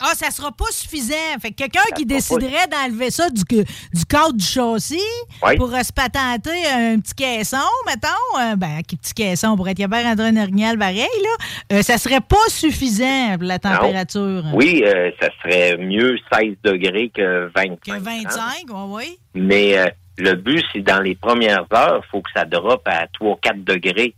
Ah, 0.00 0.12
ça 0.14 0.30
sera 0.30 0.52
pas 0.52 0.66
suffisant. 0.70 1.14
Fait 1.40 1.50
que 1.50 1.56
quelqu'un 1.56 1.80
qui 1.96 2.06
déciderait 2.06 2.66
d'enlever 2.70 3.10
ça 3.10 3.28
du, 3.30 3.42
du 3.42 4.04
cadre 4.08 4.34
du 4.34 4.44
châssis 4.44 5.00
Oui. 5.42 5.56
pour 5.56 5.74
euh, 5.74 5.82
se 5.82 5.92
patenter 5.92 6.50
un 6.72 7.00
petit 7.00 7.14
caisson, 7.14 7.56
mettons, 7.86 8.38
euh, 8.40 8.54
ben, 8.56 8.78
un 8.78 8.82
petit 8.82 9.14
caisson 9.14 9.56
pour 9.56 9.68
être 9.68 9.78
capable 9.78 10.04
de 10.04 10.08
rentrer 10.08 10.26
un 10.28 10.42
orignal 10.42 10.78
pareil, 10.78 10.98
là, 10.98 11.46
euh, 11.78 11.82
ça 11.82 11.98
serait 11.98 12.20
pas 12.20 12.36
suffisant 12.48 13.34
pour 13.38 13.44
la 13.48 13.58
température. 13.58 14.44
Oui, 14.54 14.84
euh, 14.86 15.10
ça 15.20 15.28
serait 15.42 15.76
mieux 15.78 16.16
16 16.32 16.54
degrés 16.62 17.10
que 17.12 17.50
25. 17.54 17.80
Que 17.80 17.98
25, 17.98 18.38
oui, 18.68 18.76
oui. 18.88 19.18
Mais 19.34 19.78
euh, 19.78 19.86
le 20.18 20.34
but, 20.34 20.64
c'est 20.72 20.82
dans 20.82 21.00
les 21.00 21.14
premières 21.14 21.66
heures, 21.72 22.02
il 22.04 22.10
faut 22.10 22.20
que 22.20 22.30
ça 22.34 22.44
droppe 22.44 22.86
à 22.86 23.06
3-4 23.06 23.64
degrés. 23.64 24.14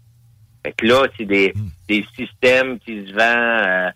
Fait 0.64 0.72
que 0.72 0.86
là, 0.86 1.07
c'est 1.16 1.24
des, 1.26 1.53
des 1.88 2.05
systèmes 2.16 2.78
qui 2.80 3.07
se 3.07 3.12
vendent, 3.12 3.66
euh, 3.66 3.90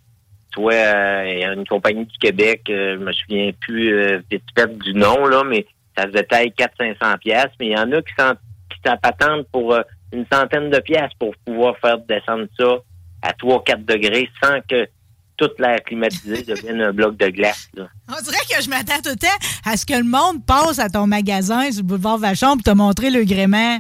soit 0.53 0.75
euh, 0.75 1.33
il 1.33 1.39
y 1.41 1.45
a 1.45 1.53
une 1.53 1.67
compagnie 1.67 2.05
du 2.05 2.19
Québec, 2.19 2.63
euh, 2.69 2.97
je 2.99 3.05
me 3.05 3.13
souviens 3.13 3.51
plus 3.61 3.95
euh, 3.95 4.21
vite 4.31 4.45
fait 4.57 4.79
du 4.79 4.95
nom, 4.95 5.27
là, 5.27 5.45
mais 5.45 5.67
ça 5.99 6.05
se 6.05 6.13
détaille 6.13 6.53
400-500 6.57 7.19
pièces 7.19 7.47
mais 7.59 7.67
il 7.67 7.73
y 7.73 7.79
en 7.79 7.91
a 7.93 8.03
qui 8.03 8.15
s'en 8.17 8.35
qui 8.35 8.79
s'en 8.87 8.97
patentent 8.97 9.49
pour 9.51 9.75
euh, 9.75 9.83
une 10.13 10.25
centaine 10.31 10.71
de 10.71 10.79
pièces 10.79 11.13
pour 11.19 11.35
pouvoir 11.45 11.77
faire 11.79 11.99
descendre 11.99 12.47
ça 12.59 12.77
à 13.23 13.33
3-4 13.33 13.85
degrés 13.85 14.31
sans 14.43 14.61
que 14.69 14.87
toute 15.39 15.59
l'air 15.59 15.83
climatisé 15.85 16.43
devienne 16.43 16.83
un 16.83 16.93
bloc 16.93 17.17
de 17.17 17.29
glace. 17.29 17.69
Là. 17.75 17.87
On 18.09 18.21
dirait 18.23 18.45
que 18.51 18.63
je 18.63 18.69
m'attends 18.69 19.01
tout 19.03 19.11
le 19.11 19.17
temps 19.17 19.27
à 19.65 19.77
ce 19.77 19.87
que 19.87 19.95
le 19.95 20.05
monde 20.05 20.45
passe 20.45 20.79
à 20.79 20.89
ton 20.91 21.07
magasin 21.07 21.71
sur 21.71 21.83
le 21.83 21.87
boulevard 21.89 22.19
Vachon 22.19 22.55
pour 22.57 22.63
te 22.65 22.71
montrer 22.77 23.11
le 23.11 23.25
gréement. 23.25 23.79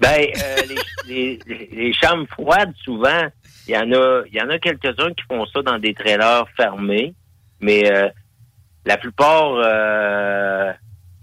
Ben, 0.00 0.26
euh, 0.36 0.56
les, 1.06 1.38
les- 1.46 1.68
les 1.72 1.92
chambres 1.92 2.26
froides, 2.30 2.72
souvent, 2.82 3.26
il 3.68 3.74
y 3.74 3.76
en 3.76 3.92
a, 3.92 4.22
y 4.32 4.40
en 4.40 4.48
a 4.48 4.58
quelques-uns 4.58 5.12
qui 5.12 5.24
font 5.28 5.44
ça 5.46 5.60
dans 5.62 5.78
des 5.78 5.92
trailers 5.92 6.44
fermés, 6.56 7.14
mais 7.60 7.90
euh, 7.92 8.08
la 8.86 8.96
plupart, 8.96 9.54
euh, 9.56 10.72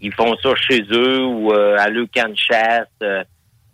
ils 0.02 0.14
font 0.14 0.36
ça 0.44 0.50
chez 0.56 0.82
eux 0.92 1.24
ou 1.26 1.52
à 1.54 1.88
leur 1.90 2.06
camp 2.14 2.30
de 2.30 2.38
chasse. 2.38 3.26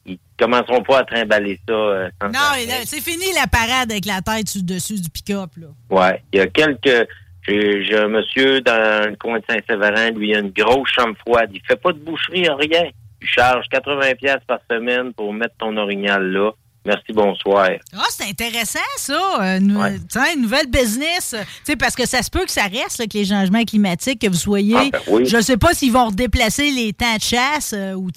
Ils 0.10 0.20
commenceront 0.38 0.82
pas 0.84 1.00
à 1.00 1.04
trimballer 1.04 1.60
ça. 1.68 1.74
euh, 1.74 2.10
sans 2.22 2.28
Non, 2.30 2.40
c'est 2.86 3.02
fini 3.02 3.26
la 3.36 3.48
parade 3.48 3.92
avec 3.92 4.06
la 4.06 4.22
tête 4.22 4.48
sur 4.50 4.62
le 4.62 4.66
dessus 4.74 5.00
du 5.02 5.10
pick-up. 5.10 5.50
Ouais, 5.90 6.22
il 6.34 6.40
y 6.40 6.42
a 6.42 6.48
quelques. 6.48 7.08
J'ai 7.48 7.98
un 7.98 8.10
monsieur 8.10 8.62
dans 8.62 9.10
le 9.10 9.16
coin 9.16 9.40
de 9.40 9.44
Saint-Séverin, 9.50 10.12
lui, 10.12 10.30
il 10.30 10.36
a 10.36 10.40
une 10.40 10.52
grosse 10.52 10.90
chambre 10.90 11.16
froide. 11.26 11.50
Il 11.54 11.62
fait 11.68 11.76
pas 11.82 11.92
de 11.92 11.98
boucherie, 11.98 12.48
rien. 12.48 12.90
Il 13.22 13.28
charge 13.28 13.66
80 13.72 14.16
pièces 14.16 14.44
par 14.46 14.60
semaine 14.70 15.14
pour 15.14 15.34
mettre 15.34 15.56
ton 15.58 15.76
orignal 15.78 16.24
là. 16.32 16.52
Merci, 16.86 17.12
bonsoir. 17.14 17.70
Ah, 17.94 18.04
c'est 18.10 18.24
intéressant, 18.30 18.80
ça. 18.98 19.20
euh, 19.42 19.60
nou- 19.60 19.80
Ouais. 19.82 19.98
tiens, 20.10 20.24
une 20.34 20.42
nouvelle 20.44 20.68
business. 20.68 21.36
euh, 21.38 21.76
parce 21.78 21.94
que 21.94 22.08
ça 22.08 22.24
se 22.24 22.30
peut 22.30 22.46
que 22.46 22.52
ça 22.52 22.64
reste 22.64 22.98
là, 22.98 23.04
avec 23.04 23.14
les 23.14 23.26
changements 23.26 23.64
climatiques, 23.66 24.20
que 24.22 24.28
vous 24.28 24.34
soyez. 24.38 24.76
Ah, 24.78 24.86
ben 24.92 25.00
oui. 25.08 25.26
Je 25.26 25.38
ne 25.38 25.42
sais 25.42 25.58
pas 25.58 25.74
s'ils 25.74 25.92
vont 25.92 26.06
redéplacer 26.08 26.72
les 26.72 26.94
temps 26.94 27.16
de 27.16 27.22
chasse 27.22 27.74
euh, 27.76 27.94
ou, 27.94 28.10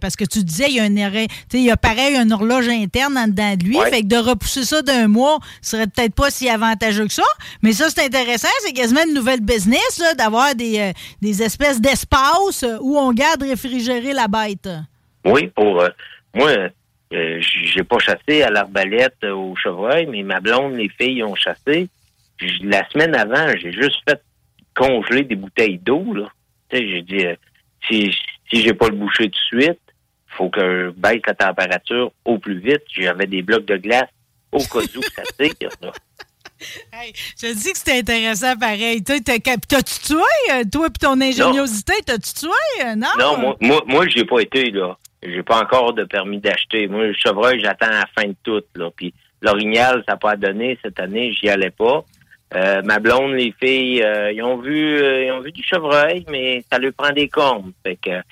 parce 0.00 0.16
que 0.16 0.24
tu 0.24 0.42
disais, 0.42 0.64
il 0.68 0.76
y 0.76 0.80
a 0.80 0.84
un 0.84 0.96
arrêt- 0.96 1.28
il 1.52 1.60
y 1.60 1.70
a 1.70 1.76
pareil 1.76 2.16
une 2.16 2.32
horloge 2.32 2.68
interne 2.68 3.18
en 3.18 3.28
dedans 3.28 3.54
de 3.54 3.64
lui. 3.64 3.76
Ouais. 3.78 3.90
Fait 3.90 4.00
que 4.00 4.06
de 4.06 4.16
repousser 4.16 4.64
ça 4.64 4.80
d'un 4.82 5.08
mois 5.08 5.38
serait 5.60 5.86
peut-être 5.86 6.14
pas 6.14 6.30
si 6.30 6.48
avantageux 6.48 7.06
que 7.06 7.12
ça. 7.12 7.22
Mais 7.62 7.72
ça, 7.74 7.90
c'est 7.90 8.04
intéressant. 8.06 8.48
C'est 8.64 8.72
quasiment 8.72 9.04
une 9.06 9.14
nouvelle 9.14 9.40
business, 9.40 10.02
d'avoir 10.16 10.54
des, 10.54 10.78
euh, 10.78 10.92
des 11.20 11.42
espèces 11.42 11.80
d'espaces 11.82 12.64
où 12.80 12.98
on 12.98 13.12
garde 13.12 13.42
réfrigérer 13.42 14.14
la 14.14 14.26
bête. 14.26 14.68
Oui, 15.24 15.48
pour 15.54 15.64
moi, 16.34 16.56
euh, 17.12 17.40
j'ai 17.40 17.84
pas 17.84 17.98
chassé 17.98 18.42
à 18.42 18.50
l'arbalète 18.50 19.16
euh, 19.24 19.32
au 19.32 19.54
chevreuil, 19.54 20.06
mais 20.06 20.22
ma 20.22 20.40
blonde, 20.40 20.74
les 20.74 20.88
filles 20.88 21.22
ont 21.22 21.34
chassé. 21.36 21.88
La 22.62 22.88
semaine 22.90 23.14
avant, 23.14 23.48
j'ai 23.56 23.72
juste 23.72 24.00
fait 24.08 24.20
congeler 24.74 25.22
des 25.22 25.36
bouteilles 25.36 25.78
d'eau. 25.78 26.12
Là. 26.14 26.28
J'ai 26.72 27.02
dit 27.02 27.24
euh, 27.26 27.36
si 27.88 28.12
si 28.50 28.62
j'ai 28.62 28.74
pas 28.74 28.88
le 28.88 28.96
boucher 28.96 29.30
tout 29.30 29.56
de 29.56 29.62
suite, 29.62 29.80
faut 30.26 30.50
que 30.50 30.60
je 30.60 30.90
baisse 30.90 31.22
la 31.26 31.34
température 31.34 32.12
au 32.24 32.38
plus 32.38 32.58
vite. 32.58 32.82
J'avais 32.92 33.26
des 33.26 33.42
blocs 33.42 33.64
de 33.64 33.76
glace 33.76 34.10
au 34.52 34.58
cas 34.58 34.80
où 34.80 35.02
ça 35.14 35.22
tire. 35.38 35.70
là. 35.80 35.92
Hey, 36.90 37.12
je 37.38 37.52
dis 37.52 37.72
que 37.72 37.76
c'était 37.78 37.98
intéressant 37.98 38.56
pareil. 38.56 39.02
T'as-tu 39.02 39.20
tué, 40.00 40.16
euh, 40.52 40.62
toi 40.72 40.86
et 40.86 40.98
ton 40.98 41.20
ingéniosité, 41.20 41.92
t'as-tu 42.06 42.32
tué? 42.32 42.94
Non? 42.96 43.08
Non, 43.18 43.36
moi, 43.36 43.56
moi, 43.60 43.82
moi 43.86 44.08
j'y 44.08 44.20
ai 44.20 44.24
pas 44.24 44.40
été, 44.40 44.70
là. 44.70 44.96
J'ai 45.22 45.42
pas 45.42 45.60
encore 45.60 45.92
de 45.92 46.04
permis 46.04 46.38
d'acheter. 46.38 46.88
Moi, 46.88 47.06
le 47.06 47.14
chevreuil, 47.14 47.60
j'attends 47.60 47.90
la 47.90 48.06
fin 48.16 48.28
de 48.28 48.36
tout, 48.42 48.62
là. 48.74 48.90
Puis 48.94 49.14
l'orignal, 49.40 50.02
ça 50.06 50.12
n'a 50.12 50.18
pas 50.18 50.36
donné 50.36 50.78
cette 50.82 51.00
année, 51.00 51.32
j'y 51.32 51.48
allais 51.48 51.70
pas. 51.70 52.04
Euh, 52.54 52.80
ma 52.82 53.00
blonde, 53.00 53.32
les 53.32 53.52
filles, 53.58 54.02
euh, 54.02 54.30
ils 54.30 54.42
ont 54.42 54.58
vu 54.58 54.98
euh, 54.98 55.24
ils 55.24 55.32
ont 55.32 55.40
vu 55.40 55.50
du 55.50 55.62
chevreuil, 55.62 56.24
mais 56.30 56.64
ça 56.70 56.78
lui 56.78 56.92
prend 56.92 57.10
des 57.10 57.28
cornes. 57.28 57.72
Fait 57.84 57.96
que 57.96 58.22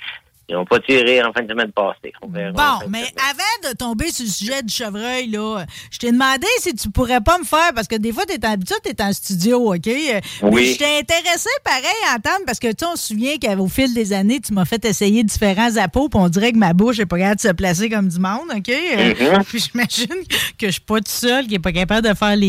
ils 0.49 0.55
n'ont 0.55 0.65
pas 0.65 0.79
tiré 0.81 1.23
en 1.23 1.33
fin 1.33 1.43
de 1.43 1.49
semaine 1.51 1.73
passée. 1.73 2.13
On 2.23 2.27
en 2.27 2.53
Bon, 2.53 2.81
fin 2.81 2.87
mais 2.89 3.05
avant 3.31 3.71
de 3.71 3.77
tomber 3.77 4.11
sur 4.11 4.25
le 4.25 4.31
sujet 4.31 4.63
du 4.63 4.73
chevreuil, 4.75 5.29
là, 5.29 5.65
je 5.91 5.99
t'ai 5.99 6.13
demandé 6.13 6.47
si 6.59 6.75
tu 6.75 6.91
pourrais 6.91 7.21
pas 7.21 7.39
me 7.39 7.45
faire, 7.45 7.73
parce 7.75 7.89
que 7.89 7.97
des 7.97 8.13
fois, 8.13 8.25
t'es 8.27 8.45
habitué, 8.45 8.75
t'es 8.83 9.03
en 9.03 9.13
studio, 9.13 9.75
OK? 9.75 9.87
Euh, 9.89 10.21
Oui. 10.43 10.51
Mais 10.55 10.65
je 10.73 10.79
t'ai 10.79 10.99
intéressé 10.99 11.49
pareil 11.65 11.85
à 12.11 12.17
entendre, 12.17 12.45
parce 12.47 12.59
que 12.59 12.69
tu 12.69 12.75
sais, 12.81 12.87
on 12.87 12.97
se 12.97 13.09
souvient 13.09 13.37
qu'au 13.39 13.69
fil 13.69 13.93
des 13.95 14.13
années, 14.13 14.41
tu 14.41 14.53
m'as 14.53 14.65
fait 14.65 14.85
essayer 14.85 15.23
différents 15.25 15.77
appos, 15.77 16.09
puis 16.09 16.21
on 16.21 16.29
dirait 16.29 16.53
que 16.53 16.59
ma 16.59 16.73
bouche 16.73 16.99
est 16.99 17.07
pas 17.07 17.19
capable 17.19 17.37
de 17.37 17.41
se 17.49 17.53
placer 17.53 17.89
comme 17.89 18.09
du 18.09 18.19
monde, 18.19 18.49
OK? 18.55 18.69
Euh, 18.69 19.15
Mhm. 19.15 19.45
Puis 19.49 19.61
j'imagine 19.73 20.25
que 20.59 20.67
je 20.67 20.73
suis 20.73 20.81
pas 20.81 20.97
toute 20.97 21.09
seule 21.09 21.47
qui 21.47 21.55
est 21.55 21.59
pas 21.59 21.73
capable 21.73 22.09
de 22.09 22.15
faire 22.15 22.37
les 22.37 22.49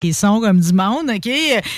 Qui 0.00 0.12
sont 0.12 0.40
comme 0.40 0.60
du 0.60 0.72
monde, 0.74 1.08
OK? 1.08 1.30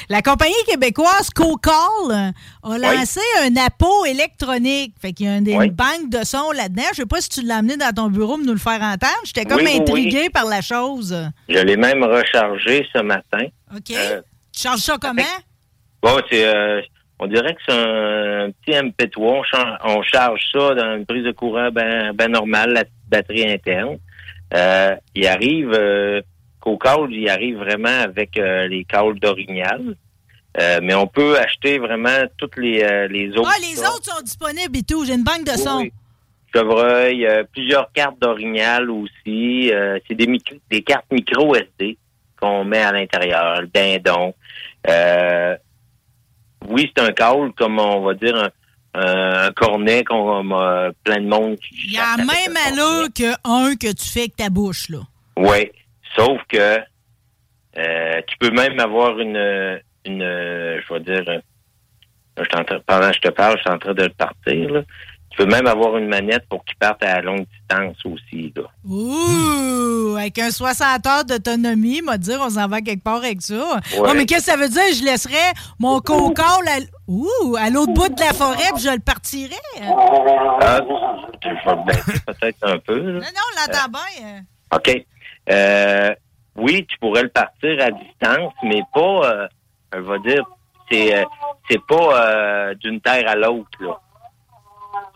La 0.08 0.22
compagnie 0.22 0.54
québécoise 0.66 1.30
CoCall 1.30 2.32
a 2.64 2.78
lancé 2.78 3.20
un 3.42 3.54
appôt 3.56 4.04
électronique. 4.06 4.94
Fait 5.00 5.12
qu'il 5.12 5.26
y 5.26 5.28
a 5.28 5.36
une, 5.36 5.48
Oui. 5.56 5.70
banque 5.70 6.10
de 6.10 6.24
sons 6.24 6.50
là-dedans. 6.50 6.82
Je 6.90 6.96
sais 7.02 7.06
pas 7.06 7.20
si 7.20 7.28
tu 7.28 7.42
l'as 7.42 7.58
amené 7.58 7.76
dans 7.76 7.92
ton 7.94 8.08
bureau 8.08 8.36
pour 8.36 8.44
nous 8.44 8.52
le 8.52 8.58
faire 8.58 8.82
entendre. 8.82 9.22
J'étais 9.24 9.44
comme 9.44 9.60
Oui, 9.60 9.78
intriguée 9.80 10.30
par 10.30 10.46
la 10.46 10.60
chose. 10.60 11.16
Je 11.48 11.58
l'ai 11.58 11.76
même 11.76 12.02
rechargé 12.02 12.86
ce 12.92 13.00
matin. 13.02 13.44
OK? 13.74 13.90
Euh, 13.92 14.20
tu 14.52 14.62
charges 14.62 14.80
ça 14.80 14.96
comment? 15.00 15.22
Bon, 16.02 16.20
c'est, 16.28 16.44
euh, 16.44 16.80
on 17.20 17.28
dirait 17.28 17.54
que 17.54 17.60
c'est 17.68 17.74
un, 17.74 18.50
petit 18.50 18.72
MP3. 18.72 19.44
On, 19.84 20.02
charge 20.02 20.40
ça 20.52 20.74
dans 20.74 20.96
une 20.96 21.06
prise 21.06 21.24
de 21.24 21.32
courant 21.32 21.70
ben, 21.70 22.12
ben 22.14 22.32
normale, 22.32 22.72
la 22.72 22.84
batterie 23.08 23.48
interne. 23.48 23.98
Euh, 24.54 24.96
il 25.14 25.26
arrive, 25.26 25.70
qu'au 26.60 26.76
câble, 26.78 27.12
il 27.12 27.28
arrive 27.28 27.58
vraiment 27.58 27.88
avec 28.02 28.36
euh, 28.36 28.66
les 28.68 28.84
câbles 28.84 29.18
d'orignal. 29.20 29.96
Euh, 30.60 30.80
mais 30.82 30.94
on 30.94 31.06
peut 31.06 31.38
acheter 31.38 31.78
vraiment 31.78 32.24
toutes 32.36 32.56
les, 32.56 32.82
euh, 32.82 33.06
les 33.08 33.30
autres. 33.36 33.50
Ah, 33.52 33.58
les 33.60 33.78
autres 33.80 34.04
sont 34.04 34.22
disponibles 34.22 34.76
et 34.76 34.82
tout. 34.82 35.04
J'ai 35.04 35.14
une 35.14 35.22
banque 35.24 35.44
de 35.44 35.52
Oui, 35.52 35.58
sons. 35.58 35.78
oui. 35.82 35.92
Chevreuil, 36.54 37.26
euh, 37.26 37.44
plusieurs 37.52 37.92
cartes 37.92 38.18
d'orignal 38.20 38.90
aussi. 38.90 39.70
C'est 40.08 40.14
des, 40.14 40.38
des 40.70 40.82
cartes 40.82 41.04
micro 41.12 41.54
SD 41.54 41.98
qu'on 42.40 42.64
met 42.64 42.82
à 42.82 42.92
l'intérieur, 42.92 43.60
le 43.60 43.66
dindon. 43.68 44.34
Oui, 46.68 46.90
c'est 46.96 47.02
un 47.04 47.12
câble, 47.12 47.52
comme 47.52 47.78
on 47.78 48.00
va 48.04 48.14
dire, 48.14 48.50
un, 48.94 49.46
un 49.46 49.52
cornet 49.52 50.02
qu'on 50.04 50.50
a 50.52 50.90
plein 51.04 51.20
de 51.20 51.26
monde 51.28 51.56
qui 51.56 51.86
Il 51.86 51.92
y 51.92 51.98
a 51.98 52.16
la 52.16 52.24
même 52.24 52.56
allure 52.66 53.08
qu'un 53.14 53.76
que 53.76 53.92
tu 53.92 54.08
fais 54.08 54.20
avec 54.20 54.36
ta 54.36 54.48
bouche, 54.50 54.88
là. 54.88 54.98
Oui, 55.36 55.70
sauf 56.16 56.40
que 56.48 56.78
euh, 57.78 58.20
tu 58.26 58.36
peux 58.38 58.50
même 58.50 58.78
avoir 58.80 59.18
une, 59.18 59.80
une 60.04 60.22
euh, 60.22 60.80
je 60.80 60.94
vais 60.94 61.00
dire, 61.00 61.24
euh, 61.28 61.38
je 62.38 62.80
pendant 62.86 63.10
que 63.10 63.14
je 63.14 63.20
te 63.20 63.28
parle, 63.28 63.56
je 63.56 63.62
suis 63.62 63.70
en 63.70 63.78
train 63.78 63.94
de 63.94 64.02
le 64.04 64.10
partir. 64.10 64.70
Là. 64.70 64.82
Tu 65.30 65.36
peux 65.36 65.46
même 65.46 65.66
avoir 65.66 65.96
une 65.98 66.08
manette 66.08 66.48
pour 66.48 66.64
qu'il 66.64 66.76
parte 66.76 67.02
à 67.04 67.20
longue 67.20 67.46
distance 67.46 67.96
aussi. 68.04 68.52
Là. 68.56 68.62
Ouh, 68.84 70.16
avec 70.16 70.38
un 70.38 70.50
60 70.50 71.06
heures 71.06 71.24
d'autonomie, 71.24 72.00
m'a 72.00 72.16
dire, 72.16 72.40
on 72.40 72.50
s'en 72.50 72.66
va 72.66 72.80
quelque 72.80 73.04
part 73.04 73.18
avec 73.18 73.42
ça. 73.42 73.78
Ouais. 73.98 74.14
mais 74.14 74.24
qu'est-ce 74.24 74.46
que 74.46 74.52
ça 74.52 74.56
veut 74.56 74.68
dire? 74.68 74.82
Je 74.94 75.04
laisserais 75.04 75.52
mon 75.78 76.00
coca 76.00 76.42
à, 76.42 76.78
ouh, 77.06 77.56
à 77.58 77.68
l'autre 77.70 77.92
bout 77.92 78.08
de 78.08 78.20
la 78.20 78.32
forêt 78.32 78.72
puis 78.74 78.84
je 78.84 78.90
le 78.90 79.00
partirais. 79.00 79.54
Ah, 79.82 80.80
je 81.42 81.48
vais 81.48 82.20
peut-être 82.26 82.58
un 82.62 82.78
peu. 82.78 82.98
Là. 82.98 83.12
Non, 83.12 83.20
non, 83.20 83.42
on 83.52 83.72
l'entend 83.72 83.88
bien. 83.90 84.42
OK. 84.74 85.04
Euh, 85.50 86.14
oui, 86.56 86.84
tu 86.88 86.98
pourrais 86.98 87.22
le 87.22 87.28
partir 87.28 87.80
à 87.82 87.90
distance, 87.90 88.52
mais 88.62 88.80
pas, 88.92 89.30
euh, 89.32 89.48
je 89.94 89.98
vais 90.00 90.18
dire, 90.34 90.44
c'est, 90.90 91.16
euh, 91.16 91.24
c'est 91.70 91.80
pas 91.86 92.26
euh, 92.26 92.74
d'une 92.74 93.00
terre 93.00 93.28
à 93.28 93.34
l'autre, 93.36 93.68
là. 93.80 93.98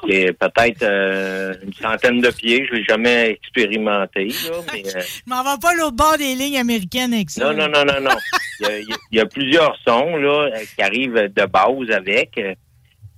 C'est 0.09 0.33
peut-être 0.33 0.83
euh, 0.83 1.55
une 1.63 1.73
centaine 1.75 2.21
de 2.21 2.31
pieds. 2.31 2.67
Je 2.69 2.75
l'ai 2.75 2.85
jamais 2.85 3.31
expérimenté, 3.31 4.27
là, 4.27 4.57
mais... 4.73 4.83
euh, 4.97 5.01
Je 5.01 5.21
m'en 5.31 5.43
vais 5.45 5.59
pas 5.61 5.75
l'autre 5.75 5.97
bord 5.97 6.19
des 6.19 6.35
lignes 6.35 6.59
américaines 6.59 7.15
avec 7.15 7.31
ça. 7.31 7.53
non, 7.53 7.55
non, 7.55 7.69
non, 7.69 7.85
non, 7.85 8.01
non. 8.01 8.17
Il 8.61 8.67
y 8.67 8.71
a, 8.71 8.79
il 9.11 9.19
y 9.19 9.21
a- 9.21 9.27
plusieurs 9.27 9.77
sons 9.87 10.17
là 10.17 10.51
euh, 10.55 10.59
qui 10.77 10.83
arrivent 10.83 11.15
de 11.35 11.47
base 11.47 11.91
avec. 11.97 12.37
Euh, 12.39 12.55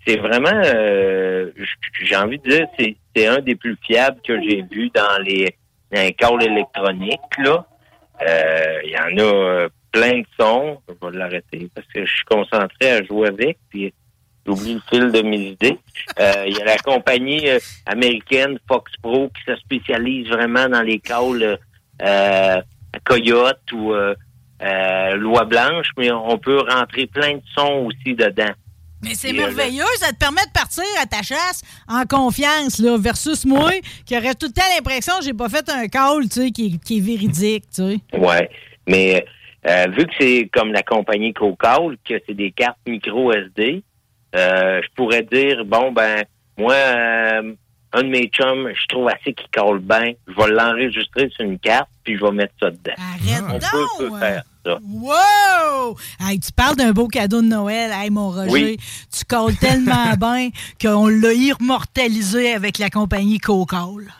C'est 0.06 0.16
vraiment, 0.16 0.48
euh, 0.64 1.50
j'ai 2.02 2.16
envie 2.16 2.38
de 2.38 2.48
dire, 2.50 2.66
c'est, 2.78 2.96
c'est 3.14 3.26
un 3.26 3.40
des 3.40 3.54
plus 3.54 3.76
fiables 3.86 4.20
que 4.26 4.40
j'ai 4.42 4.62
vu 4.70 4.90
dans 4.94 5.22
les, 5.22 5.54
dans 5.94 6.00
les 6.02 6.12
câbles 6.12 6.42
électroniques. 6.42 7.38
Là, 7.38 7.64
Euh, 8.22 8.78
il 8.84 8.90
y 8.92 8.96
en 8.96 9.18
a 9.18 9.22
euh, 9.34 9.68
plein 9.90 10.20
de 10.20 10.26
sons. 10.38 10.78
Je 10.88 10.94
vais 11.06 11.18
l'arrêter 11.18 11.68
parce 11.74 11.86
que 11.92 12.06
je 12.06 12.10
suis 12.12 12.24
concentré 12.24 12.90
à 12.92 13.02
jouer 13.02 13.26
avec. 13.28 13.58
Puis 13.70 13.92
j'oublie 14.46 14.74
le 14.74 14.80
fil 14.88 15.10
de 15.10 15.22
mes 15.22 15.40
idées. 15.54 15.78
Euh, 16.20 16.44
Il 16.46 16.56
y 16.56 16.62
a 16.62 16.64
la 16.64 16.78
compagnie 16.78 17.48
euh, 17.48 17.58
américaine 17.86 18.58
Fox 18.68 18.92
Pro 19.02 19.30
qui 19.34 19.42
se 19.50 19.56
spécialise 19.56 20.28
vraiment 20.28 20.68
dans 20.68 20.82
les 20.82 21.00
câbles 21.00 21.58
euh, 22.02 22.60
Coyote 23.04 23.72
ou 23.72 23.92
euh, 23.92 24.14
euh, 24.62 25.16
Loi 25.16 25.44
Blanche, 25.44 25.88
mais 25.98 26.12
on 26.12 26.38
peut 26.38 26.60
rentrer 26.68 27.06
plein 27.06 27.34
de 27.34 27.42
sons 27.56 27.88
aussi 27.88 28.14
dedans. 28.14 28.54
Mais 29.04 29.14
c'est 29.14 29.30
euh, 29.30 29.36
merveilleux, 29.36 29.84
ça 29.98 30.12
te 30.12 30.18
permet 30.18 30.44
de 30.46 30.52
partir 30.52 30.84
à 31.00 31.06
ta 31.06 31.22
chasse 31.22 31.62
en 31.88 32.04
confiance, 32.04 32.78
là, 32.78 32.96
versus 32.98 33.44
moi, 33.44 33.70
qui 34.06 34.16
aurait 34.16 34.34
tout 34.34 34.46
le 34.46 34.52
temps 34.52 34.62
l'impression 34.74 35.18
que 35.18 35.24
j'ai 35.24 35.34
pas 35.34 35.48
fait 35.48 35.68
un 35.68 35.86
call, 35.88 36.22
tu 36.24 36.40
sais, 36.40 36.50
qui, 36.50 36.78
qui 36.80 36.98
est 36.98 37.00
véridique, 37.00 37.64
tu 37.74 37.82
sais. 37.82 38.18
Ouais, 38.18 38.50
mais 38.86 39.24
euh, 39.66 39.86
vu 39.96 40.06
que 40.06 40.12
c'est 40.18 40.50
comme 40.52 40.72
la 40.72 40.82
compagnie 40.82 41.32
Cocal, 41.32 41.96
que 42.06 42.14
c'est 42.26 42.34
des 42.34 42.50
cartes 42.50 42.78
micro 42.86 43.32
SD, 43.32 43.82
euh, 44.36 44.80
je 44.82 44.88
pourrais 44.94 45.22
dire 45.22 45.64
bon 45.64 45.92
ben 45.92 46.24
moi 46.58 46.74
euh, 46.74 47.54
un 47.92 48.02
de 48.02 48.08
mes 48.08 48.26
chums, 48.26 48.70
je 48.74 48.86
trouve 48.88 49.08
assez 49.08 49.32
qu'il 49.32 49.48
colle 49.54 49.78
bien, 49.78 50.12
je 50.26 50.34
vais 50.34 50.50
l'enregistrer 50.50 51.30
sur 51.30 51.44
une 51.44 51.58
carte 51.58 51.88
puis 52.02 52.16
je 52.18 52.24
vais 52.24 52.32
mettre 52.32 52.52
ça 52.60 52.70
dedans. 52.70 52.92
Arrête 52.98 53.44
On 53.48 53.58
peut, 53.58 54.10
peut 54.10 54.18
faire 54.18 54.42
ça. 54.64 54.78
Wow! 54.82 55.96
Hey, 56.20 56.38
tu 56.40 56.50
parles 56.52 56.76
d'un 56.76 56.92
beau 56.92 57.08
cadeau 57.08 57.42
de 57.42 57.46
Noël. 57.46 57.90
Hey, 57.94 58.10
mon 58.10 58.30
Roger, 58.30 58.50
Oui. 58.50 58.76
tu 59.16 59.24
colles 59.24 59.56
tellement 59.56 60.14
bien 60.18 60.50
qu'on 60.80 61.06
l'a 61.08 61.32
immortalisé 61.32 62.54
avec 62.54 62.78
la 62.78 62.90
compagnie 62.90 63.38
Cocal. 63.38 64.12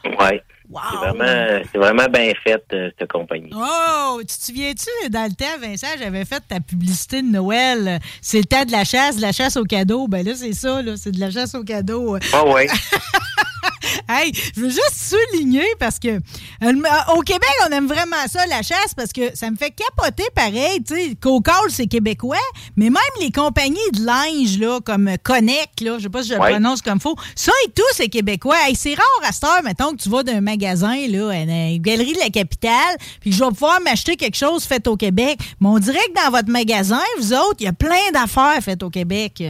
C'est 0.91 0.97
vraiment, 0.97 1.63
vraiment 1.75 2.09
bien 2.11 2.33
fait, 2.43 2.65
euh, 2.73 2.91
cette 2.99 3.11
compagnie. 3.11 3.51
Oh, 3.55 4.19
tu 4.21 4.27
te 4.27 4.45
souviens-tu, 4.45 5.11
dans 5.11 5.29
le 5.29 5.35
temps, 5.35 5.59
Vincent, 5.61 5.87
j'avais 5.99 6.25
fait 6.25 6.43
ta 6.49 6.61
publicité 6.61 7.23
de 7.23 7.29
Noël. 7.29 8.01
C'est 8.21 8.39
le 8.39 8.45
temps 8.45 8.65
de 8.65 8.73
la 8.73 8.85
chasse, 8.85 9.17
de 9.17 9.23
la 9.23 9.33
chasse 9.33 9.57
au 9.57 9.65
cadeau. 9.65 10.09
Ben 10.09 10.25
là, 10.25 10.33
c'est 10.35 10.53
ça, 10.53 10.83
là, 10.83 10.97
c'est 10.97 11.13
de 11.13 11.21
la 11.21 11.31
chasse 11.31 11.55
au 11.55 11.65
cadeau. 11.65 12.17
Ah 12.33 12.45
ouais. 12.47 12.67
hey, 14.09 14.33
je 14.55 14.61
veux 14.61 14.69
juste 14.69 14.95
souligner 14.95 15.67
parce 15.79 15.99
que 15.99 16.09
euh, 16.09 16.73
au 17.17 17.21
Québec, 17.21 17.51
on 17.69 17.73
aime 17.73 17.87
vraiment 17.87 18.17
ça, 18.27 18.47
la 18.47 18.63
chasse, 18.63 18.95
parce 18.97 19.13
que 19.13 19.35
ça 19.35 19.51
me 19.51 19.57
fait 19.57 19.71
capoter 19.71 20.25
pareil. 20.35 20.83
Tu 20.87 20.95
sais, 20.95 21.15
Cocal, 21.21 21.55
c'est 21.71 21.87
québécois, 21.87 22.37
mais 22.77 22.91
même 22.91 23.03
les 23.21 23.31
compagnies 23.31 23.79
de 23.93 24.05
linge, 24.05 24.59
là, 24.59 24.81
comme 24.81 25.11
Connect, 25.23 25.81
là, 25.81 25.99
je 25.99 26.05
sais 26.05 26.09
pas 26.09 26.23
si 26.23 26.31
je 26.31 26.35
le 26.35 26.41
prononce 26.41 26.83
comme 26.83 27.01
faux, 27.01 27.17
ça 27.35 27.53
et 27.67 27.71
tout, 27.71 27.83
c'est 27.93 28.09
québécois. 28.09 28.57
Hey, 28.67 28.75
c'est 28.75 28.95
rare 28.95 29.29
à 29.29 29.33
cette 29.33 29.45
heure, 29.45 29.63
mettons, 29.63 29.93
que 29.93 30.03
tu 30.03 30.09
vas 30.09 30.23
d'un 30.23 30.41
magasin, 30.41 30.64
là, 30.65 31.31
à 31.31 31.37
une 31.37 31.79
galerie 31.83 32.13
de 32.13 32.19
la 32.19 32.31
capitale, 32.31 32.97
puis 33.21 33.33
je 33.33 33.43
vais 33.43 33.51
pouvoir 33.51 33.81
m'acheter 33.81 34.17
quelque 34.17 34.37
chose 34.37 34.65
fait 34.65 34.87
au 34.87 34.97
Québec. 34.97 35.39
Mais 35.61 35.69
on 35.69 35.79
dirait 35.79 35.99
que 35.99 36.25
dans 36.25 36.31
votre 36.31 36.51
magasin, 36.51 37.01
vous 37.19 37.33
autres, 37.33 37.57
il 37.61 37.65
y 37.65 37.69
a 37.69 37.73
plein 37.73 38.11
d'affaires 38.13 38.61
faites 38.63 38.83
au 38.83 38.91
Québec. 38.91 39.43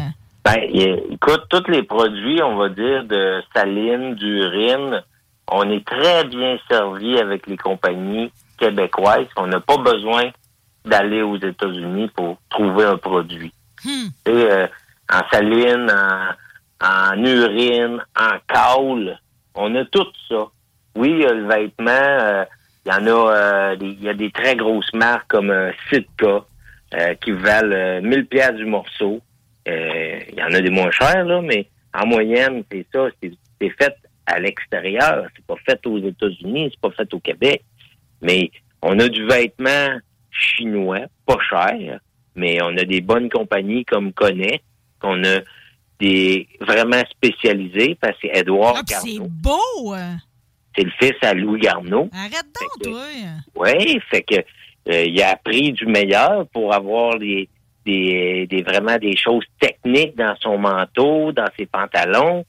Ben, 0.44 0.58
écoute, 0.70 1.44
tous 1.48 1.70
les 1.70 1.82
produits, 1.82 2.42
on 2.42 2.56
va 2.56 2.68
dire, 2.68 3.04
de 3.04 3.42
saline, 3.54 4.14
d'urine, 4.14 5.02
on 5.50 5.70
est 5.70 5.86
très 5.86 6.24
bien 6.24 6.58
servi 6.70 7.18
avec 7.18 7.46
les 7.46 7.56
compagnies 7.56 8.30
québécoises. 8.58 9.26
On 9.36 9.46
n'a 9.46 9.60
pas 9.60 9.78
besoin 9.78 10.30
d'aller 10.84 11.22
aux 11.22 11.36
États-Unis 11.36 12.10
pour 12.14 12.36
trouver 12.50 12.84
un 12.84 12.96
produit. 12.96 13.52
Hmm. 13.84 14.08
Euh, 14.28 14.66
en 15.12 15.20
saline, 15.30 15.90
en, 16.80 17.24
urine, 17.24 18.02
en 18.18 18.36
caule, 18.46 19.18
on 19.54 19.74
a 19.74 19.84
tout 19.86 20.06
ça. 20.28 20.46
Oui, 20.95 21.11
le 21.11 21.47
vêtement, 21.47 21.90
euh, 21.90 22.45
il 22.86 22.92
y 22.92 22.95
en 22.95 23.07
a, 23.07 23.32
euh, 23.32 23.76
il 23.80 24.03
y 24.03 24.09
a 24.09 24.14
des 24.14 24.30
très 24.30 24.57
grosses 24.57 24.92
marques 24.92 25.28
comme 25.28 25.53
Sitka 25.90 26.45
qui 27.20 27.32
valent 27.32 28.01
1000 28.03 28.26
pièces 28.26 28.55
du 28.55 28.66
morceau. 28.66 29.20
Il 29.66 30.34
y 30.36 30.42
en 30.42 30.53
a 30.53 30.61
des 30.61 30.70
moins 30.70 30.92
chers 30.92 31.24
là, 31.24 31.40
mais 31.42 31.66
en 31.92 32.07
moyenne, 32.07 32.62
c'est 32.70 32.86
ça, 32.92 33.09
c'est 33.20 33.70
fait 33.70 33.97
à 34.26 34.38
l'extérieur. 34.38 35.26
C'est 35.34 35.45
pas 35.45 35.57
fait 35.66 35.84
aux 35.86 35.99
États-Unis, 35.99 36.70
c'est 36.70 36.80
pas 36.80 36.90
fait 36.90 37.12
au 37.12 37.18
Québec. 37.20 37.64
Mais 38.22 38.51
on 38.82 38.99
a 39.01 39.09
du 39.09 39.26
vêtement 39.26 39.99
chinois, 40.30 41.07
pas 41.26 41.38
cher, 41.49 42.01
mais 42.34 42.59
on 42.62 42.76
a 42.76 42.84
des 42.84 43.01
bonnes 43.01 43.28
compagnies 43.28 43.84
comme 43.84 44.12
Connaît, 44.12 44.62
qu'on 45.01 45.22
a 45.24 45.40
des 46.01 46.49
vraiment 46.61 47.03
spécialisés, 47.11 47.97
parce 48.01 48.18
que 48.18 48.26
Edouard 48.36 48.76
ah, 48.78 48.82
C'est 48.86 49.20
beau! 49.20 49.95
C'est 50.77 50.85
le 50.85 50.91
fils 50.99 51.14
à 51.22 51.35
Louis 51.35 51.61
Garneau. 51.61 52.09
Arrête 52.12 52.47
donc, 52.61 52.83
toi! 52.83 53.03
Oui, 53.55 54.01
fait 54.11 54.22
que 54.22 54.37
euh, 54.91 55.05
il 55.05 55.22
a 55.22 55.31
appris 55.31 55.72
du 55.72 55.87
meilleur 55.87 56.47
pour 56.49 56.75
avoir 56.75 57.18
des, 57.18 57.49
des, 57.87 58.47
des 58.49 58.62
vraiment 58.62 58.99
des 58.99 59.16
choses 59.16 59.45
techniques 59.61 60.16
dans 60.16 60.35
son 60.41 60.59
manteau, 60.59 61.33
dans 61.33 61.49
ses 61.57 61.66
pantalons. 61.66 62.45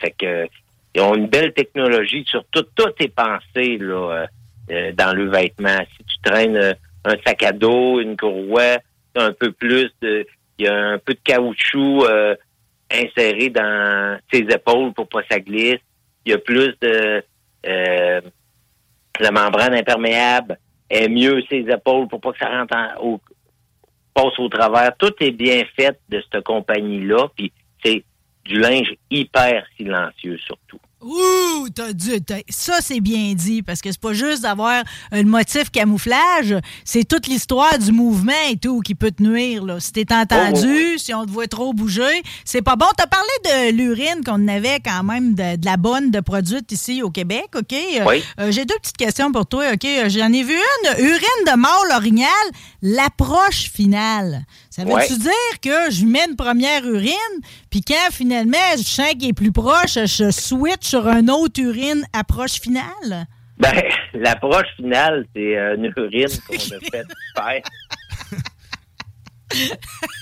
Fait 0.00 0.14
que 0.16 0.46
ils 0.94 1.00
ont 1.00 1.14
une 1.14 1.26
belle 1.26 1.52
technologie 1.52 2.24
sur 2.26 2.44
tout. 2.52 2.64
Tout 2.76 2.92
est 3.00 3.14
pensé 3.14 3.78
là, 3.78 3.94
euh, 3.94 4.26
euh, 4.70 4.92
dans 4.92 5.12
le 5.12 5.28
vêtement. 5.28 5.78
Si 5.96 6.04
tu 6.04 6.16
traînes 6.22 6.76
un 7.04 7.16
sac 7.26 7.42
à 7.42 7.52
dos, 7.52 8.00
une 8.00 8.16
courroie, 8.16 8.78
un 9.16 9.32
peu 9.32 9.50
plus 9.50 9.90
de. 10.00 10.26
Il 10.58 10.66
y 10.66 10.68
a 10.68 10.74
un 10.74 10.98
peu 10.98 11.14
de 11.14 11.20
caoutchouc 11.24 12.04
inséré 12.88 13.50
dans 13.50 14.18
ses 14.32 14.38
épaules 14.42 14.92
pour 14.92 15.08
pas 15.08 15.22
que 15.22 15.28
ça 15.32 15.40
glisse. 15.40 15.80
Il 16.24 16.30
y 16.30 16.34
a 16.34 16.38
plus 16.38 16.74
de 16.80 17.24
la 17.64 19.30
membrane 19.30 19.74
imperméable 19.74 20.58
est 20.90 21.08
mieux 21.08 21.42
ses 21.48 21.60
épaules 21.60 22.08
pour 22.08 22.20
pas 22.20 22.32
que 22.32 22.38
ça 22.38 22.48
rentre 22.48 22.76
au 23.00 23.20
passe 24.14 24.38
au 24.38 24.48
travers. 24.48 24.96
Tout 24.96 25.12
est 25.20 25.32
bien 25.32 25.64
fait 25.76 25.98
de 26.08 26.22
cette 26.22 26.44
compagnie-là, 26.44 27.28
puis 27.36 27.52
c'est 27.84 28.04
du 28.44 28.60
linge 28.60 28.94
hyper 29.10 29.66
silencieux 29.76 30.38
surtout. 30.38 30.80
Ouh, 31.04 31.68
t'as 31.68 31.92
dit, 31.92 32.22
ça 32.48 32.78
c'est 32.80 33.00
bien 33.00 33.34
dit, 33.34 33.62
parce 33.62 33.82
que 33.82 33.92
c'est 33.92 34.00
pas 34.00 34.14
juste 34.14 34.42
d'avoir 34.42 34.82
un 35.12 35.22
motif 35.24 35.70
camouflage, 35.70 36.56
c'est 36.84 37.04
toute 37.04 37.26
l'histoire 37.26 37.78
du 37.78 37.92
mouvement 37.92 38.32
et 38.50 38.56
tout 38.56 38.80
qui 38.80 38.94
peut 38.94 39.10
te 39.10 39.22
nuire. 39.22 39.64
Là. 39.64 39.80
Si 39.80 39.92
t'es 39.92 40.14
entendu, 40.14 40.98
si 40.98 41.12
on 41.12 41.26
te 41.26 41.30
voit 41.30 41.46
trop 41.46 41.74
bouger, 41.74 42.22
c'est 42.46 42.62
pas 42.62 42.76
bon. 42.76 42.86
T'as 42.96 43.06
parlé 43.06 43.28
de 43.44 43.76
l'urine 43.76 44.24
qu'on 44.24 44.48
avait 44.48 44.80
quand 44.82 45.02
même 45.02 45.34
de, 45.34 45.62
la 45.62 45.76
bonne 45.76 46.10
de 46.10 46.20
produite 46.20 46.72
ici 46.72 47.02
au 47.02 47.10
Québec, 47.10 47.48
OK? 47.54 47.74
Oui. 48.06 48.24
Euh, 48.40 48.50
j'ai 48.50 48.64
deux 48.64 48.76
petites 48.80 48.96
questions 48.96 49.30
pour 49.30 49.46
toi, 49.46 49.72
OK? 49.74 49.86
J'en 50.06 50.32
ai 50.32 50.42
vu 50.42 50.54
une, 50.54 51.04
urine 51.04 51.44
de 51.46 51.56
mort 51.58 51.84
l'orignal, 51.90 52.28
l'approche 52.80 53.70
finale. 53.70 54.46
Ça 54.74 54.82
veut-tu 54.84 55.18
dire 55.18 55.60
que 55.62 55.92
je 55.92 56.04
mets 56.04 56.26
une 56.28 56.34
première 56.34 56.84
urine, 56.84 57.40
puis 57.70 57.80
quand 57.80 58.10
finalement 58.10 58.58
je 58.76 58.82
sens 58.82 59.12
qu'il 59.12 59.28
est 59.28 59.32
plus 59.32 59.52
proche, 59.52 59.94
je 59.94 60.32
switch 60.32 60.88
sur 60.88 61.06
un 61.06 61.28
autre 61.28 61.62
urine 61.62 62.04
approche 62.12 62.60
finale? 62.60 63.28
Ben, 63.56 63.70
l'approche 64.14 64.66
finale, 64.74 65.26
c'est 65.32 65.54
une 65.76 65.92
urine 65.96 66.26
qu'on 66.48 66.54
a 66.54 66.80
fait 66.90 67.06
faire. 67.36 67.62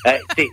Euh, 0.06 0.18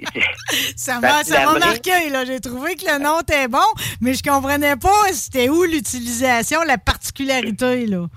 ça 0.77 1.01
m'a 1.01 1.59
marqué, 1.59 2.09
là. 2.09 2.23
J'ai 2.23 2.39
trouvé 2.39 2.77
que 2.77 2.85
le 2.85 3.03
nom 3.03 3.19
était 3.19 3.49
bon, 3.49 3.59
mais 3.99 4.13
je 4.13 4.23
comprenais 4.23 4.77
pas 4.77 5.11
c'était 5.11 5.49
où 5.49 5.63
l'utilisation, 5.63 6.61
la 6.63 6.77
particularité, 6.77 7.85
là. 7.85 8.07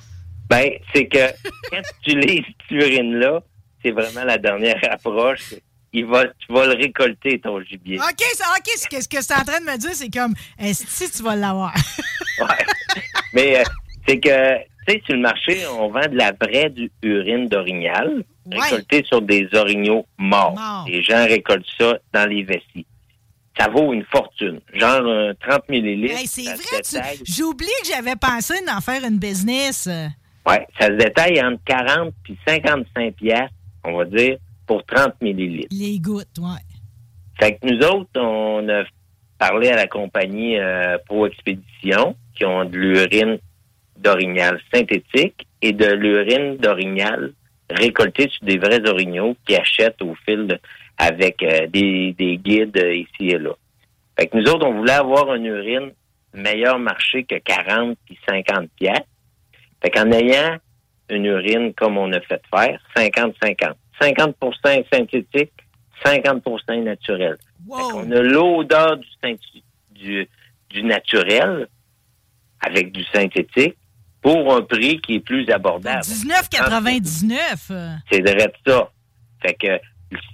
Ben, 0.48 0.70
c'est 0.94 1.06
que 1.08 1.26
quand 1.72 1.82
tu 2.04 2.12
utilises 2.12 2.44
cette 2.46 2.70
urine-là, 2.70 3.42
c'est 3.82 3.90
vraiment 3.90 4.22
la 4.22 4.38
dernière 4.38 4.78
approche 4.88 5.54
il 5.92 6.06
va, 6.06 6.26
tu 6.26 6.52
vas 6.52 6.66
le 6.66 6.74
récolter, 6.74 7.38
ton 7.38 7.60
gibier. 7.62 7.98
OK, 7.98 8.22
ça, 8.34 8.44
OK, 8.56 8.66
ce 8.76 8.88
que, 8.88 9.02
ce 9.02 9.08
que 9.08 9.22
c'est 9.22 9.34
en 9.34 9.44
train 9.44 9.60
de 9.60 9.66
me 9.66 9.76
dire, 9.76 9.90
c'est 9.92 10.10
comme, 10.10 10.34
si 10.72 11.10
tu 11.10 11.22
vas 11.22 11.36
l'avoir? 11.36 11.74
ouais. 12.40 12.46
Mais 13.34 13.58
euh, 13.58 13.64
c'est 14.06 14.18
que, 14.18 14.58
tu 14.86 14.94
sais, 14.94 15.02
sur 15.04 15.14
le 15.14 15.20
marché, 15.20 15.66
on 15.66 15.88
vend 15.88 16.08
de 16.08 16.16
la 16.16 16.32
vraie 16.32 16.72
urine 17.02 17.48
d'orignal, 17.48 18.24
récoltée 18.50 19.04
sur 19.06 19.20
des 19.20 19.48
orignaux 19.52 20.06
morts. 20.18 20.84
Les 20.88 21.02
gens 21.02 21.24
récoltent 21.24 21.66
ça 21.78 21.98
dans 22.12 22.28
les 22.28 22.42
vessies. 22.42 22.86
Ça 23.58 23.68
vaut 23.68 23.92
une 23.92 24.04
fortune, 24.06 24.60
genre 24.72 25.34
30 25.40 25.68
millilitres. 25.68 26.18
c'est 26.24 26.42
vrai, 26.44 27.18
j'ai 27.22 27.42
oublié 27.42 27.70
que 27.82 27.88
j'avais 27.88 28.16
pensé 28.16 28.54
d'en 28.66 28.80
faire 28.80 29.04
une 29.04 29.18
business. 29.18 29.86
Oui, 30.46 30.56
ça 30.80 30.86
se 30.86 30.92
détaille 30.92 31.40
entre 31.44 31.62
40 31.66 32.14
et 32.30 32.36
55 32.48 33.14
pièces, 33.14 33.50
on 33.84 33.98
va 33.98 34.06
dire, 34.06 34.38
pour 34.72 34.86
30 34.86 35.20
millilitres. 35.20 35.68
Les 35.70 36.00
gouttes, 36.00 36.38
oui. 36.38 36.56
Fait 37.38 37.56
que 37.56 37.66
nous 37.66 37.78
autres, 37.86 38.18
on 38.18 38.66
a 38.70 38.84
parlé 39.38 39.68
à 39.68 39.76
la 39.76 39.86
compagnie 39.86 40.58
euh, 40.58 40.96
Pro 41.04 41.26
Expédition 41.26 42.16
qui 42.34 42.46
ont 42.46 42.64
de 42.64 42.78
l'urine 42.78 43.38
d'orignal 43.98 44.58
synthétique 44.72 45.46
et 45.60 45.72
de 45.72 45.92
l'urine 45.92 46.56
d'orignal 46.56 47.34
récoltée 47.68 48.30
sur 48.30 48.46
des 48.46 48.56
vrais 48.56 48.88
orignaux 48.88 49.36
qui 49.46 49.56
achètent 49.56 50.00
au 50.00 50.14
fil 50.24 50.58
avec 50.96 51.42
euh, 51.42 51.66
des, 51.66 52.40
guides 52.42 52.82
ici 52.94 53.28
et 53.28 53.38
là. 53.38 53.52
Fait 54.18 54.26
que 54.26 54.38
nous 54.38 54.48
autres, 54.48 54.66
on 54.66 54.72
voulait 54.72 54.92
avoir 54.92 55.34
une 55.34 55.46
urine 55.46 55.90
meilleur 56.32 56.78
marché 56.78 57.24
que 57.24 57.34
40 57.34 57.98
puis 58.06 58.18
50 58.26 58.70
pièces. 58.78 59.00
Fait 59.82 59.90
qu'en 59.90 60.10
ayant 60.12 60.56
une 61.10 61.26
urine 61.26 61.74
comme 61.74 61.98
on 61.98 62.10
a 62.12 62.20
fait 62.22 62.40
faire, 62.50 62.80
50-50. 62.96 63.74
50% 64.00 64.84
synthétique, 64.92 65.52
50% 66.04 66.82
naturel. 66.82 67.36
On 67.68 68.10
a 68.10 68.20
l'odeur 68.20 68.98
du, 69.90 70.28
du, 70.70 70.82
naturel 70.82 71.68
avec 72.60 72.92
du 72.92 73.04
synthétique 73.04 73.76
pour 74.20 74.54
un 74.54 74.62
prix 74.62 75.00
qui 75.00 75.16
est 75.16 75.20
plus 75.20 75.48
abordable. 75.50 76.00
19,99. 76.00 77.98
C'est 78.10 78.20
direct 78.20 78.56
ça. 78.66 78.90
Fait 79.40 79.54
que 79.54 79.80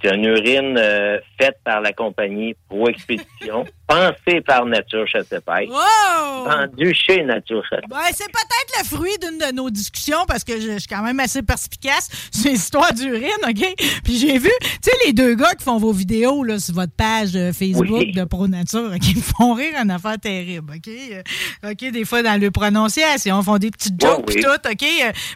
c'est 0.01 0.13
une 0.13 0.25
urine 0.25 0.77
euh, 0.77 1.19
faite 1.39 1.57
par 1.63 1.81
la 1.81 1.93
compagnie 1.93 2.55
Pro 2.67 2.89
Expédition, 2.89 3.65
pensée 3.89 4.41
par 4.41 4.65
Nature 4.65 5.07
Châteaupaille, 5.07 5.69
wow! 5.69 6.45
vendue 6.45 6.93
chez 6.93 7.23
Nature 7.23 7.63
Châteaupaille. 7.69 8.13
c'est 8.13 8.31
peut-être 8.31 8.79
le 8.79 8.85
fruit 8.85 9.17
d'une 9.21 9.37
de 9.37 9.55
nos 9.55 9.69
discussions 9.69 10.25
parce 10.27 10.43
que 10.43 10.59
je, 10.59 10.79
suis 10.79 10.87
quand 10.87 11.01
même 11.01 11.19
assez 11.19 11.41
perspicace 11.41 12.09
sur 12.31 12.51
l'histoire 12.51 12.93
d'urine, 12.93 13.29
OK? 13.47 13.75
Puis 14.03 14.17
j'ai 14.17 14.37
vu, 14.37 14.51
tu 14.61 14.77
sais, 14.81 14.91
les 15.05 15.13
deux 15.13 15.35
gars 15.35 15.53
qui 15.55 15.63
font 15.63 15.77
vos 15.77 15.91
vidéos 15.91 16.43
là, 16.43 16.59
sur 16.59 16.75
votre 16.75 16.93
page 16.93 17.35
euh, 17.35 17.53
Facebook 17.53 18.11
de 18.11 18.23
Pro 18.23 18.47
Nature, 18.47 18.93
qui 19.01 19.15
me 19.15 19.21
font 19.21 19.53
rire 19.53 19.73
une 19.81 19.91
affaire 19.91 20.19
terrible, 20.19 20.73
OK? 20.75 20.89
Euh, 20.89 21.71
OK, 21.71 21.91
des 21.91 22.05
fois 22.05 22.23
dans 22.23 22.39
le 22.39 22.51
prononciation, 22.51 23.39
ils 23.39 23.45
font 23.45 23.57
des 23.57 23.71
petites 23.71 23.99
jokes 24.01 24.25
tout, 24.25 24.69
OK? 24.69 24.85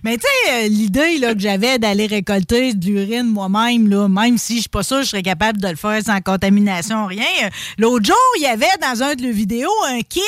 Mais 0.04 0.18
tu 0.18 0.26
sais, 0.46 0.68
l'idée 0.70 1.18
là, 1.18 1.34
que 1.34 1.40
j'avais 1.40 1.80
d'aller 1.80 2.08
récolter 2.08 2.74
de 2.74 2.86
l'urine 2.86 3.28
moi-même, 3.28 3.90
là, 3.90 4.08
même 4.08 4.24
même 4.24 4.38
si 4.38 4.56
je 4.56 4.62
suis 4.62 4.70
pas 4.70 4.84
sûre 4.84 5.00
que 5.00 5.04
je 5.04 5.10
serais 5.10 5.22
capable 5.22 5.60
de 5.60 5.68
le 5.68 5.76
faire 5.76 6.02
sans 6.02 6.20
contamination, 6.22 7.06
rien. 7.06 7.50
L'autre 7.78 8.06
jour, 8.06 8.16
il 8.38 8.43
y 8.44 8.48
avait 8.48 8.66
dans 8.82 9.04
un 9.04 9.16
de 9.16 9.24
leurs 9.24 9.34
vidéos 9.34 9.72
un 9.88 10.02
kit 10.02 10.22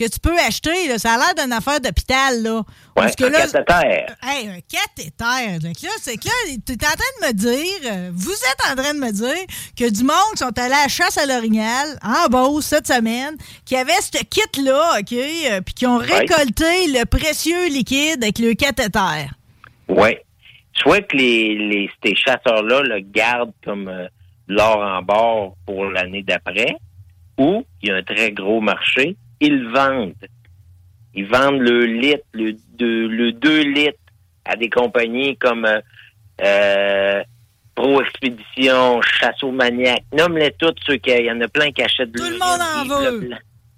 que 0.00 0.08
tu 0.08 0.18
peux 0.18 0.36
acheter. 0.38 0.88
Là. 0.88 0.98
Ça 0.98 1.12
a 1.12 1.18
l'air 1.18 1.34
d'une 1.44 1.52
affaire 1.52 1.78
d'hôpital. 1.78 2.42
Là. 2.42 2.56
Ouais, 2.56 2.62
Parce 2.94 3.16
que 3.16 3.24
un 3.24 3.30
là, 3.30 3.40
cathéter. 3.46 4.06
Hey, 4.22 4.48
un 4.48 4.60
cathéter. 4.60 5.58
Donc 5.58 5.82
là, 5.82 5.90
c'est 6.00 6.16
que 6.16 6.26
là, 6.26 6.56
tu 6.64 6.72
es 6.72 6.86
en 6.86 6.96
train 6.96 7.20
de 7.20 7.26
me 7.26 7.32
dire, 7.34 7.92
euh, 7.92 8.10
vous 8.14 8.32
êtes 8.32 8.72
en 8.72 8.82
train 8.82 8.94
de 8.94 8.98
me 8.98 9.12
dire 9.12 9.44
que 9.76 9.90
du 9.90 10.02
monde 10.02 10.32
qui 10.32 10.38
sont 10.38 10.58
allés 10.58 10.74
à 10.74 10.82
la 10.84 10.88
chasse 10.88 11.18
à 11.18 11.26
l'orignal 11.26 11.98
en 12.02 12.28
Beauce 12.28 12.64
cette 12.64 12.86
semaine, 12.86 13.36
qui 13.66 13.76
avait 13.76 13.92
ce 14.00 14.22
kit-là, 14.24 15.00
OK, 15.00 15.12
euh, 15.12 15.60
puis 15.60 15.74
qui 15.74 15.86
ont 15.86 15.98
récolté 15.98 16.86
le 16.88 17.04
précieux 17.04 17.68
liquide 17.68 18.22
avec 18.22 18.38
le 18.38 18.54
cathéter. 18.54 19.28
Oui. 19.88 20.16
Soit 20.76 21.02
que 21.02 21.16
les, 21.16 21.56
les, 21.56 21.90
ces 22.02 22.14
chasseurs-là 22.14 22.80
le 22.82 23.00
gardent 23.00 23.52
comme 23.62 23.88
euh, 23.88 24.08
l'or 24.48 24.78
en 24.78 25.02
bord 25.02 25.56
pour 25.66 25.84
l'année 25.86 26.22
d'après, 26.22 26.74
ou 27.40 27.64
il 27.80 27.88
y 27.88 27.92
a 27.92 27.96
un 27.96 28.02
très 28.02 28.32
gros 28.32 28.60
marché, 28.60 29.16
ils 29.40 29.66
vendent. 29.68 30.12
Ils 31.14 31.26
vendent 31.26 31.60
le 31.60 31.86
litre, 31.86 32.22
le 32.34 32.52
2 32.52 33.08
le 33.08 33.32
deux 33.32 33.62
litres 33.62 33.98
à 34.44 34.56
des 34.56 34.68
compagnies 34.68 35.36
comme 35.38 35.64
euh, 35.64 35.80
euh, 36.42 37.22
Pro 37.74 38.02
Expédition, 38.02 39.00
Chasseur 39.00 39.52
Maniac. 39.52 40.02
Nomme-les 40.12 40.52
toutes 40.58 40.78
ceux 40.86 40.96
qui 40.98 41.10
il 41.10 41.24
y 41.24 41.32
en 41.32 41.40
a 41.40 41.48
plein 41.48 41.72
qui 41.72 41.82
achètent 41.82 42.12
de 42.12 42.18
Tout 42.18 42.24
le 42.24 42.38
monde 42.38 42.60
en 42.60 43.00
veut. 43.00 43.30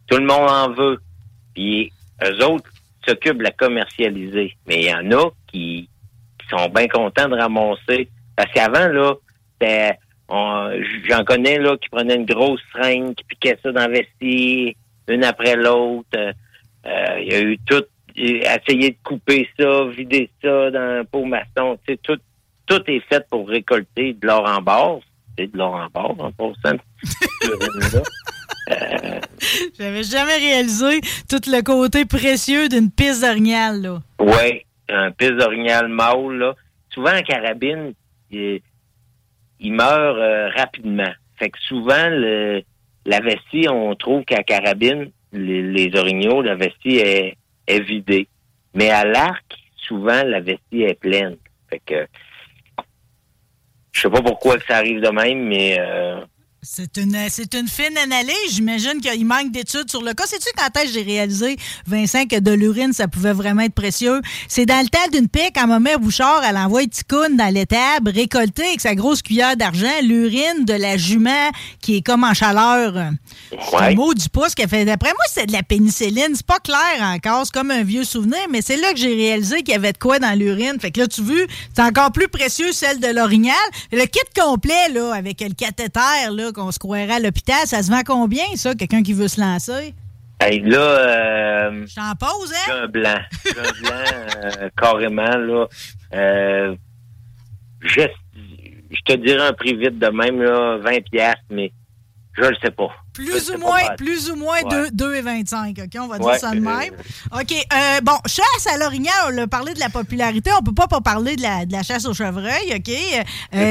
Tout 0.08 0.16
le 0.16 0.26
monde 0.26 0.50
en 0.50 0.70
veut. 0.72 0.98
Puis 1.54 1.92
eux 2.24 2.44
autres 2.44 2.68
s'occupent 3.06 3.38
de 3.38 3.44
la 3.44 3.52
commercialiser. 3.52 4.56
Mais 4.66 4.80
il 4.82 4.86
y 4.86 4.94
en 4.94 5.08
a 5.12 5.30
qui, 5.46 5.88
qui 6.40 6.46
sont 6.50 6.68
bien 6.68 6.88
contents 6.88 7.28
de 7.28 7.36
ramasser. 7.36 8.08
Parce 8.34 8.50
qu'avant, 8.52 8.88
là, 8.88 9.14
c'était- 9.52 9.98
j'en 11.08 11.24
connais 11.24 11.58
là 11.58 11.76
qui 11.76 11.88
prenaient 11.88 12.16
une 12.16 12.24
grosse 12.24 12.60
seringue, 12.72 13.14
qui 13.14 13.24
piquaient 13.24 13.58
ça 13.62 13.72
dans 13.72 13.86
le 13.86 13.98
vestiaire, 13.98 14.74
une 15.08 15.24
après 15.24 15.56
l'autre. 15.56 16.08
Euh, 16.16 16.32
euh, 16.86 17.20
Il 17.20 17.32
y 17.32 17.34
a 17.34 17.40
eu 17.40 17.58
tout, 17.66 17.84
essayer 18.16 18.90
de 18.90 18.96
couper 19.04 19.48
ça, 19.58 19.84
vider 19.86 20.30
ça 20.42 20.70
dans 20.70 21.00
un 21.00 21.04
pot 21.04 21.24
maçon. 21.24 21.78
Tu 21.86 21.94
sais, 21.94 22.00
tout, 22.02 22.18
tout 22.66 22.82
est 22.86 23.02
fait 23.08 23.26
pour 23.28 23.48
récolter 23.48 24.14
de 24.14 24.26
l'or 24.26 24.48
en 24.48 24.62
barre. 24.62 24.98
C'est 25.38 25.50
de 25.52 25.58
l'or 25.58 25.74
en 25.74 25.88
barre, 25.88 26.14
en 26.18 26.32
passant. 26.32 26.78
Euh, 28.70 29.18
J'avais 29.76 30.04
jamais 30.04 30.36
réalisé 30.36 31.00
tout 31.28 31.40
le 31.50 31.62
côté 31.62 32.04
précieux 32.04 32.68
d'une 32.68 32.92
piste 32.92 33.22
d'orignal, 33.22 33.82
là. 33.82 34.02
Oui, 34.20 34.64
un 34.88 35.10
piste 35.10 35.32
d'orignal 35.32 35.88
mâle, 35.88 36.38
là. 36.38 36.54
Souvent, 36.90 37.10
en 37.12 37.22
carabine, 37.22 37.92
il, 38.30 38.60
il 39.62 39.72
meurt 39.72 40.18
euh, 40.18 40.50
rapidement. 40.50 41.12
Fait 41.38 41.48
que 41.50 41.58
souvent, 41.60 42.08
le, 42.08 42.62
la 43.06 43.20
vestie, 43.20 43.68
on 43.70 43.94
trouve 43.94 44.24
qu'à 44.24 44.42
carabine, 44.42 45.10
les, 45.32 45.62
les 45.62 45.96
orignaux, 45.96 46.42
la 46.42 46.56
vestie 46.56 46.98
est, 46.98 47.36
est 47.66 47.80
vidée. 47.80 48.28
Mais 48.74 48.90
à 48.90 49.04
l'arc, 49.04 49.56
souvent, 49.76 50.22
la 50.24 50.40
vestie 50.40 50.82
est 50.82 50.98
pleine. 50.98 51.36
Fait 51.70 51.80
que, 51.86 52.06
je 53.92 54.00
sais 54.00 54.10
pas 54.10 54.20
pourquoi 54.20 54.58
ça 54.60 54.78
arrive 54.78 55.00
de 55.00 55.10
même, 55.10 55.46
mais 55.46 55.76
euh, 55.78 56.20
C'est 56.64 56.96
une, 56.96 57.16
c'est 57.28 57.54
une 57.54 57.66
fine 57.66 57.98
analyse. 57.98 58.36
J'imagine 58.52 59.00
qu'il 59.00 59.26
manque 59.26 59.50
d'études 59.50 59.90
sur 59.90 60.00
le 60.00 60.14
cas. 60.14 60.26
Sais-tu 60.28 60.48
quand 60.56 60.68
est-ce 60.80 60.92
que 60.92 60.92
j'ai 60.92 61.02
réalisé, 61.02 61.56
Vincent, 61.88 62.24
que 62.26 62.38
de 62.38 62.52
l'urine, 62.52 62.92
ça 62.92 63.08
pouvait 63.08 63.32
vraiment 63.32 63.62
être 63.62 63.74
précieux? 63.74 64.20
C'est 64.46 64.64
dans 64.64 64.80
le 64.80 64.86
temps 64.88 65.10
d'une 65.12 65.26
paix, 65.26 65.50
quand 65.52 65.66
ma 65.66 65.80
mère 65.80 65.98
Bouchard, 65.98 66.44
elle 66.48 66.56
envoie 66.56 66.86
Ticoune 66.86 67.36
dans 67.36 67.52
l'étable, 67.52 68.10
récolter 68.10 68.62
avec 68.64 68.80
sa 68.80 68.94
grosse 68.94 69.22
cuillère 69.22 69.56
d'argent 69.56 69.90
l'urine 70.04 70.64
de 70.64 70.74
la 70.74 70.96
jument 70.96 71.50
qui 71.80 71.96
est 71.96 72.00
comme 72.02 72.22
en 72.22 72.32
chaleur. 72.32 73.10
C'est 73.50 73.76
un 73.76 73.80
Ouais. 73.88 73.94
mot 73.96 74.14
du 74.14 74.28
pouce 74.28 74.54
qu'elle 74.54 74.68
fait. 74.68 74.84
D'après 74.84 75.10
moi, 75.10 75.24
c'est 75.28 75.46
de 75.46 75.52
la 75.52 75.64
pénicilline. 75.64 76.36
C'est 76.36 76.46
pas 76.46 76.60
clair 76.60 76.78
encore. 77.02 77.44
C'est 77.44 77.52
comme 77.54 77.72
un 77.72 77.82
vieux 77.82 78.04
souvenir, 78.04 78.38
mais 78.50 78.62
c'est 78.62 78.76
là 78.76 78.92
que 78.92 79.00
j'ai 79.00 79.12
réalisé 79.16 79.64
qu'il 79.64 79.72
y 79.72 79.76
avait 79.76 79.92
de 79.92 79.98
quoi 79.98 80.20
dans 80.20 80.38
l'urine. 80.38 80.78
Fait 80.80 80.92
que 80.92 81.00
là, 81.00 81.08
tu 81.08 81.22
vois, 81.22 81.34
c'est 81.74 81.82
encore 81.82 82.12
plus 82.12 82.28
précieux 82.28 82.70
celle 82.70 83.00
de 83.00 83.08
l'orignal. 83.08 83.56
Le 83.90 84.04
kit 84.04 84.20
complet, 84.40 84.90
là, 84.92 85.12
avec 85.14 85.40
le 85.40 85.54
cathéter, 85.54 85.98
là, 86.30 86.51
qu'on 86.52 86.70
se 86.70 86.78
croirait 86.78 87.10
à 87.10 87.20
l'hôpital, 87.20 87.66
ça 87.66 87.82
se 87.82 87.90
vend 87.90 88.02
combien, 88.04 88.44
ça, 88.56 88.74
quelqu'un 88.74 89.02
qui 89.02 89.12
veut 89.12 89.28
se 89.28 89.40
lancer? 89.40 89.94
hey, 90.40 90.60
là, 90.60 90.78
euh, 90.78 91.86
J'en 91.86 92.14
pose, 92.18 92.52
j'ai 92.52 92.72
hein? 92.72 92.82
un 92.84 92.88
blanc. 92.88 93.20
J'ai 93.44 93.58
un 93.58 93.80
blanc, 93.82 94.60
euh, 94.62 94.70
carrément, 94.76 95.36
là. 95.36 95.66
Euh, 96.14 96.74
je, 97.80 98.02
je 98.90 99.00
te 99.04 99.12
dirais 99.14 99.46
un 99.46 99.52
prix 99.52 99.74
vite 99.76 99.98
de 99.98 100.08
même, 100.08 100.42
là, 100.42 100.78
20 100.78 101.04
piastres, 101.10 101.42
mais 101.50 101.72
je 102.36 102.42
le 102.42 102.56
sais 102.62 102.70
pas. 102.70 102.88
Plus 103.12 103.50
ou 103.50 103.52
pas 103.52 103.58
moins, 103.58 103.82
mal. 103.88 103.96
plus 103.96 104.30
ou 104.30 104.36
moins 104.36 104.62
Ouais. 104.62 104.88
2, 104.90 105.14
et 105.16 105.20
25, 105.20 105.76
OK? 105.84 106.00
On 106.00 106.06
va 106.08 106.18
dire 106.18 106.34
ça 106.36 106.50
de 106.52 106.60
même. 106.60 106.94
OK. 107.32 107.52
euh, 107.52 108.00
bon, 108.02 108.14
chasse 108.26 108.66
à 108.72 108.78
l'orignal, 108.78 109.12
on 109.30 109.38
a 109.38 109.46
parlé 109.46 109.74
de 109.74 109.80
la 109.80 109.90
popularité. 109.90 110.50
On 110.58 110.62
peut 110.62 110.72
pas 110.72 110.86
pas 110.88 111.02
parler 111.02 111.36
de 111.36 111.42
la, 111.42 111.66
de 111.66 111.72
la 111.72 111.82
chasse 111.82 112.06
au 112.06 112.14
chevreuil, 112.14 112.72
OK? 112.74 112.88
Euh, 112.88 113.22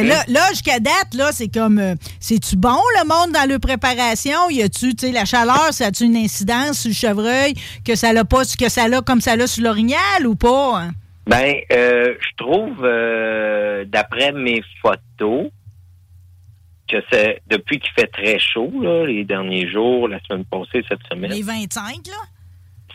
Mhm. 0.04 0.08
Là, 0.08 0.24
là 0.28 0.48
jusqu'à 0.50 0.80
date, 0.80 1.14
là, 1.16 1.32
c'est 1.32 1.48
comme... 1.48 1.80
euh, 1.80 1.96
C'est-tu 2.20 2.56
bon, 2.56 2.78
le 3.02 3.08
monde, 3.08 3.32
dans 3.34 3.50
leur 3.50 3.60
préparation? 3.60 4.50
Y 4.52 4.62
a-tu, 4.62 4.96
tu 4.96 5.08
sais, 5.08 5.12
la 5.12 5.26
chaleur, 5.26 5.70
ça 5.74 5.88
a-tu 5.88 6.04
une 6.04 6.18
incidence 6.18 6.82
sur 6.82 6.90
le 6.90 6.96
chevreuil? 6.96 7.54
Que 7.84 7.96
ça 7.96 8.14
l'a 8.14 8.26
pas, 8.26 8.44
que 8.46 8.70
ça 8.70 8.88
l'a 8.88 9.02
comme 9.02 9.22
ça 9.22 9.36
l'a 9.36 9.48
sur 9.48 9.64
l'orignal 9.64 10.28
ou 10.28 10.36
pas? 10.36 10.82
hein? 10.82 10.92
Ben, 11.28 11.56
euh, 11.72 12.14
je 12.20 12.44
trouve, 12.44 12.78
euh, 12.84 13.86
d'après 13.88 14.32
mes 14.34 14.62
photos, 14.82 15.50
que 16.92 16.98
c'est 17.12 17.42
depuis 17.48 17.80
qu'il 17.80 17.92
fait 17.94 18.08
très 18.08 18.38
chaud, 18.40 18.72
là, 18.82 19.06
les 19.06 19.24
derniers 19.26 19.70
jours, 19.72 20.08
la 20.08 20.20
semaine 20.24 20.46
passée, 20.46 20.84
cette 20.88 21.02
semaine, 21.12 21.32
Les 21.32 21.42
25, 21.42 22.08
là? 22.08 22.14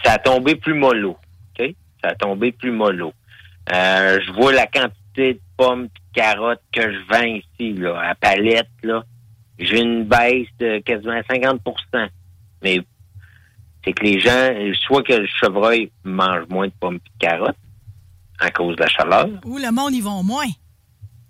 ça 0.05 0.13
a 0.13 0.19
tombé 0.19 0.55
plus 0.57 0.75
mollo. 0.75 1.17
OK? 1.59 1.75
Ça 2.05 2.11
a 2.11 2.15
tombé 2.15 2.53
plus 2.53 2.71
mollo. 2.71 3.13
Euh, 3.73 4.21
je 4.25 4.33
vois 4.33 4.53
la 4.53 4.67
quantité 4.67 5.35
de 5.35 5.41
pommes 5.57 5.85
et 5.87 5.89
de 5.89 6.21
carottes 6.23 6.63
que 6.73 6.83
je 6.93 6.99
vends 7.11 7.25
ici, 7.25 7.73
là, 7.75 7.99
à 8.11 8.15
palette, 8.15 8.69
là. 8.83 9.03
J'ai 9.59 9.81
une 9.81 10.05
baisse 10.05 10.49
de 10.59 10.79
quasiment 10.81 11.19
50% 11.21 12.09
Mais 12.63 12.81
c'est 13.85 13.93
que 13.95 14.05
les 14.05 14.21
gens, 14.21 14.53
soit 14.87 15.03
que 15.03 15.15
le 15.15 15.27
chevreuil 15.27 15.91
mange 16.05 16.45
moins 16.51 16.67
de 16.67 16.73
pommes 16.79 16.97
et 16.97 16.99
de 16.99 17.19
carottes 17.27 17.57
à 18.39 18.51
cause 18.51 18.77
de 18.77 18.83
la 18.83 18.89
chaleur, 18.89 19.29
Ou 19.47 19.57
le 19.57 19.73
monde, 19.73 19.95
ils 19.95 20.03
vont 20.03 20.23
moins? 20.23 20.45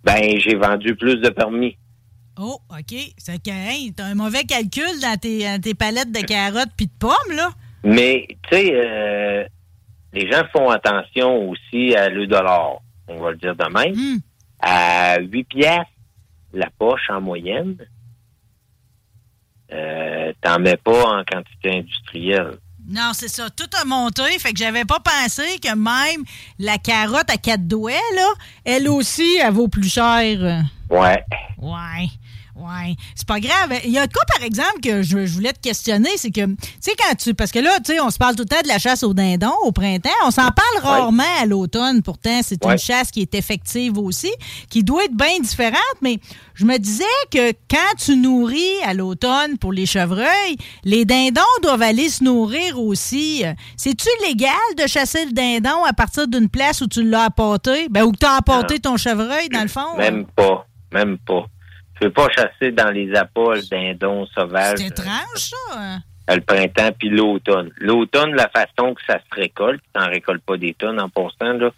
ben 0.03 0.39
j'ai 0.39 0.55
vendu 0.57 0.95
plus 0.97 1.17
de 1.17 1.29
permis. 1.31 1.77
Oh, 2.39 2.59
OK. 2.71 2.95
C'est 3.17 3.43
que, 3.43 3.91
t'as 3.93 4.05
un 4.05 4.15
mauvais 4.15 4.45
calcul 4.45 5.01
dans 5.01 5.17
tes, 5.17 5.45
dans 5.45 5.61
tes 5.61 5.75
palettes 5.75 6.13
de 6.13 6.21
carottes 6.21 6.73
puis 6.77 6.87
de 6.87 6.93
pommes, 6.99 7.35
là? 7.35 7.51
Mais, 7.83 8.27
tu 8.51 8.57
sais, 8.57 8.73
euh, 8.75 9.45
les 10.13 10.31
gens 10.31 10.43
font 10.53 10.69
attention 10.71 11.49
aussi 11.49 11.95
à 11.95 12.09
le 12.09 12.27
dollar, 12.27 12.79
on 13.09 13.17
va 13.17 13.31
le 13.31 13.37
dire 13.37 13.55
de 13.55 13.65
même. 13.73 13.95
Hmm. 13.95 14.19
À 14.61 15.19
8 15.21 15.45
piastres, 15.45 15.91
la 16.53 16.69
poche 16.79 17.09
en 17.11 17.21
moyenne, 17.21 17.77
euh, 19.73 20.33
t'en 20.41 20.59
mets 20.59 20.77
pas 20.77 21.19
en 21.19 21.25
quantité 21.25 21.79
industrielle. 21.79 22.59
Non, 22.89 23.11
c'est 23.15 23.29
ça. 23.29 23.51
Tout 23.51 23.69
a 23.81 23.85
monté. 23.85 24.23
Fait 24.39 24.53
que 24.53 24.59
j'avais 24.59 24.85
pas 24.85 25.01
pensé 25.01 25.59
que 25.59 25.75
même 25.75 26.25
la 26.59 26.79
carotte 26.79 27.29
à 27.31 27.37
quatre 27.37 27.67
doigts, 27.67 27.91
là, 28.15 28.29
elle 28.65 28.89
aussi, 28.89 29.39
elle 29.43 29.53
vaut 29.53 29.69
plus 29.69 29.93
cher. 29.93 30.63
Ouais. 30.89 31.25
Ouais. 31.59 32.09
Ouais. 32.57 32.97
C'est 33.15 33.27
pas 33.27 33.39
grave. 33.39 33.81
Il 33.85 33.91
y 33.91 33.99
a 33.99 34.07
de 34.07 34.13
quoi, 34.13 34.23
par 34.35 34.43
exemple, 34.43 34.81
que 34.83 35.03
je, 35.03 35.27
je 35.27 35.33
voulais 35.35 35.53
te 35.53 35.61
questionner, 35.61 36.09
c'est 36.17 36.31
que, 36.31 36.47
tu 36.47 36.57
sais, 36.81 36.93
quand 36.99 37.15
tu. 37.15 37.35
Parce 37.35 37.53
que 37.53 37.59
là, 37.59 37.79
tu 37.85 37.93
sais, 37.93 38.01
on 38.01 38.11
se 38.11 38.17
parle 38.17 38.35
tout 38.35 38.45
le 38.45 38.49
temps 38.49 38.63
de 38.63 38.69
la 38.69 38.79
chasse 38.79 39.03
au 39.03 39.13
dindon 39.13 39.53
au 39.63 39.73
printemps. 39.73 40.09
On 40.25 40.31
s'en 40.31 40.51
parle 40.51 40.83
rarement 40.83 41.23
à 41.41 41.45
l'automne. 41.47 42.03
Pourtant, 42.03 42.41
c'est 42.43 42.65
une 42.65 42.79
chasse 42.79 43.11
qui 43.11 43.21
est 43.21 43.35
effective 43.35 43.99
aussi, 43.99 44.33
qui 44.71 44.83
doit 44.83 45.05
être 45.05 45.15
bien 45.17 45.39
différente. 45.41 45.77
Mais 46.01 46.19
je 46.55 46.65
me 46.65 46.79
disais 46.79 47.05
que 47.31 47.53
quand 47.71 47.97
tu 47.99 48.17
nourris 48.17 48.83
à 48.85 48.95
l'automne 48.95 49.59
pour 49.59 49.73
les 49.73 49.85
chevreuils, 49.87 50.57
les 50.85 51.05
dindons 51.05 51.43
doivent 51.63 51.83
aller 51.83 52.09
se 52.09 52.25
nourrir 52.25 52.81
aussi. 52.81 53.45
C'est-tu 53.77 54.09
légal 54.27 54.53
de 54.79 54.87
chasser 54.87 55.27
le 55.27 55.33
dindon 55.33 55.85
à 55.85 55.93
partir 55.93 56.27
d'une 56.27 56.49
place 56.49 56.81
où 56.81 56.87
tu 56.87 57.03
l'as 57.03 57.25
apporté? 57.25 57.89
Ben, 57.91 58.05
où 58.05 58.13
tu 58.13 58.25
as 58.25 58.37
apporté 58.37 58.79
ton 58.79 58.97
chevreuil, 58.97 59.51
dans 59.51 59.63
le 59.63 59.69
fond? 59.69 59.97
Même 59.99 60.25
pas. 60.25 60.67
Même 60.93 61.19
pas. 61.19 61.45
Tu 61.99 62.01
peux 62.01 62.11
pas 62.11 62.29
chasser 62.31 62.73
dans 62.73 62.91
les 62.91 63.15
apolles 63.15 63.63
dindons 63.71 64.27
sauvages. 64.27 64.79
C'est 64.79 64.87
étrange, 64.89 65.37
ça. 65.37 65.57
hein? 65.75 66.03
euh, 66.31 66.35
le 66.35 66.41
printemps 66.43 66.91
puis 66.99 67.09
l'automne. 67.09 67.71
L'automne, 67.79 68.35
la 68.35 68.49
façon 68.49 68.95
que 68.95 69.03
ça 69.07 69.19
se 69.19 69.35
récolte, 69.35 69.81
tu 69.95 70.01
n'en 70.01 70.09
récoltes 70.09 70.43
pas 70.43 70.57
des 70.57 70.75
tonnes 70.75 71.01
en 71.01 71.09
passant, 71.09 71.53
là. 71.55 71.71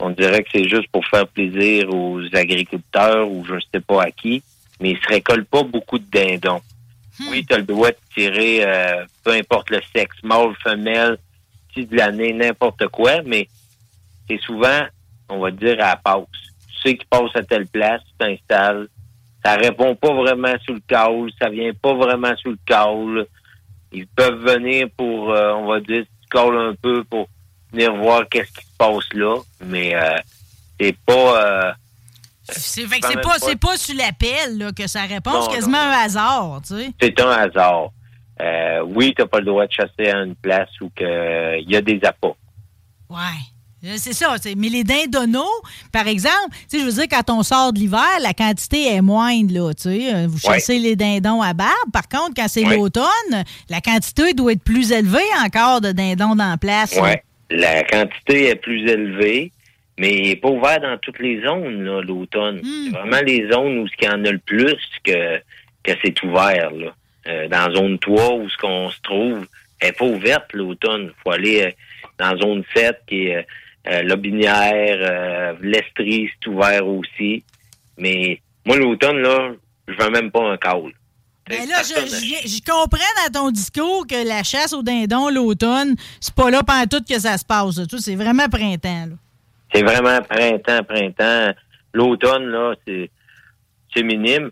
On 0.00 0.10
dirait 0.10 0.42
que 0.42 0.48
c'est 0.52 0.68
juste 0.68 0.88
pour 0.88 1.06
faire 1.06 1.26
plaisir 1.28 1.88
aux 1.94 2.20
agriculteurs 2.34 3.30
ou 3.30 3.44
je 3.44 3.54
ne 3.54 3.60
sais 3.72 3.80
pas 3.80 4.02
à 4.02 4.10
qui, 4.10 4.42
mais 4.80 4.90
ils 4.90 4.98
se 4.98 5.06
récoltent 5.08 5.48
pas 5.48 5.62
beaucoup 5.62 5.98
de 6.00 6.04
dindons. 6.10 6.60
Oui, 7.30 7.46
tu 7.46 7.54
as 7.54 7.58
le 7.58 7.62
droit 7.62 7.90
de 7.90 7.96
tirer, 8.12 8.64
euh, 8.64 9.04
peu 9.22 9.30
importe 9.30 9.70
le 9.70 9.80
sexe, 9.94 10.16
mâle, 10.24 10.52
femelle, 10.64 11.16
si 11.72 11.86
de 11.86 11.96
l'année, 11.96 12.32
n'importe 12.32 12.88
quoi, 12.88 13.22
mais 13.24 13.48
c'est 14.28 14.40
souvent, 14.40 14.82
on 15.28 15.38
va 15.38 15.52
dire, 15.52 15.74
à 15.74 15.90
la 15.90 15.96
passe. 15.96 16.24
Tu 16.68 16.80
sais 16.90 16.96
qu'il 16.96 17.06
passe 17.06 17.30
à 17.36 17.44
telle 17.44 17.68
place, 17.68 18.00
tu 18.04 18.14
t'installes. 18.18 18.88
Ça 19.44 19.56
répond 19.56 19.94
pas 19.94 20.12
vraiment 20.14 20.54
sur 20.64 20.74
le 20.74 20.80
call, 20.86 21.30
ça 21.40 21.50
vient 21.50 21.72
pas 21.74 21.92
vraiment 21.94 22.34
sur 22.36 22.50
le 22.50 22.58
call. 22.64 23.26
ils 23.92 24.06
peuvent 24.06 24.42
venir 24.42 24.86
pour, 24.96 25.30
euh, 25.32 25.52
on 25.52 25.66
va 25.66 25.80
dire, 25.80 26.04
coller 26.30 26.70
un 26.70 26.74
peu 26.74 27.04
pour 27.04 27.28
venir 27.72 27.94
voir 27.94 28.28
qu'est-ce 28.28 28.50
qui 28.52 28.64
se 28.64 28.76
passe 28.78 29.12
là, 29.12 29.36
mais 29.64 29.94
euh, 29.94 30.16
c'est 30.80 30.96
pas... 31.04 31.44
euh, 31.68 31.72
C'est 32.44 32.86
fait 32.86 33.00
que 33.00 33.02
quand 33.02 33.08
c'est 33.08 33.14
même 33.16 33.24
pas, 33.24 33.38
c'est 33.38 33.60
pas 33.60 33.76
sur 33.76 33.94
l'appel 33.96 34.72
que 34.74 34.86
ça 34.86 35.02
répond, 35.02 35.42
c'est 35.42 35.54
quasiment 35.56 35.78
un 35.78 35.90
hasard, 36.04 36.60
tu 36.66 36.74
sais. 36.76 36.90
c'est 37.00 37.20
un 37.20 37.30
hasard. 37.30 37.90
Euh, 38.40 38.80
oui, 38.86 39.14
t'as 39.16 39.26
pas 39.26 39.38
le 39.38 39.44
droit 39.46 39.66
de 39.66 39.72
chasser 39.72 40.10
à 40.10 40.18
une 40.22 40.34
place 40.34 40.70
où 40.80 40.90
il 41.00 41.64
y 41.68 41.76
a 41.76 41.80
des 41.82 42.00
appâts. 42.02 42.34
Ouais. 43.10 43.18
Euh, 43.84 43.94
C'est 43.96 44.12
ça. 44.12 44.34
Mais 44.56 44.68
les 44.68 44.84
dindonneaux, 44.84 45.44
par 45.92 46.06
exemple, 46.08 46.36
je 46.72 46.78
veux 46.78 46.92
dire, 46.92 47.06
quand 47.10 47.30
on 47.32 47.42
sort 47.42 47.72
de 47.72 47.78
l'hiver, 47.78 48.00
la 48.22 48.32
quantité 48.32 48.94
est 48.94 49.00
moindre, 49.02 49.52
là, 49.52 49.72
tu 49.74 49.82
sais. 49.82 50.14
Euh, 50.14 50.26
Vous 50.28 50.38
Ouais. 50.48 50.54
chassez 50.54 50.78
les 50.78 50.96
dindons 50.96 51.42
à 51.42 51.52
barbe. 51.54 51.90
Par 51.92 52.08
contre, 52.08 52.32
quand 52.36 52.48
c'est 52.48 52.64
Ouais. 52.66 52.76
l'automne, 52.76 53.44
la 53.68 53.80
quantité 53.80 54.32
doit 54.34 54.52
être 54.52 54.62
plus 54.62 54.92
élevée 54.92 55.18
encore 55.44 55.80
de 55.80 55.92
dindons 55.92 56.34
dans 56.34 56.50
la 56.50 56.56
place. 56.56 56.96
Ouais. 57.00 57.22
La 57.50 57.84
quantité 57.84 58.48
est 58.48 58.56
plus 58.56 58.88
élevée, 58.90 59.52
mais 59.98 60.14
il 60.14 60.28
n'est 60.28 60.36
pas 60.36 60.48
ouvert 60.48 60.80
dans 60.80 60.96
toutes 60.98 61.18
les 61.18 61.42
zones, 61.42 61.84
l'automne. 62.00 62.60
Hmm. 62.62 62.84
C'est 62.90 62.98
vraiment 62.98 63.20
les 63.24 63.48
zones 63.52 63.78
où 63.80 63.86
il 64.00 64.04
y 64.04 64.08
en 64.08 64.24
a 64.24 64.30
le 64.32 64.38
plus 64.38 64.76
que, 65.04 65.38
que 65.82 65.92
c'est 66.02 66.22
ouvert, 66.22 66.70
là. 66.72 66.94
Euh, 67.26 67.48
dans 67.48 67.72
zone 67.74 67.98
3, 67.98 68.34
où 68.34 68.48
ce 68.50 68.56
qu'on 68.58 68.90
se 68.90 69.00
trouve, 69.02 69.46
elle 69.80 69.88
n'est 69.88 69.92
pas 69.92 70.04
ouverte 70.04 70.52
l'automne. 70.52 71.04
Il 71.04 71.22
faut 71.22 71.30
aller 71.30 71.62
euh, 71.62 71.70
dans 72.18 72.36
zone 72.38 72.64
7, 72.74 72.98
qui 73.06 73.26
est 73.28 73.36
euh, 73.36 73.42
euh, 73.88 74.02
Lobinière, 74.02 74.98
euh, 75.00 75.54
l'Estrie, 75.60 76.30
c'est 76.42 76.48
ouvert 76.50 76.86
aussi. 76.86 77.44
Mais 77.98 78.40
moi, 78.64 78.76
l'automne, 78.76 79.18
là, 79.18 79.52
je 79.88 79.94
veux 79.94 80.10
même 80.10 80.30
pas 80.30 80.42
un 80.52 80.56
call. 80.56 80.92
Ben 81.48 81.68
là, 81.68 81.82
je, 81.82 82.06
je- 82.06 82.48
je 82.48 82.60
comprends 82.64 82.98
dans 83.26 83.40
ton 83.40 83.50
discours 83.50 84.06
que 84.06 84.26
la 84.26 84.42
chasse 84.42 84.72
aux 84.72 84.82
dindons 84.82 85.28
l'automne, 85.28 85.94
c'est 86.18 86.34
pas 86.34 86.50
là 86.50 86.62
pendant 86.62 86.86
tout 86.86 87.04
que 87.06 87.18
ça 87.20 87.36
se 87.36 87.44
passe. 87.44 87.78
C'est 87.98 88.14
vraiment 88.16 88.48
printemps. 88.48 89.06
là. 89.10 89.14
C'est 89.74 89.82
vraiment 89.82 90.22
printemps, 90.22 90.82
printemps. 90.84 91.52
L'automne, 91.92 92.46
là, 92.46 92.74
c'est, 92.86 93.10
c'est 93.94 94.02
minime. 94.02 94.50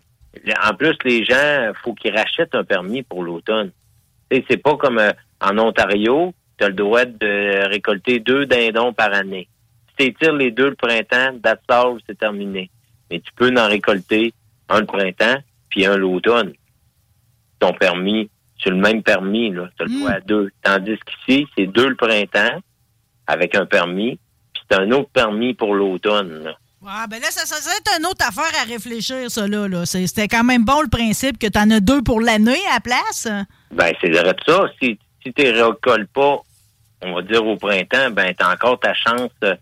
En 0.69 0.73
plus, 0.75 0.95
les 1.05 1.25
gens, 1.25 1.71
faut 1.83 1.93
qu'ils 1.95 2.15
rachètent 2.15 2.53
un 2.55 2.63
permis 2.63 3.01
pour 3.03 3.23
l'automne. 3.23 3.71
C'est 4.31 4.57
pas 4.57 4.77
comme 4.77 4.99
euh, 4.99 5.11
en 5.41 5.57
Ontario, 5.57 6.33
tu 6.57 6.63
as 6.65 6.69
le 6.69 6.73
droit 6.75 7.05
de 7.05 7.67
récolter 7.67 8.19
deux 8.19 8.45
dindons 8.45 8.93
par 8.93 9.13
année. 9.13 9.47
Si 9.99 10.13
tu 10.13 10.37
les 10.37 10.51
deux 10.51 10.69
le 10.69 10.75
printemps, 10.75 11.33
all, 11.69 11.97
c'est 12.07 12.17
terminé. 12.17 12.69
Mais 13.11 13.19
tu 13.19 13.31
peux 13.35 13.53
en 13.57 13.67
récolter 13.67 14.33
un 14.69 14.79
le 14.79 14.85
printemps, 14.85 15.37
puis 15.69 15.85
un 15.85 15.97
l'automne. 15.97 16.53
Ton 17.59 17.73
permis, 17.73 18.29
sur 18.57 18.71
le 18.71 18.77
même 18.77 19.03
permis, 19.03 19.51
là, 19.51 19.69
tu 19.77 19.83
as 19.83 19.85
le 19.87 19.99
droit 19.99 20.11
à 20.11 20.19
deux. 20.21 20.49
Tandis 20.63 20.97
qu'ici, 21.05 21.47
c'est 21.57 21.67
deux 21.67 21.89
le 21.89 21.95
printemps, 21.95 22.61
avec 23.27 23.55
un 23.55 23.65
permis, 23.65 24.19
puis 24.53 24.63
c'est 24.69 24.77
un 24.79 24.91
autre 24.91 25.09
permis 25.09 25.53
pour 25.53 25.73
l'automne. 25.75 26.53
Ouais, 26.81 26.89
ben 27.09 27.21
là, 27.21 27.27
ça, 27.31 27.45
ça 27.45 27.55
serait 27.61 27.97
une 27.97 28.05
autre 28.05 28.25
affaire 28.27 28.51
à 28.61 28.65
réfléchir, 28.65 29.31
ça, 29.31 29.47
là. 29.47 29.67
là. 29.69 29.85
C'est- 29.85 30.05
C'était 30.07 30.27
quand 30.27 30.43
même 30.43 30.65
bon 30.65 30.81
le 30.81 30.89
principe 30.89 31.37
que 31.39 31.47
t'en 31.47 31.69
as 31.71 31.79
deux 31.79 32.01
pour 32.01 32.19
l'année 32.19 32.59
à 32.71 32.73
la 32.75 32.79
place. 32.81 33.27
Ben, 33.71 33.93
c'est 34.01 34.09
vrai 34.09 34.33
de 34.33 34.39
ça. 34.45 34.65
Si, 34.81 34.99
si 35.23 35.33
tu 35.33 35.43
ne 35.43 35.61
récoltes 35.61 36.09
pas, 36.13 36.39
on 37.01 37.15
va 37.15 37.21
dire 37.21 37.45
au 37.45 37.55
printemps, 37.57 38.11
ben, 38.11 38.33
tu 38.37 38.43
as 38.45 38.51
encore 38.51 38.79
ta 38.79 38.93
chance 38.93 39.31
euh, 39.43 39.55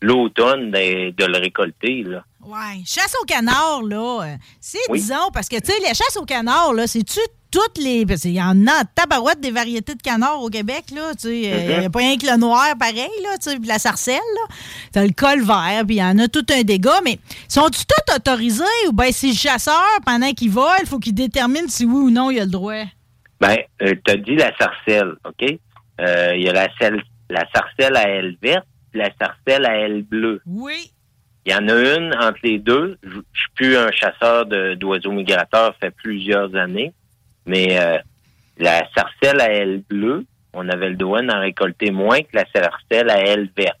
l'automne 0.00 0.70
de, 0.70 1.10
de 1.10 1.24
le 1.24 1.38
récolter. 1.38 2.02
Là. 2.04 2.24
Ouais. 2.44 2.82
Chasse 2.86 3.14
au 3.20 3.24
canard, 3.24 3.82
là, 3.82 4.22
euh, 4.24 4.36
c'est, 4.60 4.78
Oui. 4.88 5.00
disons, 5.00 5.30
parce 5.32 5.48
que, 5.48 5.56
tu 5.60 5.72
sais, 5.72 5.78
la 5.82 5.94
chasse 5.94 6.16
au 6.16 6.24
canard, 6.24 6.72
là, 6.72 6.86
c'est-tu 6.86 7.20
toutes 7.50 7.78
les. 7.78 8.04
Parce 8.04 8.20
qu'il 8.22 8.34
y 8.34 8.42
en 8.42 8.66
a 8.66 8.84
tabarouette 8.94 9.40
des 9.40 9.50
variétés 9.50 9.94
de 9.94 10.02
canards 10.02 10.42
au 10.42 10.50
Québec, 10.50 10.84
là. 10.94 11.14
Tu 11.14 11.28
sais, 11.28 11.40
il 11.40 11.66
n'y 11.66 11.74
a 11.74 11.80
Mhm. 11.82 11.90
pas 11.90 11.98
rien 12.00 12.16
que 12.18 12.26
le 12.26 12.36
noir 12.36 12.66
pareil, 12.78 13.08
là, 13.22 13.38
tu 13.42 13.50
sais, 13.50 13.56
puis 13.58 13.66
la 13.68 13.78
sarcelle, 13.78 14.14
là. 14.34 14.54
T'as 14.92 15.04
le 15.06 15.12
col 15.12 15.40
vert, 15.42 15.82
puis 15.86 15.96
il 15.96 15.98
y 15.98 16.02
en 16.02 16.18
a 16.18 16.28
tout 16.28 16.44
un 16.50 16.62
dégât, 16.62 17.00
mais 17.04 17.18
sont-tu 17.48 17.80
tous 17.86 18.14
autorisés 18.14 18.64
ou 18.88 18.92
bien 18.92 19.10
si 19.12 19.30
le 19.30 19.36
chasseur, 19.36 19.82
pendant 20.04 20.30
qu'il 20.32 20.50
vole, 20.50 20.68
il 20.82 20.86
faut 20.86 20.98
qu'il 20.98 21.14
détermine 21.14 21.68
si 21.68 21.84
oui 21.86 21.94
ou 21.94 22.10
non 22.10 22.30
il 22.30 22.38
a 22.40 22.44
le 22.44 22.50
droit? 22.50 22.84
Ben, 23.40 23.56
tu 23.78 24.10
as 24.10 24.16
dit 24.16 24.36
la 24.36 24.52
sarcelle, 24.56 25.12
OK? 25.24 25.58
Euh, 26.00 26.32
Il 26.34 26.42
y 26.42 26.48
a 26.48 26.52
la, 26.52 26.68
selle- 26.80 27.02
la 27.30 27.44
sarcelle 27.54 27.96
à 27.96 28.08
aile 28.08 28.36
verte 28.42 28.66
la 28.94 29.10
sarcelle 29.20 29.66
à 29.66 29.76
aile 29.78 30.02
bleue. 30.02 30.40
Oui. 30.46 30.90
Il 31.44 31.52
y 31.52 31.54
en 31.54 31.68
a 31.68 31.96
une 31.96 32.14
entre 32.14 32.38
les 32.42 32.58
deux. 32.58 32.98
Je 33.02 33.10
suis 33.10 33.50
plus 33.54 33.76
un 33.76 33.90
chasseur 33.92 34.46
d'oiseaux 34.76 35.12
migrateurs, 35.12 35.74
fait 35.78 35.90
plusieurs 35.90 36.54
années. 36.56 36.92
Mais 37.46 37.78
euh, 37.80 37.98
la 38.58 38.82
sarcelle 38.94 39.40
à 39.40 39.52
aile 39.52 39.82
bleue, 39.88 40.24
on 40.52 40.68
avait 40.68 40.88
le 40.88 40.96
droit 40.96 41.22
d'en 41.22 41.38
récolter 41.40 41.90
moins 41.90 42.20
que 42.22 42.34
la 42.34 42.44
sarcelle 42.52 43.10
à 43.10 43.18
aile 43.20 43.48
verte. 43.56 43.78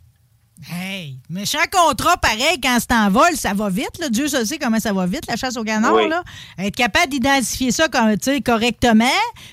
Hey, 0.66 1.18
méchant 1.30 1.58
contrat, 1.70 2.16
pareil, 2.16 2.60
quand 2.60 2.76
c'est 2.80 2.92
en 2.92 3.10
vol, 3.10 3.32
ça 3.34 3.54
va 3.54 3.68
vite. 3.68 3.96
Là. 4.00 4.08
Dieu 4.08 4.26
se 4.26 4.44
sait 4.44 4.58
comment 4.58 4.80
ça 4.80 4.92
va 4.92 5.06
vite, 5.06 5.24
la 5.28 5.36
chasse 5.36 5.56
au 5.56 5.62
canard. 5.62 5.94
Oui. 5.94 6.08
Là. 6.08 6.24
Être 6.58 6.74
capable 6.74 7.10
d'identifier 7.10 7.70
ça 7.70 7.86
comme, 7.88 8.12
correctement, 8.44 9.04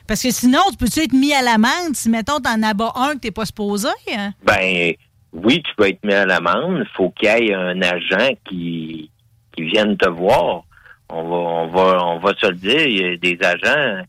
parce 0.08 0.24
que 0.24 0.32
sinon, 0.32 0.62
tu 0.72 0.78
peux-tu 0.78 1.02
être 1.02 1.14
mis 1.14 1.32
à 1.34 1.44
l'amende 1.44 1.94
si, 1.94 2.10
mettons, 2.10 2.40
t'en 2.40 2.62
abats 2.64 2.92
un 2.96 3.14
que 3.14 3.20
t'es 3.20 3.32
pas 3.32 3.46
supposé? 3.46 3.90
hein? 4.16 4.34
Ben 4.44 4.94
oui, 5.32 5.62
tu 5.62 5.72
peux 5.78 5.88
être 5.88 6.04
mis 6.04 6.14
à 6.14 6.26
l'amende. 6.26 6.80
Il 6.80 6.96
faut 6.96 7.12
qu'il 7.12 7.30
y 7.30 7.32
ait 7.32 7.54
un 7.54 7.80
agent 7.84 8.36
qui, 8.50 9.12
qui 9.56 9.64
vienne 9.64 9.98
te 9.98 10.10
voir. 10.10 10.64
On 11.10 11.24
va, 11.24 11.36
on 11.36 11.68
va, 11.68 12.06
on 12.08 12.20
va 12.20 12.34
se 12.42 12.48
le 12.48 12.56
dire. 12.56 12.82
Il 12.88 13.00
y 13.00 13.06
a 13.06 13.18
des 13.18 13.38
agents, 13.46 14.04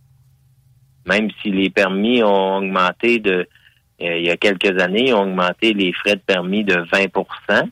même 1.05 1.29
si 1.43 1.51
les 1.51 1.69
permis 1.69 2.23
ont 2.23 2.57
augmenté 2.57 3.19
de, 3.19 3.47
il 3.99 4.27
y 4.27 4.31
a 4.31 4.37
quelques 4.37 4.81
années, 4.81 5.09
ils 5.09 5.15
ont 5.15 5.23
augmenté 5.23 5.73
les 5.73 5.93
frais 5.93 6.17
de 6.17 6.21
permis 6.21 6.65
de 6.65 6.75
20% 6.75 7.69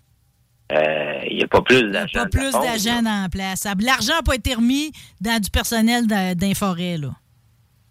euh, 0.73 1.21
Il 1.29 1.37
n'y 1.37 1.43
a 1.43 1.47
pas 1.47 1.61
plus 1.61 1.83
d'agents. 1.91 2.23
Pas 2.23 2.27
plus 2.27 2.53
d'agents 2.53 3.03
dans 3.03 3.23
la 3.23 3.29
place. 3.29 3.67
L'argent 3.81 4.15
n'a 4.15 4.23
pas 4.23 4.35
été 4.35 4.55
remis 4.55 4.93
dans 5.21 5.41
du 5.41 5.51
personnel 5.51 6.07
d'un 6.07 6.35
d'un 6.35 6.55
forêt, 6.55 6.97
là. 6.97 7.11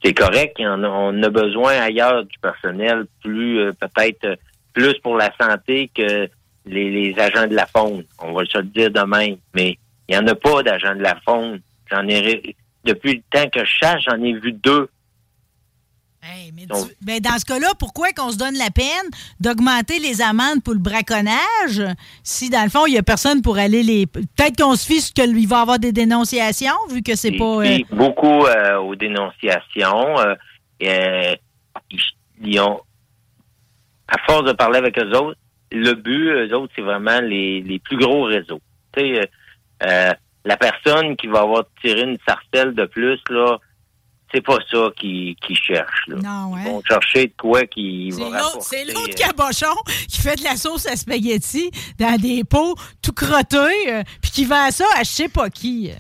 c'est 0.04 0.14
correct. 0.14 0.60
en 0.60 0.84
on 0.84 1.24
a 1.24 1.30
besoin 1.30 1.74
ailleurs 1.74 2.26
du 2.26 2.38
personnel, 2.40 3.06
plus 3.22 3.60
euh, 3.60 3.72
peut-être 3.80 4.26
euh, 4.26 4.36
plus 4.74 4.98
pour 5.04 5.18
la 5.18 5.32
santé 5.40 5.92
que 5.94 6.28
les, 6.66 6.90
les 6.90 7.20
agents 7.20 7.48
de 7.48 7.56
la 7.56 7.68
faune. 7.68 8.04
On 8.20 8.34
va 8.34 8.46
se 8.46 8.58
le 8.58 8.66
dire 8.66 8.90
demain. 8.90 9.36
Mais 9.54 9.78
il 10.10 10.18
n'y 10.18 10.18
en 10.18 10.28
a 10.28 10.36
pas 10.36 10.64
d'agents 10.64 10.96
de 10.96 11.04
la 11.04 11.16
faune. 11.24 11.62
J'en 11.92 12.08
ai 12.08 12.56
depuis 12.84 13.16
le 13.16 13.22
temps 13.32 13.50
que 13.50 13.64
je 13.64 13.72
chasse, 13.82 14.02
j'en 14.08 14.22
ai 14.22 14.34
vu 14.34 14.52
deux. 14.52 14.90
Donc, 16.68 16.88
Ben, 17.02 17.20
dans 17.20 17.38
ce 17.38 17.46
cas-là, 17.46 17.68
pourquoi 17.80 18.12
qu'on 18.16 18.32
se 18.32 18.38
donne 18.38 18.56
la 18.56 18.70
peine 18.72 18.86
d'augmenter 19.40 20.00
les 20.00 20.22
amendes 20.22 20.64
pour 20.64 20.74
le 20.74 20.80
braconnage 20.80 21.82
si, 22.24 22.50
dans 22.50 22.64
le 22.64 22.70
fond, 22.70 22.86
il 22.86 22.92
n'y 22.94 22.98
a 22.98 23.04
personne 23.04 23.42
pour 23.42 23.58
aller 23.58 23.84
les. 23.84 24.06
Peut-être 24.08 24.58
qu'on 24.58 24.76
se 24.76 24.86
fie 24.86 25.02
sur 25.02 25.14
qu'il 25.14 25.48
va 25.48 25.58
y 25.58 25.62
avoir 25.62 25.80
des 25.80 25.92
dénonciations, 25.92 26.74
vu 26.90 27.02
que 27.04 27.16
c'est 27.16 27.32
pas. 27.34 27.44
euh, 27.46 27.80
beaucoup 27.92 28.46
euh, 28.46 28.78
aux 28.78 28.96
dénonciations. 28.96 30.20
euh, 30.82 31.36
ils, 31.92 32.00
ils 32.44 32.60
ont, 32.60 32.80
à 34.08 34.18
force 34.28 34.46
de 34.46 34.54
parler 34.54 34.78
avec 34.78 34.98
eux 35.00 35.12
autres, 35.18 35.38
le 35.72 35.94
but, 35.94 36.30
eux 36.30 36.56
autres, 36.56 36.72
c'est 36.76 36.82
vraiment 36.82 37.20
les, 37.22 37.62
les 37.62 37.80
plus 37.80 37.98
gros 37.98 38.24
réseaux. 38.24 38.62
Tu 38.96 39.16
sais, 39.16 39.30
la 40.46 40.58
personne 40.58 41.16
qui 41.16 41.28
va 41.28 41.42
avoir 41.42 41.64
tiré 41.82 42.02
une 42.02 42.18
sarcelle 42.28 42.74
de 42.76 42.86
plus, 42.86 43.20
là, 43.30 43.58
c'est 44.34 44.42
pas 44.42 44.58
ça 44.72 44.88
qu'ils 44.98 45.36
cherchent. 45.54 46.08
Là. 46.08 46.16
Non, 46.18 46.58
Ils 46.58 46.64
vont 46.64 46.82
chercher 46.88 47.28
de 47.28 47.34
quoi 47.38 47.66
qui 47.66 48.10
va 48.12 48.42
c'est 48.62 48.86
l'autre 48.86 49.10
euh, 49.10 49.14
cabochon 49.14 49.76
qui 50.10 50.22
fait 50.22 50.36
de 50.38 50.44
la 50.44 50.56
sauce 50.56 50.86
à 50.88 50.96
spaghetti 50.96 51.70
dans 52.00 52.16
des 52.20 52.44
pots 52.44 52.76
tout 53.02 53.14
crottés, 53.14 53.58
euh, 53.90 54.04
puis 54.22 54.32
qui 54.32 54.46
vend 54.46 54.72
ça 54.72 54.86
à 54.96 55.04
je 55.04 55.10
sais 55.10 55.30
pas 55.30 55.50
qui. 55.50 55.92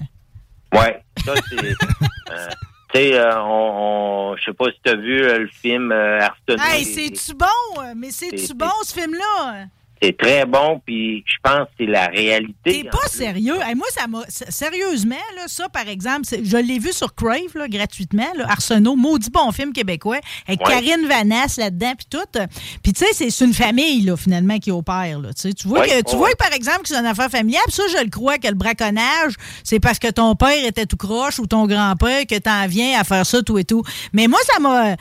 Ouais, 0.74 1.04
ça 1.26 1.34
c'est. 1.50 1.58
euh, 2.32 2.48
tu 2.94 3.00
sais, 3.00 3.18
euh, 3.18 3.40
on, 3.42 4.32
on- 4.34 4.38
je 4.38 4.46
sais 4.46 4.54
pas 4.54 4.66
si 4.66 4.78
tu 4.84 4.92
as 4.92 4.96
vu 4.96 5.24
euh, 5.24 5.40
le 5.40 5.48
film 5.48 5.92
euh, 5.92 6.20
Arsenault. 6.20 6.64
Hey, 6.64 6.86
c'est-tu 6.86 7.36
bon? 7.36 7.46
euh, 7.82 7.94
Mais 7.96 8.12
c'est-tu 8.12 8.38
c'est- 8.48 8.54
bon, 8.54 8.70
ce 8.84 8.94
film-là? 8.94 9.66
C'est 10.04 10.18
très 10.18 10.46
bon, 10.46 10.82
puis 10.86 11.24
je 11.26 11.36
pense 11.42 11.62
que 11.68 11.72
c'est 11.80 11.86
la 11.86 12.08
réalité. 12.08 12.84
T'es 12.84 12.84
pas 12.90 13.08
sérieux? 13.08 13.56
Hey, 13.66 13.74
moi, 13.74 13.88
ça 13.98 14.06
m'a. 14.08 14.20
Sérieusement, 14.28 15.16
là, 15.38 15.44
ça, 15.48 15.70
par 15.70 15.88
exemple, 15.88 16.28
je 16.44 16.58
l'ai 16.58 16.78
vu 16.78 16.92
sur 16.92 17.16
Crave, 17.16 17.56
là, 17.56 17.70
gratuitement, 17.70 18.28
là, 18.36 18.46
Arsenault, 18.50 18.98
maudit 18.98 19.30
bon 19.30 19.52
film 19.54 19.72
québécois, 19.72 20.20
avec 20.48 20.60
Ouais. 20.68 20.74
Karine 20.74 21.08
Vanasse 21.08 21.58
là-dedans, 21.58 21.94
puis 21.98 22.08
tout. 22.10 22.40
Puis, 22.84 22.92
tu 22.92 23.06
sais, 23.06 23.30
c'est- 23.30 23.44
une 23.46 23.54
famille, 23.54 24.02
là, 24.02 24.18
finalement, 24.18 24.58
qui 24.60 24.72
opère, 24.72 25.20
là. 25.20 25.30
Tu 25.34 25.54
vois, 25.68 25.80
Ouais, 25.82 25.88
que, 25.88 26.02
tu 26.10 26.12
ouais. 26.12 26.18
vois 26.18 26.32
que, 26.32 26.38
par 26.38 26.54
exemple, 26.54 26.82
que 26.82 26.90
c'est 26.90 26.96
une 26.98 27.06
affaire 27.06 27.30
familiale, 27.30 27.64
ça, 27.70 27.84
je 27.98 28.04
le 28.04 28.10
crois 28.10 28.38
que 28.38 28.48
le 28.48 28.56
braconnage, 28.56 29.34
c'est 29.64 29.80
parce 29.80 30.00
que 30.00 30.10
ton 30.10 30.36
père 30.36 30.66
était 30.66 30.86
tout 30.86 30.98
croche 30.98 31.40
ou 31.40 31.48
ton 31.48 31.66
grand-père 31.66 32.26
que 32.28 32.38
t'en 32.40 32.68
viens 32.68 33.00
à 33.00 33.04
faire 33.06 33.26
ça, 33.26 33.42
tout 33.42 33.58
et 33.58 33.64
tout. 33.64 33.84
Mais 34.12 34.28
moi, 34.28 34.40
ça 34.54 34.60
m'a. 34.60 34.96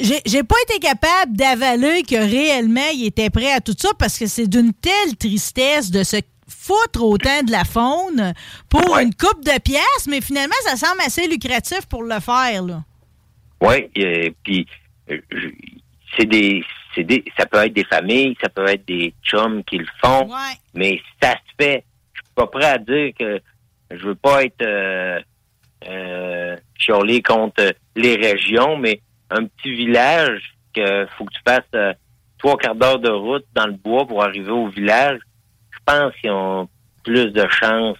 J'ai 0.00 0.42
pas 0.44 0.56
été 0.68 0.78
capable 0.80 1.36
d'avaler 1.36 2.02
que 2.04 2.14
réellement, 2.16 2.88
il 2.94 3.04
était 3.06 3.30
prêt 3.30 3.52
à 3.52 3.60
tout 3.60 3.74
ça 3.78 3.90
parce 3.98 4.16
que 4.18 4.26
c'est 4.26 4.43
d'une 4.46 4.72
telle 4.72 5.16
tristesse 5.18 5.90
de 5.90 6.02
se 6.02 6.16
foutre 6.48 7.02
autant 7.02 7.42
de 7.42 7.50
la 7.50 7.64
faune 7.64 8.32
pour 8.68 8.98
une 8.98 9.14
coupe 9.14 9.44
de 9.44 9.58
pièces, 9.60 10.06
mais 10.08 10.20
finalement, 10.20 10.54
ça 10.64 10.76
semble 10.76 11.00
assez 11.00 11.26
lucratif 11.26 11.86
pour 11.86 12.02
le 12.02 12.20
faire. 12.20 12.62
Oui, 13.60 13.88
puis 14.42 14.66
euh, 15.10 15.18
c'est 16.16 16.26
des, 16.26 16.64
c'est 16.94 17.04
des, 17.04 17.24
ça 17.36 17.46
peut 17.46 17.58
être 17.58 17.72
des 17.72 17.84
familles, 17.84 18.36
ça 18.42 18.48
peut 18.48 18.66
être 18.68 18.86
des 18.86 19.14
chums 19.22 19.64
qui 19.64 19.78
le 19.78 19.86
font, 20.02 20.28
mais 20.74 21.00
ça 21.22 21.32
se 21.32 21.64
fait. 21.64 21.84
Je 22.12 22.20
suis 22.20 22.34
pas 22.34 22.46
prêt 22.46 22.66
à 22.66 22.78
dire 22.78 23.12
que 23.18 23.40
je 23.90 24.06
veux 24.06 24.14
pas 24.14 24.44
être 24.44 24.62
euh, 24.62 25.20
euh, 25.88 26.56
contre 27.24 27.74
les 27.96 28.16
régions, 28.16 28.76
mais 28.76 29.00
un 29.30 29.44
petit 29.44 29.74
village 29.74 30.40
que 30.74 31.06
faut 31.16 31.24
que 31.24 31.32
tu 31.32 31.40
fasses 31.46 31.62
euh, 31.74 31.92
trois 32.44 32.58
quarts 32.58 32.74
d'heure 32.74 32.98
de 32.98 33.10
route 33.10 33.46
dans 33.54 33.66
le 33.66 33.72
bois 33.72 34.06
pour 34.06 34.22
arriver 34.22 34.50
au 34.50 34.68
village, 34.68 35.18
je 35.70 35.78
pense 35.86 36.14
qu'ils 36.20 36.30
ont 36.30 36.68
plus 37.02 37.30
de 37.32 37.46
chances 37.48 37.96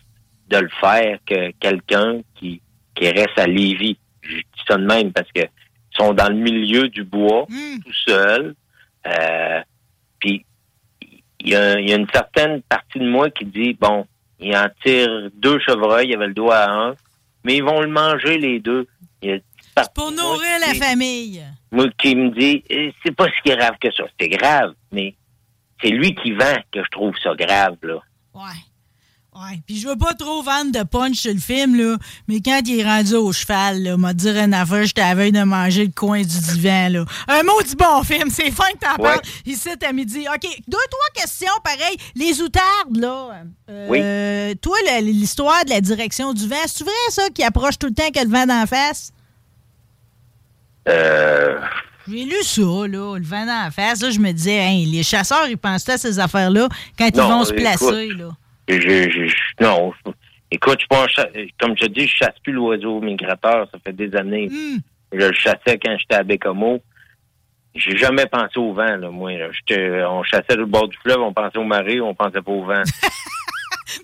de 0.48 0.58
le 0.58 0.68
faire 0.80 1.18
que 1.24 1.50
quelqu'un 1.52 2.20
qui, 2.34 2.60
qui 2.94 3.08
reste 3.08 3.38
à 3.38 3.46
Lévis. 3.46 3.96
Je 4.20 4.36
dis 4.36 4.62
ça 4.68 4.76
de 4.76 4.84
même 4.84 5.12
parce 5.12 5.32
que 5.32 5.40
ils 5.40 5.96
sont 5.96 6.12
dans 6.12 6.28
le 6.28 6.34
milieu 6.34 6.88
du 6.88 7.04
bois, 7.04 7.46
tout 7.48 7.92
seuls. 8.06 8.54
Euh, 9.06 9.60
puis 10.18 10.44
il 11.40 11.48
y, 11.48 11.56
a, 11.56 11.80
y 11.80 11.94
une 11.94 12.08
certaine 12.12 12.60
partie 12.62 12.98
de 12.98 13.08
moi 13.08 13.30
qui 13.30 13.46
dit 13.46 13.72
bon, 13.72 14.06
il 14.40 14.54
en 14.54 14.68
tire 14.84 15.30
deux 15.32 15.58
chevreuils, 15.60 16.08
il 16.08 16.16
avait 16.16 16.26
le 16.26 16.34
doigt 16.34 16.56
à 16.56 16.70
un, 16.70 16.94
mais 17.44 17.56
ils 17.56 17.64
vont 17.64 17.80
le 17.80 17.88
manger 17.88 18.36
les 18.36 18.60
deux. 18.60 18.86
Il 19.22 19.30
y 19.30 19.32
a 19.32 19.84
Pour 19.94 20.10
nourrir 20.10 20.58
la 20.60 20.74
famille. 20.74 21.42
Moi 21.74 21.86
qui 21.98 22.14
me 22.16 22.30
dit 22.30 22.62
Eh, 22.70 22.92
c'est 23.04 23.14
pas 23.14 23.26
si 23.26 23.50
grave 23.50 23.74
que 23.80 23.92
ça. 23.92 24.04
C'est 24.20 24.28
grave, 24.28 24.74
mais 24.92 25.14
c'est 25.82 25.90
lui 25.90 26.14
qui 26.14 26.32
vend 26.32 26.56
que 26.72 26.82
je 26.82 26.88
trouve 26.90 27.12
ça 27.22 27.34
grave 27.34 27.76
là. 27.82 27.98
Ouais. 28.34 28.40
Puis 29.66 29.78
je 29.80 29.88
veux 29.88 29.96
pas 29.96 30.14
trop 30.14 30.44
vendre 30.44 30.70
de 30.70 30.84
punch 30.84 31.16
sur 31.16 31.32
le 31.34 31.40
film, 31.40 31.74
là, 31.76 31.96
mais 32.28 32.40
quand 32.40 32.60
il 32.66 32.78
est 32.78 32.84
rendu 32.84 33.14
au 33.16 33.32
cheval, 33.32 33.82
là, 33.82 33.96
m'a 33.96 34.14
dit 34.14 34.28
une 34.28 34.54
affaire, 34.54 34.84
j'étais 34.86 35.02
à 35.02 35.16
veille 35.16 35.32
de 35.32 35.42
manger 35.42 35.86
le 35.86 35.90
coin 35.92 36.20
du 36.20 36.26
divan, 36.52 36.88
là. 36.88 37.04
Un 37.26 37.42
mot 37.42 37.60
du 37.68 37.74
bon 37.74 38.04
film, 38.04 38.30
c'est 38.30 38.52
fin 38.52 38.70
que 38.74 38.78
t'en 38.78 39.02
Ouais. 39.02 39.08
parles 39.10 39.22
ici 39.44 39.70
à 39.84 39.92
midi. 39.92 40.20
OK, 40.32 40.48
deux, 40.68 40.78
trois 40.88 41.22
questions, 41.22 41.50
pareil. 41.64 41.96
Les 42.14 42.40
outardes, 42.42 42.96
là. 42.96 43.42
euh, 43.70 44.54
Toi, 44.62 44.76
la- 44.86 45.00
l'histoire 45.00 45.64
de 45.64 45.70
la 45.70 45.80
direction 45.80 46.32
du 46.32 46.46
vent, 46.46 46.54
c'est 46.66 46.84
vrai, 46.84 46.92
ça, 47.08 47.28
qui 47.30 47.42
approche 47.42 47.76
tout 47.76 47.88
le 47.88 47.94
temps 47.94 48.10
que 48.14 48.20
le 48.24 48.30
vent 48.30 48.46
d'en 48.46 48.66
face? 48.66 49.12
Euh, 50.88 51.58
J'ai 52.08 52.24
lu 52.24 52.42
ça, 52.42 52.60
là, 52.62 53.16
le 53.18 53.24
vent 53.24 53.46
d'en 53.46 53.70
face. 53.70 54.02
Là, 54.02 54.10
je 54.10 54.18
me 54.18 54.32
disais, 54.32 54.60
hein, 54.60 54.84
les 54.86 55.02
chasseurs, 55.02 55.46
ils 55.48 55.56
pensent 55.56 55.88
à 55.88 55.96
ces 55.98 56.18
affaires-là 56.18 56.68
quand 56.98 57.06
ils 57.08 57.20
vont 57.20 57.44
se 57.44 57.52
écoute, 57.52 57.60
placer, 57.62 58.08
là. 58.08 58.28
je- 58.68 58.78
je- 58.80 59.26
je- 59.28 59.64
non, 59.64 59.92
écoute, 60.50 60.80
je 60.80 61.08
cha- 61.08 61.28
comme 61.60 61.76
je 61.76 61.86
te 61.86 61.90
dis, 61.90 62.06
je 62.06 62.14
chasse 62.16 62.38
plus 62.42 62.52
l'oiseau 62.52 63.00
migrateur. 63.00 63.66
Ça 63.72 63.78
fait 63.84 63.92
des 63.94 64.14
années. 64.16 64.48
Hmm. 64.48 64.78
Je 65.12 65.26
le 65.26 65.32
chassais 65.32 65.78
quand 65.82 65.96
j'étais 65.98 66.16
à 66.16 66.22
Bécomo. 66.22 66.80
J'ai 67.74 67.96
jamais 67.96 68.26
pensé 68.26 68.58
au 68.58 68.72
vent, 68.72 68.96
là, 68.96 69.10
moi. 69.10 69.32
là. 69.32 69.46
J'étais- 69.52 70.04
on 70.04 70.22
chassait 70.22 70.54
le 70.56 70.66
bord 70.66 70.86
du 70.88 70.96
fleuve, 70.98 71.20
on 71.20 71.32
pensait 71.32 71.58
au 71.58 71.64
marée, 71.64 72.00
on 72.00 72.14
pensait 72.14 72.40
pas 72.42 72.52
au 72.52 72.64
vent. 72.64 72.82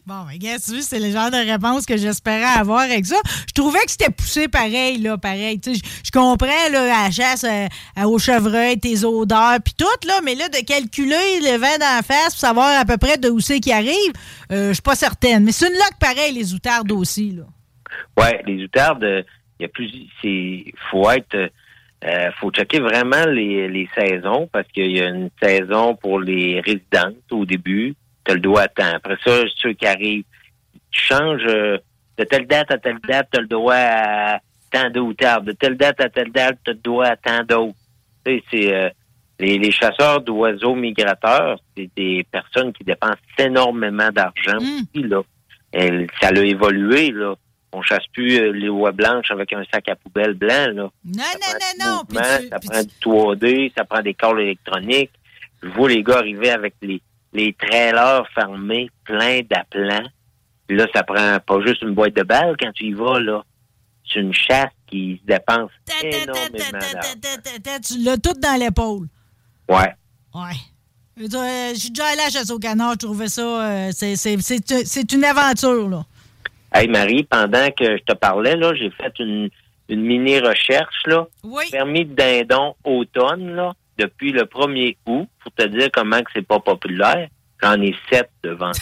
Bon, 0.07 0.25
ben, 0.27 0.39
tu 0.39 0.83
c'est 0.83 0.99
le 0.99 1.11
genre 1.11 1.31
de 1.31 1.51
réponse 1.51 1.87
que 1.87 1.97
j'espérais 1.97 2.45
avoir 2.45 2.81
avec 2.81 3.07
ça. 3.07 3.17
Je 3.49 3.53
trouvais 3.55 3.79
que 3.81 3.91
c'était 3.91 4.11
poussé 4.11 4.47
pareil, 4.49 4.99
là, 4.99 5.17
pareil. 5.17 5.59
Tu 5.61 5.75
sais, 5.75 5.81
je- 6.05 6.11
comprends, 6.11 6.69
là, 6.71 6.83
à 7.05 7.05
la 7.05 7.11
chasse 7.11 7.45
euh, 7.45 7.67
au 8.05 8.19
chevreuil, 8.19 8.79
tes 8.79 9.05
odeurs, 9.05 9.59
puis 9.65 9.75
tout, 9.77 10.07
là, 10.07 10.21
mais 10.25 10.35
là, 10.35 10.49
de 10.49 10.65
calculer 10.65 11.41
le 11.41 11.57
vent 11.59 11.79
d'en 11.79 12.03
face 12.03 12.31
pour 12.31 12.41
savoir 12.41 12.79
à 12.81 12.85
peu 12.85 12.97
près 12.99 13.17
de 13.17 13.31
où 13.31 13.41
c'est 13.41 13.61
qui 13.61 13.73
arrive, 13.73 14.13
euh, 14.53 14.69
je 14.69 14.73
suis 14.75 14.83
pas 14.83 14.95
certaine. 14.95 15.45
Mais 15.45 15.53
c'est 15.53 15.67
une 15.69 15.75
loque 15.75 15.99
pareil, 15.99 16.35
les 16.35 16.53
outardes 16.55 16.93
aussi, 16.93 17.31
là. 17.31 17.45
Ouais, 18.19 18.43
les 18.47 18.63
outardes, 18.65 19.25
il 19.59 19.63
y 19.63 19.65
a 19.65 19.69
plus, 19.69 19.91
c'est, 20.23 20.65
faut 20.91 21.11
être, 21.11 21.51
euh, 22.05 22.31
faut 22.41 22.51
checker 22.51 22.81
vraiment 22.81 23.25
les, 23.27 23.69
les 23.69 23.89
saisons 23.95 24.49
parce 24.53 24.69
qu'il 24.69 24.91
y 24.97 25.01
a 25.01 25.09
une 25.09 25.31
saison 25.43 25.95
pour 25.95 26.21
les 26.21 26.61
résidentes 26.61 27.17
au 27.31 27.45
début. 27.45 27.95
T'as 28.31 28.35
le 28.35 28.41
droit 28.41 28.61
à 28.63 28.69
temps. 28.69 28.95
Après 28.95 29.17
ça, 29.27 29.41
ceux 29.57 29.73
qui 29.73 29.87
arrivent, 29.89 30.23
tu 30.93 31.01
changes 31.03 31.43
euh, 31.49 31.79
de 32.17 32.23
telle 32.23 32.47
date 32.47 32.71
à 32.71 32.79
telle 32.79 33.01
date, 33.09 33.27
t'as 33.33 33.41
le 33.41 33.49
droit 33.49 33.75
à 33.75 34.39
tant 34.71 34.89
d'outardes. 34.89 35.47
De 35.47 35.53
telle 35.53 35.77
date 35.77 36.01
à 36.01 36.09
telle 36.09 36.31
date, 36.31 36.59
t'as 36.65 36.71
le 36.73 36.79
droit 36.79 37.07
à 37.07 37.17
tant 37.17 37.43
d'autres. 37.43 37.75
Tu 38.25 38.37
sais, 38.39 38.45
c'est 38.53 38.73
euh, 38.73 38.89
les, 39.41 39.59
les 39.59 39.73
chasseurs 39.73 40.21
d'oiseaux 40.21 40.77
migrateurs, 40.77 41.59
c'est 41.77 41.91
des 41.97 42.25
personnes 42.31 42.73
qui 42.73 42.85
dépensent 42.85 43.17
énormément 43.37 44.11
d'argent 44.11 44.59
aussi 44.59 45.03
là. 45.09 45.23
Et 45.73 46.07
ça 46.21 46.29
a 46.29 46.39
évolué 46.39 47.11
là. 47.11 47.35
On 47.73 47.83
chasse 47.83 48.07
plus 48.13 48.39
euh, 48.39 48.53
les 48.53 48.69
oies 48.69 48.93
blanches 48.93 49.33
avec 49.33 49.53
un 49.53 49.65
sac 49.73 49.89
à 49.89 49.97
poubelle 49.97 50.35
blanc 50.35 50.67
là. 50.73 50.73
Non, 50.73 50.91
non, 51.05 51.23
non, 51.81 51.85
non. 51.97 52.03
Tu- 52.09 52.15
ça 52.49 52.59
puis 52.61 52.69
prend 52.69 52.83
du 52.83 52.95
3D, 53.01 53.73
ça 53.77 53.85
prend 53.85 54.03
des 54.03 54.15
câbles 54.15 54.41
électroniques. 54.41 55.11
Je 55.63 55.69
vois 55.69 55.89
les 55.89 56.03
gars 56.05 56.19
arriver 56.19 56.51
avec 56.51 56.75
les, 56.81 57.01
les 57.33 57.53
trailers 57.55 58.25
fermés, 58.35 58.91
pleins 59.05 59.41
d'aplats. 59.49 60.09
Là, 60.69 60.87
ça 60.95 61.03
prend 61.03 61.39
pas 61.41 61.61
juste 61.67 61.83
une 61.83 61.95
boîte 61.95 62.15
de 62.15 62.23
balles 62.23 62.57
quand 62.61 62.73
tu 62.73 62.85
y 62.87 62.93
vas, 62.93 63.19
là. 63.21 63.43
C'est 64.13 64.21
une 64.21 64.35
chasse 64.35 64.71
qui 64.89 65.21
se 65.21 65.27
dépense 65.27 65.71
énormément 66.03 66.79
tu- 67.83 67.99
l'as 68.03 68.17
tout 68.19 68.33
dans 68.41 68.59
l'épaule. 68.59 69.07
Ouais. 69.69 69.95
Ouais. 70.35 70.57
Je 71.17 71.25
euh, 71.37 71.75
suis 71.75 71.91
déjà 71.91 72.07
allé 72.07 72.21
à 72.21 72.25
la 72.25 72.31
chasse 72.31 72.51
au 72.51 72.59
canard, 72.59 72.93
je 72.93 73.07
trouvais 73.07 73.29
ça. 73.29 73.43
euh, 73.43 73.91
c'est- 73.93 75.13
une 75.13 75.25
aventure, 75.25 75.89
là. 75.89 76.05
Hey 76.73 76.89
Marie, 76.89 77.25
pendant 77.25 77.69
que 77.73 77.97
je 77.99 78.03
te 78.05 78.13
parlais, 78.15 78.57
là, 78.57 78.73
j'ai 78.75 78.91
fait 78.91 79.13
une, 79.19 79.51
une 79.89 80.01
mini 80.03 80.39
recherche, 80.41 81.03
là. 81.07 81.27
Oui. 81.45 81.65
Permis 81.71 82.05
de 82.07 82.15
dindon 82.15 82.75
automne, 82.85 83.55
là, 83.55 83.73
depuis 84.01 84.33
le 84.33 84.45
1er 84.45 84.97
août, 85.07 85.29
pour 85.43 85.53
te 85.53 85.67
dire 85.67 85.91
comment 85.93 86.21
que 86.23 86.31
c'est 86.35 86.47
pas 86.47 86.61
populaire. 86.61 87.29
J'en 87.63 87.81
ai 87.81 87.95
sept 88.11 88.31
devant. 88.43 88.73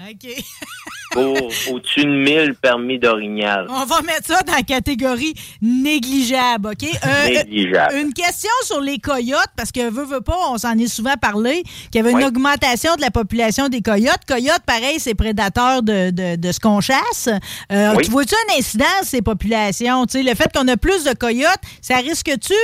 OK. 0.00 0.26
au-dessus 1.20 2.04
de 2.04 2.10
1000 2.10 2.54
permis 2.60 2.98
d'orignal. 2.98 3.66
On 3.70 3.84
va 3.84 4.02
mettre 4.02 4.26
ça 4.26 4.40
dans 4.42 4.52
la 4.54 4.62
catégorie 4.62 5.34
négligeable, 5.62 6.68
OK? 6.72 6.88
Euh, 7.06 7.28
Négligeable. 7.28 7.94
Une 7.96 8.12
question 8.12 8.50
sur 8.64 8.80
les 8.80 8.98
coyotes, 8.98 9.48
parce 9.56 9.72
que 9.72 9.88
veut, 9.90 10.04
veut 10.04 10.20
pas, 10.20 10.36
on 10.50 10.58
s'en 10.58 10.76
est 10.78 10.86
souvent 10.88 11.14
parlé, 11.20 11.62
qu'il 11.90 11.96
y 11.96 11.98
avait 12.00 12.10
une 12.12 12.18
Oui. 12.18 12.24
augmentation 12.24 12.94
de 12.96 13.00
la 13.00 13.10
population 13.10 13.68
des 13.68 13.82
coyotes. 13.82 14.20
Coyotes, 14.26 14.62
pareil, 14.66 14.96
c'est 14.98 15.14
prédateur 15.14 15.82
de, 15.82 16.10
de- 16.10 16.36
de 16.36 16.52
ce 16.52 16.60
qu'on 16.60 16.80
chasse. 16.80 17.28
Euh, 17.72 17.94
Oui. 17.96 18.04
Tu 18.04 18.10
vois-tu 18.10 18.34
un 18.34 18.58
incident 18.58 18.84
ces 19.02 19.22
populations? 19.22 20.04
Le 20.14 20.34
fait 20.34 20.50
qu'on 20.54 20.66
a 20.68 20.76
plus 20.76 21.04
de 21.04 21.12
coyotes, 21.14 21.60
ça 21.80 21.96
risque-tu? 21.96 22.54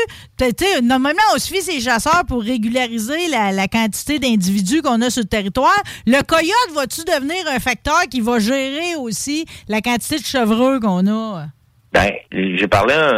Normalement, 0.82 1.22
on 1.34 1.38
suffit 1.38 1.62
ces 1.62 1.80
chasseurs 1.80 2.24
pour 2.26 2.42
régulariser 2.42 3.28
la, 3.28 3.52
la 3.52 3.68
quantité 3.68 4.18
d'individus 4.18 4.82
qu'on 4.82 5.00
a 5.00 5.08
sur 5.08 5.22
le 5.22 5.28
territoire. 5.28 5.80
Le 6.04 6.20
coyote, 6.22 6.72
va-tu 6.74 7.02
devenir 7.04 7.36
un 7.48 7.60
facteur 7.60 8.00
qui 8.10 8.20
va 8.20 8.40
gérer 8.42 8.96
aussi 8.96 9.46
la 9.68 9.80
quantité 9.80 10.18
de 10.18 10.24
chevreux 10.24 10.80
qu'on 10.80 11.06
a? 11.06 11.46
Ben, 11.92 12.10
j'ai 12.30 12.68
parlé 12.68 12.94
à 12.94 13.10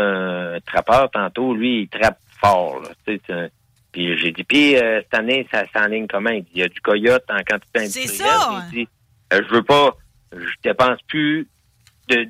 un 0.57 0.61
trappeur 0.61 1.11
tantôt, 1.11 1.55
lui, 1.55 1.83
il 1.83 1.89
trappe 1.89 2.19
fort. 2.41 2.81
Là, 2.81 2.89
c'est 3.07 3.51
puis 3.95 4.19
j'ai 4.19 4.33
dit, 4.33 4.43
puis 4.43 4.77
euh, 4.77 5.01
cette 5.03 5.15
année, 5.15 5.47
ça 5.53 5.63
s'enligne 5.73 6.09
comment? 6.09 6.31
Il 6.31 6.43
dit, 6.43 6.51
il 6.57 6.61
y 6.63 6.65
a 6.65 6.69
du 6.69 6.81
coyote 6.81 7.23
en 7.31 7.39
quantité 7.45 7.87
C'est 7.87 8.01
industrielle. 8.01 8.29
ça! 8.29 8.65
Il 8.73 8.79
dit, 8.79 8.89
euh, 9.33 9.41
je 9.49 9.55
veux 9.55 9.63
pas, 9.63 9.97
je 10.33 10.53
dépense 10.65 10.99
plus 11.07 11.47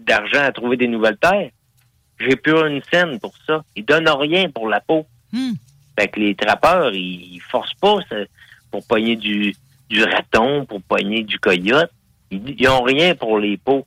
d'argent 0.07 0.43
à 0.43 0.53
trouver 0.53 0.77
des 0.77 0.89
nouvelles 0.89 1.17
terres. 1.17 1.49
J'ai 2.21 2.37
plus 2.37 2.53
une 2.53 2.83
scène 2.93 3.19
pour 3.19 3.33
ça. 3.47 3.65
Ils 3.77 3.85
donnent 3.85 4.11
rien 4.11 4.51
pour 4.51 4.69
la 4.69 4.81
peau. 4.81 5.07
Hmm. 5.33 5.55
Fait 5.99 6.09
que 6.09 6.21
les 6.21 6.35
trappeurs, 6.35 6.93
ils 6.93 7.41
forcent 7.51 7.75
pas 7.81 7.97
ça, 8.11 8.17
pour 8.71 8.87
pogner 8.87 9.17
du, 9.17 9.57
du 9.89 10.05
raton, 10.05 10.67
pour 10.67 10.83
pogner 10.83 11.23
du 11.23 11.39
coyote. 11.39 11.91
Ils, 12.31 12.55
ils 12.59 12.69
ont 12.69 12.83
rien 12.83 13.15
pour 13.15 13.39
les 13.39 13.57
peaux. 13.57 13.87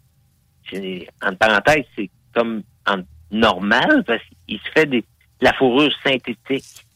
En 1.23 1.35
parenthèse, 1.35 1.85
c'est 1.95 2.09
comme 2.34 2.64
en 2.85 2.97
normal 3.31 4.03
parce 4.05 4.22
qu'il 4.47 4.59
se 4.59 4.69
fait 4.72 4.85
des, 4.85 5.01
de 5.01 5.05
la 5.41 5.53
fourrure 5.53 5.91
synthétique. 6.03 6.86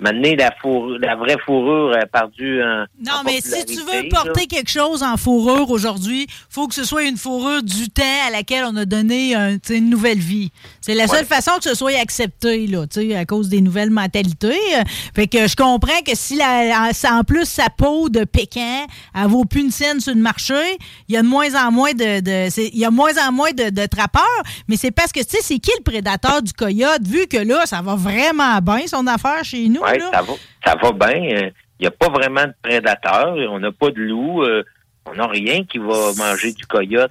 Maintenant, 0.00 0.30
la, 0.36 0.50
fourrure, 0.60 0.98
la 0.98 1.14
vraie 1.14 1.36
fourrure 1.46 1.96
a 1.96 2.04
perdu 2.06 2.60
en. 2.62 2.84
Non, 3.00 3.22
mais 3.24 3.40
si 3.40 3.64
tu 3.64 3.76
veux 3.76 4.08
porter 4.10 4.40
là. 4.40 4.46
quelque 4.50 4.70
chose 4.70 5.02
en 5.04 5.16
fourrure 5.16 5.70
aujourd'hui, 5.70 6.26
faut 6.50 6.66
que 6.66 6.74
ce 6.74 6.82
soit 6.84 7.04
une 7.04 7.16
fourrure 7.16 7.62
du 7.62 7.88
temps 7.90 8.02
à 8.26 8.30
laquelle 8.30 8.64
on 8.66 8.76
a 8.76 8.84
donné 8.84 9.34
un- 9.36 9.56
une 9.70 9.88
nouvelle 9.88 10.18
vie. 10.18 10.50
C'est 10.80 10.94
la 10.94 11.06
seule 11.06 11.24
façon 11.26 11.52
que 11.58 11.64
ce 11.68 11.74
soit 11.74 11.96
accepté, 11.98 12.66
là, 12.66 12.86
tu 12.88 13.08
sais, 13.08 13.14
à 13.16 13.24
cause 13.24 13.48
des 13.48 13.60
nouvelles 13.60 13.90
mentalités. 13.90 14.58
Fait 15.14 15.28
que 15.28 15.46
je 15.46 15.54
comprends 15.54 16.00
que 16.04 16.14
si 16.14 16.36
la, 16.36 16.90
en 17.10 17.22
plus 17.24 17.44
sa 17.48 17.70
peau 17.70 18.08
de 18.08 18.24
Pékin, 18.24 18.86
elle 19.14 19.26
vaut 19.28 19.44
plus 19.44 19.60
une 19.62 19.70
scène 19.70 20.00
sur 20.00 20.12
le 20.14 20.20
marché, 20.20 20.54
il 21.08 21.14
y 21.14 21.16
a 21.16 21.22
de 21.22 21.28
moins 21.28 21.54
en 21.54 21.70
moins 21.70 21.92
de, 21.92 22.48
il 22.72 22.78
y 22.78 22.84
a 22.84 22.90
moins 22.90 23.16
en 23.26 23.30
moins 23.32 23.52
de, 23.52 23.70
de 23.70 23.86
trappeurs, 23.86 24.24
mais 24.66 24.76
c'est 24.76 24.90
parce 24.90 25.12
que 25.12 25.20
tu 25.20 25.30
sais, 25.30 25.38
c'est 25.40 25.58
qui 25.60 25.70
le 25.78 25.84
prédateur 25.84 26.42
du 26.42 26.52
coyote, 26.52 27.02
vu 27.06 27.26
que 27.28 27.36
là, 27.38 27.64
ça 27.64 27.80
va 27.80 27.94
vraiment 27.94 28.58
bien 28.58 28.86
son 28.88 29.06
affaire 29.06 29.44
chez 29.44 29.68
nous? 29.68 29.83
Oui, 29.84 30.00
ça 30.12 30.22
va, 30.22 30.32
ça 30.64 30.74
va 30.76 30.92
bien. 30.92 31.50
Il 31.78 31.82
n'y 31.82 31.86
a 31.86 31.90
pas 31.90 32.08
vraiment 32.08 32.44
de 32.46 32.54
prédateurs. 32.62 33.34
On 33.50 33.58
n'a 33.58 33.72
pas 33.72 33.90
de 33.90 34.00
loup. 34.00 34.42
euh, 34.42 34.62
on 35.06 35.12
n'a 35.14 35.26
rien 35.26 35.64
qui 35.64 35.78
va 35.78 36.12
manger 36.16 36.52
du 36.52 36.64
coyote. 36.66 37.10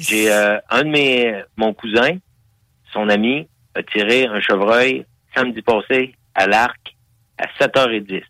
J'ai 0.00 0.32
euh, 0.32 0.58
un 0.70 0.84
de 0.84 0.88
mes, 0.88 1.42
mon 1.56 1.74
cousin, 1.74 2.16
son 2.92 3.08
ami 3.10 3.46
a 3.74 3.82
tiré 3.82 4.26
un 4.26 4.40
chevreuil 4.40 5.04
samedi 5.34 5.60
passé 5.60 6.14
à 6.34 6.46
l'arc 6.46 6.96
à 7.38 7.44
7h10. 7.60 8.22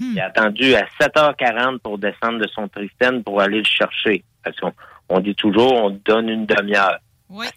Il 0.00 0.20
a 0.20 0.26
attendu 0.26 0.74
à 0.76 0.86
7h40 1.00 1.80
pour 1.80 1.98
descendre 1.98 2.38
de 2.38 2.48
son 2.48 2.68
Tristène 2.68 3.22
pour 3.22 3.40
aller 3.42 3.58
le 3.58 3.64
chercher. 3.64 4.24
Parce 4.42 4.56
qu'on 4.60 4.72
on 5.10 5.20
dit 5.20 5.34
toujours, 5.34 5.72
on 5.74 5.90
donne 5.90 6.28
une 6.30 6.46
demi-heure. 6.46 6.98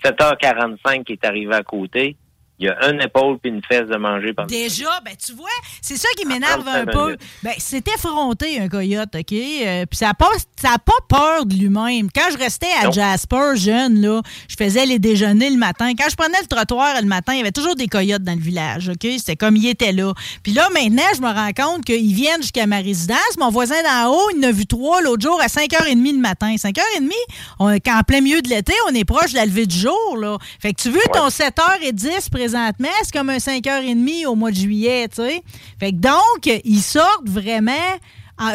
À 0.04 0.10
7h45, 0.10 1.04
il 1.08 1.12
est 1.14 1.26
arrivé 1.26 1.54
à 1.56 1.64
côté. 1.64 2.18
Il 2.62 2.66
y 2.66 2.70
a 2.70 2.92
une 2.92 3.02
épaule 3.02 3.40
puis 3.40 3.52
une 3.52 3.64
fesse 3.64 3.88
de 3.88 3.98
manger 3.98 4.34
par 4.34 4.46
Déjà, 4.46 5.02
ben 5.04 5.16
tu 5.18 5.34
vois, 5.34 5.50
c'est 5.82 5.98
ça 5.98 6.08
qui 6.16 6.28
m'énerve 6.28 6.68
un 6.68 6.86
35 6.86 6.92
peu. 6.92 7.18
Ben, 7.42 7.54
c'est 7.58 7.88
effronté, 7.88 8.60
un 8.60 8.70
coyote, 8.70 9.10
OK? 9.16 9.34
Euh, 9.34 9.86
Puis 9.90 9.98
ça 9.98 10.08
n'a 10.08 10.14
pas, 10.14 10.30
ça 10.62 10.74
a 10.76 10.78
pas 10.78 10.94
peur 11.10 11.48
de 11.48 11.56
lui-même. 11.56 12.10
Quand 12.14 12.30
je 12.32 12.38
restais 12.38 12.68
à 12.80 12.86
Non. 12.86 12.92
Jasper, 12.92 13.56
jeune, 13.56 14.00
là, 14.00 14.22
je 14.48 14.56
faisais 14.56 14.86
les 14.86 15.00
déjeuners 15.00 15.50
le 15.50 15.58
matin. 15.58 15.92
Quand 15.98 16.08
je 16.08 16.16
prenais 16.16 16.38
le 16.40 16.46
trottoir 16.46 17.02
le 17.02 17.08
matin, 17.08 17.34
il 17.34 17.40
y 17.40 17.42
avait 17.42 17.52
toujours 17.52 17.76
des 17.76 17.88
coyotes 17.88 18.22
dans 18.22 18.36
le 18.36 18.40
village, 18.42 18.90
OK? 18.90 19.08
C'était 19.18 19.36
comme 19.36 19.56
il 19.56 19.68
était 19.68 19.92
là. 19.92 20.14
Puis 20.44 20.54
là, 20.54 20.70
maintenant, 20.72 21.02
je 21.16 21.22
me 21.22 21.34
rends 21.34 21.54
compte 21.54 21.84
qu'ils 21.84 22.14
viennent 22.14 22.44
jusqu'à 22.44 22.68
ma 22.68 22.78
résidence. 22.78 23.38
Mon 23.40 23.50
voisin 23.50 23.82
d'en 23.82 24.14
haut, 24.14 24.30
il 24.36 24.46
en 24.46 24.50
a 24.50 24.52
vu 24.52 24.68
trois 24.68 25.02
l'autre 25.02 25.24
jour 25.24 25.42
à 25.42 25.48
5h30 25.48 26.14
le 26.14 26.20
matin. 26.20 26.54
5h30, 26.54 27.10
on, 27.58 27.72
quand 27.80 27.98
en 27.98 28.04
plein 28.04 28.22
milieu 28.22 28.44
de 28.44 28.50
l'été, 28.50 28.74
on 28.88 28.94
est 28.94 29.06
proche 29.06 29.32
de 29.32 29.38
la 29.38 29.48
levée 29.48 29.66
du 29.66 29.80
jour, 29.80 30.18
là. 30.18 30.38
Fait 30.62 30.74
que 30.74 30.82
tu 30.82 30.92
veux, 30.92 31.02
ton 31.12 31.28
7h10 31.30 32.30
présentement, 32.52 32.90
c'est 33.04 33.14
comme 33.14 33.30
un 33.30 33.38
5h30 33.38 34.26
au 34.28 34.36
mois 34.36 34.52
de 34.52 34.56
juillet, 34.56 35.08
tu 35.08 35.16
sais. 35.16 35.42
Fait 35.80 35.92
que 35.92 35.98
donc, 35.98 36.46
ils 36.66 36.82
sortent 36.82 37.28
vraiment 37.30 37.72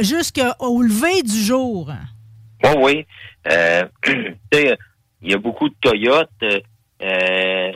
jusqu'au 0.02 0.82
lever 0.82 1.22
du 1.22 1.36
jour. 1.40 1.90
Oui, 2.64 2.70
oui. 2.78 3.06
Euh, 3.50 3.84
sais, 4.52 4.76
il 5.22 5.30
y 5.30 5.34
a 5.34 5.38
beaucoup 5.38 5.68
de 5.68 5.74
coyotes. 5.82 6.28
euh, 6.42 6.60
euh, 7.02 7.72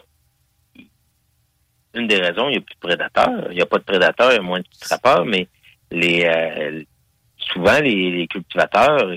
une 1.94 2.06
des 2.06 2.18
raisons, 2.18 2.48
il 2.48 2.52
n'y 2.52 2.58
a 2.58 2.60
plus 2.60 2.74
de 2.74 2.80
prédateurs. 2.80 3.48
Il 3.50 3.56
n'y 3.56 3.62
a 3.62 3.66
pas 3.66 3.78
de 3.78 3.82
prédateurs, 3.84 4.30
il 4.32 4.36
y 4.36 4.38
a 4.38 4.42
moins 4.42 4.60
de 4.60 4.66
trappeurs, 4.80 5.24
mais 5.24 5.48
les 5.90 6.24
euh, 6.24 6.82
souvent 7.36 7.80
les, 7.80 8.10
les 8.12 8.26
cultivateurs, 8.28 9.12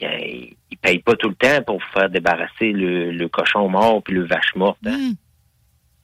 ils 0.00 0.56
ne 0.72 0.76
payent 0.80 1.00
pas 1.00 1.14
tout 1.16 1.28
le 1.28 1.34
temps 1.34 1.62
pour 1.66 1.82
faire 1.92 2.08
débarrasser 2.08 2.72
le, 2.72 3.10
le 3.12 3.28
cochon 3.28 3.68
mort 3.68 4.02
puis 4.02 4.14
le 4.14 4.24
vache 4.24 4.54
morte. 4.56 4.78
hein. 4.86 5.12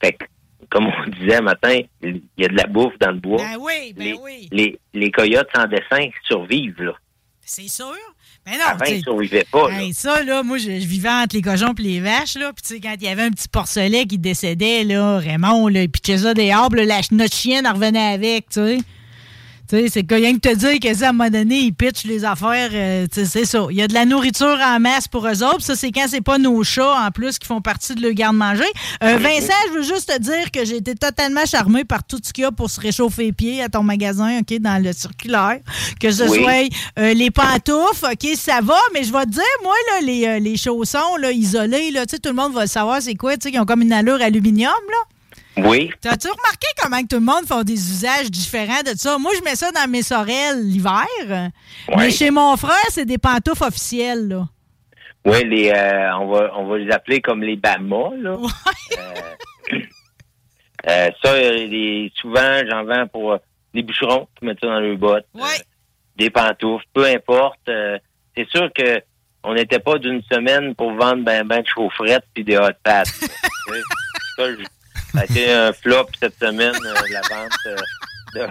Fait 0.01 0.13
que, 0.13 0.25
comme 0.69 0.87
on 0.87 1.09
disait 1.21 1.35
un 1.37 1.41
matin, 1.41 1.79
il 2.01 2.21
y 2.37 2.45
a 2.45 2.47
de 2.49 2.55
la 2.57 2.67
bouffe 2.67 2.97
dans 2.99 3.11
le 3.11 3.19
bois. 3.19 3.37
Ben 3.37 3.57
oui, 3.59 3.93
ben 3.95 4.03
les, 4.03 4.13
oui. 4.21 4.49
les, 4.51 4.79
les 4.93 5.11
coyotes 5.11 5.47
sans 5.55 5.65
dessin 5.65 6.09
survivent, 6.25 6.81
là. 6.81 6.93
C'est 7.41 7.69
sûr. 7.69 7.95
Ben 8.45 8.53
non, 8.53 8.65
Avant, 8.67 8.85
ils 8.85 9.01
survivaient 9.01 9.45
pas, 9.49 9.69
là. 9.69 9.81
Hey, 9.81 9.93
ça, 9.93 10.21
là, 10.23 10.43
moi, 10.43 10.57
je, 10.57 10.65
je 10.79 10.85
vivais 10.85 11.09
entre 11.09 11.35
les 11.35 11.41
cochons 11.41 11.73
et 11.77 11.81
les 11.81 11.99
vaches, 12.01 12.35
là. 12.35 12.51
Puis, 12.53 12.61
tu 12.61 12.73
sais, 12.75 12.79
quand 12.81 12.95
il 12.99 13.03
y 13.03 13.07
avait 13.07 13.21
un 13.23 13.31
petit 13.31 13.47
porcelet 13.47 14.05
qui 14.05 14.17
décédait, 14.17 14.83
là, 14.83 15.17
Raymond, 15.19 15.69
là, 15.69 15.83
il 15.83 15.89
pitchait 15.89 16.17
ça 16.17 16.33
des 16.33 16.51
arbres, 16.51 16.75
là, 16.77 16.83
la- 16.85 17.01
notre 17.11 17.33
chienne 17.33 17.65
en 17.65 17.73
revenait 17.73 18.13
avec, 18.13 18.49
tu 18.49 18.59
sais. 18.59 18.77
Tu 19.69 19.75
sais, 19.75 19.87
c'est 19.89 20.11
rien 20.13 20.33
que 20.33 20.39
te 20.39 20.55
dire 20.55 20.79
que 20.79 20.93
ça, 20.97 21.07
à 21.07 21.09
un 21.09 21.11
moment 21.13 21.29
donné, 21.29 21.57
ils 21.59 21.73
pitchent 21.73 22.05
les 22.05 22.23
affaires, 22.23 22.69
euh, 22.71 23.05
tu 23.11 23.21
sais, 23.21 23.25
c'est 23.25 23.45
ça. 23.45 23.67
Il 23.69 23.75
y 23.75 23.81
a 23.81 23.87
de 23.89 23.93
la 23.93 24.05
nourriture 24.05 24.57
en 24.63 24.79
masse 24.79 25.09
pour 25.09 25.27
eux 25.27 25.43
autres. 25.43 25.61
Ça, 25.61 25.75
c'est 25.75 25.91
quand 25.91 26.05
c'est 26.07 26.21
pas 26.21 26.37
nos 26.37 26.63
chats, 26.63 27.05
en 27.05 27.11
plus, 27.11 27.37
qui 27.37 27.47
font 27.47 27.59
partie 27.59 27.93
de 27.93 28.01
leur 28.01 28.13
garde-manger. 28.13 28.63
Euh, 29.03 29.17
Vincent, 29.17 29.53
je 29.67 29.73
veux 29.73 29.83
juste 29.83 30.07
te 30.13 30.17
dire 30.19 30.51
que 30.53 30.63
j'ai 30.63 30.77
été 30.77 30.95
totalement 30.95 31.45
charmé 31.45 31.83
par 31.83 32.05
tout 32.05 32.17
ce 32.23 32.31
qu'il 32.31 32.43
y 32.43 32.45
a 32.45 32.51
pour 32.51 32.69
se 32.69 32.79
réchauffer 32.79 33.25
les 33.25 33.31
pieds 33.33 33.61
à 33.61 33.67
ton 33.67 33.83
magasin, 33.83 34.39
OK, 34.39 34.57
dans 34.59 34.81
le 34.81 34.93
circulaire. 34.93 35.59
Que 35.99 36.11
ce 36.11 36.23
Oui. 36.23 36.39
soit 36.41 36.69
euh, 36.99 37.13
les 37.13 37.29
pantoufles, 37.29 38.05
OK, 38.13 38.27
ça 38.37 38.61
va, 38.61 38.77
mais 38.93 39.03
je 39.03 39.11
vais 39.11 39.25
te 39.25 39.31
dire, 39.31 39.43
moi, 39.63 39.73
là, 39.91 40.05
les, 40.05 40.27
euh, 40.27 40.39
les 40.39 40.55
chaussons 40.55 41.17
là, 41.19 41.31
isolés, 41.31 41.91
là, 41.91 42.05
tu 42.05 42.15
sais, 42.15 42.19
tout 42.19 42.29
le 42.29 42.35
monde 42.35 42.53
va 42.53 42.61
le 42.61 42.67
savoir, 42.67 43.01
c'est 43.01 43.15
quoi, 43.15 43.35
tu 43.35 43.43
sais, 43.43 43.51
qui 43.51 43.59
ont 43.59 43.65
comme 43.65 43.81
une 43.81 43.91
allure 43.93 44.21
aluminium, 44.21 44.71
là. 44.89 44.97
Oui. 45.57 45.89
T'as-tu 46.01 46.27
remarqué 46.27 46.67
comment 46.81 47.01
que 47.01 47.07
tout 47.07 47.15
le 47.15 47.21
monde 47.25 47.45
fait 47.47 47.63
des 47.63 47.73
usages 47.73 48.29
différents 48.29 48.81
de 48.83 48.95
ça? 48.97 49.17
Moi, 49.17 49.31
je 49.37 49.43
mets 49.43 49.55
ça 49.55 49.71
dans 49.71 49.89
mes 49.89 50.03
sorelles 50.03 50.61
l'hiver. 50.63 51.49
Mais 51.97 52.11
chez 52.11 52.31
mon 52.31 52.55
frère, 52.57 52.75
c'est 52.89 53.05
des 53.05 53.17
pantoufles 53.17 53.63
officielles, 53.63 54.27
là. 54.27 54.47
Oui, 55.25 55.43
les, 55.45 55.69
euh, 55.71 56.15
on, 56.19 56.27
va, 56.31 56.51
on 56.55 56.67
va 56.67 56.77
les 56.77 56.89
appeler 56.91 57.21
comme 57.21 57.41
les 57.41 57.55
Bamas, 57.57 58.11
là. 58.17 58.37
Euh, 58.97 59.79
euh, 60.87 61.09
ça, 61.23 61.37
les- 61.37 62.11
souvent, 62.21 62.61
j'en 62.69 62.83
vends 62.85 63.07
pour 63.07 63.37
les 63.73 63.83
bûcherons 63.83 64.27
qui 64.37 64.45
mettent 64.45 64.59
ça 64.61 64.67
dans 64.67 64.79
leurs 64.79 64.97
bottes. 64.97 65.25
euh, 65.35 65.41
des 66.15 66.29
pantoufles, 66.29 66.85
peu 66.93 67.05
importe. 67.05 67.59
c'est 68.35 68.49
sûr 68.49 68.69
que 68.73 69.01
on 69.43 69.53
n'était 69.53 69.79
pas 69.79 69.97
d'une 69.97 70.21
semaine 70.31 70.73
pour 70.75 70.91
vendre 70.93 71.23
ben, 71.23 71.45
ben 71.45 71.61
de 71.61 71.67
chaufferettes 71.67 72.25
puis 72.33 72.43
des 72.43 72.57
hot 72.57 72.71
pads. 72.83 73.03
ça, 74.37 74.51
je- 74.51 74.65
ça 75.17 75.21
a 75.21 75.25
été 75.25 75.51
un 75.51 75.73
flop 75.73 76.07
cette 76.21 76.37
semaine, 76.39 76.73
euh, 76.85 76.93
la 77.11 77.21
vente 77.21 77.51
euh, 77.67 77.75
de. 78.35 78.41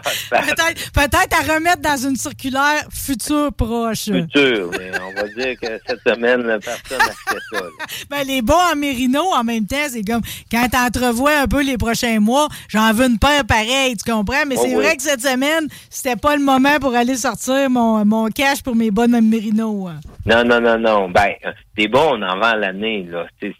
Peut-être 0.92 1.34
à 1.38 1.54
remettre 1.54 1.82
dans 1.82 1.96
une 1.96 2.16
circulaire 2.16 2.84
future 2.90 3.52
proche. 3.52 4.04
Futur, 4.04 4.70
mais 4.78 4.90
on 5.00 5.12
va 5.14 5.28
dire 5.28 5.54
que 5.60 5.78
cette 5.86 6.00
semaine, 6.06 6.42
personne 6.64 6.98
n'a 6.98 7.04
fait 7.04 7.38
ça. 7.52 7.62
Ben, 8.10 8.24
les 8.26 8.40
bas 8.42 8.70
en 8.72 8.76
mérino, 8.76 9.22
en 9.34 9.44
même 9.44 9.66
temps, 9.66 9.76
c'est 9.90 10.02
comme 10.04 10.22
quand 10.50 10.68
t'entrevois 10.68 11.40
un 11.40 11.46
peu 11.46 11.62
les 11.62 11.76
prochains 11.76 12.20
mois, 12.20 12.48
j'en 12.68 12.92
veux 12.92 13.06
une 13.06 13.18
paire 13.18 13.44
pareille, 13.44 13.96
tu 13.96 14.10
comprends? 14.10 14.44
Mais 14.46 14.54
Oh 14.58 14.62
c'est 14.64 14.76
oui. 14.76 14.82
vrai 14.82 14.96
que 14.96 15.02
cette 15.02 15.20
semaine, 15.22 15.68
c'était 15.90 16.16
pas 16.16 16.36
le 16.36 16.42
moment 16.42 16.78
pour 16.80 16.94
aller 16.94 17.16
sortir 17.16 17.68
mon, 17.70 18.04
mon 18.04 18.28
cash 18.28 18.62
pour 18.62 18.74
mes 18.76 18.90
bas 18.90 19.04
en 19.04 19.22
mérino. 19.22 19.88
hein. 19.88 20.00
Non, 20.24 20.42
non, 20.44 20.60
non, 20.60 20.78
non. 20.78 21.08
Ben, 21.10 21.32
euh, 21.44 21.52
des 21.76 21.88
bons, 21.88 22.14
on 22.16 22.22
en 22.22 22.38
vend 22.38 22.54
l'année, 22.54 23.06
là. 23.10 23.26
C'est- 23.40 23.54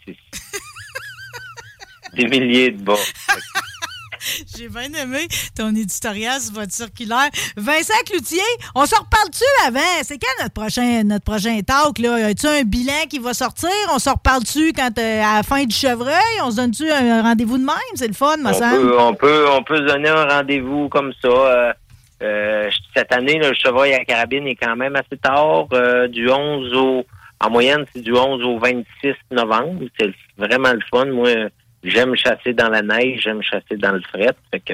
des 2.17 2.27
milliers 2.27 2.71
de 2.71 2.81
bas. 2.83 2.95
J'ai 4.57 4.67
bien 4.67 4.91
aimé 5.01 5.27
ton 5.55 5.69
éditorial 5.69 6.41
sur 6.41 6.53
votre 6.53 6.71
circulaire. 6.73 7.29
Vincent 7.55 7.93
Cloutier, 8.05 8.41
on 8.75 8.85
se 8.85 8.95
reparle-tu 8.95 9.43
avant? 9.65 9.79
C'est 10.03 10.17
quand 10.17 10.43
notre 10.43 10.53
prochain, 10.53 11.03
notre 11.03 11.23
prochain 11.23 11.59
talk? 11.61 11.99
Là? 11.99 12.27
As-tu 12.27 12.47
un 12.47 12.63
bilan 12.63 13.05
qui 13.09 13.19
va 13.19 13.33
sortir? 13.33 13.69
On 13.93 13.99
se 13.99 14.09
reparle-tu 14.09 14.73
quand, 14.73 14.97
euh, 14.97 15.21
à 15.23 15.37
la 15.37 15.43
fin 15.43 15.63
du 15.63 15.73
chevreuil? 15.73 16.41
On 16.43 16.51
se 16.51 16.57
donne-tu 16.57 16.89
un 16.89 17.21
rendez-vous 17.21 17.57
de 17.57 17.63
même? 17.65 17.75
C'est 17.95 18.07
le 18.07 18.13
fun, 18.13 18.35
me 18.37 18.49
On 18.49 18.53
semble. 18.53 18.81
peut, 18.81 18.99
on 18.99 19.13
peut, 19.13 19.45
on 19.51 19.63
peut 19.63 19.77
se 19.77 19.83
donner 19.93 20.09
un 20.09 20.25
rendez-vous 20.25 20.89
comme 20.89 21.13
ça. 21.21 21.27
Euh, 21.29 21.73
euh, 22.23 22.69
cette 22.95 23.13
année, 23.13 23.37
là, 23.39 23.49
le 23.49 23.55
chevreuil 23.55 23.93
à 23.93 23.99
la 23.99 24.05
carabine 24.05 24.47
est 24.47 24.55
quand 24.55 24.75
même 24.75 24.95
assez 24.95 25.17
tard, 25.21 25.67
du 26.09 26.29
11 26.29 26.73
au, 26.73 27.05
en 27.39 27.49
moyenne, 27.51 27.85
c'est 27.95 28.01
du 28.01 28.13
11 28.13 28.43
au 28.43 28.57
26 28.59 29.13
novembre. 29.31 29.83
C'est 29.99 30.09
vraiment 30.37 30.73
le 30.73 30.81
fun. 30.91 31.05
Moi, 31.05 31.29
j'aime 31.83 32.15
chasser 32.15 32.53
dans 32.53 32.69
la 32.69 32.81
neige, 32.81 33.21
j'aime 33.23 33.41
chasser 33.41 33.77
dans 33.77 33.91
le 33.91 34.01
fret. 34.01 34.35
Fait 34.51 34.59
que, 34.59 34.73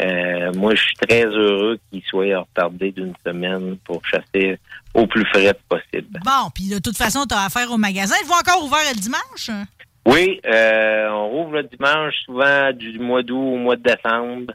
euh, 0.00 0.52
moi, 0.54 0.74
je 0.74 0.82
suis 0.82 0.94
très 0.96 1.24
heureux 1.24 1.78
qu'il 1.90 2.02
soit 2.02 2.38
retardé 2.38 2.92
d'une 2.92 3.14
semaine 3.24 3.76
pour 3.84 4.02
chasser 4.06 4.58
au 4.94 5.06
plus 5.06 5.24
fret 5.26 5.58
possible. 5.68 6.20
Bon, 6.24 6.50
puis 6.54 6.68
de 6.68 6.78
toute 6.78 6.96
façon, 6.96 7.24
tu 7.26 7.34
as 7.34 7.44
affaire 7.44 7.70
au 7.70 7.78
magasin. 7.78 8.14
Ils 8.22 8.28
vont 8.28 8.34
encore 8.34 8.64
ouvert 8.64 8.80
le 8.94 8.98
dimanche? 8.98 9.50
Oui, 10.06 10.40
euh, 10.46 11.08
on 11.10 11.28
rouvre 11.28 11.52
le 11.58 11.62
dimanche, 11.62 12.14
souvent 12.24 12.72
du 12.72 12.98
mois 12.98 13.22
d'août 13.22 13.36
au 13.36 13.56
mois 13.56 13.76
de 13.76 13.82
décembre. 13.82 14.52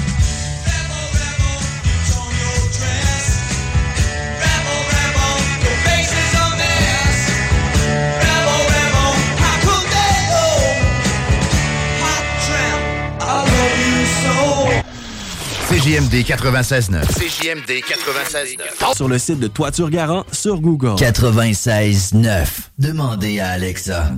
CJMD 15.70 16.24
96.9. 16.24 17.06
CJMD 17.08 17.82
96.9. 17.82 18.96
Sur 18.96 19.08
le 19.08 19.18
site 19.18 19.40
de 19.40 19.48
Toiture 19.48 19.90
Garant 19.90 20.26
sur 20.32 20.60
Google. 20.60 20.96
96.9. 20.98 22.46
Demandez 22.78 23.40
à 23.40 23.48
Alexa. 23.50 24.12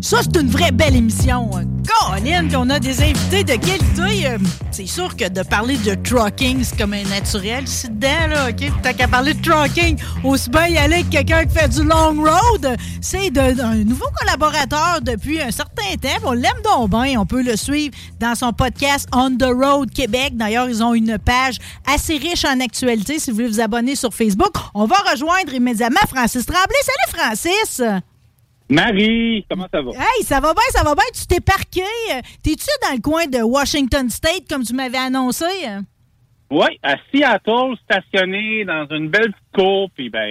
Ça, 0.00 0.18
c'est 0.22 0.40
une 0.40 0.48
vraie 0.48 0.70
belle 0.70 0.94
émission. 0.94 1.50
Colin, 1.50 2.48
on 2.56 2.70
a 2.70 2.78
des 2.78 3.02
invités 3.02 3.44
de 3.44 3.54
qualité. 3.54 4.36
C'est 4.70 4.86
sûr 4.86 5.16
que 5.16 5.28
de 5.28 5.42
parler 5.42 5.76
de 5.78 5.94
trucking, 5.94 6.62
c'est 6.62 6.76
comme 6.76 6.92
un 6.92 7.02
naturel 7.04 7.64
ici 7.64 7.88
dedans, 7.88 8.26
là, 8.28 8.50
OK? 8.50 8.70
T'as 8.82 8.92
qu'à 8.92 9.08
parler 9.08 9.34
de 9.34 9.42
trucking, 9.42 9.98
aussi 10.22 10.50
bien 10.50 10.66
y 10.68 10.78
aller 10.78 10.94
avec 10.96 11.10
quelqu'un 11.10 11.44
qui 11.44 11.58
fait 11.58 11.68
du 11.68 11.82
long 11.82 12.14
road. 12.14 12.76
C'est 13.00 13.36
un 13.38 13.74
nouveau 13.84 14.06
collaborateur 14.20 15.00
depuis 15.02 15.40
un 15.40 15.50
certain 15.50 15.94
temps. 16.00 16.26
On 16.26 16.32
l'aime 16.32 16.62
donc 16.62 16.90
bien. 16.90 17.20
On 17.20 17.26
peut 17.26 17.42
le 17.42 17.56
suivre 17.56 17.94
dans 18.20 18.34
son 18.34 18.52
podcast 18.52 19.08
On 19.12 19.30
the 19.36 19.48
Road 19.50 19.90
Québec. 19.92 20.36
D'ailleurs, 20.36 20.68
ils 20.68 20.82
ont 20.82 20.94
une 20.94 21.18
page 21.18 21.58
assez 21.92 22.16
riche 22.16 22.44
en 22.44 22.60
actualité 22.60 23.18
si 23.18 23.30
vous 23.30 23.36
voulez 23.36 23.48
vous 23.48 23.60
abonner 23.60 23.96
sur 23.96 24.12
Facebook. 24.12 24.52
On 24.74 24.86
va 24.86 24.96
rejoindre 25.10 25.54
immédiatement 25.54 26.06
Francis 26.08 26.44
Tremblay. 26.44 26.76
Salut, 26.82 27.18
Francis! 27.18 27.82
Marie, 28.68 29.44
comment 29.48 29.66
ça 29.72 29.80
va? 29.80 29.90
Hey, 29.92 30.24
ça 30.24 30.40
va 30.40 30.52
bien, 30.52 30.62
ça 30.70 30.82
va 30.82 30.94
bien. 30.94 31.04
Tu 31.14 31.26
t'es 31.26 31.40
parqué. 31.40 31.82
Euh, 31.82 32.20
T'es-tu 32.42 32.66
dans 32.82 32.94
le 32.94 33.00
coin 33.00 33.26
de 33.26 33.38
Washington 33.42 34.08
State, 34.10 34.48
comme 34.48 34.64
tu 34.64 34.74
m'avais 34.74 34.98
annoncé? 34.98 35.44
Oui, 36.50 36.66
à 36.82 36.94
Seattle, 37.12 37.74
stationné 37.84 38.64
dans 38.64 38.86
une 38.90 39.08
belle 39.08 39.32
petite 39.32 39.52
cour, 39.54 39.90
puis 39.96 40.10
ben, 40.10 40.28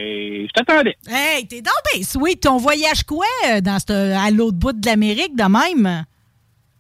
je 0.48 0.52
t'attendais. 0.54 0.96
Hey, 1.10 1.46
t'es 1.48 1.62
donc 1.62 1.74
bien 1.94 2.04
sweet. 2.04 2.42
Ton 2.42 2.58
voyage 2.58 3.04
quoi 3.04 3.26
euh, 3.50 3.60
dans 3.62 3.80
cette- 3.80 3.92
à 3.92 4.32
l'autre 4.32 4.58
bout 4.58 4.72
de 4.72 4.86
l'Amérique 4.86 5.36
de 5.36 5.44
même? 5.44 6.06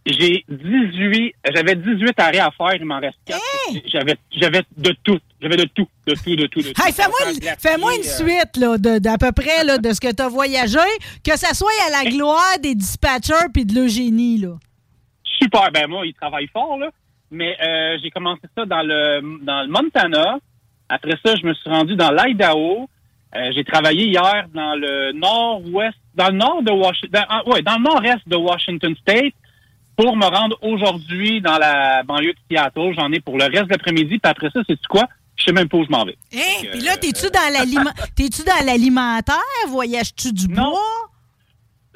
J'ai 0.05 0.45
18, 0.47 1.33
j'avais 1.53 1.75
18 1.75 2.13
arrêts 2.19 2.37
à 2.39 2.51
faire, 2.51 2.75
il 2.75 2.85
m'en 2.85 2.99
reste 2.99 3.17
4. 3.25 3.39
J'avais, 3.87 4.15
j'avais 4.31 4.61
de 4.77 4.95
tout. 5.03 5.19
J'avais 5.45 5.57
de 5.57 5.69
tout, 5.75 5.87
de 6.07 6.13
tout, 6.15 6.35
de 6.35 6.47
tout, 6.47 6.61
de 6.61 6.69
tout. 6.73 6.81
Hey, 6.83 6.91
fais-moi 6.91 7.17
une, 7.29 7.39
une 7.97 8.03
suite 8.03 8.57
là, 8.57 8.77
de- 8.79 8.97
d'à 8.97 9.17
peu 9.19 9.31
près 9.31 9.63
là, 9.63 9.77
de 9.77 9.93
ce 9.93 10.01
que 10.01 10.11
t'as 10.11 10.27
voyagé, 10.27 10.79
que 11.23 11.37
ça 11.37 11.53
soit 11.53 11.69
à 11.87 12.03
la 12.03 12.09
gloire 12.09 12.57
des 12.63 12.73
dispatchers 12.73 13.49
puis 13.53 13.63
de 13.63 13.75
l'Eugénie. 13.75 14.39
là. 14.39 14.55
Super, 15.39 15.69
ben 15.71 15.87
moi, 15.87 16.05
il 16.05 16.13
travaille 16.15 16.47
fort, 16.47 16.77
là. 16.79 16.89
Mais 17.29 17.55
euh, 17.61 17.97
j'ai 18.01 18.09
commencé 18.09 18.41
ça 18.57 18.65
dans 18.65 18.81
le, 18.81 19.21
dans 19.45 19.61
le 19.61 19.67
Montana. 19.67 20.37
Après 20.89 21.13
ça, 21.23 21.35
je 21.35 21.45
me 21.45 21.53
suis 21.53 21.69
rendu 21.69 21.95
dans 21.95 22.11
l'Idaho. 22.11 22.87
Euh, 23.35 23.51
j'ai 23.53 23.63
travaillé 23.63 24.05
hier 24.07 24.45
dans 24.53 24.73
le 24.75 25.11
nord-ouest, 25.11 25.97
dans 26.15 26.29
le 26.29 26.37
nord 26.37 26.63
de 26.63 26.71
Washington, 26.71 27.23
ouais, 27.47 27.61
dans 27.61 27.75
le 27.77 27.83
nord-est 27.83 28.27
de 28.27 28.35
Washington 28.35 28.95
State 29.01 29.33
pour 29.97 30.15
me 30.15 30.25
rendre 30.25 30.57
aujourd'hui 30.61 31.41
dans 31.41 31.57
la 31.57 32.03
banlieue 32.03 32.33
de 32.33 32.39
Seattle. 32.49 32.93
J'en 32.95 33.11
ai 33.11 33.19
pour 33.19 33.37
le 33.37 33.45
reste 33.45 33.65
de 33.65 33.71
l'après-midi. 33.71 34.19
Puis 34.19 34.31
après 34.31 34.49
ça, 34.51 34.61
c'est 34.67 34.79
quoi? 34.87 35.05
Je 35.37 35.43
sais 35.45 35.51
même 35.51 35.67
pas 35.67 35.77
où 35.77 35.85
je 35.85 35.89
m'en 35.91 36.05
vais. 36.05 36.17
Hein? 36.33 36.67
Puis 36.71 36.81
là, 36.81 36.95
t'es-tu 36.97 37.29
dans 37.29 37.51
l'aliment- 37.53 37.91
t'es-tu 38.15 38.43
dans 38.43 38.65
l'alimentaire? 38.65 39.35
Voyages-tu 39.67 40.31
du 40.31 40.47
bois? 40.47 40.79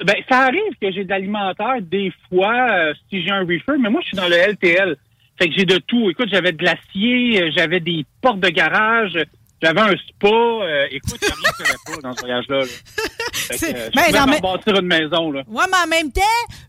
Ben, 0.04 0.16
ça 0.30 0.40
arrive 0.40 0.72
que 0.80 0.90
j'ai 0.92 1.04
de 1.04 1.10
l'alimentaire 1.10 1.76
des 1.82 2.12
fois 2.28 2.54
euh, 2.70 2.94
si 3.08 3.22
j'ai 3.22 3.30
un 3.30 3.40
reefer, 3.40 3.76
mais 3.78 3.90
moi, 3.90 4.00
je 4.02 4.08
suis 4.08 4.16
dans 4.16 4.28
le 4.28 4.36
LTL. 4.36 4.96
Fait 5.38 5.48
que 5.48 5.54
j'ai 5.56 5.64
de 5.64 5.76
tout. 5.78 6.10
Écoute, 6.10 6.28
j'avais 6.30 6.52
de 6.52 6.62
l'acier, 6.64 7.42
euh, 7.42 7.50
j'avais 7.54 7.80
des 7.80 8.04
portes 8.22 8.40
de 8.40 8.48
garage, 8.48 9.18
j'avais 9.62 9.80
un 9.80 9.90
spa. 10.08 10.28
euh, 10.28 10.86
écoute, 10.90 11.18
il 11.22 11.28
y 11.28 11.30
a 11.30 11.34
rien 11.34 11.50
que 11.52 11.64
j'avais 11.64 11.78
pas 11.96 12.02
dans 12.02 12.14
ce 12.14 12.20
voyage-là. 12.20 12.60
je 13.50 14.16
non, 14.16 14.26
mais- 14.26 14.40
bâtir 14.40 14.74
une 14.80 14.86
maison, 14.86 15.32
là. 15.32 15.42
Ouais, 15.48 15.64
mais 15.70 15.76
en 15.84 15.88
même 15.88 16.12
temps, 16.12 16.22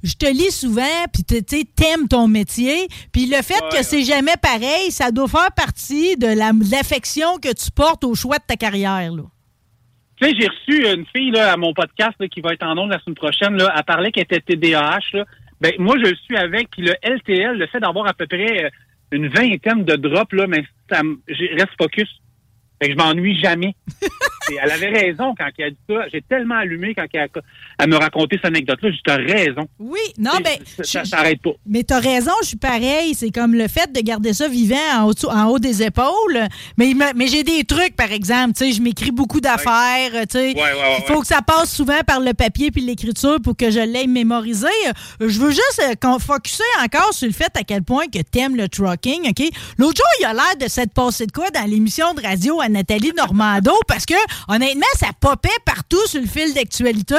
je 0.03 0.13
te 0.15 0.25
lis 0.25 0.51
souvent, 0.51 1.05
puis 1.13 1.23
tu 1.23 1.35
sais, 1.47 1.63
t'aimes 1.75 2.07
ton 2.07 2.27
métier, 2.27 2.87
puis 3.11 3.25
le 3.27 3.41
fait 3.41 3.61
que 3.71 3.83
c'est 3.83 4.03
jamais 4.03 4.35
pareil, 4.41 4.91
ça 4.91 5.11
doit 5.11 5.27
faire 5.27 5.51
partie 5.55 6.17
de 6.17 6.27
la- 6.27 6.51
de 6.53 6.71
l'affection 6.71 7.37
que 7.37 7.53
tu 7.53 7.71
portes 7.71 8.03
au 8.03 8.15
choix 8.15 8.37
de 8.37 8.43
ta 8.47 8.55
carrière. 8.55 9.11
Là. 9.11 9.23
Tu 10.21 10.27
sais, 10.29 10.35
j'ai 10.39 10.47
reçu 10.47 10.93
une 10.99 11.05
fille 11.07 11.31
là, 11.31 11.53
à 11.53 11.57
mon 11.57 11.73
podcast 11.73 12.13
là, 12.19 12.27
qui 12.27 12.41
va 12.41 12.53
être 12.53 12.63
en 12.63 12.77
ondes 12.77 12.91
la 12.91 12.99
semaine 12.99 13.15
prochaine. 13.15 13.57
Là, 13.57 13.73
elle 13.75 13.83
parlait 13.83 14.11
qu'elle 14.11 14.23
était 14.29 14.39
TDAH. 14.41 14.99
Là. 15.13 15.25
Ben, 15.59 15.73
moi, 15.79 15.95
je 15.97 16.09
le 16.09 16.15
suis 16.15 16.37
avec. 16.37 16.69
Puis 16.71 16.83
le 16.83 16.93
LTL, 17.01 17.57
le 17.57 17.67
fait 17.67 17.79
d'avoir 17.79 18.07
à 18.07 18.13
peu 18.13 18.27
près 18.27 18.65
euh, 18.65 18.69
une 19.11 19.27
vingtaine 19.29 19.83
de 19.83 19.95
drops, 19.95 20.33
là, 20.33 20.45
mais 20.47 20.63
ça 20.89 21.01
je 21.27 21.53
reste 21.55 21.71
focus. 21.79 22.07
Fait 22.81 22.87
que 22.87 22.93
je 22.93 22.97
m'ennuie 22.97 23.39
jamais. 23.39 23.75
Elle 24.49 24.71
avait 24.71 24.89
raison 24.89 25.33
quand 25.37 25.47
elle 25.57 25.65
a 25.65 25.69
dit 25.69 25.77
ça. 25.89 25.95
J'ai 26.11 26.21
tellement 26.21 26.55
allumé 26.55 26.93
quand 26.95 27.05
elle, 27.13 27.29
a- 27.79 27.87
me 27.87 27.95
racontait 27.95 28.37
cette 28.37 28.45
anecdote-là. 28.45 28.89
J'ai 28.89 28.95
dit, 28.97 29.01
t'as 29.05 29.15
raison. 29.17 29.67
Oui, 29.79 29.99
non, 30.17 30.31
ben. 30.43 30.57
Ça, 30.83 31.05
s'arrête 31.05 31.41
pas. 31.41 31.51
Mais 31.65 31.83
t'as 31.83 31.99
raison, 31.99 32.31
je 32.41 32.47
suis 32.47 32.57
pareil. 32.57 33.13
C'est 33.15 33.31
comme 33.31 33.53
le 33.53 33.67
fait 33.67 33.91
de 33.93 33.99
garder 34.01 34.33
ça 34.33 34.47
vivant 34.47 34.75
en 34.97 35.07
haut, 35.09 35.25
en 35.29 35.45
haut 35.47 35.59
des 35.59 35.83
épaules. 35.83 36.39
Mais, 36.77 36.93
mais 37.15 37.27
j'ai 37.27 37.43
des 37.43 37.63
trucs, 37.63 37.95
par 37.95 38.11
exemple. 38.11 38.53
Tu 38.53 38.65
sais, 38.65 38.71
je 38.71 38.81
m'écris 38.81 39.11
beaucoup 39.11 39.41
d'affaires. 39.41 40.11
Tu 40.11 40.37
sais, 40.37 40.47
Ouais, 40.51 40.53
ouais, 40.55 40.61
ouais, 40.73 40.97
il 40.99 41.05
faut 41.05 41.21
que 41.21 41.27
ça 41.27 41.41
passe 41.41 41.73
souvent 41.73 41.99
par 42.05 42.19
le 42.19 42.33
papier 42.33 42.71
puis 42.71 42.81
l'écriture 42.81 43.37
pour 43.43 43.55
que 43.55 43.71
je 43.71 43.79
l'aie 43.79 44.07
mémorisé. 44.07 44.67
Je 45.19 45.39
veux 45.39 45.51
juste 45.51 45.81
euh, 45.83 45.93
qu'on 46.01 46.19
focuser 46.19 46.63
encore 46.83 47.13
sur 47.13 47.27
le 47.27 47.33
fait 47.33 47.51
à 47.55 47.63
quel 47.63 47.83
point 47.83 48.05
que 48.07 48.19
t'aimes 48.21 48.55
le 48.55 48.67
trucking, 48.67 49.29
OK? 49.29 49.43
L'autre 49.77 49.97
jour, 49.97 50.05
il 50.19 50.25
a 50.25 50.33
l'air 50.33 50.55
de 50.59 50.67
s'être 50.67 50.93
passé 50.93 51.25
de 51.25 51.31
quoi 51.31 51.49
dans 51.51 51.63
l'émission 51.69 52.13
de 52.13 52.21
radio 52.21 52.59
à 52.61 52.69
Nathalie 52.69 53.11
Normando 53.15 53.71
parce 53.87 54.05
que, 54.05 54.13
honnêtement, 54.47 54.85
ça 54.95 55.07
popait 55.19 55.49
partout 55.65 56.05
sur 56.07 56.21
le 56.21 56.27
fil 56.27 56.53
d'actualité. 56.53 57.15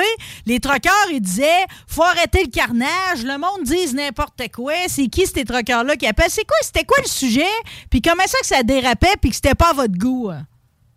Les 0.46 0.60
truckers, 0.60 1.10
ils 1.10 1.20
disaient, 1.20 1.66
faut 1.86 2.02
arrêter 2.02 2.44
le 2.44 2.50
carnage, 2.50 3.24
le 3.24 3.38
monde 3.38 3.64
dise 3.64 3.94
n'importe 3.94 4.42
quoi. 4.54 4.74
C'est 4.88 5.08
qui 5.08 5.26
ces 5.26 5.44
truckers-là 5.44 5.96
qui 5.96 6.06
appellent? 6.06 6.30
C'est 6.30 6.46
quoi, 6.46 6.56
c'était 6.62 6.84
quoi 6.84 6.98
le 7.02 7.08
sujet? 7.08 7.42
Puis 7.90 8.00
comment 8.00 8.26
ça 8.26 8.38
que 8.40 8.46
ça 8.46 8.62
dérapait 8.62 9.16
puis 9.20 9.30
que 9.30 9.36
c'était 9.36 9.54
pas 9.54 9.70
à 9.70 9.74
votre 9.74 9.98
goût? 9.98 10.30
hein? 10.30 10.46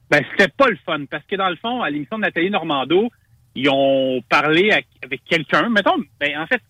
Ben, 0.10 0.24
c'était 0.32 0.52
pas 0.52 0.68
le 0.68 0.78
fun 0.86 1.06
parce 1.10 1.24
que 1.26 1.36
dans 1.36 1.50
le 1.50 1.56
fond, 1.56 1.82
à 1.82 1.90
l'émission 1.90 2.18
de 2.18 2.22
Nathalie 2.24 2.52
Normando, 2.52 3.10
ils 3.56 3.70
ont 3.70 4.22
parlé 4.30 4.72
avec 5.02 5.24
quelqu'un. 5.26 5.70
Mettons, 5.70 5.98
ben, 6.20 6.38
en 6.38 6.46
fait, 6.48 6.62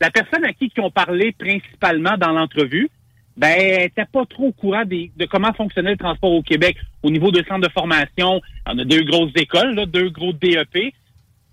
la 0.00 0.10
personne 0.10 0.44
à 0.44 0.52
qui 0.52 0.72
ils 0.74 0.80
ont 0.82 0.90
parlé 0.90 1.32
principalement 1.32 2.16
dans 2.16 2.30
l'entrevue, 2.30 2.88
ben, 3.38 3.54
elle 3.56 3.84
était 3.86 4.04
pas 4.04 4.26
trop 4.26 4.48
au 4.48 4.52
courant 4.52 4.84
des- 4.84 5.10
de 5.16 5.24
comment 5.24 5.52
fonctionnait 5.54 5.92
le 5.92 5.96
transport 5.96 6.32
au 6.32 6.42
Québec 6.42 6.76
au 7.02 7.10
niveau 7.10 7.30
de 7.30 7.42
centres 7.48 7.66
de 7.66 7.72
formation. 7.72 8.40
On 8.66 8.78
a 8.78 8.84
deux 8.84 9.02
grosses 9.04 9.32
écoles, 9.36 9.74
là, 9.74 9.86
deux 9.86 10.10
gros 10.10 10.32
DEP. 10.32 10.92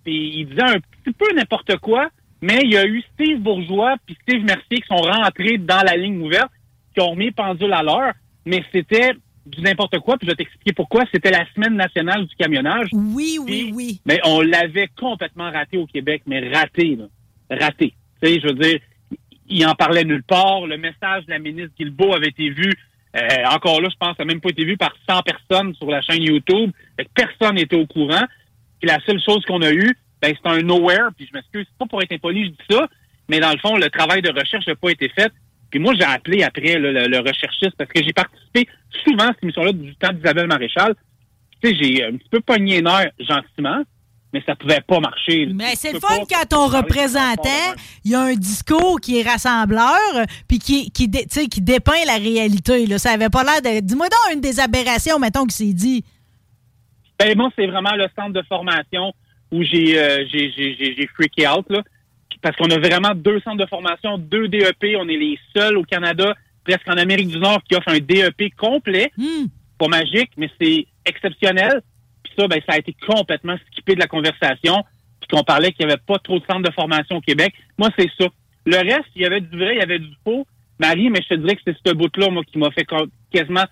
Puis 0.03 0.39
il 0.39 0.47
disait 0.49 0.63
un 0.63 0.79
petit 0.79 1.13
peu 1.17 1.25
n'importe 1.35 1.77
quoi, 1.77 2.09
mais 2.41 2.59
il 2.63 2.73
y 2.73 2.77
a 2.77 2.85
eu 2.85 3.01
Steve 3.13 3.39
Bourgeois 3.39 3.95
puis 4.05 4.17
Steve 4.23 4.43
Mercier 4.43 4.77
qui 4.81 4.87
sont 4.87 4.95
rentrés 4.95 5.57
dans 5.57 5.81
la 5.85 5.95
ligne 5.95 6.21
ouverte, 6.21 6.51
qui 6.93 7.01
ont 7.01 7.11
remis 7.11 7.31
pendule 7.31 7.73
à 7.73 7.83
l'heure, 7.83 8.13
mais 8.45 8.63
c'était 8.71 9.11
du 9.45 9.61
n'importe 9.61 9.99
quoi, 9.99 10.17
puis 10.17 10.25
je 10.27 10.31
vais 10.31 10.35
t'expliquer 10.37 10.73
pourquoi. 10.73 11.03
C'était 11.13 11.29
la 11.29 11.45
semaine 11.53 11.75
nationale 11.75 12.25
du 12.25 12.35
camionnage. 12.35 12.87
Oui, 12.93 13.37
oui, 13.45 13.71
oui. 13.75 14.01
Mais 14.05 14.19
on 14.25 14.41
l'avait 14.41 14.89
complètement 14.99 15.51
raté 15.51 15.77
au 15.77 15.85
Québec, 15.85 16.23
mais 16.25 16.49
raté, 16.51 16.95
là. 16.95 17.05
Raté. 17.55 17.93
Tu 18.23 18.27
sais, 18.27 18.39
je 18.39 18.47
veux 18.47 18.53
dire, 18.55 18.79
il 19.47 19.65
en 19.65 19.75
parlait 19.75 20.03
nulle 20.03 20.23
part. 20.23 20.65
Le 20.65 20.77
message 20.77 21.25
de 21.25 21.31
la 21.31 21.39
ministre 21.39 21.71
Guilbeault 21.77 22.13
avait 22.13 22.29
été 22.29 22.49
vu, 22.49 22.71
euh, 23.15 23.45
encore 23.51 23.81
là, 23.81 23.89
je 23.89 23.97
pense, 23.97 24.17
ça 24.17 24.23
n'a 24.23 24.25
même 24.25 24.41
pas 24.41 24.49
été 24.49 24.65
vu 24.65 24.77
par 24.77 24.95
100 25.07 25.21
personnes 25.21 25.75
sur 25.75 25.89
la 25.89 26.01
chaîne 26.01 26.23
YouTube. 26.23 26.71
Personne 27.13 27.55
n'était 27.55 27.75
au 27.75 27.85
courant. 27.85 28.25
Puis 28.79 28.89
la 28.89 28.99
seule 29.05 29.21
chose 29.21 29.43
qu'on 29.45 29.61
a 29.61 29.71
eue, 29.71 29.95
ben, 30.21 30.33
c'est 30.35 30.49
un 30.49 30.61
nowhere. 30.61 31.09
Puis 31.15 31.27
je 31.27 31.37
m'excuse, 31.37 31.65
c'est 31.69 31.77
pas 31.77 31.85
pour 31.85 32.01
être 32.01 32.11
impoli, 32.11 32.45
je 32.45 32.49
dis 32.49 32.57
ça, 32.69 32.87
mais 33.29 33.39
dans 33.39 33.51
le 33.51 33.57
fond, 33.57 33.75
le 33.77 33.89
travail 33.89 34.21
de 34.21 34.29
recherche 34.29 34.67
n'a 34.67 34.75
pas 34.75 34.89
été 34.89 35.09
fait. 35.09 35.31
Puis 35.71 35.79
moi, 35.79 35.93
j'ai 35.95 36.05
appelé 36.05 36.43
après 36.43 36.77
le, 36.77 36.91
le 36.91 37.19
recherchiste 37.19 37.75
parce 37.77 37.89
que 37.89 38.03
j'ai 38.03 38.13
participé 38.13 38.67
souvent 39.03 39.25
à 39.25 39.33
cette 39.33 39.43
émission-là 39.43 39.71
du 39.73 39.95
temps 39.95 40.13
d'Isabelle 40.13 40.47
Maréchal. 40.47 40.95
Tu 41.61 41.69
sais, 41.69 41.75
j'ai 41.75 42.03
un 42.05 42.15
petit 42.17 42.29
peu 42.29 42.39
pogné 42.41 42.75
les 42.75 42.81
nerfs 42.81 43.11
gentiment, 43.19 43.83
mais 44.35 44.43
ça 44.45 44.53
pouvait 44.53 44.81
pas 44.85 44.99
marcher. 44.99 45.45
Mais 45.53 45.75
c'est 45.77 45.93
le 45.93 45.99
fun 46.01 46.17
quand 46.29 46.45
ton 46.49 46.67
représentant, 46.67 47.73
il 48.03 48.11
y 48.11 48.15
a 48.15 48.19
un 48.21 48.33
discours 48.35 48.99
qui 48.99 49.17
est 49.19 49.23
rassembleur, 49.23 49.97
puis 50.45 50.59
qui, 50.59 50.91
qui, 50.91 51.07
dé- 51.07 51.25
qui 51.25 51.61
dépeint 51.61 52.03
la 52.05 52.17
réalité. 52.17 52.85
Là. 52.85 52.97
Ça 52.97 53.11
avait 53.11 53.29
pas 53.29 53.43
l'air 53.45 53.61
de... 53.61 53.79
Dis-moi 53.79 54.07
donc 54.09 54.33
une 54.35 54.41
des 54.41 54.59
aberrations, 54.59 55.19
mettons, 55.19 55.45
qui 55.45 55.55
s'est 55.55 55.71
dit. 55.73 56.03
Ben, 57.17 57.37
moi, 57.37 57.49
c'est 57.55 57.65
vraiment 57.67 57.95
le 57.95 58.07
centre 58.13 58.33
de 58.33 58.41
formation 58.41 59.13
où 59.53 59.63
j'ai 59.63 59.97
euh, 59.97 60.25
j'ai 60.29 61.09
freaké 61.15 61.47
out, 61.47 61.65
là. 61.69 61.81
Parce 62.41 62.57
qu'on 62.57 62.69
a 62.71 62.77
vraiment 62.77 63.15
deux 63.15 63.39
centres 63.39 63.63
de 63.63 63.65
formation, 63.67 64.17
deux 64.17 64.49
DEP. 64.49 64.97
On 64.99 65.07
est 65.07 65.15
les 65.17 65.39
seuls 65.55 65.77
au 65.77 65.83
Canada, 65.83 66.35
presque 66.65 66.87
en 66.89 66.97
Amérique 66.97 67.29
du 67.29 67.39
Nord, 67.39 67.63
qui 67.63 67.75
offrent 67.75 67.87
un 67.89 67.99
DEP 67.99 68.53
complet. 68.57 69.11
Pas 69.79 69.87
magique, 69.87 70.31
mais 70.35 70.49
c'est 70.59 70.85
exceptionnel. 71.05 71.81
Ça, 72.37 72.47
ben, 72.47 72.61
ça 72.67 72.75
a 72.75 72.77
été 72.77 72.95
complètement 73.05 73.55
skippé 73.71 73.95
de 73.95 73.99
la 73.99 74.07
conversation. 74.07 74.83
Puis 75.19 75.29
qu'on 75.29 75.43
parlait 75.43 75.71
qu'il 75.71 75.85
n'y 75.85 75.91
avait 75.91 76.01
pas 76.05 76.19
trop 76.19 76.39
de 76.39 76.45
centres 76.45 76.67
de 76.67 76.73
formation 76.73 77.17
au 77.17 77.21
Québec. 77.21 77.53
Moi, 77.77 77.89
c'est 77.97 78.11
ça. 78.19 78.27
Le 78.65 78.77
reste, 78.77 79.09
il 79.15 79.21
y 79.21 79.25
avait 79.25 79.41
du 79.41 79.57
vrai, 79.57 79.75
il 79.75 79.79
y 79.79 79.83
avait 79.83 79.99
du 79.99 80.13
faux. 80.23 80.45
Marie, 80.79 81.09
mais 81.09 81.21
je 81.21 81.35
te 81.35 81.39
dirais 81.39 81.55
que 81.55 81.61
c'est 81.65 81.77
ce 81.85 81.93
bout-là, 81.93 82.29
moi, 82.29 82.43
qui 82.43 82.57
m'a 82.57 82.69
fait 82.71 82.85
quasiment 83.31 83.63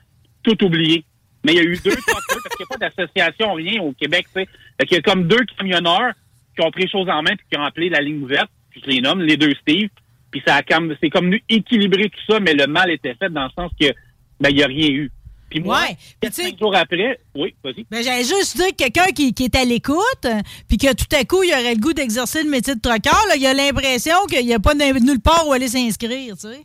tout 0.41 0.64
oublier. 0.64 1.03
Mais 1.44 1.53
il 1.53 1.57
y 1.57 1.60
a 1.60 1.64
eu 1.64 1.77
deux 1.84 1.91
truckers, 1.91 2.41
parce 2.44 2.56
qu'il 2.56 2.65
n'y 2.65 2.73
a 2.73 2.77
pas 2.77 2.90
d'association, 2.90 3.53
rien 3.53 3.81
au 3.81 3.91
Québec, 3.91 4.27
tu 4.34 4.41
sais. 4.41 4.48
Qu'il 4.85 4.95
y 4.95 4.99
a 4.99 5.02
comme 5.02 5.27
deux 5.27 5.44
camionneurs 5.57 6.14
qui 6.56 6.64
ont 6.64 6.72
pris 6.72 6.84
les 6.84 6.90
choses 6.90 7.10
en 7.10 7.22
main 7.22 7.35
puis 7.35 7.45
qui 7.52 7.57
ont 7.57 7.64
appelé 7.64 7.90
la 7.90 7.99
ligne 7.99 8.23
ouverte. 8.23 8.49
Puis 8.72 8.81
je 8.85 8.90
les 8.90 9.02
nomme, 9.02 9.22
les 9.22 9.38
deux 9.38 9.53
Steve. 9.61 9.90
Puis 10.31 10.41
ça 10.45 10.56
a 10.56 10.64
comme, 10.64 10.95
c'est 11.02 11.10
comme 11.10 11.26
venu 11.26 11.44
équilibrer 11.49 12.10
tout 12.10 12.34
ça, 12.34 12.40
mais 12.40 12.53
le 12.53 12.68
mal 12.68 12.90
était 12.90 13.15
fait 13.15 13.30
dans 13.30 13.44
le 13.44 13.49
sens 13.56 13.72
que, 13.80 13.88
ben, 14.40 14.49
il 14.49 14.56
n'y 14.56 14.64
a 14.64 14.68
rien 14.68 14.90
eu. 14.90 15.11
Puis 15.53 15.61
moi, 15.63 15.80
Ouais. 15.81 15.95
Puis 16.19 16.31
cinq 16.31 16.57
jours 16.59 16.75
après, 16.75 17.19
oui, 17.35 17.53
vas-y. 17.63 17.85
Ben, 17.91 18.03
j'allais 18.03 18.23
juste 18.23 18.57
dire 18.57 18.67
que 18.69 18.75
quelqu'un 18.75 19.11
qui, 19.15 19.34
qui 19.34 19.43
est 19.45 19.55
à 19.55 19.63
l'écoute, 19.65 20.27
puis 20.67 20.77
que 20.77 20.93
tout 20.93 21.15
à 21.15 21.23
coup, 21.25 21.43
il 21.43 21.51
aurait 21.53 21.75
le 21.75 21.80
goût 21.80 21.93
d'exercer 21.93 22.43
le 22.43 22.49
métier 22.49 22.73
de 22.75 22.81
trucker, 22.81 23.09
là, 23.30 23.35
il 23.38 23.45
a 23.45 23.53
l'impression 23.53 24.15
qu'il 24.30 24.45
n'y 24.45 24.53
a 24.53 24.59
pas 24.59 24.73
de- 24.73 24.99
nulle 25.05 25.19
part 25.21 25.47
où 25.47 25.53
aller 25.53 25.67
s'inscrire, 25.67 26.35
tu 26.35 26.47
sais. 26.47 26.61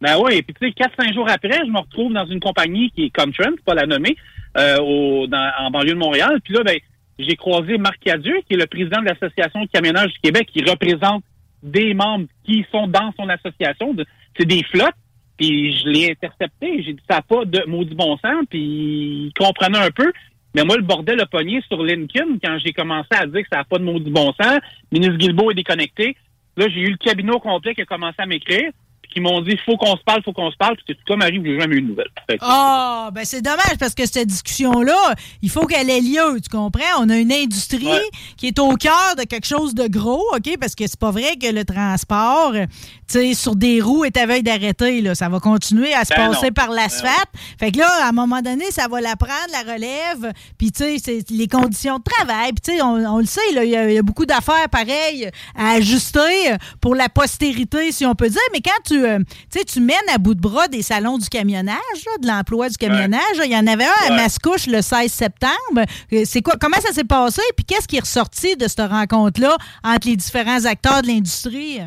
Ben 0.00 0.18
oui, 0.20 0.42
puis 0.42 0.54
tu 0.60 0.66
sais, 0.66 0.74
4-5 0.74 1.14
jours 1.14 1.28
après, 1.30 1.60
je 1.64 1.70
me 1.70 1.78
retrouve 1.78 2.12
dans 2.12 2.26
une 2.26 2.40
compagnie 2.40 2.90
qui 2.90 3.04
est 3.04 3.10
Comtrend, 3.10 3.52
pas 3.64 3.74
la 3.74 3.86
nommer, 3.86 4.16
euh, 4.58 4.78
au, 4.80 5.28
dans, 5.28 5.50
en 5.60 5.70
banlieue 5.70 5.94
de 5.94 5.98
Montréal. 5.98 6.40
Puis 6.42 6.54
là, 6.54 6.64
ben, 6.64 6.76
j'ai 7.20 7.36
croisé 7.36 7.78
Marc 7.78 8.00
Cadieux, 8.00 8.40
qui 8.48 8.54
est 8.54 8.56
le 8.56 8.66
président 8.66 9.00
de 9.00 9.06
l'Association 9.06 9.62
de 9.62 9.68
camionnage 9.72 10.12
du 10.14 10.18
Québec, 10.18 10.48
qui 10.52 10.64
représente 10.64 11.22
des 11.62 11.94
membres 11.94 12.26
qui 12.44 12.66
sont 12.72 12.88
dans 12.88 13.12
son 13.16 13.28
association. 13.28 13.94
C'est 14.36 14.44
des 14.46 14.64
flottes. 14.64 14.94
Je 15.42 15.88
l'ai 15.88 16.10
intercepté. 16.10 16.82
J'ai 16.82 16.92
dit, 16.94 17.02
ça 17.08 17.16
n'a 17.16 17.22
pas 17.22 17.44
de 17.44 17.64
maudit 17.66 17.94
bon 17.94 18.16
sens. 18.18 18.44
Puis 18.48 18.60
il 18.60 19.32
comprenait 19.36 19.78
un 19.78 19.90
peu. 19.90 20.12
Mais 20.54 20.64
moi, 20.64 20.76
le 20.76 20.82
bordel 20.82 21.20
a 21.20 21.26
pogné 21.26 21.62
sur 21.68 21.82
LinkedIn 21.82 22.38
quand 22.44 22.58
j'ai 22.58 22.72
commencé 22.72 23.08
à 23.10 23.26
dire 23.26 23.42
que 23.42 23.48
ça 23.50 23.58
n'a 23.58 23.64
pas 23.64 23.78
de 23.78 23.84
maudit 23.84 24.10
bon 24.10 24.32
sens. 24.40 24.58
Ministre 24.90 25.16
Guilbeault 25.16 25.50
est 25.50 25.54
déconnecté. 25.54 26.16
Là, 26.56 26.66
j'ai 26.68 26.80
eu 26.80 26.90
le 26.90 26.96
cabinet 26.98 27.32
au 27.32 27.40
complet 27.40 27.74
qui 27.74 27.82
a 27.82 27.86
commencé 27.86 28.16
à 28.18 28.26
m'écrire. 28.26 28.70
Qui 29.12 29.20
m'ont 29.20 29.40
dit, 29.42 29.56
faut 29.66 29.76
qu'on 29.76 29.96
se 29.96 30.02
parle, 30.04 30.22
faut 30.24 30.32
qu'on 30.32 30.50
se 30.50 30.56
parle. 30.56 30.74
Puis 30.76 30.84
c'est 30.88 30.94
tout 30.94 31.02
comme 31.06 31.20
arrive, 31.22 31.42
j'ai 31.44 31.60
jamais 31.60 31.76
eu 31.76 31.82
de 31.82 31.88
nouvelles. 31.88 32.10
Ah, 32.40 33.10
ben 33.12 33.24
c'est 33.24 33.42
dommage 33.42 33.76
parce 33.78 33.94
que 33.94 34.06
cette 34.06 34.28
discussion-là, 34.28 35.14
il 35.42 35.50
faut 35.50 35.66
qu'elle 35.66 35.90
ait 35.90 36.00
lieu, 36.00 36.40
tu 36.40 36.48
comprends? 36.48 36.80
On 37.00 37.08
a 37.10 37.16
une 37.18 37.32
industrie 37.32 37.86
Ouais. 37.86 38.00
qui 38.36 38.46
est 38.48 38.58
au 38.58 38.74
cœur 38.76 39.14
de 39.18 39.24
quelque 39.24 39.46
chose 39.46 39.74
de 39.74 39.86
gros, 39.88 40.22
OK? 40.34 40.56
Parce 40.58 40.74
que 40.74 40.86
c'est 40.86 40.98
pas 40.98 41.10
vrai 41.10 41.36
que 41.40 41.46
le 41.52 41.64
transport, 41.64 42.52
tu 42.54 42.68
sais, 43.08 43.34
sur 43.34 43.54
des 43.56 43.80
roues 43.80 44.04
est 44.04 44.16
à 44.16 44.24
veille 44.26 44.42
d'arrêter, 44.42 45.00
là. 45.02 45.14
Ça 45.14 45.28
va 45.28 45.40
continuer 45.40 45.92
à 45.92 46.04
se 46.04 46.14
Ben 46.14 46.28
passer 46.30 46.46
non. 46.46 46.52
par 46.52 46.70
l'asphalte. 46.70 47.28
Fait 47.58 47.70
que 47.72 47.78
là, 47.78 47.88
à 48.04 48.08
un 48.08 48.12
moment 48.12 48.40
donné, 48.40 48.64
ça 48.70 48.88
va 48.88 49.00
la 49.00 49.16
prendre, 49.16 49.32
la 49.52 49.72
relève. 49.74 50.32
Puis, 50.58 50.72
tu 50.72 50.84
sais, 50.84 50.96
c'est 50.98 51.30
les 51.30 51.48
conditions 51.48 51.98
de 51.98 52.02
travail. 52.04 52.52
Puis, 52.52 52.62
tu 52.62 52.76
sais, 52.76 52.82
on, 52.82 52.94
on 52.94 53.18
le 53.18 53.26
sait, 53.26 53.40
il 53.52 53.62
y, 53.64 53.68
y 53.94 53.98
a 53.98 54.02
beaucoup 54.02 54.26
d'affaires 54.26 54.68
pareilles 54.70 55.28
à 55.56 55.72
ajuster 55.72 56.56
pour 56.80 56.94
la 56.94 57.08
postérité, 57.08 57.92
si 57.92 58.06
on 58.06 58.14
peut 58.14 58.28
dire. 58.28 58.40
Mais 58.52 58.60
quand 58.60 58.70
tu, 58.86 59.01
euh, 59.04 59.18
tu 59.50 59.58
sais, 59.58 59.64
tu 59.64 59.80
mènes 59.80 59.96
à 60.14 60.18
bout 60.18 60.34
de 60.34 60.40
bras 60.40 60.68
des 60.68 60.82
salons 60.82 61.18
du 61.18 61.28
camionnage, 61.28 61.76
là, 62.06 62.12
de 62.20 62.26
l'emploi 62.26 62.68
du 62.68 62.76
camionnage, 62.76 63.36
il 63.44 63.52
y 63.52 63.56
en 63.56 63.66
avait 63.66 63.84
un 63.84 64.12
à. 64.12 64.16
Mascouche 64.16 64.66
le 64.66 64.82
16 64.82 65.10
septembre. 65.10 65.84
Euh, 66.12 66.22
C'est 66.24 66.42
quoi, 66.42 66.54
comment 66.60 66.80
ça 66.80 66.92
s'est 66.92 67.04
passé? 67.04 67.42
Puis, 67.56 67.64
qu'est-ce 67.64 67.88
qui 67.88 67.96
est 67.96 68.00
ressorti 68.00 68.56
de 68.56 68.68
cette 68.68 68.80
rencontre-là 68.80 69.56
entre 69.84 70.08
les 70.08 70.16
différents 70.16 70.64
acteurs 70.64 71.02
de 71.02 71.08
l'industrie? 71.08 71.80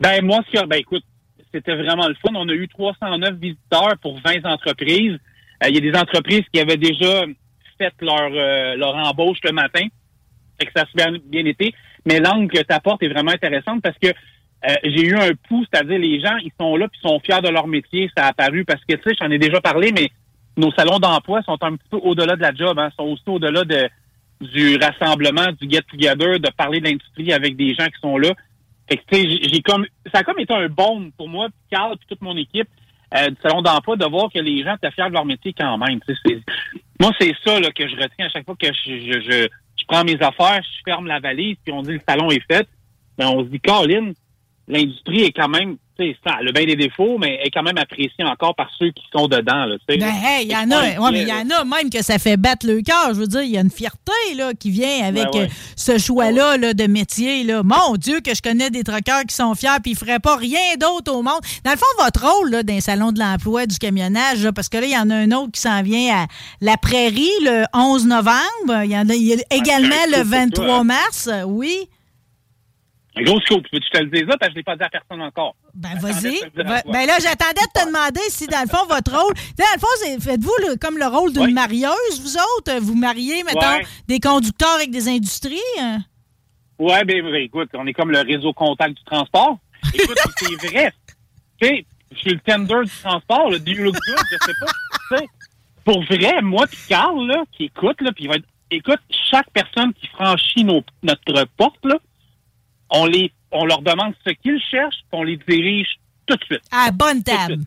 Ben, 0.00 0.24
moi, 0.24 0.40
ce 0.46 0.60
que, 0.60 0.66
ben, 0.66 0.76
écoute, 0.76 1.04
c'était 1.52 1.76
vraiment 1.76 2.08
le 2.08 2.14
fun. 2.14 2.32
On 2.34 2.48
a 2.48 2.52
eu 2.52 2.68
309 2.68 3.34
visiteurs 3.34 3.94
pour 4.02 4.20
20 4.20 4.44
entreprises. 4.44 5.18
Euh, 5.62 5.68
Il 5.68 5.74
y 5.74 5.78
a 5.78 5.92
des 5.92 5.96
entreprises 5.98 6.42
qui 6.52 6.60
avaient 6.60 6.76
déjà 6.76 7.24
fait 7.78 7.92
leur, 8.00 8.30
euh, 8.32 8.76
leur 8.76 8.94
embauche 8.96 9.38
le 9.44 9.52
matin. 9.52 9.86
Fait 10.60 10.66
que 10.66 10.72
ça 10.74 10.82
a 10.82 10.86
bien, 10.94 11.18
bien 11.24 11.44
été. 11.46 11.74
Mais 12.06 12.20
l'angle 12.20 12.50
que 12.50 12.58
tu 12.58 12.72
apportes 12.72 13.02
est 13.02 13.08
vraiment 13.08 13.32
intéressante 13.32 13.82
parce 13.82 13.96
que 13.98 14.08
euh, 14.68 14.74
j'ai 14.84 15.06
eu 15.06 15.16
un 15.16 15.30
pouls, 15.48 15.64
c'est-à-dire 15.70 15.98
les 15.98 16.20
gens, 16.20 16.36
ils 16.42 16.52
sont 16.58 16.76
là 16.76 16.88
puis 16.88 16.98
sont 17.02 17.20
fiers 17.20 17.42
de 17.42 17.48
leur 17.48 17.66
métier. 17.66 18.10
Ça 18.16 18.26
a 18.26 18.28
apparu 18.28 18.64
parce 18.64 18.80
que, 18.84 18.94
tu 18.94 19.02
sais, 19.04 19.16
j'en 19.20 19.30
ai 19.30 19.38
déjà 19.38 19.60
parlé, 19.60 19.92
mais 19.92 20.10
nos 20.56 20.72
salons 20.72 20.98
d'emploi 20.98 21.42
sont 21.42 21.58
un 21.62 21.76
petit 21.76 21.88
peu 21.90 21.98
au-delà 21.98 22.36
de 22.36 22.42
la 22.42 22.54
job, 22.54 22.78
hein, 22.78 22.90
sont 22.96 23.04
aussi 23.04 23.24
au-delà 23.26 23.64
de, 23.64 23.88
du 24.40 24.76
rassemblement, 24.76 25.52
du 25.60 25.68
get-together, 25.68 26.38
de 26.38 26.50
parler 26.56 26.80
de 26.80 26.84
l'industrie 26.86 27.32
avec 27.32 27.56
des 27.56 27.74
gens 27.74 27.86
qui 27.86 28.00
sont 28.00 28.18
là. 28.18 28.30
Tu 28.90 28.98
sais, 29.10 29.22
j'ai- 29.42 29.62
comme, 29.62 29.86
ça 30.12 30.20
a 30.20 30.22
comme 30.22 30.38
été 30.38 30.52
un 30.54 30.68
baume 30.68 31.10
pour 31.16 31.28
moi, 31.28 31.48
puis 31.48 31.76
Carl, 31.76 31.96
puis 31.96 32.06
toute 32.08 32.20
mon 32.22 32.36
équipe 32.36 32.68
euh, 33.16 33.30
du 33.30 33.36
salon 33.42 33.62
d'emploi, 33.62 33.96
de 33.96 34.04
voir 34.06 34.30
que 34.32 34.38
les 34.38 34.62
gens 34.62 34.76
étaient 34.76 34.90
fiers 34.90 35.08
de 35.08 35.14
leur 35.14 35.24
métier 35.24 35.52
quand 35.52 35.78
même. 35.78 36.00
moi, 37.00 37.10
c'est 37.18 37.32
ça 37.44 37.60
que 37.60 37.88
je 37.88 37.96
retiens 37.96 38.26
à 38.26 38.28
chaque 38.28 38.44
fois 38.44 38.56
que 38.58 38.66
je, 38.66 38.98
je, 38.98 39.20
je, 39.20 39.48
je 39.78 39.84
prends 39.86 40.04
mes 40.04 40.20
affaires, 40.22 40.60
je 40.62 40.82
ferme 40.84 41.06
la 41.06 41.20
valise, 41.20 41.56
puis 41.64 41.72
on 41.72 41.82
dit 41.82 41.92
le 41.92 42.00
salon 42.06 42.30
est 42.30 42.44
fait. 42.50 42.66
Ben, 43.16 43.28
on 43.28 43.44
se 43.44 43.48
dit, 43.48 43.60
Colin, 43.60 44.12
l'industrie 44.68 45.24
est 45.24 45.32
quand 45.32 45.48
même, 45.48 45.76
tu 45.98 46.06
sais, 46.06 46.16
ça, 46.26 46.36
a 46.36 46.52
bien 46.52 46.64
des 46.64 46.76
défauts, 46.76 47.18
mais 47.18 47.38
est 47.42 47.50
quand 47.50 47.62
même 47.62 47.76
appréciée 47.76 48.24
encore 48.24 48.54
par 48.54 48.70
ceux 48.78 48.90
qui 48.90 49.04
sont 49.14 49.28
dedans. 49.28 49.66
Là, 49.66 49.76
tu 49.86 49.94
sais. 49.94 50.00
Ben, 50.00 50.12
hey, 50.24 50.46
il 50.46 50.52
y 50.52 50.56
en 50.56 50.70
a, 50.70 50.98
ouais, 50.98 51.12
mais 51.12 51.22
il 51.22 51.28
y 51.28 51.32
en 51.32 51.48
a 51.50 51.64
même 51.64 51.90
que 51.90 52.02
ça 52.02 52.18
fait 52.18 52.36
battre 52.36 52.66
le 52.66 52.80
cœur. 52.80 53.08
Je 53.08 53.20
veux 53.20 53.26
dire, 53.26 53.42
il 53.42 53.50
y 53.50 53.58
a 53.58 53.60
une 53.60 53.70
fierté 53.70 54.12
là, 54.36 54.52
qui 54.54 54.70
vient 54.70 55.04
avec 55.04 55.24
Ben 55.24 55.40
ouais. 55.40 55.46
euh, 55.46 55.48
ce 55.76 55.98
choix-là 55.98 56.56
là, 56.56 56.72
de 56.74 56.86
métier. 56.86 57.44
Là. 57.44 57.62
Mon 57.62 57.96
Dieu, 57.96 58.20
que 58.20 58.34
je 58.34 58.40
connais 58.40 58.70
des 58.70 58.84
truckers 58.84 59.24
qui 59.28 59.34
sont 59.34 59.54
fiers 59.54 59.80
puis 59.82 59.92
ils 59.92 59.96
feraient 59.96 60.20
pas 60.20 60.36
rien 60.36 60.76
d'autre 60.80 61.12
au 61.12 61.22
monde. 61.22 61.40
Dans 61.64 61.72
le 61.72 61.76
fond, 61.76 61.86
votre 61.98 62.26
rôle 62.26 62.50
là, 62.50 62.62
dans 62.62 62.74
les 62.74 62.80
salons 62.80 63.12
de 63.12 63.20
l'emploi, 63.20 63.66
du 63.66 63.78
camionnage, 63.78 64.42
là, 64.42 64.52
parce 64.52 64.68
que 64.68 64.78
là, 64.78 64.86
il 64.86 64.92
y 64.92 64.98
en 64.98 65.10
a 65.10 65.14
un 65.14 65.30
autre 65.32 65.52
qui 65.52 65.60
s'en 65.60 65.82
vient 65.82 66.22
à 66.22 66.26
La 66.60 66.76
Prairie 66.76 67.30
le 67.42 67.64
11 67.74 68.06
novembre. 68.06 68.82
Il 68.84 68.90
y 68.90 68.96
en 68.96 69.08
a, 69.08 69.14
il 69.14 69.22
y 69.22 69.34
a 69.34 69.36
également 69.50 69.94
un 69.94 70.10
le 70.10 70.22
coup 70.24 70.30
pour 70.30 70.64
23 70.64 70.66
toi, 70.66 70.76
hein. 70.76 70.84
mars. 70.84 71.28
Oui. 71.46 71.88
Un 73.16 73.22
gros 73.22 73.40
scoop. 73.42 73.64
Peux-tu 73.70 73.90
te 73.90 73.98
le 73.98 74.06
dire 74.10 74.26
ça? 74.28 74.36
Parce 74.38 74.48
que 74.48 74.54
je 74.54 74.56
l'ai 74.56 74.62
pas 74.64 74.76
dit 74.76 74.82
à 74.82 74.88
personne 74.90 75.22
encore. 75.22 75.54
Ben, 75.74 75.94
vas-y. 76.00 76.40
Va-. 76.56 76.82
Ben 76.84 77.06
là, 77.06 77.14
j'attendais 77.22 77.62
de 77.62 77.80
te 77.80 77.86
demander 77.86 78.20
si, 78.28 78.46
dans 78.48 78.60
le 78.62 78.68
fond, 78.68 78.84
votre 78.88 79.12
rôle. 79.16 79.34
Dans 79.56 79.64
le 79.74 79.80
fond, 79.80 80.20
faites-vous 80.20 80.54
le- 80.68 80.76
comme 80.76 80.98
le 80.98 81.06
rôle 81.06 81.32
d'une 81.32 81.42
Oui. 81.42 81.52
marieuse, 81.52 82.20
vous 82.20 82.36
autres? 82.36 82.80
Vous 82.80 82.94
mariez, 82.96 83.42
mettons, 83.44 83.60
Ouais. 83.60 83.86
des 84.08 84.18
conducteurs 84.20 84.74
avec 84.74 84.90
des 84.90 85.08
industries? 85.08 85.58
hein? 85.80 85.98
Ouais, 86.78 87.04
ben, 87.04 87.22
ben, 87.22 87.34
écoute, 87.36 87.70
on 87.74 87.86
est 87.86 87.92
comme 87.92 88.10
le 88.10 88.20
réseau 88.20 88.52
contact 88.52 88.96
du 88.96 89.04
transport. 89.04 89.58
Écoute, 89.94 90.16
c'est 90.38 90.66
vrai. 90.68 90.92
Tu 91.60 91.68
sais, 91.68 91.86
je 92.10 92.16
suis 92.18 92.30
le 92.30 92.40
tender 92.40 92.74
du 92.84 92.90
transport, 93.02 93.48
le 93.50 93.60
do 93.60 93.70
you 93.72 93.84
look 93.84 93.94
good, 93.94 94.18
je 94.30 94.44
sais 94.44 94.52
pas. 94.60 94.66
Tu 95.10 95.16
sais, 95.18 95.26
pour 95.84 96.02
vrai, 96.04 96.42
moi 96.42 96.66
puis 96.66 96.78
Carl, 96.88 97.24
là, 97.28 97.44
qui 97.52 97.66
écoute, 97.66 98.00
là, 98.00 98.10
puis 98.12 98.24
il 98.24 98.28
va 98.28 98.36
être, 98.36 98.46
écoute, 98.72 98.98
chaque 99.30 99.48
personne 99.50 99.92
qui 99.94 100.08
franchit 100.08 100.64
nos- 100.64 100.82
notre 101.04 101.44
porte, 101.56 101.78
là, 101.84 101.96
on 102.94 103.06
les, 103.06 103.32
on 103.52 103.64
leur 103.66 103.82
demande 103.82 104.14
ce 104.26 104.30
qu'ils 104.32 104.60
cherchent, 104.70 105.00
puis 105.10 105.20
on 105.20 105.22
les 105.22 105.36
dirige 105.36 105.88
tout 106.26 106.36
de 106.36 106.44
suite. 106.44 106.62
À 106.72 106.86
la 106.86 106.90
bonne 106.92 107.22
table. 107.22 107.58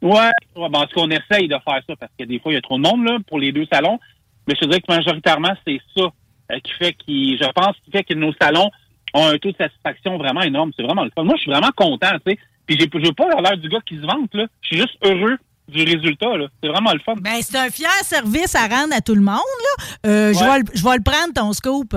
Ouais, 0.00 0.30
ouais 0.56 0.68
ben, 0.68 0.80
en 0.80 0.86
tout 0.86 0.94
cas, 0.96 1.00
on 1.02 1.10
essaye 1.10 1.48
de 1.48 1.56
faire 1.64 1.80
ça 1.86 1.96
parce 1.98 2.12
que 2.18 2.24
des 2.24 2.38
fois, 2.40 2.52
il 2.52 2.56
y 2.56 2.58
a 2.58 2.60
trop 2.62 2.76
de 2.76 2.82
monde 2.82 3.04
là, 3.04 3.18
pour 3.28 3.38
les 3.38 3.52
deux 3.52 3.66
salons. 3.72 3.98
Mais 4.46 4.54
je 4.54 4.60
te 4.60 4.64
dirais 4.66 4.80
que 4.80 4.92
majoritairement, 4.92 5.54
c'est 5.66 5.80
ça 5.96 6.02
euh, 6.02 6.58
qui 6.64 6.72
fait 6.72 6.92
qui, 6.94 7.38
je 7.38 7.48
pense, 7.52 7.76
qui 7.84 7.90
fait 7.92 8.02
que 8.02 8.14
nos 8.14 8.32
salons 8.40 8.70
ont 9.14 9.26
un 9.26 9.38
taux 9.38 9.52
de 9.52 9.56
satisfaction 9.56 10.18
vraiment 10.18 10.42
énorme. 10.42 10.72
C'est 10.76 10.82
vraiment 10.82 11.04
le 11.04 11.10
fun. 11.14 11.22
Moi, 11.22 11.34
je 11.36 11.42
suis 11.42 11.50
vraiment 11.52 11.70
content, 11.76 12.10
tu 12.26 12.32
sais. 12.32 12.38
Puis 12.66 12.76
j'ai, 12.78 12.86
pas 12.88 13.28
l'air 13.40 13.56
du 13.58 13.68
gars 13.68 13.80
qui 13.86 13.96
se 13.96 14.00
vante, 14.02 14.34
là. 14.34 14.46
Je 14.62 14.66
suis 14.68 14.76
juste 14.78 14.96
heureux 15.04 15.36
du 15.68 15.82
résultat, 15.84 16.36
là. 16.36 16.46
C'est 16.62 16.68
vraiment 16.68 16.92
le 16.92 16.98
fun. 17.00 17.14
Ben, 17.16 17.40
c'est 17.40 17.56
un 17.58 17.70
fier 17.70 17.90
service 18.02 18.54
à 18.56 18.66
rendre 18.66 18.94
à 18.94 19.00
tout 19.00 19.14
le 19.14 19.20
monde, 19.20 19.36
là. 19.36 19.84
Euh, 20.06 20.32
je 20.32 20.38
vais 20.38 20.58
le- 20.58 20.64
Je 20.74 20.82
vais 20.82 20.96
le 20.96 21.02
prendre, 21.02 21.32
ton 21.34 21.52
scoop. 21.52 21.94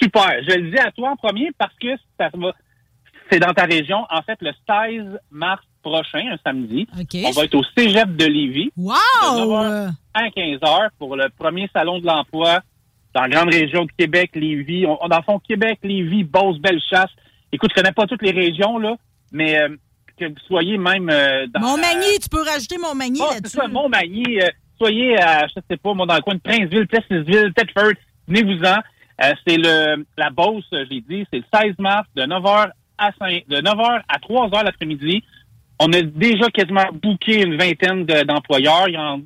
Super. 0.00 0.42
Je 0.48 0.56
le 0.56 0.70
dis 0.70 0.78
à 0.78 0.90
toi 0.92 1.10
en 1.10 1.16
premier 1.16 1.50
parce 1.58 1.74
que 1.80 1.88
ça 2.18 2.28
va, 2.34 2.52
c'est 3.30 3.38
dans 3.40 3.52
ta 3.52 3.64
région. 3.64 4.06
En 4.10 4.22
fait, 4.22 4.38
le 4.40 4.52
16 4.68 5.18
mars 5.30 5.62
prochain, 5.82 6.24
un 6.32 6.36
samedi, 6.44 6.86
on 6.96 7.30
va 7.32 7.44
être 7.44 7.54
au 7.54 7.62
Cégep 7.76 8.16
de 8.16 8.24
Lévis. 8.24 8.70
Wow! 8.76 8.94
de 8.94 9.40
9h 9.40 9.90
à 10.14 10.30
15 10.30 10.58
heures 10.64 10.90
pour 10.98 11.16
le 11.16 11.28
premier 11.38 11.68
salon 11.74 11.98
de 11.98 12.06
l'emploi 12.06 12.60
dans 13.14 13.22
la 13.22 13.28
grande 13.28 13.52
région 13.52 13.84
de 13.84 13.90
Québec, 13.96 14.30
Lévis. 14.34 14.86
On, 14.86 15.06
dans 15.08 15.16
le 15.18 15.22
fond, 15.22 15.38
Québec, 15.40 15.78
Lévis, 15.82 16.24
Beauce, 16.24 16.58
Bellechasse. 16.58 17.10
Écoute, 17.52 17.70
je 17.76 17.80
connais 17.80 17.92
pas 17.92 18.06
toutes 18.06 18.22
les 18.22 18.32
régions, 18.32 18.78
là, 18.78 18.96
mais 19.30 19.58
euh, 19.58 19.68
que 20.18 20.24
vous 20.26 20.34
soyez 20.48 20.78
même 20.78 21.08
euh, 21.10 21.46
dans... 21.48 21.60
Montmagny, 21.60 22.18
tu 22.20 22.28
peux 22.28 22.42
rajouter 22.42 22.78
Montmagny 22.78 23.20
Oh, 23.22 23.32
là-dessus. 23.32 23.58
Montmagny. 23.70 24.40
euh, 24.40 24.48
soyez 24.78 25.20
à, 25.20 25.46
je 25.46 25.54
sais 25.70 25.76
pas, 25.76 25.94
moi, 25.94 26.06
dans 26.06 26.16
le 26.16 26.22
coin 26.22 26.34
de 26.34 26.40
Princeville, 26.40 26.86
Plessisville, 26.88 27.52
Thetford. 27.54 27.92
Venez-vous-en. 28.26 28.78
Euh, 29.22 29.32
c'est 29.46 29.56
le 29.56 30.04
la 30.18 30.30
Beauce, 30.30 30.64
je 30.72 30.78
l'ai 30.88 31.00
dit, 31.00 31.26
c'est 31.32 31.38
le 31.38 31.44
16 31.54 31.74
mars 31.78 32.06
de 32.16 32.22
9h 32.22 32.70
à 32.98 33.10
5, 33.18 33.44
de 33.48 33.56
9h 33.58 34.02
à 34.08 34.18
3h 34.18 34.64
l'après-midi. 34.64 35.22
On 35.80 35.92
a 35.92 36.02
déjà 36.02 36.48
quasiment 36.50 36.86
booké 36.92 37.42
une 37.42 37.56
vingtaine 37.56 38.04
de- 38.06 38.22
d'employeurs. 38.24 38.88
Y 38.88 38.96
en, 38.96 39.20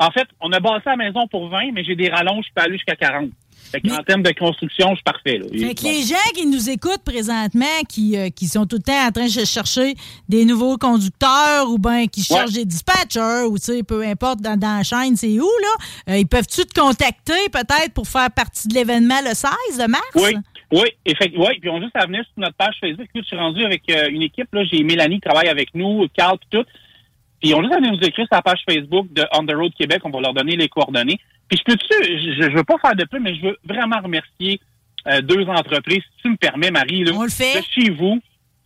en 0.00 0.10
fait, 0.10 0.28
on 0.40 0.52
a 0.52 0.60
bâti 0.60 0.82
la 0.86 0.96
maison 0.96 1.26
pour 1.28 1.48
20, 1.48 1.72
mais 1.72 1.84
j'ai 1.84 1.96
des 1.96 2.08
rallonges, 2.08 2.46
je 2.48 2.52
peux 2.54 2.62
aller 2.62 2.74
jusqu'à 2.74 2.96
40. 2.96 3.30
Fait 3.70 3.82
en 3.92 4.02
termes 4.02 4.22
de 4.22 4.32
construction, 4.32 4.90
je 4.90 4.94
suis 4.96 5.04
parfait. 5.04 5.38
Là. 5.38 5.46
Fait 5.52 5.74
que 5.74 5.84
les 5.84 6.02
gens 6.02 6.30
qui 6.34 6.46
nous 6.46 6.70
écoutent 6.70 7.02
présentement, 7.04 7.66
qui, 7.88 8.16
euh, 8.16 8.30
qui 8.30 8.46
sont 8.46 8.66
tout 8.66 8.76
le 8.76 8.82
temps 8.82 9.06
en 9.06 9.10
train 9.10 9.26
de 9.26 9.44
chercher 9.44 9.94
des 10.28 10.44
nouveaux 10.44 10.78
conducteurs 10.78 11.68
ou 11.68 11.78
bien 11.78 12.06
qui 12.06 12.22
cherchent 12.22 12.52
des 12.52 12.64
dispatchers 12.64 13.44
ou 13.46 13.56
peu 13.84 14.02
importe 14.02 14.40
dans, 14.40 14.58
dans 14.58 14.78
la 14.78 14.82
chaîne, 14.82 15.16
c'est 15.16 15.38
où, 15.38 15.46
là, 15.46 16.12
euh, 16.14 16.18
ils 16.18 16.26
peuvent-tu 16.26 16.64
te 16.64 16.80
contacter 16.80 17.48
peut-être 17.52 17.92
pour 17.92 18.08
faire 18.08 18.30
partie 18.30 18.68
de 18.68 18.74
l'événement 18.74 19.20
le 19.22 19.34
16 19.34 19.86
mars? 19.88 20.02
Oui, 20.14 20.34
oui, 20.72 20.88
effectivement. 21.04 21.46
Oui, 21.46 21.58
puis 21.60 21.70
on 21.70 21.80
juste 21.80 21.96
à 21.96 22.06
venir 22.06 22.22
sur 22.24 22.42
notre 22.42 22.56
page 22.56 22.74
Facebook. 22.80 23.08
Je 23.14 23.22
suis 23.22 23.36
rendu 23.36 23.64
avec 23.64 23.82
euh, 23.90 24.08
une 24.10 24.22
équipe. 24.22 24.48
Là, 24.52 24.64
j'ai 24.64 24.82
Mélanie 24.82 25.16
qui 25.16 25.28
travaille 25.28 25.48
avec 25.48 25.74
nous, 25.74 26.06
Carl, 26.14 26.38
tout. 26.50 26.64
Puis 27.40 27.54
on 27.54 27.60
a 27.60 27.62
juste 27.62 27.74
à 27.74 27.80
nous 27.80 27.98
écrire 28.00 28.26
sur 28.26 28.34
la 28.36 28.42
page 28.42 28.60
Facebook 28.68 29.12
de 29.12 29.24
On 29.32 29.46
the 29.46 29.52
Road 29.54 29.72
Québec. 29.78 30.00
On 30.04 30.10
va 30.10 30.20
leur 30.20 30.34
donner 30.34 30.56
les 30.56 30.68
coordonnées. 30.68 31.18
Puis 31.48 31.58
je 31.58 31.64
peux-tu, 31.64 32.04
je, 32.04 32.50
je 32.50 32.56
veux 32.56 32.64
pas 32.64 32.78
faire 32.78 32.94
de 32.94 33.04
peu, 33.04 33.18
mais 33.18 33.34
je 33.34 33.42
veux 33.42 33.56
vraiment 33.64 34.00
remercier 34.02 34.60
euh, 35.06 35.20
deux 35.22 35.44
entreprises, 35.44 36.02
si 36.02 36.22
tu 36.22 36.30
me 36.30 36.36
permets, 36.36 36.70
Marie. 36.70 37.04
Là, 37.04 37.12
On 37.14 37.22
le 37.22 37.30
fait. 37.30 37.60
De 37.60 37.64
chez 37.64 37.90
vous. 37.90 38.20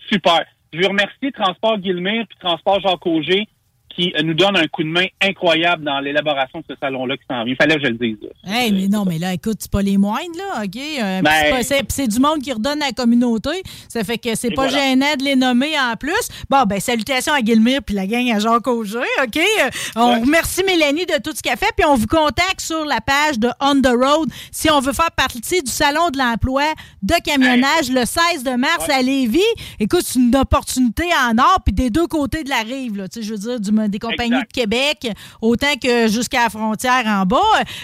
Super. 0.08 0.44
Je 0.72 0.78
veux 0.80 0.86
remercier 0.86 1.30
Transport 1.32 1.78
Guillemire 1.78 2.24
puis 2.28 2.38
Transport 2.40 2.80
Jacques 2.80 3.06
Auger 3.06 3.46
qui 3.94 4.12
euh, 4.16 4.22
nous 4.22 4.34
donne 4.34 4.56
un 4.56 4.66
coup 4.68 4.82
de 4.82 4.88
main 4.88 5.06
incroyable 5.20 5.84
dans 5.84 6.00
l'élaboration 6.00 6.60
de 6.60 6.64
ce 6.68 6.74
salon-là 6.80 7.16
qui 7.16 7.24
s'en 7.28 7.44
vient. 7.44 7.52
Il 7.52 7.56
fallait 7.56 7.76
que 7.76 7.84
je 7.84 7.88
le 7.90 7.98
dise. 7.98 8.16
Hey, 8.44 8.72
mais 8.72 8.88
non, 8.88 9.04
mais 9.04 9.18
là, 9.18 9.32
écoute, 9.32 9.56
c'est 9.60 9.70
pas 9.70 9.82
les 9.82 9.98
moindres, 9.98 10.36
là, 10.36 10.62
OK? 10.64 10.76
Euh, 10.76 11.22
Ben- 11.22 11.62
c'est 11.88 12.06
du 12.08 12.18
monde 12.20 12.40
qui 12.42 12.52
redonne 12.52 12.82
à 12.82 12.86
la 12.86 12.92
communauté. 12.92 13.50
Ça 13.88 14.02
fait 14.04 14.18
que 14.18 14.34
c'est 14.34 14.50
pas 14.50 14.68
voilà. 14.68 14.78
gênant 14.78 15.14
de 15.18 15.24
les 15.24 15.36
nommer 15.36 15.78
en 15.78 15.96
plus. 15.96 16.28
Bon, 16.48 16.62
ben, 16.64 16.80
salutations 16.80 17.32
à 17.32 17.42
Guilmire 17.42 17.80
puis 17.84 17.94
la 17.94 18.06
gang 18.06 18.30
à 18.30 18.38
Jacques 18.38 18.66
Auger, 18.66 18.98
OK? 19.22 19.36
Euh, 19.36 19.70
on 19.96 20.20
remercie 20.20 20.64
Mélanie 20.64 21.06
de 21.06 21.20
tout 21.22 21.32
ce 21.34 21.42
qu'elle 21.42 21.56
fait, 21.58 21.70
puis 21.76 21.84
on 21.86 21.94
vous 21.96 22.06
contacte 22.06 22.60
sur 22.60 22.84
la 22.84 23.00
page 23.00 23.38
de 23.38 23.48
On 23.60 23.80
the 23.80 23.88
Road 23.94 24.28
si 24.50 24.70
on 24.70 24.80
veut 24.80 24.92
faire 24.92 25.10
partie 25.12 25.62
du 25.62 25.70
Salon 25.70 26.10
de 26.10 26.18
l'emploi 26.18 26.64
de 27.02 27.14
camionnage 27.24 27.90
le 27.90 28.04
16 28.04 28.44
de 28.44 28.56
mars 28.56 28.88
à 28.88 29.02
Lévis. 29.02 29.40
Écoute, 29.80 30.02
c'est 30.04 30.18
une 30.18 30.34
opportunité 30.36 31.04
en 31.28 31.36
or, 31.38 31.58
puis 31.64 31.72
des 31.74 31.90
deux 31.90 32.06
côtés 32.06 32.44
de 32.44 32.48
la 32.50 32.60
rive, 32.62 32.96
là, 32.96 33.08
tu 33.08 33.20
sais, 33.20 33.26
je 33.26 33.32
veux 33.32 33.38
dire, 33.38 33.60
du- 33.60 33.72
des 33.88 33.98
compagnies 33.98 34.32
Exact. 34.34 34.48
de 34.48 34.60
Québec, 34.60 35.08
autant 35.40 35.74
que 35.82 36.08
jusqu'à 36.08 36.44
la 36.44 36.50
frontière 36.50 37.04
en 37.06 37.24
bas. 37.26 37.38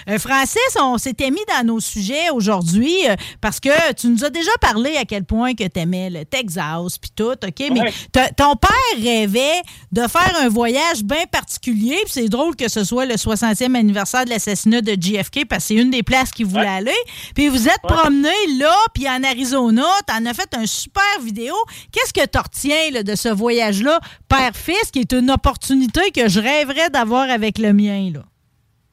Euh, 0.09 0.17
Francis, 0.19 0.59
on 0.79 0.97
s'était 0.97 1.31
mis 1.31 1.39
dans 1.47 1.65
nos 1.65 1.79
sujets 1.79 2.29
aujourd'hui 2.31 2.93
euh, 3.07 3.15
parce 3.41 3.59
que 3.59 3.93
tu 3.93 4.07
nous 4.07 4.23
as 4.23 4.29
déjà 4.29 4.51
parlé 4.61 4.95
à 4.97 5.05
quel 5.05 5.23
point 5.23 5.53
que 5.53 5.63
tu 5.67 5.79
aimais 5.79 6.09
le 6.09 6.25
Texas 6.25 6.97
puis 6.99 7.11
tout, 7.15 7.31
OK? 7.31 7.63
Mais 7.71 7.79
Ouais. 7.81 8.29
ton 8.35 8.55
père 8.55 8.69
rêvait 9.03 9.61
de 9.91 10.01
faire 10.07 10.33
un 10.41 10.49
voyage 10.49 11.03
bien 11.03 11.25
particulier, 11.31 11.97
puis 12.03 12.11
c'est 12.13 12.29
drôle 12.29 12.55
que 12.55 12.67
ce 12.69 12.83
soit 12.83 13.05
le 13.05 13.15
60e 13.15 13.75
anniversaire 13.75 14.25
de 14.25 14.29
l'assassinat 14.29 14.81
de 14.81 14.95
JFK 14.99 15.45
parce 15.47 15.63
que 15.63 15.67
c'est 15.69 15.75
une 15.81 15.89
des 15.91 16.03
places 16.03 16.31
qu'il 16.31 16.45
voulait 16.45 16.67
aller. 16.67 16.95
Puis 17.35 17.47
vous 17.47 17.67
êtes 17.67 17.81
promené 17.83 18.29
là, 18.57 18.75
puis 18.93 19.07
en 19.09 19.23
Arizona, 19.23 19.85
t'en 20.07 20.25
as 20.25 20.33
fait 20.33 20.49
un 20.53 20.65
super 20.65 21.03
vidéo. 21.23 21.53
Qu'est-ce 21.91 22.13
que 22.13 22.25
tu 22.25 22.37
retiens 22.37 22.91
là, 22.91 23.03
de 23.03 23.15
ce 23.15 23.29
voyage-là, 23.29 23.99
père-fils, 24.27 24.91
qui 24.91 24.99
est 24.99 25.13
une 25.13 25.31
opportunité 25.31 25.88
que 26.13 26.27
je 26.29 26.39
rêverais 26.39 26.89
d'avoir 26.89 27.29
avec 27.29 27.57
le 27.57 27.73
mien, 27.73 28.11
là? 28.13 28.23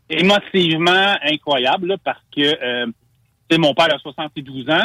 émotivement 0.08 1.16
incroyable 1.22 1.88
là, 1.88 1.96
parce 2.02 2.22
que 2.34 2.40
euh, 2.40 2.86
mon 3.58 3.74
père 3.74 3.92
a 3.94 3.98
72 3.98 4.68
ans. 4.70 4.84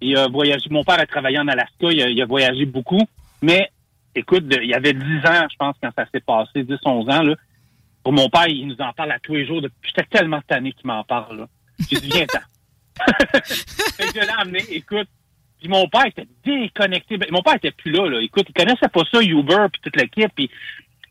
Il 0.00 0.16
a 0.16 0.28
voyagé. 0.28 0.68
Mon 0.70 0.84
père 0.84 0.98
a 0.98 1.06
travaillé 1.06 1.38
en 1.38 1.48
Alaska. 1.48 1.90
Il 1.90 2.02
a, 2.02 2.08
il 2.08 2.22
a 2.22 2.26
voyagé 2.26 2.64
beaucoup. 2.64 3.02
Mais 3.42 3.68
écoute, 4.14 4.46
de- 4.48 4.60
il 4.62 4.70
y 4.70 4.74
avait 4.74 4.94
10 4.94 5.02
ans, 5.26 5.46
je 5.50 5.56
pense, 5.58 5.76
quand 5.82 5.90
ça 5.94 6.06
s'est 6.12 6.20
passé, 6.20 6.62
10, 6.64 6.76
11 6.84 7.08
ans. 7.10 7.22
Là. 7.22 7.34
Pour 8.02 8.12
mon 8.12 8.28
père, 8.30 8.48
il 8.48 8.66
nous 8.66 8.80
en 8.80 8.92
parle 8.92 9.12
à 9.12 9.18
tous 9.18 9.34
les 9.34 9.46
jours. 9.46 9.60
J'étais 9.82 10.04
tellement 10.04 10.40
tanné 10.46 10.72
qu'il 10.72 10.86
m'en 10.86 11.04
parle. 11.04 11.40
Là. 11.40 11.48
J'ai 11.90 12.00
dit, 12.00 12.08
viens-t'en. 12.08 12.38
fait 13.42 14.04
que 14.04 14.14
je 14.14 14.20
l'ai 14.20 14.32
amené. 14.38 14.60
Écoute, 14.70 15.08
puis 15.58 15.68
mon 15.68 15.86
père 15.88 16.06
était 16.06 16.26
déconnecté. 16.44 17.18
Ben, 17.18 17.28
mon 17.30 17.42
père 17.42 17.56
était 17.56 17.70
plus 17.72 17.92
là, 17.92 18.08
là. 18.08 18.20
Écoute, 18.22 18.46
il 18.48 18.54
connaissait 18.54 18.88
pas 18.88 19.02
ça, 19.12 19.20
Uber, 19.20 19.66
puis 19.70 19.82
toute 19.82 19.96
l'équipe. 19.96 20.32
Puis 20.34 20.50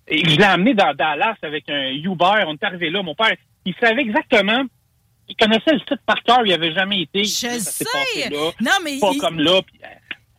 et 0.10 0.18
je 0.30 0.38
l'ai 0.38 0.44
amené 0.44 0.74
dans 0.74 0.94
Dallas 0.94 1.36
avec 1.42 1.70
un 1.70 1.90
Uber. 1.92 2.44
On 2.48 2.54
est 2.54 2.64
arrivé 2.64 2.90
là. 2.90 3.02
Mon 3.04 3.16
père, 3.16 3.34
il 3.66 3.74
savait 3.80 4.02
exactement. 4.02 4.64
Il 5.28 5.36
connaissait 5.36 5.74
le 5.74 5.80
site 5.80 6.02
par 6.06 6.22
cœur. 6.24 6.42
Il 6.46 6.52
avait 6.54 6.74
jamais 6.74 7.02
été. 7.04 7.24
Je 7.24 7.30
sais. 7.30 7.86
passé 7.86 8.30
là. 8.30 8.52
Non, 8.62 8.72
mais 8.84 9.00
Pas 9.00 9.12
il- 9.14 9.20
comme 9.20 9.40
là. 9.40 9.62
puis, 9.62 9.80
euh, 9.84 9.88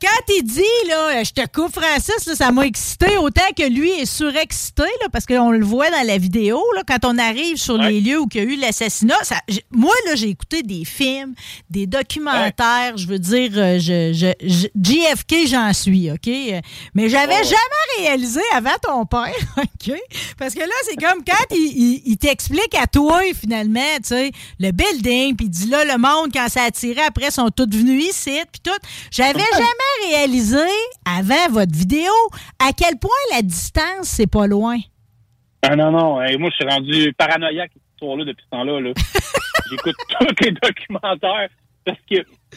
Quand 0.00 0.34
il 0.36 0.42
dit, 0.44 0.88
là, 0.88 1.22
je 1.22 1.30
te 1.32 1.46
coupe 1.46 1.72
Francis, 1.74 2.26
là, 2.26 2.34
ça 2.34 2.50
m'a 2.52 2.64
excité 2.66 3.16
autant 3.18 3.42
que 3.56 3.68
lui 3.68 3.90
est 3.90 4.06
surexcité, 4.06 4.84
là, 5.02 5.08
parce 5.12 5.26
qu'on 5.26 5.50
le 5.50 5.64
voit 5.64 5.90
dans 5.90 6.06
la 6.06 6.16
vidéo, 6.18 6.62
là, 6.74 6.82
quand 6.86 7.04
on 7.04 7.18
arrive 7.18 7.56
sur 7.58 7.76
les 7.76 8.00
lieux 8.00 8.18
où 8.20 8.26
il 8.32 8.36
y 8.36 8.40
a 8.40 8.44
eu 8.44 8.56
l'assassinat. 8.56 9.16
Moi, 9.70 9.92
là, 10.06 10.14
j'ai 10.14 10.28
écouté 10.28 10.62
des 10.62 10.84
films, 10.84 11.34
des 11.68 11.86
documentaires, 11.86 12.96
je 12.96 13.06
veux 13.06 13.18
dire, 13.18 13.50
euh, 13.56 13.78
je, 13.78 14.12
je, 14.12 14.32
je- 14.48 14.68
JFK, 14.82 15.46
j'en 15.48 15.72
suis, 15.72 16.10
OK? 16.10 16.26
Mais 16.94 17.08
j'avais 17.08 17.42
jamais 17.44 17.98
réalisé 17.98 18.40
avant 18.54 18.76
ton 18.82 19.04
père, 19.06 19.34
OK? 19.58 19.94
Parce 20.38 20.54
que 20.54 20.60
là, 20.60 20.74
c'est 20.88 20.96
comme 20.96 21.22
quand 21.24 21.44
il, 21.56 21.56
il- 21.76 22.02
il 22.06 22.16
t'explique 22.16 22.74
à 22.80 22.86
toi, 22.86 23.20
finalement, 23.38 23.80
tu 23.96 24.08
sais, 24.08 24.30
le 24.58 24.70
building, 24.72 25.36
puis 25.36 25.46
il 25.46 25.50
dit 25.50 25.66
là, 25.68 25.84
le 25.84 25.98
monde, 25.98 26.30
quand 26.32 26.48
ça 26.48 26.64
a 26.64 26.70
tiré 26.70 27.00
après, 27.02 27.30
sont 27.30 27.50
tous 27.50 27.68
venus 27.70 28.06
ici, 28.10 28.38
puis 28.50 28.60
tout. 28.62 28.70
J'avais 29.10 29.32
jamais 29.52 29.66
réalisé, 30.08 30.68
avant 31.04 31.52
votre 31.52 31.74
vidéo, 31.74 32.12
à 32.58 32.72
quel 32.72 32.98
point 32.98 33.10
la 33.32 33.42
distance, 33.42 34.04
c'est 34.04 34.30
pas 34.30 34.46
loin? 34.46 34.78
Ah 35.62 35.76
non, 35.76 35.90
non. 35.90 36.16
Moi, 36.38 36.50
je 36.50 36.54
suis 36.54 36.64
rendu 36.64 37.12
paranoïaque 37.14 37.72
histoire-là 38.00 38.24
depuis 38.24 38.44
ce 38.44 38.50
temps-là. 38.50 38.80
Là. 38.80 38.92
J'écoute 39.70 39.96
tous 40.18 40.44
les 40.44 40.52
documentaires 40.52 41.48
parce 41.84 41.98
que 42.10 42.16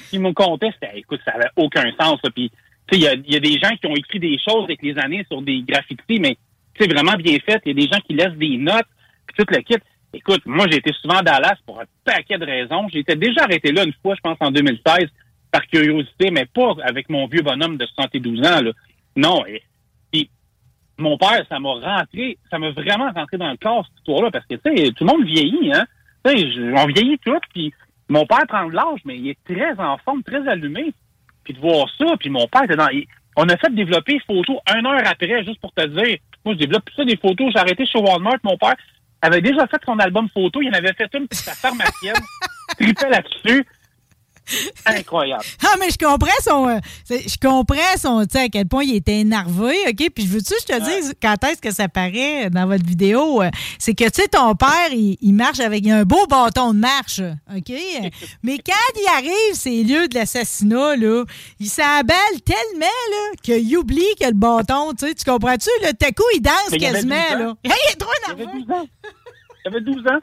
qu'ils 0.10 0.22
me 0.22 0.32
contaient, 0.34 0.72
c'était, 0.74 1.00
écoute, 1.00 1.22
ça 1.26 1.32
avait 1.32 1.50
aucun 1.56 1.92
sens. 2.00 2.20
là. 2.24 2.30
Puis, 2.34 2.50
tu 2.88 2.98
sais, 2.98 3.02
il 3.02 3.02
y 3.02 3.08
a, 3.08 3.16
y 3.16 3.36
a 3.36 3.40
des 3.40 3.60
gens 3.60 3.76
qui 3.76 3.88
ont 3.88 3.96
écrit 3.96 4.20
des 4.20 4.38
choses 4.38 4.64
avec 4.64 4.82
les 4.82 4.98
années 4.98 5.26
sur 5.30 5.42
des 5.42 5.62
graffitis, 5.62 6.20
mais 6.20 6.38
c'est 6.78 6.92
vraiment 6.92 7.14
bien 7.14 7.38
fait. 7.46 7.62
Il 7.66 7.78
y 7.78 7.84
a 7.84 7.86
des 7.86 7.92
gens 7.92 8.00
qui 8.02 8.14
laissent 8.14 8.38
des 8.38 8.58
notes, 8.58 8.88
puis 9.28 9.36
tout 9.38 9.54
le 9.54 9.62
kit. 9.62 9.76
Écoute, 10.14 10.42
moi, 10.46 10.68
j'ai 10.70 10.78
été 10.78 10.92
souvent 11.02 11.18
à 11.18 11.24
Dallas 11.24 11.58
pour 11.66 11.80
un 11.80 11.86
paquet 12.06 12.38
de 12.38 12.46
raisons. 12.46 12.88
Été 12.94 13.16
déjà 13.16 13.44
arrêté 13.44 13.72
là 13.72 13.84
une 13.84 13.94
fois, 14.02 14.16
je 14.16 14.22
pense, 14.22 14.38
en 14.40 14.52
2016, 14.52 15.08
par 15.54 15.66
curiosité, 15.68 16.32
mais 16.32 16.46
pas 16.48 16.74
avec 16.84 17.10
mon 17.10 17.28
vieux 17.28 17.44
bonhomme 17.44 17.78
de 17.78 17.86
72 17.86 18.40
ans. 18.40 18.62
Là. 18.62 18.72
Non. 19.16 19.46
Et, 19.46 19.62
puis, 20.12 20.30
mon 20.98 21.16
père, 21.18 21.46
ça 21.48 21.60
m'a 21.60 21.74
rentré, 21.74 22.40
ça 22.50 22.58
m'a 22.58 22.72
vraiment 22.72 23.12
rentré 23.12 23.38
dans 23.38 23.52
le 23.52 23.58
corps, 23.58 23.86
cette 23.86 24.00
histoire-là, 24.00 24.32
parce 24.32 24.46
que, 24.48 24.56
tu 24.56 24.76
sais, 24.76 24.92
tout 24.92 25.06
le 25.06 25.12
monde 25.14 25.26
vieillit, 25.26 25.72
hein. 25.74 25.86
Tu 26.26 26.38
sais, 26.38 26.48
on 26.76 26.86
vieillit 26.88 27.20
tout, 27.20 27.38
puis 27.54 27.72
mon 28.10 28.26
père 28.26 28.46
prend 28.48 28.66
de 28.68 28.74
l'âge, 28.74 29.00
mais 29.06 29.18
il 29.18 29.30
est 29.30 29.38
très 29.46 29.80
en 29.80 29.98
forme, 30.00 30.24
très 30.24 30.46
allumé. 30.48 30.92
Puis 31.44 31.54
de 31.54 31.60
voir 31.60 31.88
ça, 31.98 32.06
puis 32.20 32.30
mon 32.30 32.48
père 32.48 32.64
était 32.64 32.76
dans... 32.76 32.90
il- 32.90 33.06
on 33.36 33.50
a 33.50 33.58
fait 33.58 33.74
développer 33.74 34.14
des 34.14 34.20
photos 34.22 34.58
une 34.76 34.86
heure 34.86 35.02
après, 35.06 35.44
juste 35.44 35.60
pour 35.60 35.74
te 35.74 35.86
dire. 35.88 36.18
Moi, 36.46 36.54
je 36.54 36.60
développe 36.60 36.88
ça, 36.96 37.04
des 37.04 37.18
photos. 37.18 37.52
J'ai 37.52 37.60
arrêté 37.60 37.84
chez 37.86 37.98
Walmart. 37.98 38.38
Mon 38.44 38.58
père 38.58 38.76
avait 39.24 39.42
déjà 39.42 39.66
fait 39.68 39.82
son 39.86 39.98
album 39.98 40.30
photo. 40.30 40.62
Il 40.62 40.70
en 40.70 40.74
avait 40.78 40.94
fait 40.94 41.10
une 41.16 41.28
pour 41.28 41.38
sa 41.40 41.54
pharmacienne. 41.54 42.14
tripait 42.80 43.10
là-dessus. 43.10 43.66
Incroyable. 44.86 45.44
Ah, 45.64 45.76
mais 45.80 45.90
je 45.90 45.98
comprends 45.98 46.28
son. 46.44 46.68
euh, 46.68 46.80
je 47.10 47.38
comprends 47.42 47.98
son. 47.98 48.22
Tu 48.26 48.32
sais, 48.38 48.44
à 48.46 48.50
quel 48.50 48.68
point 48.68 48.84
il 48.84 48.96
était 48.96 49.20
énervé, 49.20 49.74
OK? 49.88 50.10
Puis 50.14 50.26
je 50.26 50.30
veux-tu, 50.30 50.54
je 50.62 50.66
te 50.66 50.80
dise, 50.84 51.14
quand 51.22 51.42
est-ce 51.46 51.62
que 51.62 51.72
ça 51.72 51.88
paraît 51.88 52.50
dans 52.50 52.68
votre 52.68 52.86
vidéo? 52.86 53.42
euh, 53.42 53.50
C'est 53.80 53.94
que, 53.94 54.04
tu 54.06 54.22
sais, 54.22 54.28
ton 54.28 54.54
père, 54.56 54.92
il, 54.92 55.18
il 55.22 55.34
marche 55.34 55.60
avec 55.60 55.88
un 55.88 56.04
beau 56.04 56.26
bâton 56.28 56.74
de 56.74 56.80
marche, 56.80 57.22
OK? 57.56 57.74
Mais 58.44 58.58
quand 58.58 59.00
il 59.00 59.08
arrive 59.18 59.54
ces 59.54 59.84
lieux 59.84 60.08
de 60.08 60.16
l'assassinat, 60.16 60.96
là, 60.98 61.24
il 61.60 61.70
s'emballe 61.70 62.42
tellement, 62.46 62.86
là, 63.12 63.32
qu'il 63.42 63.78
oublie 63.78 64.04
que 64.20 64.26
le 64.28 64.34
bâton, 64.34 64.94
tu 64.94 65.08
sais, 65.08 65.14
tu 65.16 65.24
comprends-tu? 65.24 65.70
Le 65.82 65.92
coup, 66.14 66.24
il 66.36 66.42
danse 66.42 66.54
Mais 66.72 66.78
il 66.78 66.82
quasiment, 66.82 67.16
12 67.32 67.36
ans. 67.36 67.40
là. 67.40 67.54
Hey, 67.64 67.72
il 67.88 67.92
est 67.94 67.96
trop 67.96 68.12
Il 68.28 68.32
avait 68.32 68.44
énervé. 68.44 68.60
12 68.66 68.76
ans. 68.76 68.86
Il 69.66 69.68
avait 69.70 69.82
12 69.82 69.98
ans. 70.08 70.20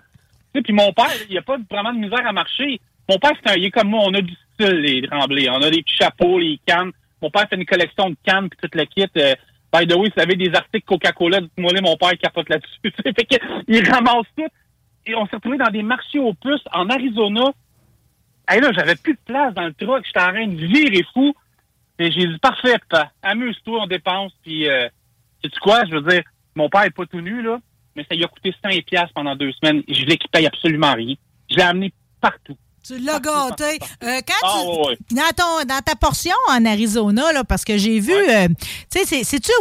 Tu 0.52 0.58
sais, 0.58 0.62
puis 0.62 0.72
mon 0.72 0.92
père, 0.92 1.10
il 1.28 1.38
a 1.38 1.42
pas 1.42 1.56
vraiment 1.70 1.92
de 1.92 1.98
misère 1.98 2.26
à 2.26 2.32
marcher. 2.32 2.80
Mon 3.10 3.18
père, 3.18 3.32
c'est 3.42 3.50
un, 3.50 3.56
il 3.56 3.64
est 3.64 3.70
comme 3.72 3.88
moi, 3.88 4.04
on 4.06 4.14
a 4.14 4.20
du 4.20 4.32
style, 4.54 4.76
les 4.82 5.02
tremblés. 5.02 5.50
On 5.50 5.56
a 5.56 5.68
des 5.68 5.82
petits 5.82 5.96
chapeaux, 5.96 6.38
les 6.38 6.60
cannes. 6.64 6.92
Mon 7.20 7.28
père 7.28 7.48
fait 7.48 7.56
une 7.56 7.66
collection 7.66 8.10
de 8.10 8.16
cannes 8.24 8.48
puis 8.48 8.58
tout 8.62 8.78
le 8.78 8.84
kit. 8.84 9.10
Euh, 9.16 9.34
by 9.72 9.84
the 9.84 9.96
way, 9.96 10.12
vous 10.16 10.34
des 10.36 10.54
articles 10.54 10.86
Coca-Cola, 10.86 11.40
dites-moi 11.40 11.72
mon 11.82 11.96
père 11.96 12.16
capote 12.18 12.48
là-dessus. 12.48 12.94
il 13.66 13.90
ramasse 13.90 14.26
tout. 14.36 14.46
Et 15.06 15.16
on 15.16 15.26
s'est 15.26 15.34
retrouvés 15.34 15.58
dans 15.58 15.72
des 15.72 15.82
marchés 15.82 16.20
aux 16.20 16.34
puces 16.34 16.62
en 16.72 16.88
Arizona. 16.88 17.46
Hey, 18.46 18.60
là, 18.60 18.70
j'avais 18.72 18.94
plus 18.94 19.14
de 19.14 19.20
place 19.26 19.54
dans 19.54 19.66
le 19.66 19.74
truck. 19.74 20.04
J'étais 20.06 20.20
en 20.20 20.28
train 20.28 20.46
de 20.46 20.54
virer 20.54 21.04
fou. 21.12 21.34
Et 21.98 22.12
j'ai 22.12 22.28
dit, 22.28 22.38
parfait. 22.38 22.76
Amuse-toi, 23.24 23.82
on 23.82 23.86
dépense. 23.88 24.32
Puis, 24.44 24.68
euh, 24.68 24.88
sais-tu 25.42 25.58
quoi? 25.58 25.84
Je 25.84 25.96
veux 25.96 26.02
dire, 26.02 26.22
mon 26.54 26.68
père 26.68 26.84
est 26.84 26.90
pas 26.90 27.06
tout 27.06 27.20
nu, 27.20 27.42
là, 27.42 27.58
mais 27.96 28.06
ça 28.08 28.14
lui 28.14 28.22
a 28.22 28.28
coûté 28.28 28.54
5 28.62 28.84
piastres 28.84 29.14
pendant 29.14 29.34
deux 29.34 29.50
semaines. 29.50 29.82
Je 29.88 30.04
l'équipais 30.04 30.46
absolument 30.46 30.94
rien. 30.94 31.16
Je 31.50 31.56
l'ai 31.56 31.62
amené 31.62 31.92
partout. 32.20 32.56
Tu 32.86 32.98
l'as 32.98 33.20
gâté. 33.20 33.78
Euh, 34.02 34.20
quand 34.26 34.32
Ah, 34.42 34.62
tu. 35.08 35.14
Dans, 35.14 35.22
ton, 35.36 35.64
dans 35.66 35.80
ta 35.84 35.94
portion 35.94 36.34
en 36.48 36.64
Arizona, 36.64 37.32
là, 37.32 37.44
parce 37.44 37.64
que 37.64 37.76
j'ai 37.76 38.00
vu, 38.00 38.12
euh, 38.14 38.48
tu 38.90 39.04
sais, 39.04 39.22
c'est-tu, 39.24 39.52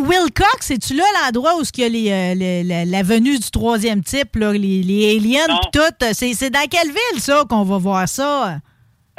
Wilcox, 0.00 0.46
c'est-tu 0.60 0.94
là 0.94 1.02
l'endroit 1.24 1.56
où 1.58 1.62
il 1.76 1.80
y 1.80 1.84
a 1.84 1.88
les, 1.88 2.10
euh, 2.10 2.34
les- 2.62 2.84
la, 2.84 3.02
venue 3.02 3.36
du 3.38 3.50
troisième 3.50 4.02
type, 4.04 4.36
là, 4.36 4.52
les, 4.52 4.82
les 4.82 5.16
aliens 5.16 5.46
pis 5.46 5.68
tout? 5.72 6.06
C'est 6.12 6.50
dans 6.50 6.66
quelle 6.70 6.88
ville, 6.88 7.20
ça, 7.20 7.44
qu'on 7.48 7.64
va 7.64 7.78
voir 7.78 8.08
ça? 8.08 8.58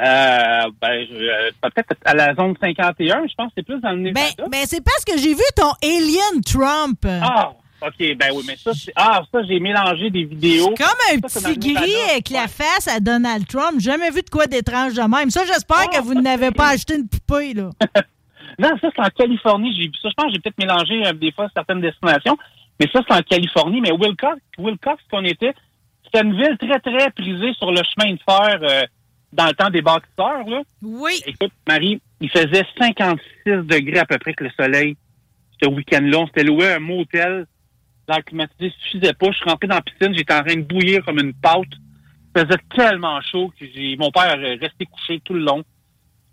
Euh, 0.00 0.62
ben, 0.80 1.06
euh, 1.12 1.50
peut-être 1.60 1.90
à 2.04 2.14
la 2.14 2.34
zone 2.34 2.54
51, 2.60 3.24
je 3.28 3.34
pense 3.36 3.48
que 3.48 3.52
c'est 3.58 3.62
plus 3.62 3.80
dans 3.80 3.90
le 3.92 3.98
Nevada. 3.98 4.30
Ben, 4.38 4.48
ben 4.50 4.64
c'est 4.66 4.82
parce 4.82 5.04
que 5.04 5.16
j'ai 5.18 5.34
vu 5.34 5.42
ton 5.54 5.70
Alien 5.82 6.42
Trump. 6.44 7.06
Ah, 7.06 7.52
OK, 7.84 8.16
ben 8.16 8.30
oui, 8.34 8.44
mais 8.46 8.56
ça, 8.56 8.72
c'est... 8.74 8.92
Ah, 8.94 9.22
ça, 9.32 9.42
j'ai 9.44 9.58
mélangé 9.58 10.10
des 10.10 10.24
vidéos. 10.24 10.74
Comme 10.76 10.86
un 11.12 11.28
Ça, 11.28 11.48
petit 11.48 11.58
gris 11.58 11.94
avec 12.10 12.30
la 12.30 12.46
face 12.48 12.86
à 12.88 13.00
Donald 13.00 13.46
Trump. 13.46 13.80
Jamais 13.80 14.10
vu 14.10 14.22
de 14.22 14.30
quoi 14.30 14.46
d'étrange 14.46 14.94
de 14.94 15.02
même. 15.02 15.30
Ça, 15.30 15.42
j'espère 15.46 15.90
que 15.90 16.00
vous 16.00 16.14
n'avez 16.14 16.50
pas 16.52 16.68
acheté 16.70 16.94
une 16.96 17.08
poupée, 17.08 17.54
là. 17.54 17.70
Non, 18.58 18.68
ça, 18.80 18.88
c'est 18.94 19.02
en 19.02 19.08
Californie. 19.08 19.74
J'ai 19.74 19.86
vu 19.86 19.92
ça. 20.00 20.10
Je 20.10 20.14
pense 20.14 20.26
que 20.26 20.32
j'ai 20.34 20.38
peut-être 20.38 20.58
mélangé 20.58 21.06
euh, 21.06 21.12
des 21.14 21.32
fois 21.32 21.48
certaines 21.54 21.80
destinations. 21.80 22.36
Mais 22.78 22.86
ça, 22.92 23.00
c'est 23.08 23.14
en 23.14 23.22
Californie. 23.22 23.80
Mais 23.80 23.92
Wilcox, 23.92 24.38
Wilcox 24.58 25.02
qu'on 25.10 25.24
était, 25.24 25.54
c'était 26.04 26.20
une 26.22 26.36
ville 26.36 26.56
très, 26.58 26.78
très 26.80 27.10
prisée 27.12 27.54
sur 27.54 27.70
le 27.70 27.80
chemin 27.82 28.12
de 28.12 28.18
fer 28.24 28.58
euh, 28.62 28.82
dans 29.32 29.46
le 29.46 29.54
temps 29.54 29.70
des 29.70 29.80
bâtisseurs. 29.80 30.46
Là. 30.46 30.60
Oui. 30.82 31.22
Écoute, 31.26 31.52
Marie, 31.66 32.00
il 32.20 32.28
faisait 32.28 32.66
56 32.78 33.66
degrés 33.66 34.00
à 34.00 34.04
peu 34.04 34.18
près 34.18 34.34
que 34.34 34.44
le 34.44 34.50
soleil 34.50 34.96
ce 35.62 35.68
week-end-là. 35.68 36.18
On 36.18 36.26
s'était 36.26 36.44
loué 36.44 36.72
un 36.74 36.78
motel 36.78 37.46
l'air 38.08 38.24
climatisé 38.24 38.72
suffisait 38.82 39.12
pas. 39.12 39.26
Je 39.30 39.36
suis 39.36 39.48
rentré 39.48 39.68
dans 39.68 39.76
la 39.76 39.82
piscine, 39.82 40.14
j'étais 40.14 40.34
en 40.34 40.42
train 40.42 40.56
de 40.56 40.62
bouillir 40.62 41.04
comme 41.04 41.18
une 41.18 41.34
pâte. 41.34 41.64
Il 42.34 42.40
faisait 42.42 42.58
tellement 42.74 43.20
chaud 43.20 43.52
que 43.58 43.96
mon 43.98 44.10
père 44.10 44.42
est 44.42 44.56
resté 44.56 44.86
couché 44.86 45.20
tout 45.24 45.34
le 45.34 45.40
long. 45.40 45.62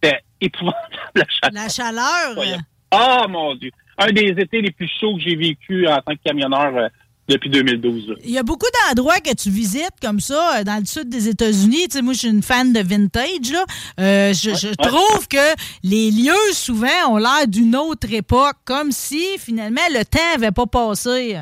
C'était 0.01 0.19
épouvantable, 0.39 0.79
la 1.15 1.25
chaleur. 1.29 1.63
La 1.63 1.69
chaleur? 1.69 2.59
Ah, 2.91 3.25
mon 3.29 3.55
Dieu. 3.55 3.71
Un 3.97 4.11
des 4.11 4.33
étés 4.37 4.61
les 4.61 4.71
plus 4.71 4.89
chauds 4.99 5.15
que 5.15 5.21
j'ai 5.21 5.35
vécu 5.35 5.87
en 5.87 5.97
tant 5.97 6.13
que 6.13 6.21
camionneur 6.23 6.75
euh, 6.75 6.87
depuis 7.27 7.49
2012. 7.49 8.07
là. 8.07 8.15
Il 8.23 8.31
y 8.31 8.37
a 8.37 8.43
beaucoup 8.43 8.65
d'endroits 8.87 9.19
que 9.19 9.33
tu 9.35 9.49
visites 9.49 9.99
comme 10.01 10.21
ça 10.21 10.59
euh, 10.59 10.63
dans 10.63 10.79
le 10.79 10.85
sud 10.85 11.09
des 11.09 11.27
États-Unis. 11.27 11.89
Tu 11.89 11.97
sais, 11.97 12.01
moi, 12.01 12.13
je 12.13 12.19
suis 12.19 12.29
une 12.29 12.41
fan 12.41 12.71
de 12.71 12.79
vintage. 12.79 13.51
Là. 13.51 13.65
Euh, 13.99 14.33
je 14.33 14.51
je 14.51 14.73
trouve 14.73 15.27
que 15.27 15.55
les 15.83 16.11
lieux, 16.11 16.53
souvent, 16.53 16.87
ont 17.09 17.17
l'air 17.17 17.45
d'une 17.47 17.75
autre 17.75 18.11
époque, 18.11 18.55
comme 18.63 18.91
si, 18.91 19.37
finalement, 19.37 19.81
le 19.91 20.03
temps 20.05 20.19
n'avait 20.37 20.51
pas 20.51 20.65
passé. 20.65 21.37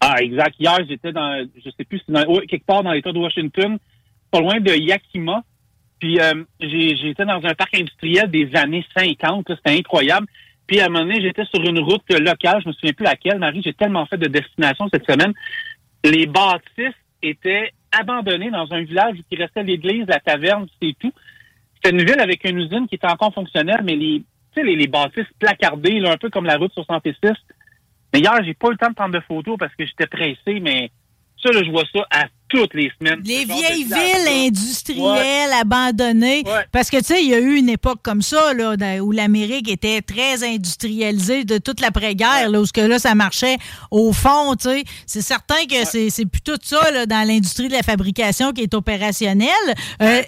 Ah, 0.00 0.16
exact. 0.22 0.56
Hier, 0.58 0.78
j'étais 0.88 1.12
dans, 1.12 1.46
je 1.62 1.70
sais 1.70 1.84
plus, 1.84 2.00
dans- 2.08 2.24
quelque 2.48 2.64
part 2.64 2.82
dans 2.82 2.92
l'État 2.92 3.12
de 3.12 3.18
Washington, 3.18 3.78
pas 4.30 4.40
loin 4.40 4.58
de 4.60 4.70
Yakima. 4.72 5.42
Puis 5.98 6.18
euh, 6.18 6.42
j'étais 6.60 7.26
dans 7.26 7.44
un 7.44 7.54
parc 7.54 7.74
industriel 7.74 8.30
des 8.30 8.50
années 8.56 8.84
50. 8.96 9.48
là, 9.50 9.56
C'était 9.56 9.78
incroyable. 9.78 10.26
Puis 10.66 10.80
à 10.80 10.86
un 10.86 10.88
moment 10.88 11.04
donné, 11.04 11.20
j'étais 11.20 11.44
sur 11.44 11.60
une 11.62 11.80
route 11.80 12.02
locale, 12.10 12.62
je 12.62 12.68
me 12.68 12.72
souviens 12.72 12.92
plus 12.94 13.04
laquelle. 13.04 13.38
Marie, 13.38 13.60
j'ai 13.62 13.74
tellement 13.74 14.06
fait 14.06 14.16
de 14.16 14.28
destinations 14.28 14.88
cette 14.92 15.04
semaine. 15.04 15.34
Les 16.04 16.26
bâtisses 16.26 16.94
étaient 17.22 17.72
abandonnées 17.92 18.50
dans 18.50 18.72
un 18.72 18.82
village 18.82 19.16
où 19.18 19.22
il 19.30 19.42
restait 19.42 19.62
l'église, 19.64 20.06
la 20.06 20.20
taverne, 20.20 20.66
c'est 20.80 20.94
tout. 20.98 21.12
C'était 21.74 21.90
une 21.94 22.04
ville 22.04 22.20
avec 22.20 22.44
une 22.48 22.58
usine 22.60 22.86
qui 22.88 22.94
était 22.94 23.10
encore 23.10 23.34
fonctionnelle, 23.34 23.80
mais 23.84 23.96
les, 23.96 24.22
les, 24.56 24.76
les 24.76 24.86
bâtisses 24.86 25.26
placardées, 25.38 25.98
là, 25.98 26.12
un 26.12 26.16
peu 26.16 26.30
comme 26.30 26.46
la 26.46 26.56
route 26.56 26.72
66. 26.72 27.14
Mais 28.12 28.20
hier, 28.20 28.32
j'ai 28.44 28.54
pas 28.54 28.68
eu 28.68 28.72
le 28.72 28.76
temps 28.76 28.90
de 28.90 28.94
prendre 28.94 29.14
de 29.14 29.20
photos 29.20 29.56
parce 29.58 29.74
que 29.74 29.86
j'étais 29.86 30.06
pressé, 30.06 30.60
mais 30.60 30.90
ça, 31.42 31.50
là, 31.52 31.62
je 31.64 31.70
vois 31.70 31.84
ça 31.92 32.06
à 32.10 32.26
toutes 32.50 32.74
les 32.74 32.90
semaines. 32.98 33.20
Vieilles 33.54 33.84
villes 33.84 34.48
industrielles 34.48 35.52
abandonnées. 35.60 36.42
Parce 36.72 36.90
que, 36.90 36.98
tu 36.98 37.04
sais, 37.04 37.22
il 37.22 37.30
y 37.30 37.34
a 37.34 37.38
eu 37.38 37.54
une 37.56 37.68
époque 37.68 38.00
comme 38.02 38.22
ça, 38.22 38.52
là, 38.54 38.74
où 39.02 39.12
l'Amérique 39.12 39.70
était 39.70 40.02
très 40.02 40.42
industrialisée 40.44 41.44
de 41.44 41.58
toute 41.58 41.80
l'après-guerre, 41.80 42.50
là, 42.50 42.60
où 42.60 42.66
ce 42.66 42.72
que 42.72 42.80
là, 42.80 42.98
ça 42.98 43.14
marchait 43.14 43.56
au 43.90 44.12
fond, 44.12 44.54
tu 44.56 44.68
sais. 44.68 44.84
C'est 45.06 45.22
certain 45.22 45.64
que 45.68 45.84
c'est 45.86 46.10
c'est 46.10 46.26
plus 46.26 46.40
tout 46.40 46.58
ça, 46.62 46.90
là, 46.90 47.06
dans 47.06 47.26
l'industrie 47.26 47.68
de 47.68 47.72
la 47.72 47.82
fabrication 47.82 48.52
qui 48.52 48.62
est 48.62 48.74
opérationnelle. 48.74 49.48
Euh, 50.02 50.22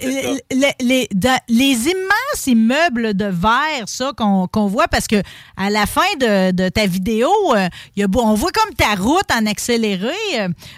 les, 0.50 0.72
les- 0.80 1.08
dans- 1.14 1.40
les 1.48 1.88
immenses 1.88 2.46
immeubles 2.46 3.14
de 3.14 3.24
verre, 3.26 3.86
ça, 3.86 4.12
qu'on 4.16 4.66
voit, 4.66 4.88
parce 4.88 5.06
que 5.06 5.16
à 5.56 5.70
la 5.70 5.86
fin 5.86 6.00
de, 6.20 6.52
de 6.52 6.68
ta 6.68 6.86
vidéo, 6.86 7.30
euh, 7.56 7.68
il 7.96 8.00
y 8.00 8.02
a 8.04 8.06
beau- 8.06 8.22
on 8.22 8.34
voit 8.34 8.52
comme 8.52 8.74
ta 8.74 8.94
route 8.94 9.30
en 9.34 9.46
accéléré. 9.46 10.12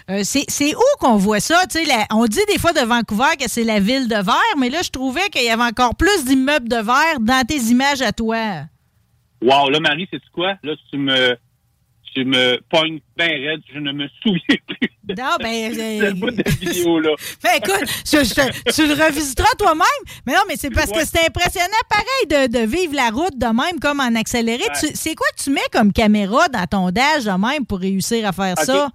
Euh, 0.09 0.21
c'est 0.23 0.45
c'est 0.47 0.73
où 0.75 0.79
qu'on 0.99 1.15
voit 1.17 1.34
ça? 1.39 1.65
Tu 1.69 1.79
sais, 1.79 1.85
la- 1.85 2.05
on 2.11 2.25
dit 2.25 2.39
des 2.51 2.59
fois 2.59 2.73
de 2.73 2.81
Vancouver 2.81 3.35
que 3.39 3.49
c'est 3.49 3.63
la 3.63 3.79
ville 3.79 4.07
de 4.07 4.15
verre, 4.15 4.57
mais 4.57 4.69
là, 4.69 4.81
je 4.83 4.89
trouvais 4.89 5.29
qu'il 5.29 5.43
y 5.43 5.49
avait 5.49 5.63
encore 5.63 5.95
plus 5.95 6.25
d'immeubles 6.25 6.69
de 6.69 6.77
verre 6.77 7.19
dans 7.19 7.43
tes 7.45 7.57
images 7.57 8.01
à 8.01 8.11
toi. 8.11 8.37
Wow, 9.41 9.69
là, 9.69 9.79
Marie, 9.79 10.07
c'est 10.11 10.19
quoi? 10.33 10.55
Là, 10.63 10.73
tu 10.91 10.97
me, 10.97 11.35
tu 12.13 12.23
me 12.25 12.59
pognes 12.69 12.99
bien 13.17 13.27
raide. 13.27 13.61
Je 13.73 13.79
ne 13.79 13.91
me 13.91 14.07
souviens 14.23 14.57
plus 14.67 14.89
Non, 15.17 15.35
ben, 15.39 15.69
de 15.71 15.75
ce 15.75 16.13
bout 16.13 16.31
de 16.31 16.43
vidéo, 16.59 16.99
là. 16.99 17.11
Ben 17.43 17.51
écoute, 17.57 17.87
je- 18.05 18.23
je- 18.23 18.71
tu 18.73 18.87
le 18.87 18.93
revisiteras 18.93 19.53
toi-même. 19.59 19.85
Mais 20.25 20.33
non, 20.33 20.39
mais 20.47 20.55
c'est 20.57 20.69
parce 20.71 20.89
que 20.91 21.05
c'est 21.05 21.27
impressionnant, 21.27 21.67
pareil, 21.89 22.47
de, 22.49 22.59
de 22.59 22.65
vivre 22.65 22.95
la 22.95 23.09
route 23.09 23.37
de 23.37 23.45
même, 23.47 23.79
comme 23.81 23.99
en 23.99 24.15
accéléré. 24.15 24.63
C'est 24.95 25.13
quoi 25.15 25.27
que 25.37 25.43
tu 25.43 25.49
mets 25.51 25.59
comme 25.71 25.91
caméra 25.93 26.47
dans 26.47 26.65
ton 26.65 26.89
dash 26.91 27.25
de 27.25 27.31
même 27.31 27.65
pour 27.65 27.79
réussir 27.79 28.25
à 28.27 28.31
faire 28.31 28.57
ça? 28.57 28.89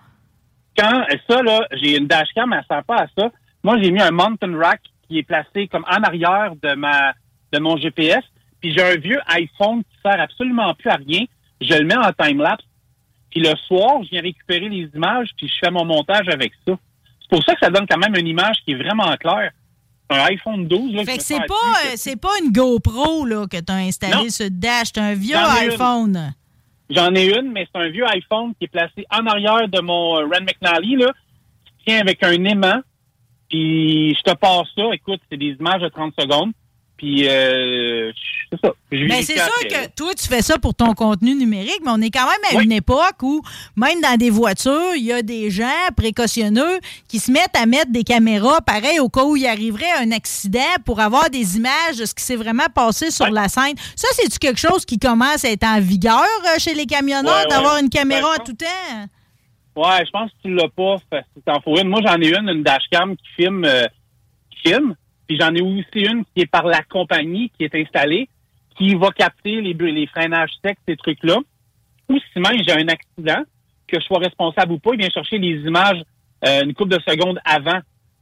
Quand 0.81 1.05
ça, 1.29 1.43
là, 1.43 1.67
j'ai 1.73 1.99
une 1.99 2.07
dashcam, 2.07 2.53
elle 2.53 2.65
sert 2.69 2.85
pas 2.85 3.03
à 3.03 3.07
ça. 3.19 3.31
Moi, 3.63 3.77
j'ai 3.83 3.91
mis 3.91 4.01
un 4.01 4.11
mountain 4.11 4.57
rack 4.57 4.81
qui 5.07 5.19
est 5.19 5.23
placé 5.23 5.69
comme 5.69 5.85
en 5.85 6.03
arrière 6.03 6.55
de 6.63 6.75
ma 6.75 7.13
de 7.53 7.59
mon 7.59 7.77
GPS. 7.77 8.25
Puis 8.61 8.73
j'ai 8.73 8.83
un 8.83 8.97
vieux 8.97 9.21
iPhone 9.27 9.83
qui 9.83 9.97
sert 10.03 10.21
absolument 10.21 10.73
plus 10.75 10.91
à 10.91 10.97
rien. 10.97 11.25
Je 11.61 11.75
le 11.75 11.85
mets 11.85 11.97
en 11.97 12.13
time-lapse. 12.13 12.65
Puis 13.31 13.41
le 13.41 13.55
soir, 13.67 14.03
je 14.05 14.11
viens 14.11 14.23
récupérer 14.23 14.69
les 14.69 14.89
images, 14.95 15.29
puis 15.37 15.49
je 15.49 15.55
fais 15.63 15.71
mon 15.71 15.85
montage 15.85 16.29
avec 16.29 16.53
ça. 16.67 16.75
C'est 17.21 17.31
pour 17.31 17.45
ça 17.45 17.55
que 17.55 17.61
ça 17.61 17.71
donne 17.71 17.87
quand 17.89 17.99
même 17.99 18.15
une 18.17 18.27
image 18.27 18.57
qui 18.65 18.73
est 18.73 18.77
vraiment 18.77 19.15
claire. 19.17 19.53
Un 20.09 20.19
iPhone 20.25 20.67
12, 20.67 20.95
là, 20.95 21.05
Fait 21.05 21.19
que 21.19 21.23
c'est 21.23 21.39
pas, 21.39 21.55
euh, 21.87 21.93
c'est 21.95 22.21
pas 22.21 22.33
une 22.43 22.51
GoPro 22.51 23.25
là, 23.27 23.47
que 23.47 23.59
tu 23.59 23.73
as 23.73 23.77
installée 23.77 24.31
sur 24.31 24.49
dash, 24.51 24.89
c'est 24.93 25.01
un 25.01 25.15
vieux 25.15 25.37
iPhone. 25.37 26.35
J'en 26.91 27.15
ai 27.15 27.39
une, 27.39 27.53
mais 27.53 27.67
c'est 27.73 27.81
un 27.81 27.89
vieux 27.89 28.07
iPhone 28.07 28.53
qui 28.59 28.65
est 28.65 28.69
placé 28.69 29.07
en 29.11 29.25
arrière 29.27 29.69
de 29.69 29.81
mon 29.81 30.17
euh, 30.17 30.25
Rand 30.25 30.43
McNally, 30.43 30.97
là, 30.97 31.13
qui 31.65 31.85
tient 31.87 32.01
avec 32.01 32.23
un 32.25 32.45
aimant. 32.45 32.81
Puis 33.49 34.15
je 34.15 34.23
te 34.23 34.35
passe 34.37 34.69
ça. 34.77 34.83
Écoute, 34.93 35.21
c'est 35.31 35.37
des 35.37 35.57
images 35.59 35.83
de 35.83 35.89
30 35.89 36.15
secondes. 36.19 36.53
Puis 37.01 37.27
euh, 37.27 38.13
c'est 38.53 38.61
ça. 38.61 38.73
Mais 38.93 39.23
c'est 39.23 39.39
sûr 39.39 39.69
que 39.71 39.89
toi, 39.97 40.13
tu 40.15 40.29
fais 40.29 40.43
ça 40.43 40.59
pour 40.59 40.75
ton 40.75 40.93
contenu 40.93 41.35
numérique, 41.35 41.81
mais 41.83 41.93
on 41.93 42.01
est 42.03 42.11
quand 42.11 42.27
même 42.27 42.59
à 42.59 42.63
une 42.63 42.73
époque 42.73 43.23
où, 43.23 43.41
même 43.75 44.03
dans 44.03 44.19
des 44.19 44.29
voitures, 44.29 44.95
il 44.95 45.05
y 45.05 45.13
a 45.13 45.23
des 45.23 45.51
gens 45.51 45.65
précautionneux 45.97 46.79
qui 47.09 47.19
se 47.19 47.33
mettent 47.33 47.57
à 47.57 47.65
mettre 47.65 47.91
des 47.91 48.05
caméras, 48.05 48.61
pareil, 48.61 49.01
au 49.01 49.09
cas 49.09 49.25
où 49.25 49.35
il 49.35 49.47
arriverait 49.47 49.91
un 49.99 50.11
accident 50.13 50.61
pour 50.85 51.01
avoir 51.01 51.31
des 51.31 51.57
images 51.57 51.97
de 51.99 52.05
ce 52.05 52.15
qui 52.15 52.23
s'est 52.23 52.37
vraiment 52.37 52.69
passé 52.75 53.11
sur 53.11 53.31
la 53.31 53.49
scène. 53.49 53.77
Ça, 53.97 54.09
c'est-tu 54.13 54.39
quelque 54.39 54.61
chose 54.61 54.85
qui 54.85 54.99
commence 54.99 55.43
à 55.47 55.49
être 55.49 55.65
en 55.65 55.81
vigueur 55.81 56.21
euh, 56.21 56.59
chez 56.59 56.75
les 56.75 56.85
camionneurs, 56.85 57.47
d'avoir 57.49 57.79
une 57.79 57.89
caméra 57.89 58.35
en 58.39 58.45
tout 58.45 58.53
temps? 58.53 59.09
Ouais, 59.75 60.05
je 60.05 60.11
pense 60.11 60.31
que 60.33 60.37
tu 60.49 60.55
l'as 60.55 60.69
pas. 60.69 60.97
Faut 61.65 61.79
une. 61.79 61.89
Moi, 61.89 62.01
j'en 62.05 62.21
ai 62.21 62.29
une, 62.29 62.49
une 62.51 62.63
dashcam 62.63 63.17
qui 63.17 63.25
filme, 63.37 63.65
euh, 63.65 63.87
qui 64.51 64.69
filme. 64.69 64.95
Puis 65.31 65.39
j'en 65.39 65.55
ai 65.55 65.61
aussi 65.61 66.01
une 66.01 66.25
qui 66.25 66.43
est 66.43 66.51
par 66.51 66.67
la 66.67 66.83
compagnie 66.83 67.53
qui 67.57 67.63
est 67.63 67.73
installée, 67.77 68.29
qui 68.77 68.97
va 68.97 69.11
capter 69.13 69.61
les, 69.61 69.75
les 69.75 70.07
freinages 70.09 70.51
secs, 70.61 70.77
ces 70.89 70.97
trucs-là. 70.97 71.37
Ou 72.09 72.19
si 72.19 72.41
même 72.41 72.61
j'ai 72.67 72.73
un 72.73 72.89
accident, 72.89 73.45
que 73.87 74.01
je 74.01 74.05
sois 74.07 74.19
responsable 74.19 74.73
ou 74.73 74.81
pas, 74.81 74.91
il 74.95 74.99
vient 74.99 75.09
chercher 75.09 75.39
les 75.39 75.61
images 75.61 76.03
euh, 76.49 76.65
une 76.65 76.75
couple 76.75 76.97
de 76.97 77.01
secondes 77.07 77.39
avant, 77.45 77.79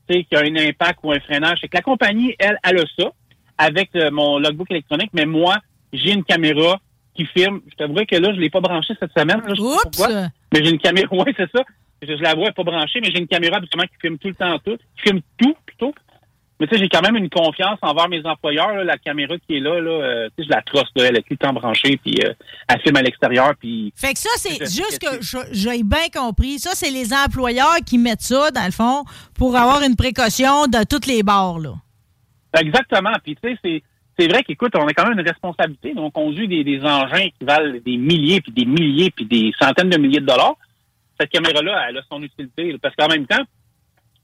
tu 0.07 0.17
sais, 0.17 0.25
qu'il 0.25 0.37
y 0.37 0.37
a 0.37 0.45
un 0.45 0.69
impact 0.69 0.99
ou 1.03 1.11
un 1.11 1.21
freinage. 1.21 1.63
Que 1.63 1.69
la 1.73 1.81
compagnie, 1.81 2.35
elle, 2.39 2.59
elle 2.63 2.81
a 2.81 2.85
ça 2.99 3.11
avec 3.57 3.89
euh, 3.97 4.11
mon 4.11 4.39
logbook 4.39 4.71
électronique, 4.71 5.13
mais 5.15 5.25
moi, 5.25 5.57
j'ai 5.95 6.13
une 6.13 6.25
caméra 6.25 6.79
qui 7.15 7.25
filme. 7.25 7.63
Je 7.71 7.75
t'avouerais 7.77 8.05
que 8.05 8.17
là, 8.17 8.35
je 8.35 8.39
l'ai 8.39 8.51
pas 8.51 8.61
branchée 8.61 8.93
cette 9.01 9.19
semaine. 9.19 9.41
Là, 9.47 9.55
je 9.55 9.63
sais 9.63 9.77
pas 9.83 9.91
pourquoi. 9.91 10.29
Mais 10.53 10.63
j'ai 10.63 10.73
une 10.73 10.79
caméra, 10.79 11.09
ouais, 11.17 11.35
c'est 11.35 11.51
ça. 11.57 11.63
Je, 12.03 12.19
je 12.19 12.23
la 12.23 12.35
vois, 12.35 12.53
pas 12.53 12.65
branchée, 12.65 13.01
mais 13.01 13.11
j'ai 13.11 13.19
une 13.19 13.29
caméra 13.29 13.57
habituellement 13.57 13.89
qui 13.89 13.99
filme 13.99 14.19
tout 14.19 14.29
le 14.29 14.35
temps 14.35 14.59
tout, 14.59 14.77
qui 14.77 15.09
filme 15.09 15.23
tout 15.39 15.57
plutôt. 15.65 15.95
Mais 16.61 16.67
tu 16.67 16.75
sais, 16.75 16.83
j'ai 16.83 16.89
quand 16.89 17.03
même 17.03 17.17
une 17.17 17.31
confiance 17.31 17.79
envers 17.83 18.09
mes 18.09 18.25
employeurs. 18.27 18.75
là. 18.75 18.85
la 18.85 18.99
caméra 18.99 19.37
qui 19.39 19.57
est 19.57 19.61
là, 19.61 19.81
là 19.81 19.91
euh, 19.91 20.29
tu 20.37 20.43
sais, 20.43 20.49
je 20.49 20.55
la 20.55 20.63
trosse, 20.63 20.89
là, 20.97 21.05
elle 21.05 21.17
est 21.17 21.23
tout 21.23 21.33
le 21.33 21.37
temps 21.37 21.53
branchée, 21.53 21.99
puis 22.03 22.17
euh, 22.25 22.33
elle 22.69 22.81
filme 22.81 22.97
à 22.97 23.03
l'extérieur, 23.03 23.55
puis. 23.59 23.93
Fait 23.95 24.13
que 24.13 24.19
ça, 24.19 24.31
c'est 24.37 24.59
juste 24.65 24.99
que 24.99 25.39
j'ai 25.53 25.83
bien 25.85 26.09
compris. 26.13 26.59
Ça, 26.59 26.71
c'est 26.75 26.91
les 26.91 27.13
employeurs 27.13 27.79
qui 27.87 27.99
mettent 27.99 28.23
ça, 28.23 28.51
dans 28.51 28.65
le 28.65 28.73
fond, 28.73 29.05
pour 29.35 29.57
avoir 29.57 29.83
une 29.83 29.97
précaution 29.97 30.67
de 30.67 30.85
toutes 30.85 31.07
les 31.07 31.23
barres, 31.23 31.59
là. 31.59 31.75
Exactement. 32.59 33.13
Puis 33.23 33.37
tu 33.37 33.51
sais, 33.51 33.59
c'est 33.63 33.83
c'est 34.19 34.27
vrai 34.27 34.43
qu'écoute, 34.43 34.75
on 34.75 34.87
a 34.87 34.93
quand 34.93 35.09
même 35.09 35.19
une 35.19 35.27
responsabilité. 35.27 35.95
Donc, 35.95 36.07
on 36.19 36.23
conduit 36.23 36.49
des, 36.49 36.65
des 36.65 36.81
engins 36.83 37.29
qui 37.39 37.45
valent 37.45 37.79
des 37.79 37.97
milliers, 37.97 38.41
puis 38.41 38.51
des 38.51 38.65
milliers, 38.65 39.11
puis 39.11 39.25
des 39.27 39.53
centaines 39.61 39.91
de 39.91 39.97
milliers 39.97 40.21
de 40.21 40.27
dollars. 40.27 40.57
Cette 41.21 41.31
caméra-là, 41.31 41.87
elle 41.89 41.99
a 41.99 42.03
son 42.11 42.21
utilité. 42.23 42.73
là. 42.73 42.79
parce 42.83 42.97
qu'en 42.97 43.07
même 43.07 43.27
temps, 43.27 43.45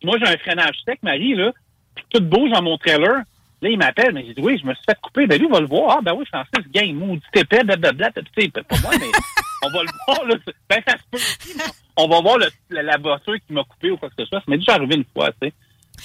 moi, 0.03 0.17
j'ai 0.19 0.27
un 0.27 0.37
freinage 0.37 0.77
sec, 0.85 0.99
Marie, 1.03 1.35
là, 1.35 1.53
puis 1.95 2.05
tout 2.11 2.21
bouge 2.21 2.51
dans 2.51 2.63
mon 2.63 2.77
trailer. 2.79 3.23
Là, 3.63 3.71
il 3.71 3.79
m'appelle, 3.79 4.13
mais 4.13 4.25
j'ai 4.27 4.35
dit, 4.35 4.43
oui, 4.43 4.59
je 4.61 4.67
me 4.67 4.75
suis 4.75 4.85
fait 4.85 4.99
couper. 5.01 5.27
Ben, 5.27 5.39
lui, 5.39 5.47
on 5.47 5.53
va 5.55 5.61
le 5.61 5.67
voir. 5.67 5.97
Ah, 5.97 6.01
ben 6.03 6.13
oui, 6.15 6.27
Francis, 6.27 6.71
game, 6.71 6.95
maudit 6.97 7.23
épais, 7.35 7.65
blablabla. 7.65 8.11
Tu 8.13 8.23
sais, 8.43 8.49
pas 8.49 8.61
moi, 8.83 8.91
mais 9.01 9.07
on 9.63 9.71
va 9.71 9.83
le 9.83 9.89
voir, 10.07 10.27
là. 10.27 10.35
Ben, 10.69 10.83
ça 10.87 10.97
se 10.99 11.03
peut. 11.11 11.63
On 11.97 12.09
va 12.09 12.21
voir 12.21 12.39
le- 12.39 12.49
la, 12.71 12.83
la 12.83 12.97
voiture 12.99 13.35
qui 13.47 13.53
m'a 13.55 13.65
coupé 13.65 13.91
ou 13.91 13.97
quoi 13.97 14.11
que 14.11 14.17
ce 14.19 14.27
soit. 14.27 14.41
Ça 14.41 14.45
m'est 14.49 14.59
déjà 14.59 14.75
arrivé 14.75 14.97
une 14.97 15.05
fois, 15.15 15.31
tu 15.41 15.49
sais. 15.49 15.53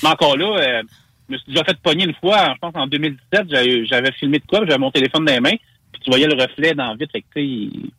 Mais 0.04 0.10
encore 0.10 0.38
là, 0.38 0.46
euh, 0.58 0.84
je 1.28 1.34
me 1.34 1.38
suis 1.40 1.52
déjà 1.52 1.64
fait 1.66 1.78
pogner 1.82 2.06
une 2.06 2.14
fois, 2.16 2.54
je 2.54 2.60
pense 2.60 2.76
en 2.76 2.88
2017, 2.88 3.86
j'avais 3.88 4.12
filmé 4.14 4.40
de 4.40 4.46
quoi, 4.46 4.60
j'avais 4.60 4.78
mon 4.78 4.92
téléphone 4.92 5.26
dans 5.26 5.34
les 5.34 5.40
mains, 5.40 5.56
puis 5.92 6.02
tu 6.04 6.10
voyais 6.12 6.28
le 6.28 6.40
reflet 6.42 6.74
dans 6.76 6.92
le 6.94 6.98
vide, 7.00 7.10
fait 7.12 7.22
que 7.22 7.28
tu 7.36 7.70
sais, 7.72 7.90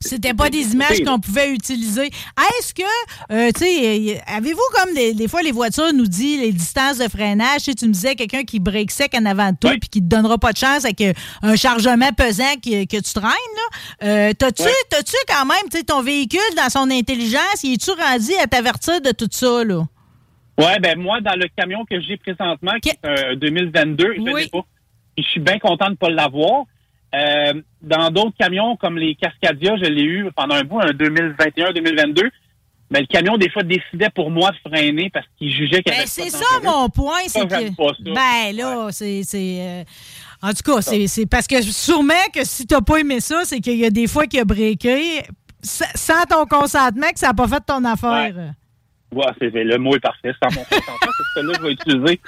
C'était 0.00 0.34
pas 0.34 0.50
des 0.50 0.72
images 0.72 1.02
qu'on 1.04 1.18
pouvait 1.20 1.52
utiliser. 1.52 2.06
Est-ce 2.06 2.74
que, 2.74 2.82
euh, 3.32 3.50
tu 3.54 3.64
sais, 3.64 4.22
avez-vous 4.26 4.60
comme 4.74 4.94
des, 4.94 5.14
des 5.14 5.28
fois 5.28 5.42
les 5.42 5.52
voitures 5.52 5.92
nous 5.92 6.06
disent 6.06 6.40
les 6.40 6.52
distances 6.52 6.98
de 6.98 7.08
freinage? 7.08 7.58
Tu 7.58 7.64
sais, 7.64 7.74
tu 7.74 7.86
me 7.86 7.92
disais 7.92 8.14
quelqu'un 8.14 8.44
qui 8.44 8.60
break 8.60 8.90
sec 8.90 9.14
en 9.14 9.24
avant 9.26 9.52
de 9.52 9.56
toi 9.60 9.72
puis 9.80 9.88
qui 9.88 10.00
te 10.00 10.06
donnera 10.06 10.38
pas 10.38 10.52
de 10.52 10.58
chance 10.58 10.84
avec 10.84 11.00
euh, 11.00 11.12
un 11.42 11.56
chargement 11.56 12.12
pesant 12.12 12.54
que, 12.62 12.84
que 12.86 12.96
tu 12.96 13.12
traînes. 13.12 13.24
là. 13.24 14.06
Euh, 14.06 14.32
T'as-tu 14.32 15.16
quand 15.28 15.46
même, 15.46 15.84
ton 15.86 16.02
véhicule 16.02 16.40
dans 16.56 16.68
son 16.70 16.90
intelligence, 16.90 17.62
il 17.62 17.74
est-tu 17.74 17.90
rendu 17.90 18.32
à 18.42 18.46
t'avertir 18.46 19.00
de 19.00 19.10
tout 19.12 19.28
ça, 19.30 19.64
là? 19.64 19.82
Ouais, 20.58 20.78
ben 20.80 20.98
moi, 20.98 21.20
dans 21.20 21.34
le 21.36 21.46
camion 21.56 21.84
que 21.88 22.00
j'ai 22.00 22.16
présentement, 22.18 22.72
qui 22.82 22.90
est 22.90 22.98
un 23.02 23.34
2022, 23.36 24.14
je 24.16 24.48
pas. 24.50 24.66
Je 25.16 25.22
suis 25.22 25.40
bien 25.40 25.58
content 25.58 25.86
de 25.86 25.90
ne 25.92 25.96
pas 25.96 26.10
l'avoir. 26.10 26.64
Euh, 27.14 27.54
dans 27.82 28.10
d'autres 28.10 28.36
camions 28.38 28.76
comme 28.76 28.98
les 28.98 29.14
Cascadia, 29.14 29.76
je 29.76 29.84
l'ai 29.84 30.02
eu 30.02 30.28
pendant 30.36 30.54
un 30.56 30.64
bout, 30.64 30.78
en 30.80 30.86
2021-2022. 30.90 32.30
Mais 32.92 33.00
le 33.02 33.06
camion, 33.06 33.36
des 33.36 33.48
fois, 33.50 33.62
décidait 33.62 34.10
pour 34.12 34.30
moi 34.32 34.50
de 34.50 34.68
freiner 34.68 35.10
parce 35.10 35.24
qu'il 35.38 35.48
jugeait 35.50 35.80
qu'il 35.82 35.92
y 35.92 35.94
avait 35.94 36.02
Ben, 36.04 36.08
c'est 36.08 36.30
ça 36.30 36.44
mon 36.64 36.88
point. 36.88 37.20
C'est 37.28 37.40
que. 37.46 37.54
Ben 38.14 38.56
là, 38.56 38.88
c'est. 38.90 39.22
c'est, 39.22 39.58
euh, 39.60 39.84
En 40.42 40.50
tout 40.52 40.62
cas, 40.74 40.82
c'est 40.82 41.26
parce 41.26 41.46
que 41.46 41.62
sûrement 41.62 42.14
que 42.34 42.44
si 42.44 42.66
t'as 42.66 42.80
pas 42.80 42.96
aimé 42.98 43.20
ça, 43.20 43.42
c'est 43.44 43.60
qu'il 43.60 43.76
y 43.76 43.84
a 43.84 43.90
des 43.90 44.08
fois 44.08 44.26
qu'il 44.26 44.40
a 44.40 44.44
breaké 44.44 45.22
sa- 45.62 45.86
sans 45.94 46.24
ton 46.28 46.46
consentement 46.46 47.10
que 47.12 47.18
ça 47.20 47.28
n'a 47.28 47.34
pas 47.34 47.46
fait 47.46 47.62
ton 47.64 47.84
affaire. 47.84 48.34
Ouais, 48.34 48.50
c'est 49.38 49.50
le 49.50 49.78
mot 49.78 49.96
est 49.96 50.00
parfait. 50.00 50.32
Sans 50.42 50.50
mon 50.54 50.64
consentement, 50.64 50.96
c'est 51.16 51.40
celui-là 51.40 51.54
que 51.54 51.60
je 51.62 51.66
vais 51.66 51.72
utiliser. 51.72 52.20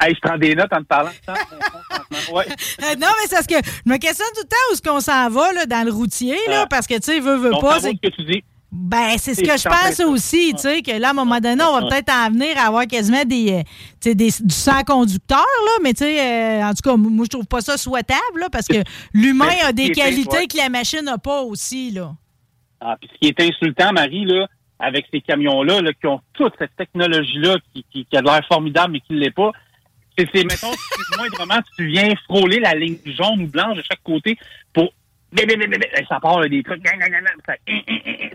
Hey, 0.00 0.14
je 0.14 0.20
prends 0.20 0.38
des 0.38 0.54
notes 0.54 0.72
en 0.72 0.78
te 0.78 0.84
parlant. 0.84 1.10
Sans 1.26 1.32
mon 1.32 1.38
consentement. 1.58 2.36
Ouais. 2.36 2.46
Euh, 2.48 2.94
non, 2.96 3.08
mais 3.18 3.26
c'est 3.28 3.34
parce 3.36 3.46
que 3.46 3.54
je 3.56 3.90
me 3.92 3.96
questionne 3.98 4.28
tout 4.34 4.42
le 4.42 4.48
temps 4.48 4.56
où 4.70 4.72
est-ce 4.74 4.82
qu'on 4.82 5.00
s'en 5.00 5.28
va 5.30 5.52
là, 5.52 5.66
dans 5.66 5.84
le 5.84 5.92
routier, 5.92 6.36
là, 6.48 6.62
Ah. 6.62 6.66
parce 6.68 6.86
que, 6.86 6.94
tu 6.94 7.02
sais, 7.02 7.20
veut, 7.20 7.36
veut 7.36 7.50
pas. 7.60 7.80
c'est- 7.80 7.92
ce 8.02 8.08
que 8.08 8.14
tu 8.14 8.24
dis. 8.24 8.44
Ben, 8.76 9.16
c'est 9.18 9.34
ce 9.36 9.40
que 9.40 9.56
je 9.56 9.68
pense 9.68 10.00
aussi, 10.00 10.52
tu 10.54 10.62
sais, 10.62 10.82
que 10.82 10.90
là, 10.98 11.08
à 11.08 11.10
un 11.10 11.14
moment 11.14 11.38
donné, 11.38 11.62
on 11.62 11.78
va 11.78 11.84
Ouais. 11.84 11.90
peut-être 11.90 12.10
en 12.12 12.28
venir 12.30 12.58
à 12.58 12.66
avoir 12.66 12.86
quasiment 12.88 13.24
des, 13.24 13.62
euh, 14.04 14.14
des, 14.14 14.30
du 14.40 14.52
sang 14.54 14.82
conducteur, 14.84 15.38
là, 15.38 15.72
mais 15.80 15.92
tu 15.94 16.02
sais, 16.04 16.20
euh, 16.20 16.64
en 16.64 16.70
tout 16.70 16.82
cas, 16.90 16.96
moi, 16.96 17.24
je 17.24 17.30
trouve 17.30 17.46
pas 17.46 17.60
ça 17.60 17.76
souhaitable, 17.76 18.40
là, 18.40 18.48
parce 18.50 18.66
que 18.66 18.78
l'humain 19.14 19.46
Ben, 19.46 19.66
a 19.68 19.72
des 19.72 19.90
qualités 19.92 20.38
ouais. 20.38 20.46
que 20.48 20.56
la 20.56 20.70
machine 20.70 21.02
n'a 21.02 21.18
pas 21.18 21.42
aussi, 21.42 21.92
là. 21.92 22.14
Ah, 22.80 22.96
puis 23.00 23.08
ce 23.14 23.18
qui 23.20 23.28
est 23.28 23.40
insultant, 23.48 23.92
Marie, 23.92 24.24
là, 24.24 24.48
avec 24.78 25.06
ces 25.10 25.20
camions-là, 25.20 25.80
là, 25.80 25.92
qui 25.92 26.06
ont 26.06 26.20
toute 26.32 26.54
cette 26.58 26.74
technologie-là, 26.76 27.56
qui, 27.72 28.06
a 28.12 28.20
l'air 28.20 28.44
formidable, 28.46 28.92
mais 28.92 29.00
qui 29.00 29.14
ne 29.14 29.20
l'est 29.20 29.30
pas, 29.30 29.52
c'est, 30.16 30.44
mettons, 30.44 30.72
excuse-moi, 30.72 31.26
vraiment, 31.36 31.60
tu 31.76 31.86
viens 31.86 32.14
frôler 32.24 32.60
la 32.60 32.74
ligne 32.74 32.98
jaune 33.04 33.42
ou 33.42 33.46
blanche 33.48 33.76
de 33.78 33.82
chaque 33.82 34.02
côté 34.02 34.38
pour... 34.72 34.92
Ça 36.08 36.20
part 36.20 36.40
des 36.48 36.62
trucs, 36.62 36.82
gna, 36.82 36.96
gna, 36.96 37.08
gna, 37.08 37.30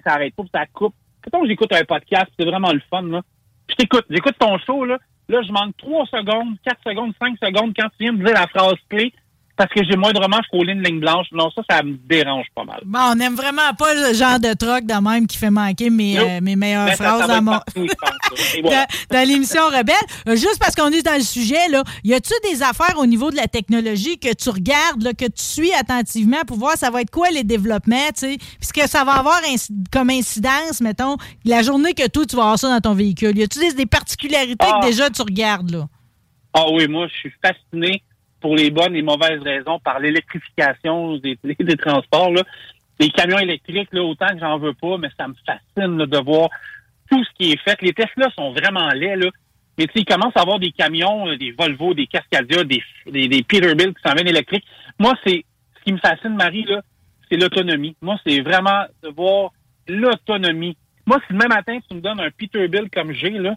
ça, 0.03 0.13
arrête 0.13 0.35
pas, 0.35 0.43
puis 0.43 0.51
ça 0.53 0.65
coupe. 0.73 0.93
Que 1.21 1.47
j'écoute 1.47 1.71
un 1.71 1.85
podcast, 1.85 2.29
c'est 2.37 2.45
vraiment 2.45 2.73
le 2.73 2.81
fun, 2.89 3.03
là. 3.03 3.21
Je 3.69 3.75
t'écoute, 3.75 4.05
j'écoute 4.09 4.35
ton 4.37 4.57
show, 4.59 4.83
là. 4.83 4.97
Là, 5.29 5.41
je 5.43 5.51
manque 5.51 5.77
3 5.77 6.07
secondes, 6.07 6.55
4 6.65 6.81
secondes, 6.85 7.13
5 7.21 7.37
secondes 7.41 7.73
quand 7.77 7.87
tu 7.89 7.97
viens 8.03 8.11
me 8.11 8.25
dire 8.25 8.33
la 8.33 8.47
phrase 8.47 8.75
clé 8.89 9.13
parce 9.59 9.71
que 9.73 9.83
j'ai 9.83 9.97
moindrement 9.97 10.39
frôlé 10.47 10.71
une 10.71 10.81
ligne 10.81 11.01
blanche. 11.01 11.27
Non, 11.33 11.51
ça, 11.51 11.61
ça 11.69 11.83
me 11.83 11.97
dérange 12.07 12.45
pas 12.55 12.63
mal. 12.63 12.79
Bon, 12.85 12.99
on 13.11 13.15
n'aime 13.15 13.35
vraiment 13.35 13.73
pas 13.77 13.93
le 13.93 14.13
genre 14.13 14.39
de 14.39 14.53
troc 14.53 14.85
de 14.85 14.93
même 14.93 15.27
qui 15.27 15.37
fait 15.37 15.49
manquer 15.49 15.89
mes, 15.89 16.17
euh, 16.17 16.39
mes 16.41 16.55
meilleures 16.55 16.85
Ben, 16.85 16.95
phrases 16.95 17.27
ça 17.27 17.41
mon... 17.41 17.51
partout, 17.51 17.85
pense, 17.85 18.55
voilà. 18.63 18.85
dans, 19.09 19.17
dans 19.17 19.27
l'émission 19.27 19.61
Rebelle. 19.67 19.95
Euh, 20.29 20.37
juste 20.37 20.59
parce 20.59 20.75
qu'on 20.75 20.87
est 20.91 21.01
dans 21.03 21.15
le 21.17 21.23
sujet, 21.23 21.67
là, 21.69 21.83
y 22.05 22.13
a-tu 22.13 22.31
des 22.49 22.63
affaires 22.63 22.97
au 22.97 23.05
niveau 23.05 23.31
de 23.31 23.35
la 23.35 23.47
technologie 23.47 24.17
que 24.17 24.33
tu 24.33 24.49
regardes, 24.49 25.03
là, 25.03 25.13
que 25.13 25.25
tu 25.25 25.43
suis 25.43 25.73
attentivement 25.73 26.41
pour 26.47 26.57
voir 26.57 26.77
ça 26.77 26.89
va 26.89 27.01
être 27.01 27.11
quoi 27.11 27.29
les 27.29 27.43
développements, 27.43 28.07
tu 28.17 28.31
sais, 28.31 28.37
puis 28.37 28.47
ce 28.61 28.71
que 28.71 28.87
ça 28.87 29.03
va 29.03 29.11
avoir 29.15 29.41
comme 29.91 30.09
incidence, 30.09 30.79
mettons, 30.79 31.17
la 31.43 31.61
journée 31.63 31.93
que 31.93 32.07
toi 32.07 32.25
tu 32.25 32.37
vas 32.37 32.43
avoir 32.43 32.59
ça 32.59 32.69
dans 32.69 32.79
ton 32.79 32.93
véhicule. 32.95 33.37
Y 33.37 33.43
a-tu 33.43 33.59
des, 33.59 33.73
des 33.73 33.85
particularités 33.85 34.65
Ah. 34.65 34.79
que 34.81 34.87
déjà 34.87 35.09
tu 35.09 35.21
regardes 35.21 35.71
là? 35.71 35.87
Ah 36.53 36.65
oui, 36.71 36.87
moi, 36.87 37.07
je 37.07 37.13
suis 37.17 37.33
fasciné 37.43 38.01
pour 38.41 38.55
les 38.55 38.71
bonnes 38.71 38.95
et 38.95 39.01
mauvaises 39.01 39.41
raisons 39.41 39.79
par 39.79 39.99
l'électrification 39.99 41.17
des, 41.17 41.37
des 41.59 41.77
transports. 41.77 42.31
Là. 42.31 42.43
Les 42.99 43.09
camions 43.09 43.39
électriques, 43.39 43.89
là, 43.91 44.03
autant 44.03 44.27
que 44.27 44.39
j'en 44.39 44.57
veux 44.57 44.73
pas, 44.73 44.97
mais 44.97 45.09
ça 45.17 45.27
me 45.27 45.35
fascine 45.45 45.97
de 45.97 46.17
voir 46.17 46.49
tout 47.09 47.23
ce 47.23 47.29
qui 47.37 47.51
est 47.51 47.61
fait. 47.61 47.81
Les 47.81 47.93
Tesla 47.93 48.29
sont 48.35 48.51
vraiment 48.51 48.89
laids, 48.89 49.15
là. 49.15 49.29
Mais 49.77 49.87
tu 49.87 49.93
sais, 49.93 49.99
ils 50.01 50.05
commencent 50.05 50.35
à 50.35 50.41
avoir 50.41 50.59
des 50.59 50.73
camions, 50.73 51.29
euh, 51.29 51.37
des 51.37 51.51
Volvo, 51.51 51.93
des 51.93 52.05
Cascadia, 52.05 52.65
des, 52.65 52.83
des, 53.07 53.43
Peterbilt 53.43 53.95
qui 53.95 54.03
s'en 54.03 54.13
viennent 54.13 54.27
électriques. 54.27 54.65
Moi, 54.99 55.13
c'est 55.25 55.45
ce 55.77 55.83
qui 55.85 55.93
me 55.93 55.97
fascine, 55.99 56.35
Marie, 56.35 56.65
là, 56.65 56.81
c'est 57.29 57.37
l'autonomie. 57.37 57.95
Moi, 58.01 58.19
c'est 58.25 58.41
vraiment 58.41 58.83
de 59.01 59.07
voir 59.07 59.51
l'autonomie. 59.87 60.75
Moi, 61.05 61.19
si 61.25 61.33
demain 61.33 61.47
matin, 61.47 61.79
tu 61.87 61.95
me 61.95 62.01
donnes 62.01 62.19
un 62.19 62.29
Peterbilt 62.29 62.93
comme 62.93 63.13
j'ai, 63.13 63.29
là, 63.29 63.55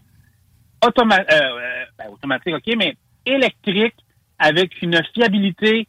euh, 0.84 0.88
euh, 0.98 1.84
ben, 1.98 2.08
automatique, 2.12 2.54
OK, 2.54 2.74
mais 2.76 2.94
électrique 3.26 3.94
avec 4.42 4.82
une 4.82 5.00
fiabilité 5.14 5.86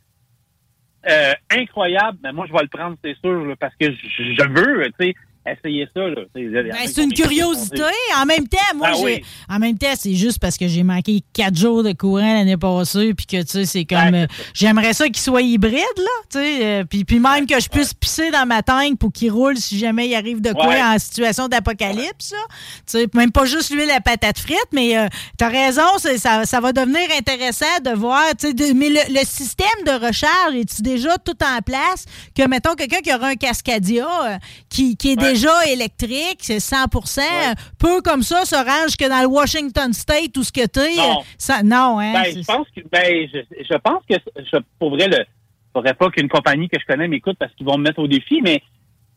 euh, 1.09 1.33
incroyable, 1.49 2.19
ben 2.21 2.31
moi, 2.31 2.45
je 2.47 2.53
vais 2.53 2.61
le 2.61 2.67
prendre, 2.67 2.95
c'est 3.03 3.17
sûr, 3.19 3.55
parce 3.59 3.75
que 3.75 3.91
je 3.91 4.47
veux, 4.47 4.85
tu 4.85 5.07
sais, 5.07 5.15
essayer 5.45 5.87
ça. 5.93 6.01
Là, 6.01 6.21
Ben, 6.33 6.73
c'est 6.85 7.03
une 7.03 7.13
curiosité. 7.13 7.81
En 8.17 8.25
même 8.25 8.47
temps, 8.47 8.57
moi, 8.75 8.93
j'ai. 8.93 9.03
oui. 9.03 9.21
En 9.49 9.59
même 9.59 9.77
temps, 9.77 9.93
c'est 9.97 10.13
juste 10.15 10.39
parce 10.39 10.57
que 10.57 10.67
j'ai 10.67 10.83
manqué 10.83 11.21
quatre 11.33 11.57
jours 11.57 11.83
de 11.83 11.91
courant 11.91 12.33
l'année 12.33 12.57
passée, 12.57 13.13
puis 13.13 13.25
que, 13.25 13.41
tu 13.41 13.47
sais, 13.49 13.65
c'est 13.65 13.85
comme. 13.85 14.13
euh, 14.13 14.27
J'aimerais 14.53 14.93
ça 14.93 15.05
qu'il 15.07 15.17
soit 15.19 15.41
hybride, 15.41 15.73
là, 15.97 16.03
tu 16.31 16.37
sais, 16.39 16.65
euh, 16.65 16.83
puis, 16.89 17.03
puis 17.03 17.19
même 17.19 17.45
que 17.45 17.59
je 17.59 17.67
puisse 17.69 17.93
pisser 17.93 18.31
dans 18.31 18.45
ma 18.45 18.63
tank 18.63 18.97
pour 18.97 19.11
qu'il 19.11 19.31
roule 19.31 19.57
si 19.57 19.77
jamais 19.77 20.07
il 20.07 20.15
arrive 20.15 20.39
de 20.41 20.51
quoi 20.53 20.67
Ouais. 20.67 20.81
en 20.81 20.97
situation 20.97 21.47
d'apocalypse. 21.47 22.29
Tu 22.29 22.35
sais, 22.85 23.07
même 23.13 23.31
pas 23.31 23.45
juste 23.45 23.71
lui 23.73 23.85
la 23.85 23.99
patate 24.01 24.39
frite, 24.39 24.57
mais 24.71 24.97
euh, 24.97 25.07
t'as 25.37 25.49
raison, 25.49 25.81
ça, 25.97 26.45
ça 26.45 26.59
va 26.61 26.71
devenir 26.71 27.01
intéressant 27.17 27.65
de 27.83 27.91
voir, 27.91 28.23
tu 28.39 28.47
sais, 28.57 28.73
mais 28.73 28.89
le, 28.89 28.99
le 29.13 29.25
système 29.25 29.67
de 29.85 29.91
recharge 30.07 30.55
est-tu 30.55 30.81
déjà 30.81 31.17
tout 31.17 31.35
en 31.43 31.59
place? 31.61 32.05
Que, 32.35 32.47
mettons, 32.47 32.75
quelqu'un 32.75 32.99
qui 33.01 33.13
aura 33.13 33.27
un 33.27 33.35
Cascadia 33.35 34.05
euh, 34.25 34.37
qui, 34.69 34.95
qui 34.95 35.11
est 35.11 35.15
déjà 35.15 35.32
électrique, 35.67 36.39
c'est 36.39 36.57
100% 36.57 37.19
euh, 37.21 37.53
peut 37.79 38.01
comme 38.01 38.23
ça 38.23 38.45
se 38.45 38.55
rendre 38.55 38.85
jusque 38.87 39.07
dans 39.07 39.21
le 39.21 39.27
Washington 39.27 39.91
State 39.93 40.35
ou 40.37 40.43
ce 40.43 40.51
que 40.51 40.65
t'es. 40.67 40.95
Non. 40.95 41.21
ça- 41.37 41.63
non, 41.63 41.99
hein? 41.99 42.13
Ben, 42.13 42.25
je 42.35 42.45
pense 42.45 42.67
que 42.75 42.81
ben, 42.91 43.27
je, 43.33 43.39
je 43.63 43.77
pense 43.77 44.03
que 44.09 44.15
je 44.37 44.57
pourrais 44.79 45.07
le 45.07 45.25
faudrait 45.73 45.93
pas 45.95 46.09
qu'une 46.11 46.29
compagnie 46.29 46.69
que 46.69 46.79
je 46.79 46.85
connais 46.85 47.07
m'écoute 47.07 47.35
parce 47.39 47.51
qu'ils 47.55 47.65
vont 47.65 47.77
me 47.77 47.83
mettre 47.83 47.99
au 47.99 48.07
défi, 48.07 48.41
mais 48.43 48.61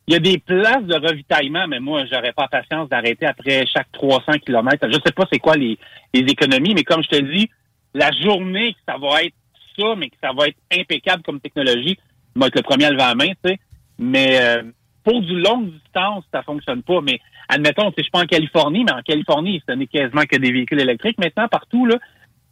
il 0.08 0.14
y 0.14 0.16
a 0.16 0.20
des 0.20 0.38
places 0.38 0.84
de 0.84 0.94
ravitaillement, 0.94 1.66
mais 1.68 1.80
moi, 1.80 2.04
j'aurais 2.10 2.32
pas 2.32 2.46
patience 2.48 2.88
d'arrêter 2.88 3.26
après 3.26 3.66
chaque 3.66 3.90
300 3.92 4.38
kilomètres. 4.44 4.86
Je 4.88 4.98
sais 5.04 5.12
pas 5.12 5.24
c'est 5.30 5.40
quoi 5.40 5.56
les, 5.56 5.76
les 6.14 6.20
économies, 6.20 6.74
mais 6.74 6.84
comme 6.84 7.02
je 7.02 7.08
te 7.08 7.20
dis, 7.34 7.50
la 7.92 8.10
journée 8.12 8.72
que 8.72 8.78
ça 8.88 8.96
va 8.98 9.24
être 9.24 9.34
ça, 9.78 9.94
mais 9.96 10.08
que 10.08 10.16
ça 10.22 10.30
va 10.32 10.48
être 10.48 10.56
impeccable 10.72 11.22
comme 11.24 11.40
technologie, 11.40 11.98
vais 12.36 12.46
être 12.46 12.54
le 12.56 12.62
premier 12.62 12.84
à 12.86 12.90
lever 12.90 13.02
la 13.02 13.14
main, 13.14 13.28
tu 13.44 13.50
sais. 13.50 13.58
Mais 13.98 14.38
euh, 14.40 14.62
pour 15.06 15.22
du 15.22 15.40
longue 15.40 15.70
distance, 15.70 16.24
ça 16.32 16.42
fonctionne 16.42 16.82
pas. 16.82 17.00
Mais 17.00 17.20
admettons, 17.48 17.92
tu 17.92 17.98
je 17.98 18.02
suis 18.02 18.10
pas 18.10 18.22
en 18.22 18.26
Californie, 18.26 18.82
mais 18.84 18.92
en 18.92 19.02
Californie, 19.02 19.62
ce 19.66 19.72
n'est 19.72 19.86
quasiment 19.86 20.22
que 20.22 20.36
des 20.36 20.50
véhicules 20.50 20.80
électriques 20.80 21.18
maintenant 21.18 21.46
partout, 21.46 21.86
là. 21.86 21.96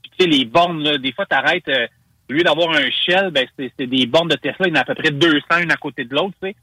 Tu 0.05 0.11
sais, 0.21 0.27
les 0.29 0.45
bornes, 0.45 0.81
là, 0.85 0.97
des 0.97 1.13
fois, 1.13 1.27
t'arrêtes, 1.27 1.69
euh, 1.69 1.89
au 2.31 2.33
lieu 2.33 2.45
d'avoir 2.45 2.71
un 2.71 2.89
Shell, 2.91 3.33
ben, 3.33 3.45
c'est 3.59 3.89
des 3.89 4.07
bornes 4.07 4.29
de 4.29 4.37
Tesla, 4.37 4.69
il 4.69 4.69
y 4.69 4.73
en 4.73 4.77
a 4.77 4.81
à 4.83 4.85
peu 4.85 4.95
près 4.95 5.11
200, 5.11 5.41
une 5.65 5.73
à 5.73 5.77
côté 5.77 6.05
de 6.05 6.15
l'autre, 6.15 6.37
tu. 6.41 6.55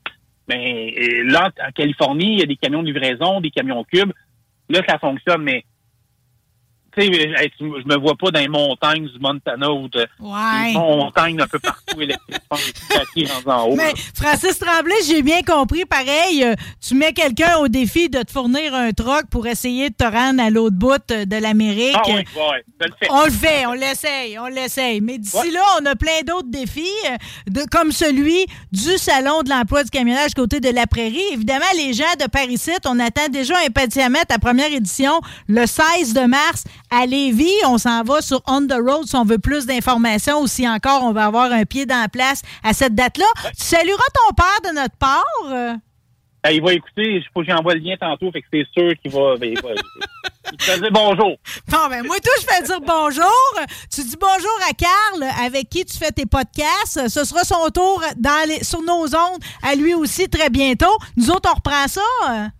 Mais 0.47 0.95
euh, 0.97 1.23
là, 1.25 1.51
en 1.67 1.71
Californie, 1.73 2.35
il 2.35 2.39
y 2.39 2.43
a 2.43 2.45
des 2.45 2.55
camions 2.55 2.83
de 2.83 2.87
livraison, 2.87 3.41
des 3.41 3.51
camions 3.51 3.83
cubes. 3.83 4.13
Là, 4.69 4.79
ça 4.87 4.97
fonctionne, 4.97 5.41
mais 5.41 5.65
tu 6.95 7.01
sais, 7.01 7.07
hey, 7.37 7.51
tu- 7.57 7.65
je 7.81 7.87
me 7.87 7.97
vois 7.97 8.15
pas 8.15 8.31
dans 8.31 8.39
les 8.39 8.47
montagnes 8.47 9.07
du 9.07 9.19
Montana 9.19 9.71
ou 9.71 9.87
de 9.87 10.07
Ouais. 10.19 10.73
montagnes 10.73 11.41
un 11.41 11.47
peu 11.47 11.59
partout 11.59 12.01
électriques. 12.01 12.39
En 13.45 13.63
haut. 13.65 13.75
Mais 13.75 13.87
là. 13.87 13.93
Francis 14.15 14.59
Tremblay, 14.59 14.95
j'ai 15.05 15.21
bien 15.21 15.41
compris. 15.41 15.85
Pareil, 15.85 16.43
euh, 16.43 16.55
tu 16.85 16.95
mets 16.95 17.13
quelqu'un 17.13 17.57
au 17.57 17.67
défi 17.67 18.09
de 18.09 18.21
te 18.23 18.31
fournir 18.31 18.73
un 18.73 18.91
troc 18.91 19.25
pour 19.29 19.47
essayer 19.47 19.89
de 19.89 19.95
te 19.95 20.03
rendre 20.03 20.41
à 20.41 20.49
l'autre 20.49 20.75
bout 20.75 20.99
euh, 21.11 21.25
de 21.25 21.35
l'Amérique. 21.37 21.95
Ah 21.95 22.01
oui, 22.07 22.13
ouais, 22.15 22.63
je 22.79 22.87
le 22.87 22.93
fais. 22.99 23.07
On 23.09 23.25
le 23.25 23.31
fait, 23.31 23.65
on 23.65 23.73
l'essaye, 23.73 24.39
on 24.39 24.47
l'essaye. 24.47 25.01
Mais 25.01 25.17
d'ici 25.17 25.51
là, 25.51 25.61
on 25.81 25.85
a 25.85 25.95
plein 25.95 26.21
d'autres 26.25 26.49
défis, 26.49 26.87
euh, 27.09 27.15
de, 27.47 27.61
comme 27.69 27.91
celui 27.91 28.45
du 28.71 28.97
Salon 28.97 29.41
de 29.43 29.49
l'emploi 29.49 29.83
du 29.83 29.89
camionnage 29.89 30.33
côté 30.33 30.59
de 30.59 30.69
la 30.69 30.87
Prairie. 30.87 31.21
Évidemment, 31.33 31.65
les 31.77 31.93
gens 31.93 32.03
de 32.19 32.27
Paris-Site, 32.29 32.81
on 32.85 32.99
attend 32.99 33.27
déjà 33.29 33.55
impatiemment 33.65 34.19
ta 34.27 34.37
première 34.39 34.71
édition 34.71 35.19
le 35.47 35.65
16 35.65 36.13
de 36.13 36.21
mars 36.25 36.63
à 36.91 37.05
Lévis. 37.05 37.49
On 37.65 37.77
s'en 37.77 38.03
va 38.03 38.21
sur 38.21 38.41
On 38.47 38.65
the 38.67 38.73
Road 38.73 39.07
si 39.07 39.15
on 39.15 39.25
veut 39.25 39.39
plus 39.39 39.65
d'informations 39.65 40.41
ou 40.41 40.47
si 40.47 40.67
encore 40.67 41.03
on 41.03 41.13
va 41.13 41.25
avoir 41.25 41.51
un 41.51 41.65
pied 41.65 41.85
dans 41.85 42.01
la 42.01 42.09
place 42.09 42.41
à 42.63 42.73
cette 42.73 42.93
date-là. 42.93 43.25
Tu 43.57 43.63
salueras 43.63 44.03
ton 44.27 44.33
père 44.35 44.71
de 44.71 44.75
notre 44.75 44.97
part? 44.97 45.79
Ah, 46.43 46.51
il 46.51 46.61
va 46.61 46.73
écouter, 46.73 47.03
il 47.03 47.23
faut 47.33 47.41
que 47.41 47.47
j'envoie 47.51 47.75
le 47.75 47.81
lien 47.81 47.95
tantôt, 47.99 48.31
fait 48.31 48.41
que 48.41 48.47
c'est 48.51 48.65
sûr 48.75 48.93
qu'il 48.99 49.11
va. 49.11 49.37
ben, 49.37 49.51
il 49.51 49.61
va 49.61 49.69
il 50.51 50.57
te 50.57 50.91
bonjour. 50.91 51.37
Bon, 51.67 51.87
ben 51.87 52.03
moi, 52.03 52.17
tout, 52.17 52.31
je 52.41 52.45
fais 52.45 52.63
dire 52.63 52.81
bonjour. 52.81 53.59
Tu 53.93 54.03
dis 54.03 54.17
bonjour 54.19 54.59
à 54.67 54.73
Carl, 54.73 55.31
avec 55.45 55.69
qui 55.69 55.85
tu 55.85 55.97
fais 55.97 56.11
tes 56.11 56.25
podcasts. 56.25 57.07
Ce 57.07 57.23
sera 57.23 57.43
son 57.43 57.69
tour 57.69 58.03
dans 58.17 58.47
les, 58.47 58.63
sur 58.63 58.81
nos 58.81 59.05
ondes, 59.15 59.41
à 59.61 59.75
lui 59.75 59.93
aussi, 59.93 60.29
très 60.29 60.49
bientôt. 60.49 60.97
Nous 61.15 61.29
autres, 61.29 61.49
on 61.51 61.55
reprend 61.55 61.87
ça. 61.87 62.51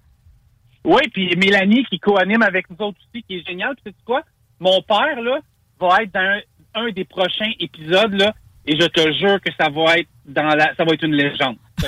Oui, 0.84 1.02
puis 1.14 1.36
Mélanie 1.36 1.86
qui 1.86 2.00
co-anime 2.00 2.42
avec 2.42 2.70
nous 2.70 2.78
autres 2.86 2.98
aussi, 3.00 3.24
qui 3.24 3.38
est 3.38 3.48
géniale. 3.48 3.76
Puis 3.76 3.94
sais 3.94 4.04
quoi? 4.06 4.22
Mon 4.60 4.82
père, 4.82 5.22
là, 5.22 5.40
va 5.80 6.04
être 6.04 6.14
dans 6.14 6.20
un, 6.20 6.42
un 6.76 6.92
des 6.92 7.06
prochains 7.06 7.52
épisodes, 7.60 8.14
là, 8.14 8.34
et 8.66 8.80
je 8.80 8.86
te 8.88 9.12
jure 9.14 9.40
que 9.42 9.52
ça 9.60 9.70
va 9.70 10.00
être 10.00 10.10
dans 10.26 10.56
la. 10.56 10.76
ça 10.76 10.84
va 10.84 10.94
être 10.94 11.04
une 11.04 11.16
légende. 11.16 11.58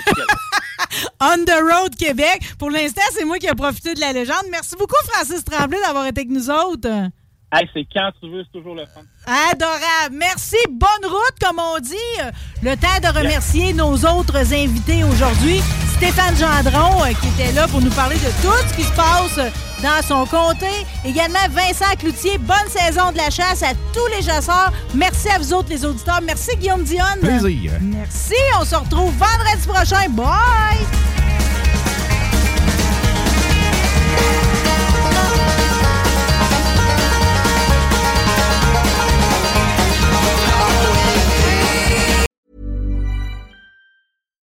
On 1.21 1.43
the 1.45 1.59
Road 1.61 1.95
Québec. 1.95 2.41
Pour 2.59 2.69
l'instant, 2.69 3.01
c'est 3.11 3.25
moi 3.25 3.37
qui 3.37 3.47
ai 3.47 3.55
profité 3.55 3.93
de 3.93 3.99
la 3.99 4.13
légende. 4.13 4.45
Merci 4.51 4.75
beaucoup, 4.77 4.95
Francis 5.11 5.43
Tremblay, 5.43 5.79
d'avoir 5.85 6.05
été 6.07 6.21
avec 6.21 6.31
nous 6.31 6.49
autres. 6.49 7.09
Hey, 7.55 7.69
c'est 7.71 7.85
quand 7.93 8.09
tu 8.19 8.31
veux, 8.31 8.43
c'est 8.43 8.57
toujours 8.57 8.73
le 8.73 8.83
fun. 8.85 9.01
Adorable. 9.27 10.15
Merci. 10.15 10.55
Bonne 10.71 11.05
route, 11.07 11.37
comme 11.39 11.59
on 11.59 11.79
dit. 11.79 11.93
Le 12.63 12.75
temps 12.75 12.99
de 12.99 13.15
remercier 13.15 13.73
nos 13.73 13.93
autres 13.93 14.51
invités 14.53 15.03
aujourd'hui. 15.03 15.61
Stéphane 15.97 16.35
Gendron, 16.35 17.03
euh, 17.03 17.13
qui 17.13 17.27
était 17.27 17.51
là 17.51 17.67
pour 17.67 17.79
nous 17.79 17.91
parler 17.91 18.15
de 18.15 18.31
tout 18.41 18.67
ce 18.67 18.73
qui 18.73 18.83
se 18.83 18.91
passe 18.93 19.39
dans 19.83 20.01
son 20.01 20.25
comté. 20.25 20.65
Également, 21.05 21.37
Vincent 21.51 21.95
Cloutier. 21.99 22.39
Bonne 22.39 22.67
saison 22.69 23.11
de 23.11 23.17
la 23.17 23.29
chasse 23.29 23.61
à 23.61 23.73
tous 23.93 24.07
les 24.15 24.23
chasseurs. 24.23 24.73
Merci 24.95 25.29
à 25.29 25.37
vous 25.37 25.53
autres, 25.53 25.69
les 25.69 25.85
auditeurs. 25.85 26.21
Merci, 26.23 26.57
Guillaume 26.57 26.83
Dionne. 26.83 27.19
Plaisir. 27.21 27.73
Merci. 27.81 28.33
On 28.59 28.65
se 28.65 28.75
retrouve 28.75 29.13
vendredi 29.13 29.67
prochain. 29.67 30.09
Bye! 30.09 30.87